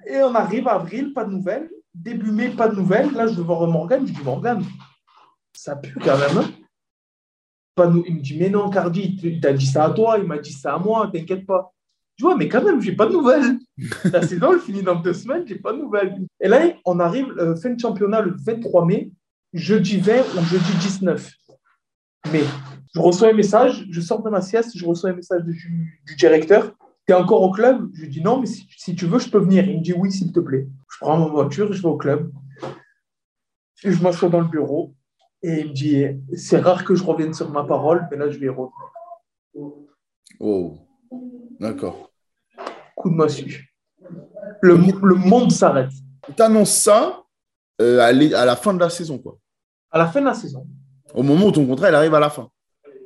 Et 0.06 0.16
on 0.18 0.34
arrive 0.34 0.68
à 0.68 0.74
avril, 0.74 1.12
pas 1.12 1.24
de 1.24 1.30
nouvelles. 1.30 1.70
Début 1.94 2.32
mai, 2.32 2.50
pas 2.50 2.68
de 2.68 2.76
nouvelles. 2.76 3.12
Là, 3.12 3.26
je 3.26 3.34
vais 3.34 3.42
voir 3.42 3.66
Morgan, 3.68 4.06
je 4.06 4.12
dis 4.12 4.22
Morgan, 4.22 4.62
ça 5.52 5.76
pue 5.76 5.98
quand 6.00 6.18
même. 6.18 6.38
Hein 6.38 6.50
pas 7.74 7.88
nous. 7.88 8.04
Il 8.06 8.16
me 8.16 8.20
dit, 8.20 8.36
mais 8.38 8.50
non, 8.50 8.70
Cardi, 8.70 9.18
il 9.22 9.40
t'a 9.40 9.52
dit 9.52 9.66
ça 9.66 9.84
à 9.84 9.90
toi, 9.90 10.16
il 10.18 10.24
m'a 10.24 10.38
dit 10.38 10.52
ça 10.52 10.74
à 10.74 10.78
moi, 10.78 11.10
t'inquiète 11.12 11.46
pas. 11.46 11.72
Je 12.16 12.24
vois, 12.24 12.36
mais 12.36 12.48
quand 12.48 12.62
même, 12.62 12.80
j'ai 12.80 12.92
pas 12.92 13.06
de 13.06 13.12
nouvelles. 13.12 13.58
La 14.12 14.22
saison, 14.22 14.52
elle 14.52 14.60
finit 14.60 14.82
dans 14.82 14.94
deux 14.94 15.14
semaines, 15.14 15.44
j'ai 15.46 15.56
pas 15.56 15.72
de 15.72 15.78
nouvelles. 15.78 16.16
Et 16.40 16.48
là, 16.48 16.60
on 16.84 17.00
arrive, 17.00 17.26
euh, 17.38 17.56
fin 17.56 17.70
de 17.70 17.80
championnat 17.80 18.20
le 18.20 18.36
23 18.36 18.84
mai, 18.86 19.10
jeudi 19.52 19.98
20 19.98 20.20
ou 20.38 20.44
jeudi 20.44 20.72
19 20.80 21.32
mai. 22.32 22.44
Je 22.94 23.00
reçois 23.00 23.30
un 23.30 23.32
message, 23.32 23.86
je 23.90 24.00
sors 24.00 24.22
de 24.22 24.30
ma 24.30 24.40
sieste, 24.40 24.76
je 24.76 24.86
reçois 24.86 25.10
un 25.10 25.14
message 25.14 25.42
du, 25.42 25.98
directeur. 26.16 26.72
Tu 27.06 27.12
es 27.12 27.16
encore 27.16 27.42
au 27.42 27.50
club? 27.50 27.90
Je 27.94 28.02
lui 28.02 28.08
dis 28.08 28.22
non, 28.22 28.40
mais 28.40 28.46
si, 28.46 28.66
si, 28.76 28.94
tu 28.94 29.06
veux, 29.06 29.18
je 29.18 29.28
peux 29.28 29.38
venir. 29.38 29.68
Il 29.68 29.78
me 29.78 29.82
dit 29.82 29.92
oui, 29.92 30.12
s'il 30.12 30.32
te 30.32 30.40
plaît. 30.40 30.68
Je 30.94 30.98
prends 31.00 31.18
ma 31.18 31.26
voiture, 31.26 31.72
je 31.72 31.82
vais 31.82 31.88
au 31.88 31.96
club. 31.96 32.30
Je 33.76 34.00
m'assois 34.00 34.28
dans 34.28 34.40
le 34.40 34.46
bureau. 34.46 34.94
Et 35.42 35.60
il 35.60 35.68
me 35.68 35.72
dit, 35.72 36.06
c'est 36.36 36.60
rare 36.60 36.84
que 36.84 36.94
je 36.94 37.02
revienne 37.02 37.34
sur 37.34 37.50
ma 37.50 37.64
parole, 37.64 38.06
mais 38.10 38.16
là, 38.16 38.30
je 38.30 38.38
vais 38.38 38.48
revenir. 38.48 38.70
Oh, 40.40 40.78
d'accord. 41.58 42.12
Coup 42.96 43.10
de 43.10 43.14
massue. 43.14 43.74
Le, 44.62 44.76
le 44.76 45.14
monde 45.16 45.50
s'arrête. 45.50 45.90
Tu 46.34 46.42
annonces 46.42 46.74
ça 46.74 47.24
euh, 47.80 48.00
à, 48.00 48.44
la 48.44 48.56
fin 48.56 48.72
de 48.72 48.78
la 48.78 48.88
saison, 48.88 49.18
quoi. 49.18 49.36
À 49.90 49.98
la 49.98 50.06
fin 50.06 50.20
de 50.20 50.26
la 50.26 50.34
saison. 50.34 50.66
Au 51.12 51.22
moment 51.22 51.46
où 51.46 51.52
ton 51.52 51.66
contrat, 51.66 51.88
il 51.88 51.94
arrive 51.94 52.14
à 52.14 52.20
la 52.20 52.30
fin. 52.30 52.48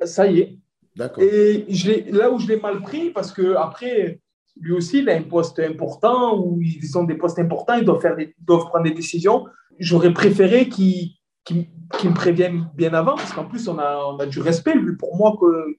Ça 0.05 0.27
y 0.27 0.39
est. 0.39 0.59
D'accord. 0.95 1.23
Et 1.23 1.65
là 2.11 2.31
où 2.31 2.39
je 2.39 2.47
l'ai 2.47 2.59
mal 2.59 2.81
pris, 2.81 3.09
parce 3.09 3.31
que 3.31 3.55
après, 3.55 4.21
lui 4.59 4.73
aussi, 4.73 4.99
il 4.99 5.09
a 5.09 5.15
un 5.15 5.23
poste 5.23 5.59
important, 5.59 6.37
où 6.39 6.61
ils 6.61 6.97
ont 6.97 7.03
des 7.03 7.15
postes 7.15 7.39
importants, 7.39 7.75
ils 7.75 7.85
doivent, 7.85 8.01
faire 8.01 8.17
doivent 8.39 8.65
prendre 8.65 8.83
des 8.83 8.93
décisions. 8.93 9.45
J'aurais 9.79 10.13
préféré 10.13 10.67
qu'il 10.67 11.11
qui, 11.45 11.67
me 12.03 12.13
préviennent 12.13 12.69
bien 12.75 12.93
avant, 12.93 13.15
parce 13.15 13.33
qu'en 13.33 13.45
plus, 13.45 13.67
on 13.67 13.79
a, 13.79 13.97
on 14.05 14.17
a 14.17 14.25
du 14.25 14.39
respect, 14.39 14.75
lui 14.75 14.95
pour 14.95 15.15
moi, 15.15 15.35
que 15.39 15.77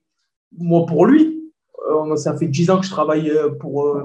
moi 0.56 0.86
pour 0.86 1.06
lui. 1.06 1.40
Euh, 1.88 2.16
ça 2.16 2.36
fait 2.36 2.46
dix 2.46 2.70
ans 2.70 2.78
que 2.78 2.86
je 2.86 2.90
travaille 2.90 3.30
euh, 3.30 3.50
pour, 3.50 3.86
euh, 3.86 4.04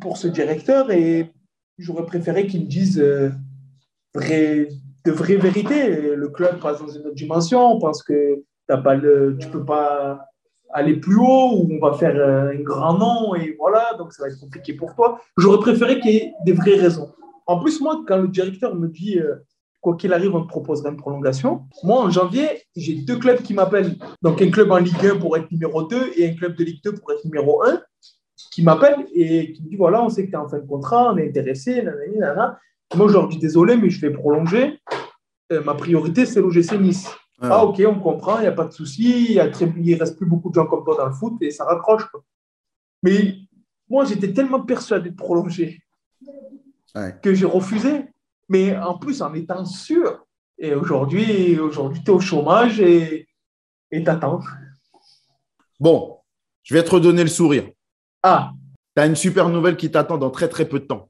pour 0.00 0.16
ce 0.16 0.28
directeur 0.28 0.90
et 0.90 1.32
j'aurais 1.78 2.04
préféré 2.04 2.46
qu'il 2.46 2.62
me 2.62 2.66
dise 2.66 3.02
vrai, 4.14 4.68
de 5.04 5.10
vraies 5.10 5.36
vérités. 5.36 6.14
Le 6.14 6.28
club 6.28 6.60
passe 6.60 6.80
dans 6.80 6.88
une 6.88 7.06
autre 7.06 7.14
dimension, 7.14 7.72
on 7.72 7.78
pense 7.78 8.02
que 8.02 8.42
as 8.68 8.76
pas 8.76 8.94
le, 8.94 9.36
tu 9.38 9.48
peux 9.48 9.64
pas 9.64 10.29
aller 10.72 10.96
plus 10.96 11.16
haut 11.16 11.52
ou 11.54 11.68
on 11.70 11.78
va 11.78 11.96
faire 11.96 12.16
un 12.16 12.54
grand 12.56 12.98
nom 12.98 13.34
et 13.34 13.56
voilà, 13.58 13.94
donc 13.98 14.12
ça 14.12 14.22
va 14.22 14.28
être 14.28 14.40
compliqué 14.40 14.72
pour 14.74 14.94
toi. 14.94 15.20
J'aurais 15.36 15.58
préféré 15.58 16.00
qu'il 16.00 16.12
y 16.12 16.16
ait 16.16 16.32
des 16.44 16.52
vraies 16.52 16.76
raisons. 16.76 17.12
En 17.46 17.58
plus, 17.58 17.80
moi, 17.80 18.02
quand 18.06 18.18
le 18.18 18.28
directeur 18.28 18.74
me 18.74 18.88
dit 18.88 19.18
quoi 19.80 19.96
qu'il 19.96 20.12
arrive, 20.12 20.34
on 20.34 20.42
te 20.42 20.48
proposera 20.48 20.90
une 20.90 20.96
prolongation. 20.96 21.62
Moi, 21.82 22.00
en 22.00 22.10
janvier, 22.10 22.62
j'ai 22.76 22.94
deux 22.94 23.16
clubs 23.16 23.42
qui 23.42 23.54
m'appellent. 23.54 23.96
Donc, 24.22 24.40
un 24.42 24.50
club 24.50 24.70
en 24.70 24.78
Ligue 24.78 25.04
1 25.04 25.16
pour 25.16 25.36
être 25.36 25.50
numéro 25.50 25.82
2 25.82 26.12
et 26.16 26.28
un 26.28 26.34
club 26.34 26.54
de 26.54 26.64
Ligue 26.64 26.82
2 26.84 26.94
pour 26.94 27.12
être 27.12 27.24
numéro 27.24 27.62
1 27.64 27.80
qui 28.52 28.62
m'appellent 28.62 29.06
et 29.14 29.52
qui 29.52 29.62
me 29.62 29.68
disent 29.68 29.78
voilà, 29.78 30.02
on 30.02 30.08
sait 30.08 30.24
que 30.24 30.30
tu 30.30 30.34
es 30.34 30.38
en 30.38 30.48
fin 30.48 30.58
de 30.58 30.66
contrat, 30.66 31.12
on 31.12 31.18
est 31.18 31.28
intéressé. 31.28 31.82
Moi, 32.94 33.08
je 33.08 33.12
leur 33.12 33.28
dis 33.28 33.38
désolé, 33.38 33.76
mais 33.76 33.90
je 33.90 34.00
vais 34.00 34.10
prolonger. 34.10 34.78
Euh, 35.52 35.62
ma 35.62 35.74
priorité, 35.74 36.26
c'est 36.26 36.40
l'OGC 36.40 36.78
Nice. 36.80 37.10
Ah. 37.40 37.48
ah, 37.52 37.64
ok, 37.64 37.82
on 37.86 37.98
comprend, 37.98 38.38
il 38.38 38.42
n'y 38.42 38.46
a 38.46 38.52
pas 38.52 38.66
de 38.66 38.72
souci. 38.72 39.32
Il 39.32 39.36
ne 39.36 39.98
reste 39.98 40.16
plus 40.16 40.26
beaucoup 40.26 40.50
de 40.50 40.54
gens 40.54 40.66
comme 40.66 40.84
toi 40.84 40.96
dans 40.96 41.06
le 41.06 41.12
foot 41.12 41.34
et 41.40 41.50
ça 41.50 41.64
raccroche. 41.64 42.06
Mais 43.02 43.36
moi, 43.88 44.04
j'étais 44.04 44.32
tellement 44.32 44.60
persuadé 44.60 45.10
de 45.10 45.16
prolonger 45.16 45.80
que 47.22 47.34
j'ai 47.34 47.46
refusé 47.46 48.04
mais 48.50 48.76
en 48.76 48.98
plus 48.98 49.22
en 49.22 49.32
étant 49.32 49.64
sûr. 49.64 50.26
Et 50.58 50.74
aujourd'hui, 50.74 51.58
aujourd'hui 51.58 52.02
tu 52.04 52.10
es 52.10 52.14
au 52.14 52.20
chômage 52.20 52.80
et 52.80 53.26
tu 53.90 54.06
attends. 54.06 54.40
Bon, 55.78 56.18
je 56.64 56.74
vais 56.74 56.82
te 56.84 56.90
redonner 56.90 57.22
le 57.22 57.30
sourire. 57.30 57.70
Ah. 58.22 58.50
Tu 58.94 59.02
as 59.02 59.06
une 59.06 59.16
super 59.16 59.48
nouvelle 59.48 59.76
qui 59.76 59.90
t'attend 59.90 60.18
dans 60.18 60.30
très 60.30 60.48
très 60.48 60.68
peu 60.68 60.80
de 60.80 60.84
temps. 60.84 61.08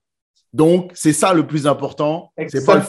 Donc, 0.53 0.93
c'est 0.95 1.15
ça 1.15 1.33
le 1.33 1.47
plus 1.47 1.67
important. 1.67 2.33
Pas 2.37 2.77
le 2.77 2.83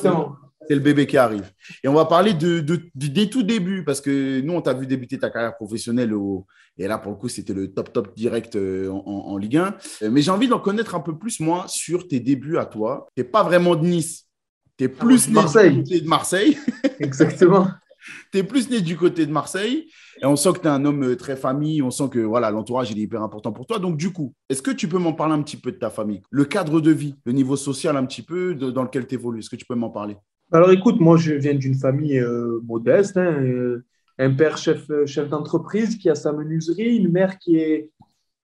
c'est 0.68 0.76
le 0.76 0.82
bébé 0.82 1.08
qui 1.08 1.18
arrive. 1.18 1.52
Et 1.84 1.88
on 1.88 1.94
va 1.94 2.06
parler 2.06 2.34
de, 2.34 2.60
de, 2.60 2.80
des 2.96 3.30
tout 3.30 3.44
débuts, 3.44 3.84
parce 3.84 4.02
que 4.02 4.42
nous, 4.42 4.54
on 4.54 4.62
t'a 4.62 4.74
vu 4.74 4.88
débuter 4.88 5.18
ta 5.18 5.30
carrière 5.30 5.56
professionnelle, 5.56 6.14
au, 6.14 6.46
et 6.78 6.88
là, 6.88 6.98
pour 6.98 7.12
le 7.12 7.18
coup, 7.18 7.30
c'était 7.30 7.54
le 7.54 7.72
top, 7.72 7.94
top 7.94 8.16
direct 8.16 8.56
euh, 8.56 8.90
en, 8.90 9.04
en, 9.06 9.38
Ligue 9.38 9.58
1. 9.58 9.76
Euh, 10.04 10.10
mais 10.12 10.22
j'ai 10.22 10.32
envie 10.32 10.48
d'en 10.48 10.60
connaître 10.60 10.96
un 10.96 11.00
peu 11.00 11.18
plus, 11.18 11.40
moi, 11.40 11.66
sur 11.68 12.08
tes 12.08 12.20
débuts 12.20 12.58
à 12.58 12.66
toi. 12.66 13.08
Tu 13.16 13.22
n'es 13.22 13.28
pas 13.28 13.44
vraiment 13.44 13.76
de 13.76 13.86
Nice, 13.86 14.28
tu 14.78 14.86
es 14.86 14.90
plus 14.90 15.28
né 15.30 15.42
du 15.42 15.84
côté 15.84 16.02
de 16.02 16.08
Marseille. 16.08 16.58
Exactement. 17.00 17.68
tu 18.32 18.40
es 18.40 18.44
plus 18.44 18.70
né 18.70 18.82
du 18.82 18.98
côté 18.98 19.26
de 19.26 19.32
Marseille. 19.32 19.90
Et 20.22 20.26
on 20.26 20.36
sent 20.36 20.54
que 20.54 20.60
tu 20.60 20.66
es 20.66 20.70
un 20.70 20.86
homme 20.86 21.04
euh, 21.04 21.16
très 21.16 21.36
famille. 21.36 21.82
On 21.82 21.92
sent 21.92 22.10
que 22.10 22.20
voilà 22.20 22.50
l'entourage 22.50 22.92
il 22.92 23.00
est 23.00 23.04
hyper 23.04 23.22
important 23.22 23.52
pour 23.52 23.66
toi. 23.66 23.80
Donc, 23.80 23.98
du 23.98 24.12
coup, 24.12 24.34
est-ce 24.50 24.62
que 24.62 24.72
tu 24.72 24.88
peux 24.88 24.98
m'en 24.98 25.14
parler 25.14 25.34
un 25.34 25.42
petit 25.42 25.58
peu 25.58 25.72
de 25.72 25.78
ta 25.78 25.90
famille? 25.90 26.22
Le 26.30 26.46
cadre 26.46 26.82
de 26.82 26.92
vie, 26.92 27.16
le 27.26 27.32
niveau 27.34 27.56
social 27.58 27.98
un 27.98 28.06
petit 28.06 28.22
peu 28.22 28.56
dans 28.56 28.84
lequel 28.84 29.06
tu 29.06 29.16
évolues. 29.16 29.40
Est-ce 29.40 29.50
que 29.50 29.56
tu 29.56 29.66
peux 29.66 29.76
m'en 29.76 29.90
parler? 29.90 30.18
Alors, 30.52 30.72
écoute, 30.72 31.00
moi, 31.00 31.18
je 31.18 31.34
viens 31.34 31.54
d'une 31.56 31.76
famille 31.76 32.20
euh, 32.20 32.60
modeste. 32.64 33.18
Hein, 33.18 33.42
euh, 33.42 33.86
un 34.18 34.34
père 34.34 34.58
chef, 34.58 34.86
chef 35.06 35.30
d'entreprise 35.30 35.98
qui 35.98 36.10
a 36.10 36.16
sa 36.16 36.34
menuiserie, 36.34 36.98
une 36.98 37.12
mère 37.12 37.38
qui 37.40 37.58
est 37.58 37.90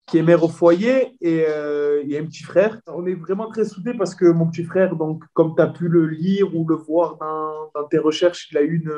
qui 0.07 0.17
est 0.17 0.23
mère 0.23 0.41
au 0.41 0.47
foyer 0.47 1.17
et, 1.19 1.43
euh, 1.49 2.01
a 2.01 2.19
un 2.19 2.25
petit 2.25 2.43
frère. 2.43 2.79
On 2.87 3.05
est 3.05 3.13
vraiment 3.13 3.49
très 3.49 3.65
soudés 3.65 3.93
parce 3.93 4.15
que 4.15 4.25
mon 4.25 4.47
petit 4.47 4.63
frère, 4.63 4.95
donc, 4.95 5.23
comme 5.33 5.53
tu 5.53 5.61
as 5.61 5.67
pu 5.67 5.89
le 5.89 6.07
lire 6.07 6.55
ou 6.55 6.65
le 6.65 6.75
voir 6.75 7.17
dans, 7.17 7.83
tes 7.89 7.97
recherches, 7.97 8.47
il 8.51 8.57
a 8.57 8.61
eu 8.61 8.77
une, 8.77 8.93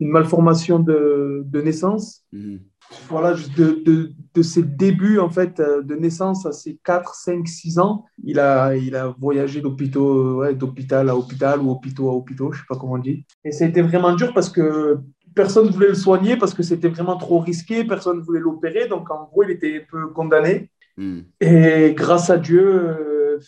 une 0.00 0.08
malformation 0.10 0.78
de, 0.78 1.42
de 1.46 1.60
naissance. 1.62 2.22
Mhm. 2.32 2.60
Voilà, 3.08 3.34
de, 3.56 3.82
de, 3.84 4.12
de, 4.34 4.42
ses 4.42 4.62
débuts 4.62 5.18
en 5.18 5.30
fait 5.30 5.60
euh, 5.60 5.82
de 5.82 5.94
naissance 5.94 6.46
à 6.46 6.52
ses 6.52 6.78
4, 6.84 7.14
5, 7.14 7.48
6 7.48 7.78
ans, 7.78 8.04
il 8.22 8.38
a, 8.38 8.76
il 8.76 8.96
a 8.96 9.14
voyagé 9.18 9.60
d'hôpital 9.60 11.08
à 11.08 11.16
hôpital 11.16 11.60
ou 11.60 11.70
hôpital 11.70 12.06
à 12.06 12.10
hôpital, 12.10 12.48
je 12.52 12.58
sais 12.58 12.64
pas 12.68 12.76
comment 12.76 12.94
on 12.94 12.98
dit. 12.98 13.24
Et 13.44 13.52
ça 13.52 13.64
a 13.64 13.68
été 13.68 13.82
vraiment 13.82 14.14
dur 14.14 14.32
parce 14.34 14.50
que 14.50 14.98
personne 15.34 15.66
ne 15.66 15.72
voulait 15.72 15.88
le 15.88 15.94
soigner 15.94 16.36
parce 16.36 16.54
que 16.54 16.62
c'était 16.62 16.88
vraiment 16.88 17.16
trop 17.16 17.38
risqué, 17.38 17.84
personne 17.84 18.18
ne 18.18 18.22
voulait 18.22 18.40
l'opérer, 18.40 18.88
donc 18.88 19.10
en 19.10 19.24
gros, 19.24 19.42
il 19.42 19.50
était 19.50 19.82
un 19.82 19.90
peu 19.90 20.08
condamné. 20.08 20.70
Hmm. 20.96 21.20
Et 21.40 21.94
grâce 21.94 22.30
à 22.30 22.36
Dieu, 22.36 22.62
euh, 22.62 23.40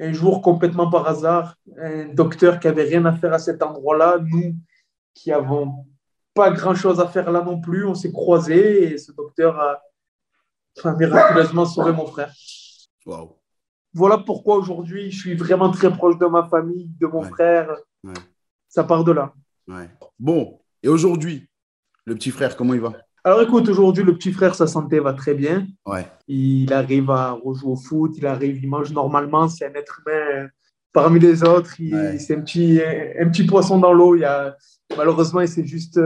un 0.00 0.12
jour, 0.12 0.42
complètement 0.42 0.90
par 0.90 1.06
hasard, 1.06 1.56
un 1.78 2.06
docteur 2.12 2.58
qui 2.58 2.68
avait 2.68 2.84
rien 2.84 3.04
à 3.04 3.12
faire 3.12 3.32
à 3.32 3.38
cet 3.38 3.62
endroit-là, 3.62 4.18
nous 4.24 4.56
qui 5.14 5.30
avons 5.30 5.86
pas 6.34 6.50
grand-chose 6.50 7.00
à 7.00 7.06
faire 7.08 7.30
là 7.30 7.42
non 7.42 7.60
plus. 7.60 7.84
On 7.84 7.94
s'est 7.94 8.12
croisés 8.12 8.92
et 8.92 8.98
ce 8.98 9.12
docteur 9.12 9.58
a 9.58 9.82
miraculeusement 10.98 11.64
sauvé 11.64 11.92
mon 11.92 12.06
frère. 12.06 12.32
Waouh. 13.06 13.36
Voilà 13.94 14.18
pourquoi 14.18 14.56
aujourd'hui, 14.56 15.10
je 15.10 15.18
suis 15.18 15.34
vraiment 15.34 15.70
très 15.70 15.92
proche 15.92 16.18
de 16.18 16.26
ma 16.26 16.48
famille, 16.48 16.90
de 16.98 17.06
mon 17.06 17.22
frère. 17.22 17.76
Ça 18.68 18.84
part 18.84 19.04
de 19.04 19.12
là. 19.12 19.32
Bon, 20.18 20.60
et 20.82 20.88
aujourd'hui, 20.88 21.48
le 22.04 22.14
petit 22.14 22.30
frère, 22.30 22.56
comment 22.56 22.74
il 22.74 22.80
va? 22.80 22.92
Alors 23.24 23.42
écoute, 23.42 23.68
aujourd'hui, 23.68 24.02
le 24.02 24.14
petit 24.14 24.32
frère, 24.32 24.54
sa 24.54 24.66
santé 24.66 24.98
va 24.98 25.12
très 25.12 25.34
bien. 25.34 25.66
Ouais. 25.86 26.06
Il 26.26 26.72
arrive 26.72 27.10
à 27.10 27.32
rejouer 27.32 27.70
au 27.70 27.76
foot, 27.76 28.14
il 28.16 28.26
arrive, 28.26 28.56
il 28.62 28.68
mange 28.68 28.90
normalement, 28.92 29.48
c'est 29.48 29.66
un 29.66 29.74
être 29.74 30.00
humain 30.00 30.48
parmi 30.92 31.20
les 31.20 31.44
autres. 31.44 31.74
C'est 32.18 32.36
un 32.36 32.40
petit, 32.40 32.80
un, 32.82 33.28
petit 33.28 33.44
poisson 33.44 33.78
dans 33.78 33.92
l'eau. 33.92 34.16
Il 34.16 34.24
a, 34.24 34.56
malheureusement, 34.96 35.40
il 35.40 35.48
s'est 35.48 35.64
juste, 35.64 36.00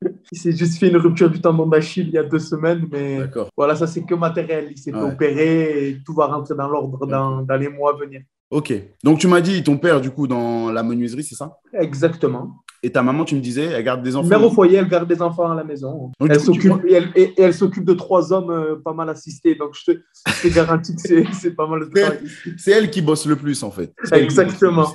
il 0.32 0.56
juste 0.56 0.78
fait 0.78 0.88
une 0.88 0.96
rupture 0.96 1.30
du 1.30 1.40
tendon 1.40 1.66
d'Achille 1.66 2.08
il 2.08 2.14
y 2.14 2.18
a 2.18 2.24
deux 2.24 2.38
semaines. 2.38 2.86
Mais 2.90 3.20
voilà, 3.56 3.76
ça, 3.76 3.86
c'est 3.86 4.02
que 4.02 4.14
matériel. 4.14 4.68
Il 4.70 4.78
s'est 4.78 4.94
opéré 4.94 5.88
et 5.88 6.02
tout 6.04 6.14
va 6.14 6.26
rentrer 6.26 6.54
dans 6.54 6.68
l'ordre 6.68 7.06
dans, 7.06 7.42
dans 7.42 7.56
les 7.56 7.68
mois 7.68 7.94
à 7.94 7.96
venir. 7.96 8.22
Ok. 8.50 8.72
Donc, 9.04 9.18
tu 9.18 9.28
m'as 9.28 9.40
dit 9.40 9.62
ton 9.62 9.76
père, 9.76 10.00
du 10.00 10.10
coup, 10.10 10.26
dans 10.26 10.72
la 10.72 10.82
menuiserie, 10.82 11.22
c'est 11.22 11.34
ça? 11.34 11.58
Exactement. 11.72 12.62
Et 12.82 12.92
ta 12.92 13.02
maman, 13.02 13.24
tu 13.24 13.34
me 13.34 13.40
disais, 13.40 13.64
elle 13.64 13.82
garde 13.82 14.02
des 14.02 14.14
enfants 14.14 14.28
Mère 14.28 14.44
au 14.44 14.50
foyer, 14.50 14.78
elle 14.78 14.88
garde 14.88 15.08
des 15.08 15.20
enfants 15.20 15.50
à 15.50 15.54
la 15.54 15.64
maison. 15.64 16.12
elle 16.20 16.38
s'occupe, 16.38 16.84
et, 16.86 17.34
elle, 17.36 17.52
s'occupe 17.54 17.84
de 17.84 17.94
trois 17.94 18.32
hommes 18.32 18.50
euh, 18.50 18.76
pas 18.76 18.92
mal 18.92 19.08
assistés. 19.08 19.56
Donc, 19.56 19.74
je 19.74 19.92
te, 19.92 20.54
garantis 20.54 20.94
que 20.94 21.24
c'est 21.32 21.56
pas 21.56 21.66
mal 21.66 21.80
de 21.80 21.86
travail. 21.86 22.20
C'est 22.56 22.70
elle 22.70 22.90
qui 22.90 23.02
bosse 23.02 23.26
le 23.26 23.34
plus, 23.34 23.64
en 23.64 23.72
fait. 23.72 23.92
Exactement. 24.12 24.92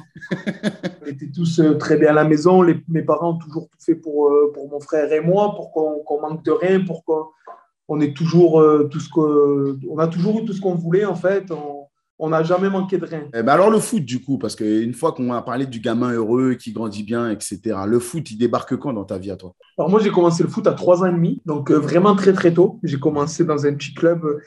On 1.01 1.07
était 1.07 1.29
tous 1.29 1.59
euh, 1.59 1.73
très 1.73 1.97
bien 1.97 2.11
à 2.11 2.13
la 2.13 2.23
maison. 2.23 2.61
Les, 2.61 2.77
mes 2.87 3.01
parents 3.01 3.31
ont 3.31 3.37
toujours 3.37 3.67
tout 3.69 3.77
fait 3.85 3.95
pour, 3.95 4.29
euh, 4.29 4.51
pour 4.53 4.69
mon 4.69 4.79
frère 4.79 5.11
et 5.11 5.19
moi, 5.19 5.53
pour 5.53 5.71
qu'on 5.71 6.21
manque 6.21 6.43
de 6.45 6.51
rien, 6.51 6.79
pour 6.85 7.03
qu'on 7.03 7.99
ait 7.99 8.13
toujours 8.13 8.63
tout 8.89 8.99
ce 9.01 9.09
que, 9.09 9.77
on 9.89 9.99
a 9.99 10.07
toujours 10.07 10.39
eu 10.39 10.45
tout 10.45 10.53
ce 10.53 10.61
qu'on 10.61 10.75
voulait, 10.75 11.05
en 11.05 11.15
fait. 11.15 11.51
On, 11.51 11.82
on 12.19 12.29
n'a 12.29 12.43
jamais 12.43 12.69
manqué 12.69 12.97
de 12.97 13.05
rien. 13.05 13.27
Eh 13.33 13.43
ben 13.43 13.53
alors 13.53 13.69
le 13.69 13.79
foot, 13.79 14.03
du 14.03 14.21
coup, 14.21 14.37
parce 14.37 14.55
qu'une 14.55 14.93
fois 14.93 15.13
qu'on 15.13 15.31
a 15.33 15.41
parlé 15.41 15.65
du 15.65 15.79
gamin 15.79 16.11
heureux 16.13 16.53
qui 16.53 16.71
grandit 16.71 17.03
bien, 17.03 17.29
etc., 17.29 17.59
le 17.87 17.99
foot, 17.99 18.29
il 18.31 18.37
débarque 18.37 18.77
quand 18.77 18.93
dans 18.93 19.03
ta 19.03 19.17
vie 19.17 19.31
à 19.31 19.35
toi? 19.35 19.55
Alors 19.77 19.89
moi, 19.89 19.99
j'ai 19.99 20.11
commencé 20.11 20.43
le 20.43 20.49
foot 20.49 20.67
à 20.67 20.73
trois 20.73 21.01
ans 21.01 21.07
et 21.07 21.11
demi, 21.11 21.41
donc 21.45 21.71
euh, 21.71 21.77
vraiment 21.77 22.15
très 22.15 22.33
très 22.33 22.53
tôt. 22.53 22.79
J'ai 22.83 22.99
commencé 22.99 23.43
dans 23.43 23.65
un 23.65 23.73
petit 23.73 23.93
club 23.93 24.23
euh, 24.25 24.39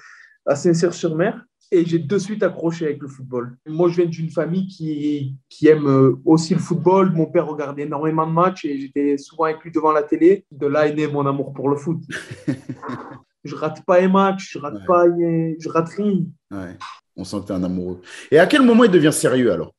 à 0.46 0.54
Saint-Cyr-sur-Mer 0.54 1.44
et 1.72 1.84
j'ai 1.84 1.98
de 1.98 2.18
suite 2.18 2.44
accroché 2.44 2.84
avec 2.84 3.02
le 3.02 3.08
football. 3.08 3.56
Moi, 3.66 3.88
je 3.88 3.96
viens 3.96 4.06
d'une 4.06 4.30
famille 4.30 4.68
qui, 4.68 5.36
qui 5.48 5.66
aime 5.66 5.88
euh, 5.88 6.20
aussi 6.24 6.54
le 6.54 6.60
football. 6.60 7.12
Mon 7.12 7.26
père 7.26 7.48
regardait 7.48 7.82
énormément 7.82 8.26
de 8.26 8.32
matchs 8.32 8.64
et 8.64 8.78
j'étais 8.78 9.18
souvent 9.18 9.44
avec 9.44 9.60
lui 9.62 9.72
devant 9.72 9.90
la 9.90 10.04
télé. 10.04 10.44
De 10.52 10.66
là 10.68 10.86
est 10.86 10.94
né 10.94 11.08
mon 11.08 11.26
amour 11.26 11.52
pour 11.52 11.68
le 11.68 11.76
foot. 11.76 12.00
je 13.44 13.54
rate 13.56 13.84
pas 13.84 14.00
un 14.00 14.08
match, 14.08 14.52
je 14.52 14.58
rate 14.60 14.86
pas, 14.86 15.06
je 15.08 15.68
rate 15.68 15.88
rien. 15.88 16.20
Ouais. 16.52 16.78
On 17.16 17.24
sent 17.24 17.40
que 17.40 17.46
tu 17.46 17.52
es 17.52 17.56
un 17.56 17.64
amoureux. 17.64 18.00
Et 18.30 18.38
à 18.38 18.46
quel 18.46 18.62
moment 18.62 18.84
il 18.84 18.90
devient 18.90 19.12
sérieux 19.12 19.52
alors? 19.52 19.72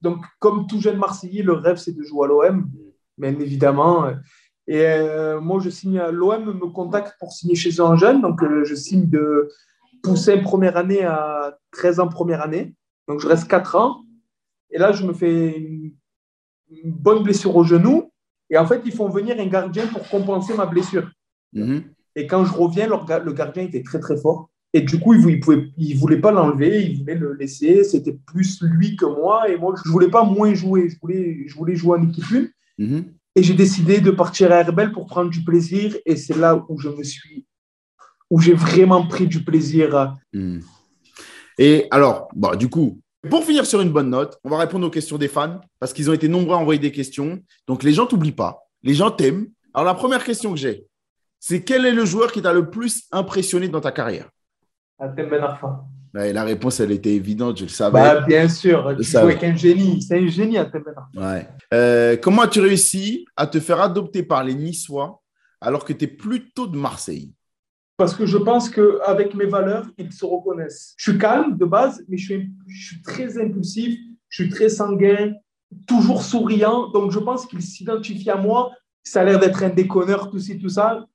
Donc, 0.00 0.24
comme 0.38 0.66
tout 0.66 0.80
jeune 0.80 0.96
Marseillais, 0.96 1.42
le 1.42 1.52
rêve, 1.52 1.76
c'est 1.76 1.92
de 1.92 2.02
jouer 2.02 2.24
à 2.24 2.28
l'OM, 2.28 2.70
bien 3.18 3.38
évidemment. 3.38 4.08
Et 4.66 4.86
euh, 4.86 5.40
moi, 5.40 5.60
je 5.60 5.70
signe 5.70 5.98
à 5.98 6.10
l'OM, 6.10 6.44
me 6.44 6.66
contacte 6.68 7.14
pour 7.18 7.32
signer 7.32 7.54
chez 7.54 7.70
eux 7.70 7.84
en 7.84 7.96
jeune. 7.96 8.22
Donc, 8.22 8.42
euh, 8.42 8.64
je 8.64 8.74
signe 8.74 9.08
de 9.08 9.48
poussin 10.02 10.38
première 10.38 10.76
année 10.76 11.04
à 11.04 11.58
13 11.72 12.00
ans 12.00 12.08
première 12.08 12.42
année. 12.42 12.74
Donc, 13.08 13.20
je 13.20 13.28
reste 13.28 13.48
4 13.48 13.76
ans. 13.76 14.04
Et 14.70 14.78
là, 14.78 14.92
je 14.92 15.04
me 15.04 15.12
fais 15.12 15.58
une, 15.58 15.92
bonne 16.84 17.22
blessure 17.22 17.54
au 17.54 17.64
genou. 17.64 18.10
Et 18.48 18.56
en 18.56 18.66
fait, 18.66 18.80
ils 18.84 18.92
font 18.92 19.08
venir 19.08 19.38
un 19.38 19.46
gardien 19.46 19.86
pour 19.86 20.08
compenser 20.08 20.54
ma 20.54 20.66
blessure. 20.66 21.10
Mhm. 21.52 21.84
Et 22.16 22.26
quand 22.26 22.44
je 22.44 22.52
reviens, 22.52 22.86
le 22.86 23.32
gardien 23.32 23.64
était 23.64 23.82
très, 23.82 24.00
très 24.00 24.16
fort. 24.16 24.48
Et 24.74 24.80
du 24.80 24.98
coup, 24.98 25.14
il 25.14 25.20
ne 25.20 25.66
il 25.76 25.96
voulait 25.98 26.20
pas 26.20 26.32
l'enlever, 26.32 26.82
il 26.82 26.98
voulait 26.98 27.14
le 27.14 27.34
laisser. 27.34 27.84
C'était 27.84 28.16
plus 28.26 28.62
lui 28.62 28.96
que 28.96 29.04
moi. 29.04 29.48
Et 29.50 29.56
moi, 29.56 29.74
je 29.76 29.88
ne 29.88 29.92
voulais 29.92 30.08
pas 30.08 30.24
moins 30.24 30.54
jouer. 30.54 30.88
Je 30.88 30.98
voulais, 30.98 31.44
je 31.46 31.54
voulais 31.54 31.76
jouer 31.76 31.98
en 31.98 32.08
équipe 32.08 32.24
1. 32.32 32.46
Mhm. 32.78 33.04
Et 33.34 33.42
j'ai 33.42 33.54
décidé 33.54 34.00
de 34.00 34.10
partir 34.10 34.50
à 34.52 34.56
Herbel 34.60 34.92
pour 34.92 35.06
prendre 35.06 35.30
du 35.30 35.44
plaisir. 35.44 35.96
Et 36.06 36.16
c'est 36.16 36.36
là 36.36 36.64
où 36.68 36.78
je 36.78 36.88
me 36.88 37.02
suis. 37.02 37.46
où 38.30 38.40
j'ai 38.40 38.54
vraiment 38.54 39.06
pris 39.06 39.26
du 39.26 39.44
plaisir. 39.44 40.16
Mhm. 40.32 40.62
Et 41.58 41.86
alors, 41.90 42.28
bon, 42.34 42.56
du 42.56 42.68
coup, 42.68 42.98
pour 43.28 43.44
finir 43.44 43.66
sur 43.66 43.82
une 43.82 43.90
bonne 43.92 44.08
note, 44.08 44.38
on 44.42 44.48
va 44.48 44.58
répondre 44.58 44.86
aux 44.86 44.90
questions 44.90 45.18
des 45.18 45.28
fans 45.28 45.60
parce 45.78 45.92
qu'ils 45.92 46.08
ont 46.08 46.14
été 46.14 46.28
nombreux 46.28 46.54
à 46.54 46.58
envoyer 46.58 46.80
des 46.80 46.92
questions. 46.92 47.38
Donc, 47.66 47.82
les 47.82 47.92
gens 47.92 48.06
t'oublient 48.06 48.32
pas. 48.32 48.62
Les 48.82 48.94
gens 48.94 49.10
t'aiment. 49.10 49.48
Alors, 49.74 49.84
la 49.86 49.94
première 49.94 50.24
question 50.24 50.50
que 50.52 50.58
j'ai, 50.58 50.86
c'est 51.38 51.62
quel 51.62 51.84
est 51.84 51.92
le 51.92 52.06
joueur 52.06 52.32
qui 52.32 52.40
t'a 52.40 52.54
le 52.54 52.70
plus 52.70 53.04
impressionné 53.12 53.68
dans 53.68 53.82
ta 53.82 53.92
carrière? 53.92 54.30
Ben 56.14 56.34
la 56.34 56.44
réponse, 56.44 56.78
elle 56.80 56.92
était 56.92 57.14
évidente, 57.14 57.56
je 57.58 57.64
le 57.64 57.70
savais. 57.70 57.92
Bah, 57.92 58.20
bien 58.20 58.48
sûr, 58.48 58.94
tu 58.98 59.02
joues 59.02 59.18
avec 59.18 59.42
un 59.42 59.56
génie. 59.56 60.02
C'est 60.02 60.18
un 60.18 60.26
génie 60.26 60.58
à 60.58 60.70
ouais. 61.16 61.48
Euh, 61.72 62.16
comment 62.18 62.42
as-tu 62.42 62.60
réussi 62.60 63.24
à 63.34 63.46
te 63.46 63.58
faire 63.60 63.80
adopter 63.80 64.22
par 64.22 64.44
les 64.44 64.54
Niçois 64.54 65.22
alors 65.60 65.84
que 65.84 65.92
tu 65.94 66.04
es 66.04 66.08
plutôt 66.08 66.66
de 66.66 66.76
Marseille? 66.76 67.32
Parce 67.96 68.14
que 68.14 68.26
je 68.26 68.36
pense 68.36 68.68
qu'avec 68.68 69.34
mes 69.34 69.46
valeurs, 69.46 69.86
ils 69.96 70.12
se 70.12 70.24
reconnaissent. 70.24 70.94
Je 70.98 71.10
suis 71.10 71.18
calme 71.18 71.56
de 71.56 71.64
base, 71.64 72.04
mais 72.08 72.18
je 72.18 72.24
suis, 72.24 72.52
je 72.66 72.86
suis 72.86 73.02
très 73.02 73.40
impulsif, 73.40 73.98
je 74.28 74.42
suis 74.42 74.50
très 74.50 74.68
sanguin, 74.68 75.32
toujours 75.86 76.22
souriant. 76.22 76.88
Donc 76.90 77.10
je 77.10 77.18
pense 77.18 77.46
qu'ils 77.46 77.62
s'identifient 77.62 78.30
à 78.30 78.36
moi. 78.36 78.70
Ça 79.02 79.22
a 79.22 79.24
l'air 79.24 79.40
d'être 79.40 79.62
un 79.62 79.70
déconneur, 79.70 80.30
tout 80.30 80.38
ci, 80.38 80.58
tout 80.58 80.68
ça. 80.68 81.06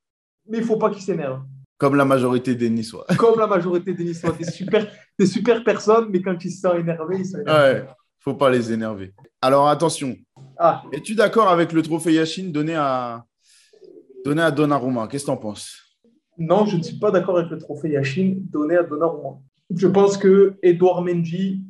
Mais 0.49 0.57
il 0.57 0.61
ne 0.61 0.65
faut 0.65 0.77
pas 0.77 0.89
qu'ils 0.89 1.03
s'énervent. 1.03 1.43
Comme 1.78 1.95
la 1.95 2.05
majorité 2.05 2.55
des 2.55 2.69
Niçois. 2.69 3.05
Comme 3.17 3.39
la 3.39 3.45
majorité 3.45 3.93
des 3.93 4.03
Niçois. 4.03 4.32
Des 4.32 4.45
super, 4.45 4.88
des 5.17 5.28
super 5.28 5.63
personnes, 5.63 6.07
mais 6.09 6.21
quand 6.21 6.43
ils 6.43 6.51
se 6.51 6.61
sentent 6.61 6.80
énervés, 6.80 7.17
ils 7.19 7.25
sont 7.25 7.39
énervés. 7.39 7.82
Ouais, 7.82 7.86
faut 8.19 8.34
pas 8.34 8.49
les 8.49 8.71
énerver. 8.71 9.13
Alors 9.41 9.67
attention. 9.67 10.15
Ah. 10.57 10.84
Es-tu 10.91 11.13
d'accord 11.13 11.49
avec 11.49 11.71
le 11.73 11.82
trophée 11.84 12.13
Yachine 12.13 12.51
donné 12.51 12.73
à, 12.75 13.23
donné 14.25 14.41
à 14.41 14.49
Donnarumma? 14.49 15.07
Qu'est-ce 15.07 15.25
que 15.25 15.32
tu 15.32 15.34
en 15.34 15.38
penses? 15.38 15.78
Non, 16.38 16.65
je 16.65 16.78
ne 16.78 16.84
suis 16.84 16.97
pas 16.97 17.11
d'accord 17.11 17.38
avec 17.38 17.51
le 17.51 17.59
trophée 17.59 17.91
Yachine 17.91 18.43
donné 18.49 18.75
à 18.75 18.84
Donnarumma. 18.84 19.38
Je 19.75 19.88
pense 19.88 20.17
que 20.17 20.55
Edouard 20.63 21.03
Mendy 21.03 21.63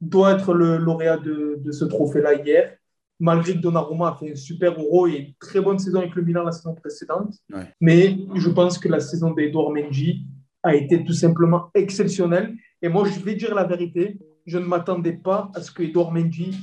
doit 0.00 0.32
être 0.32 0.54
le 0.54 0.76
lauréat 0.76 1.16
de, 1.16 1.58
de 1.58 1.72
ce 1.72 1.84
trophée-là 1.84 2.34
hier 2.34 2.76
malgré 3.20 3.54
que 3.54 3.58
Donnarumma 3.58 4.08
a 4.08 4.14
fait 4.14 4.32
un 4.32 4.34
super 4.34 4.72
euro 4.80 5.06
et 5.06 5.16
une 5.16 5.34
très 5.38 5.60
bonne 5.60 5.78
saison 5.78 6.00
avec 6.00 6.14
le 6.14 6.22
Milan 6.22 6.42
la 6.42 6.52
saison 6.52 6.74
précédente. 6.74 7.34
Mais 7.80 8.18
je 8.34 8.48
pense 8.48 8.78
que 8.78 8.88
la 8.88 8.98
saison 8.98 9.30
d'Edouard 9.32 9.70
Mendy 9.70 10.26
a 10.62 10.74
été 10.74 11.04
tout 11.04 11.12
simplement 11.12 11.70
exceptionnelle. 11.74 12.54
Et 12.82 12.88
moi, 12.88 13.06
je 13.06 13.20
vais 13.20 13.34
dire 13.34 13.54
la 13.54 13.64
vérité, 13.64 14.18
je 14.46 14.58
ne 14.58 14.64
m'attendais 14.64 15.12
pas 15.12 15.50
à 15.54 15.60
ce 15.60 15.70
que 15.70 15.82
Edouard 15.82 16.12
Mendy 16.12 16.56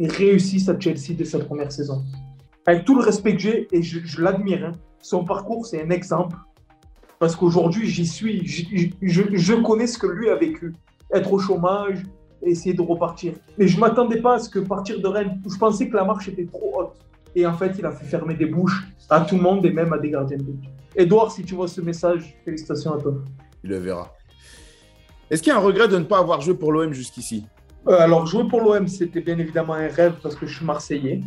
réussisse 0.00 0.68
à 0.68 0.78
Chelsea 0.78 1.14
dès 1.16 1.24
sa 1.24 1.38
première 1.38 1.72
saison. 1.72 2.02
Avec 2.66 2.84
tout 2.84 2.96
le 2.96 3.02
respect 3.02 3.34
que 3.34 3.40
j'ai, 3.40 3.68
et 3.72 3.82
je, 3.82 4.20
l'admire, 4.20 4.66
hein, 4.66 4.72
son 5.00 5.24
parcours, 5.24 5.64
c'est 5.64 5.82
un 5.82 5.90
exemple. 5.90 6.36
Parce 7.18 7.34
qu'aujourd'hui, 7.34 7.86
j'y 7.88 8.06
suis, 8.06 8.46
je, 8.46 9.22
je 9.32 9.54
connais 9.54 9.86
ce 9.86 9.98
que 9.98 10.06
lui 10.06 10.28
a 10.28 10.36
vécu. 10.36 10.74
Être 11.12 11.32
au 11.32 11.38
chômage, 11.38 12.02
essayer 12.42 12.74
de 12.74 12.82
repartir. 12.82 13.34
Mais 13.56 13.66
je 13.66 13.76
ne 13.76 13.80
m'attendais 13.80 14.20
pas 14.20 14.34
à 14.34 14.38
ce 14.38 14.48
que 14.48 14.58
partir 14.58 15.00
de 15.00 15.06
Rennes, 15.06 15.40
je 15.48 15.56
pensais 15.56 15.88
que 15.88 15.96
la 15.96 16.04
marche 16.04 16.28
était 16.28 16.46
trop 16.46 16.72
haute. 16.78 16.96
Et 17.34 17.46
en 17.46 17.54
fait, 17.54 17.74
il 17.78 17.84
a 17.84 17.92
fait 17.92 18.06
fermer 18.06 18.34
des 18.34 18.46
bouches 18.46 18.88
à 19.10 19.20
tout 19.22 19.36
le 19.36 19.42
monde 19.42 19.64
et 19.66 19.70
même 19.70 19.92
à 19.92 19.98
des 19.98 20.10
gardiens 20.10 20.38
de 20.38 20.42
but. 20.42 20.68
Edouard, 20.96 21.30
si 21.30 21.44
tu 21.44 21.54
vois 21.54 21.68
ce 21.68 21.80
message, 21.80 22.36
félicitations 22.44 22.94
à 22.94 23.00
toi. 23.00 23.14
Il 23.62 23.70
le 23.70 23.78
verra. 23.78 24.14
Est-ce 25.30 25.42
qu'il 25.42 25.52
y 25.52 25.54
a 25.54 25.58
un 25.58 25.62
regret 25.62 25.88
de 25.88 25.98
ne 25.98 26.04
pas 26.04 26.18
avoir 26.18 26.40
joué 26.40 26.54
pour 26.54 26.72
l'OM 26.72 26.92
jusqu'ici? 26.92 27.44
Euh, 27.86 27.98
Alors, 27.98 28.26
jouer 28.26 28.44
pour 28.48 28.60
l'OM, 28.60 28.88
c'était 28.88 29.20
bien 29.20 29.38
évidemment 29.38 29.74
un 29.74 29.88
rêve 29.88 30.14
parce 30.22 30.34
que 30.34 30.46
je 30.46 30.56
suis 30.56 30.64
Marseillais. 30.64 31.20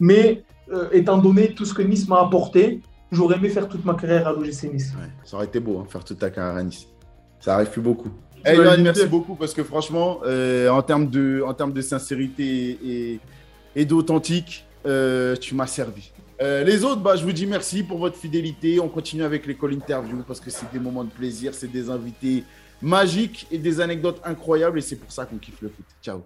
Mais 0.00 0.42
euh, 0.72 0.88
étant 0.92 1.18
donné 1.18 1.54
tout 1.54 1.64
ce 1.64 1.74
que 1.74 1.82
Nice 1.82 2.08
m'a 2.08 2.20
apporté, 2.20 2.80
j'aurais 3.10 3.36
aimé 3.36 3.48
faire 3.48 3.68
toute 3.68 3.84
ma 3.84 3.94
carrière 3.94 4.26
à 4.26 4.32
l'OGC 4.32 4.72
Nice. 4.72 4.94
ça 5.24 5.36
aurait 5.36 5.46
été 5.46 5.60
beau, 5.60 5.78
hein, 5.78 5.86
faire 5.88 6.02
toute 6.04 6.18
ta 6.18 6.30
carrière 6.30 6.56
à 6.56 6.62
Nice. 6.62 6.86
Ça 7.38 7.54
arrive 7.54 7.70
plus 7.70 7.82
beaucoup. 7.82 8.08
Hey, 8.44 8.58
merci 8.82 9.06
beaucoup 9.06 9.34
parce 9.34 9.54
que 9.54 9.62
franchement, 9.62 10.20
euh, 10.24 10.68
en, 10.68 10.82
termes 10.82 11.08
de, 11.08 11.42
en 11.46 11.54
termes 11.54 11.72
de 11.72 11.80
sincérité 11.80 12.78
et, 12.84 13.20
et 13.76 13.84
d'authentique, 13.84 14.64
euh, 14.86 15.36
tu 15.36 15.54
m'as 15.54 15.66
servi. 15.66 16.10
Euh, 16.40 16.64
les 16.64 16.82
autres, 16.84 17.00
bah, 17.00 17.14
je 17.14 17.22
vous 17.22 17.32
dis 17.32 17.46
merci 17.46 17.82
pour 17.82 17.98
votre 17.98 18.16
fidélité. 18.16 18.80
On 18.80 18.88
continue 18.88 19.22
avec 19.22 19.46
les 19.46 19.54
call 19.54 19.74
interviews 19.74 20.24
parce 20.26 20.40
que 20.40 20.50
c'est 20.50 20.70
des 20.72 20.80
moments 20.80 21.04
de 21.04 21.10
plaisir, 21.10 21.54
c'est 21.54 21.70
des 21.70 21.88
invités 21.88 22.42
magiques 22.80 23.46
et 23.52 23.58
des 23.58 23.80
anecdotes 23.80 24.20
incroyables 24.24 24.78
et 24.78 24.82
c'est 24.82 24.96
pour 24.96 25.12
ça 25.12 25.24
qu'on 25.24 25.38
kiffe 25.38 25.60
le 25.60 25.68
foot. 25.68 25.86
Ciao. 26.02 26.22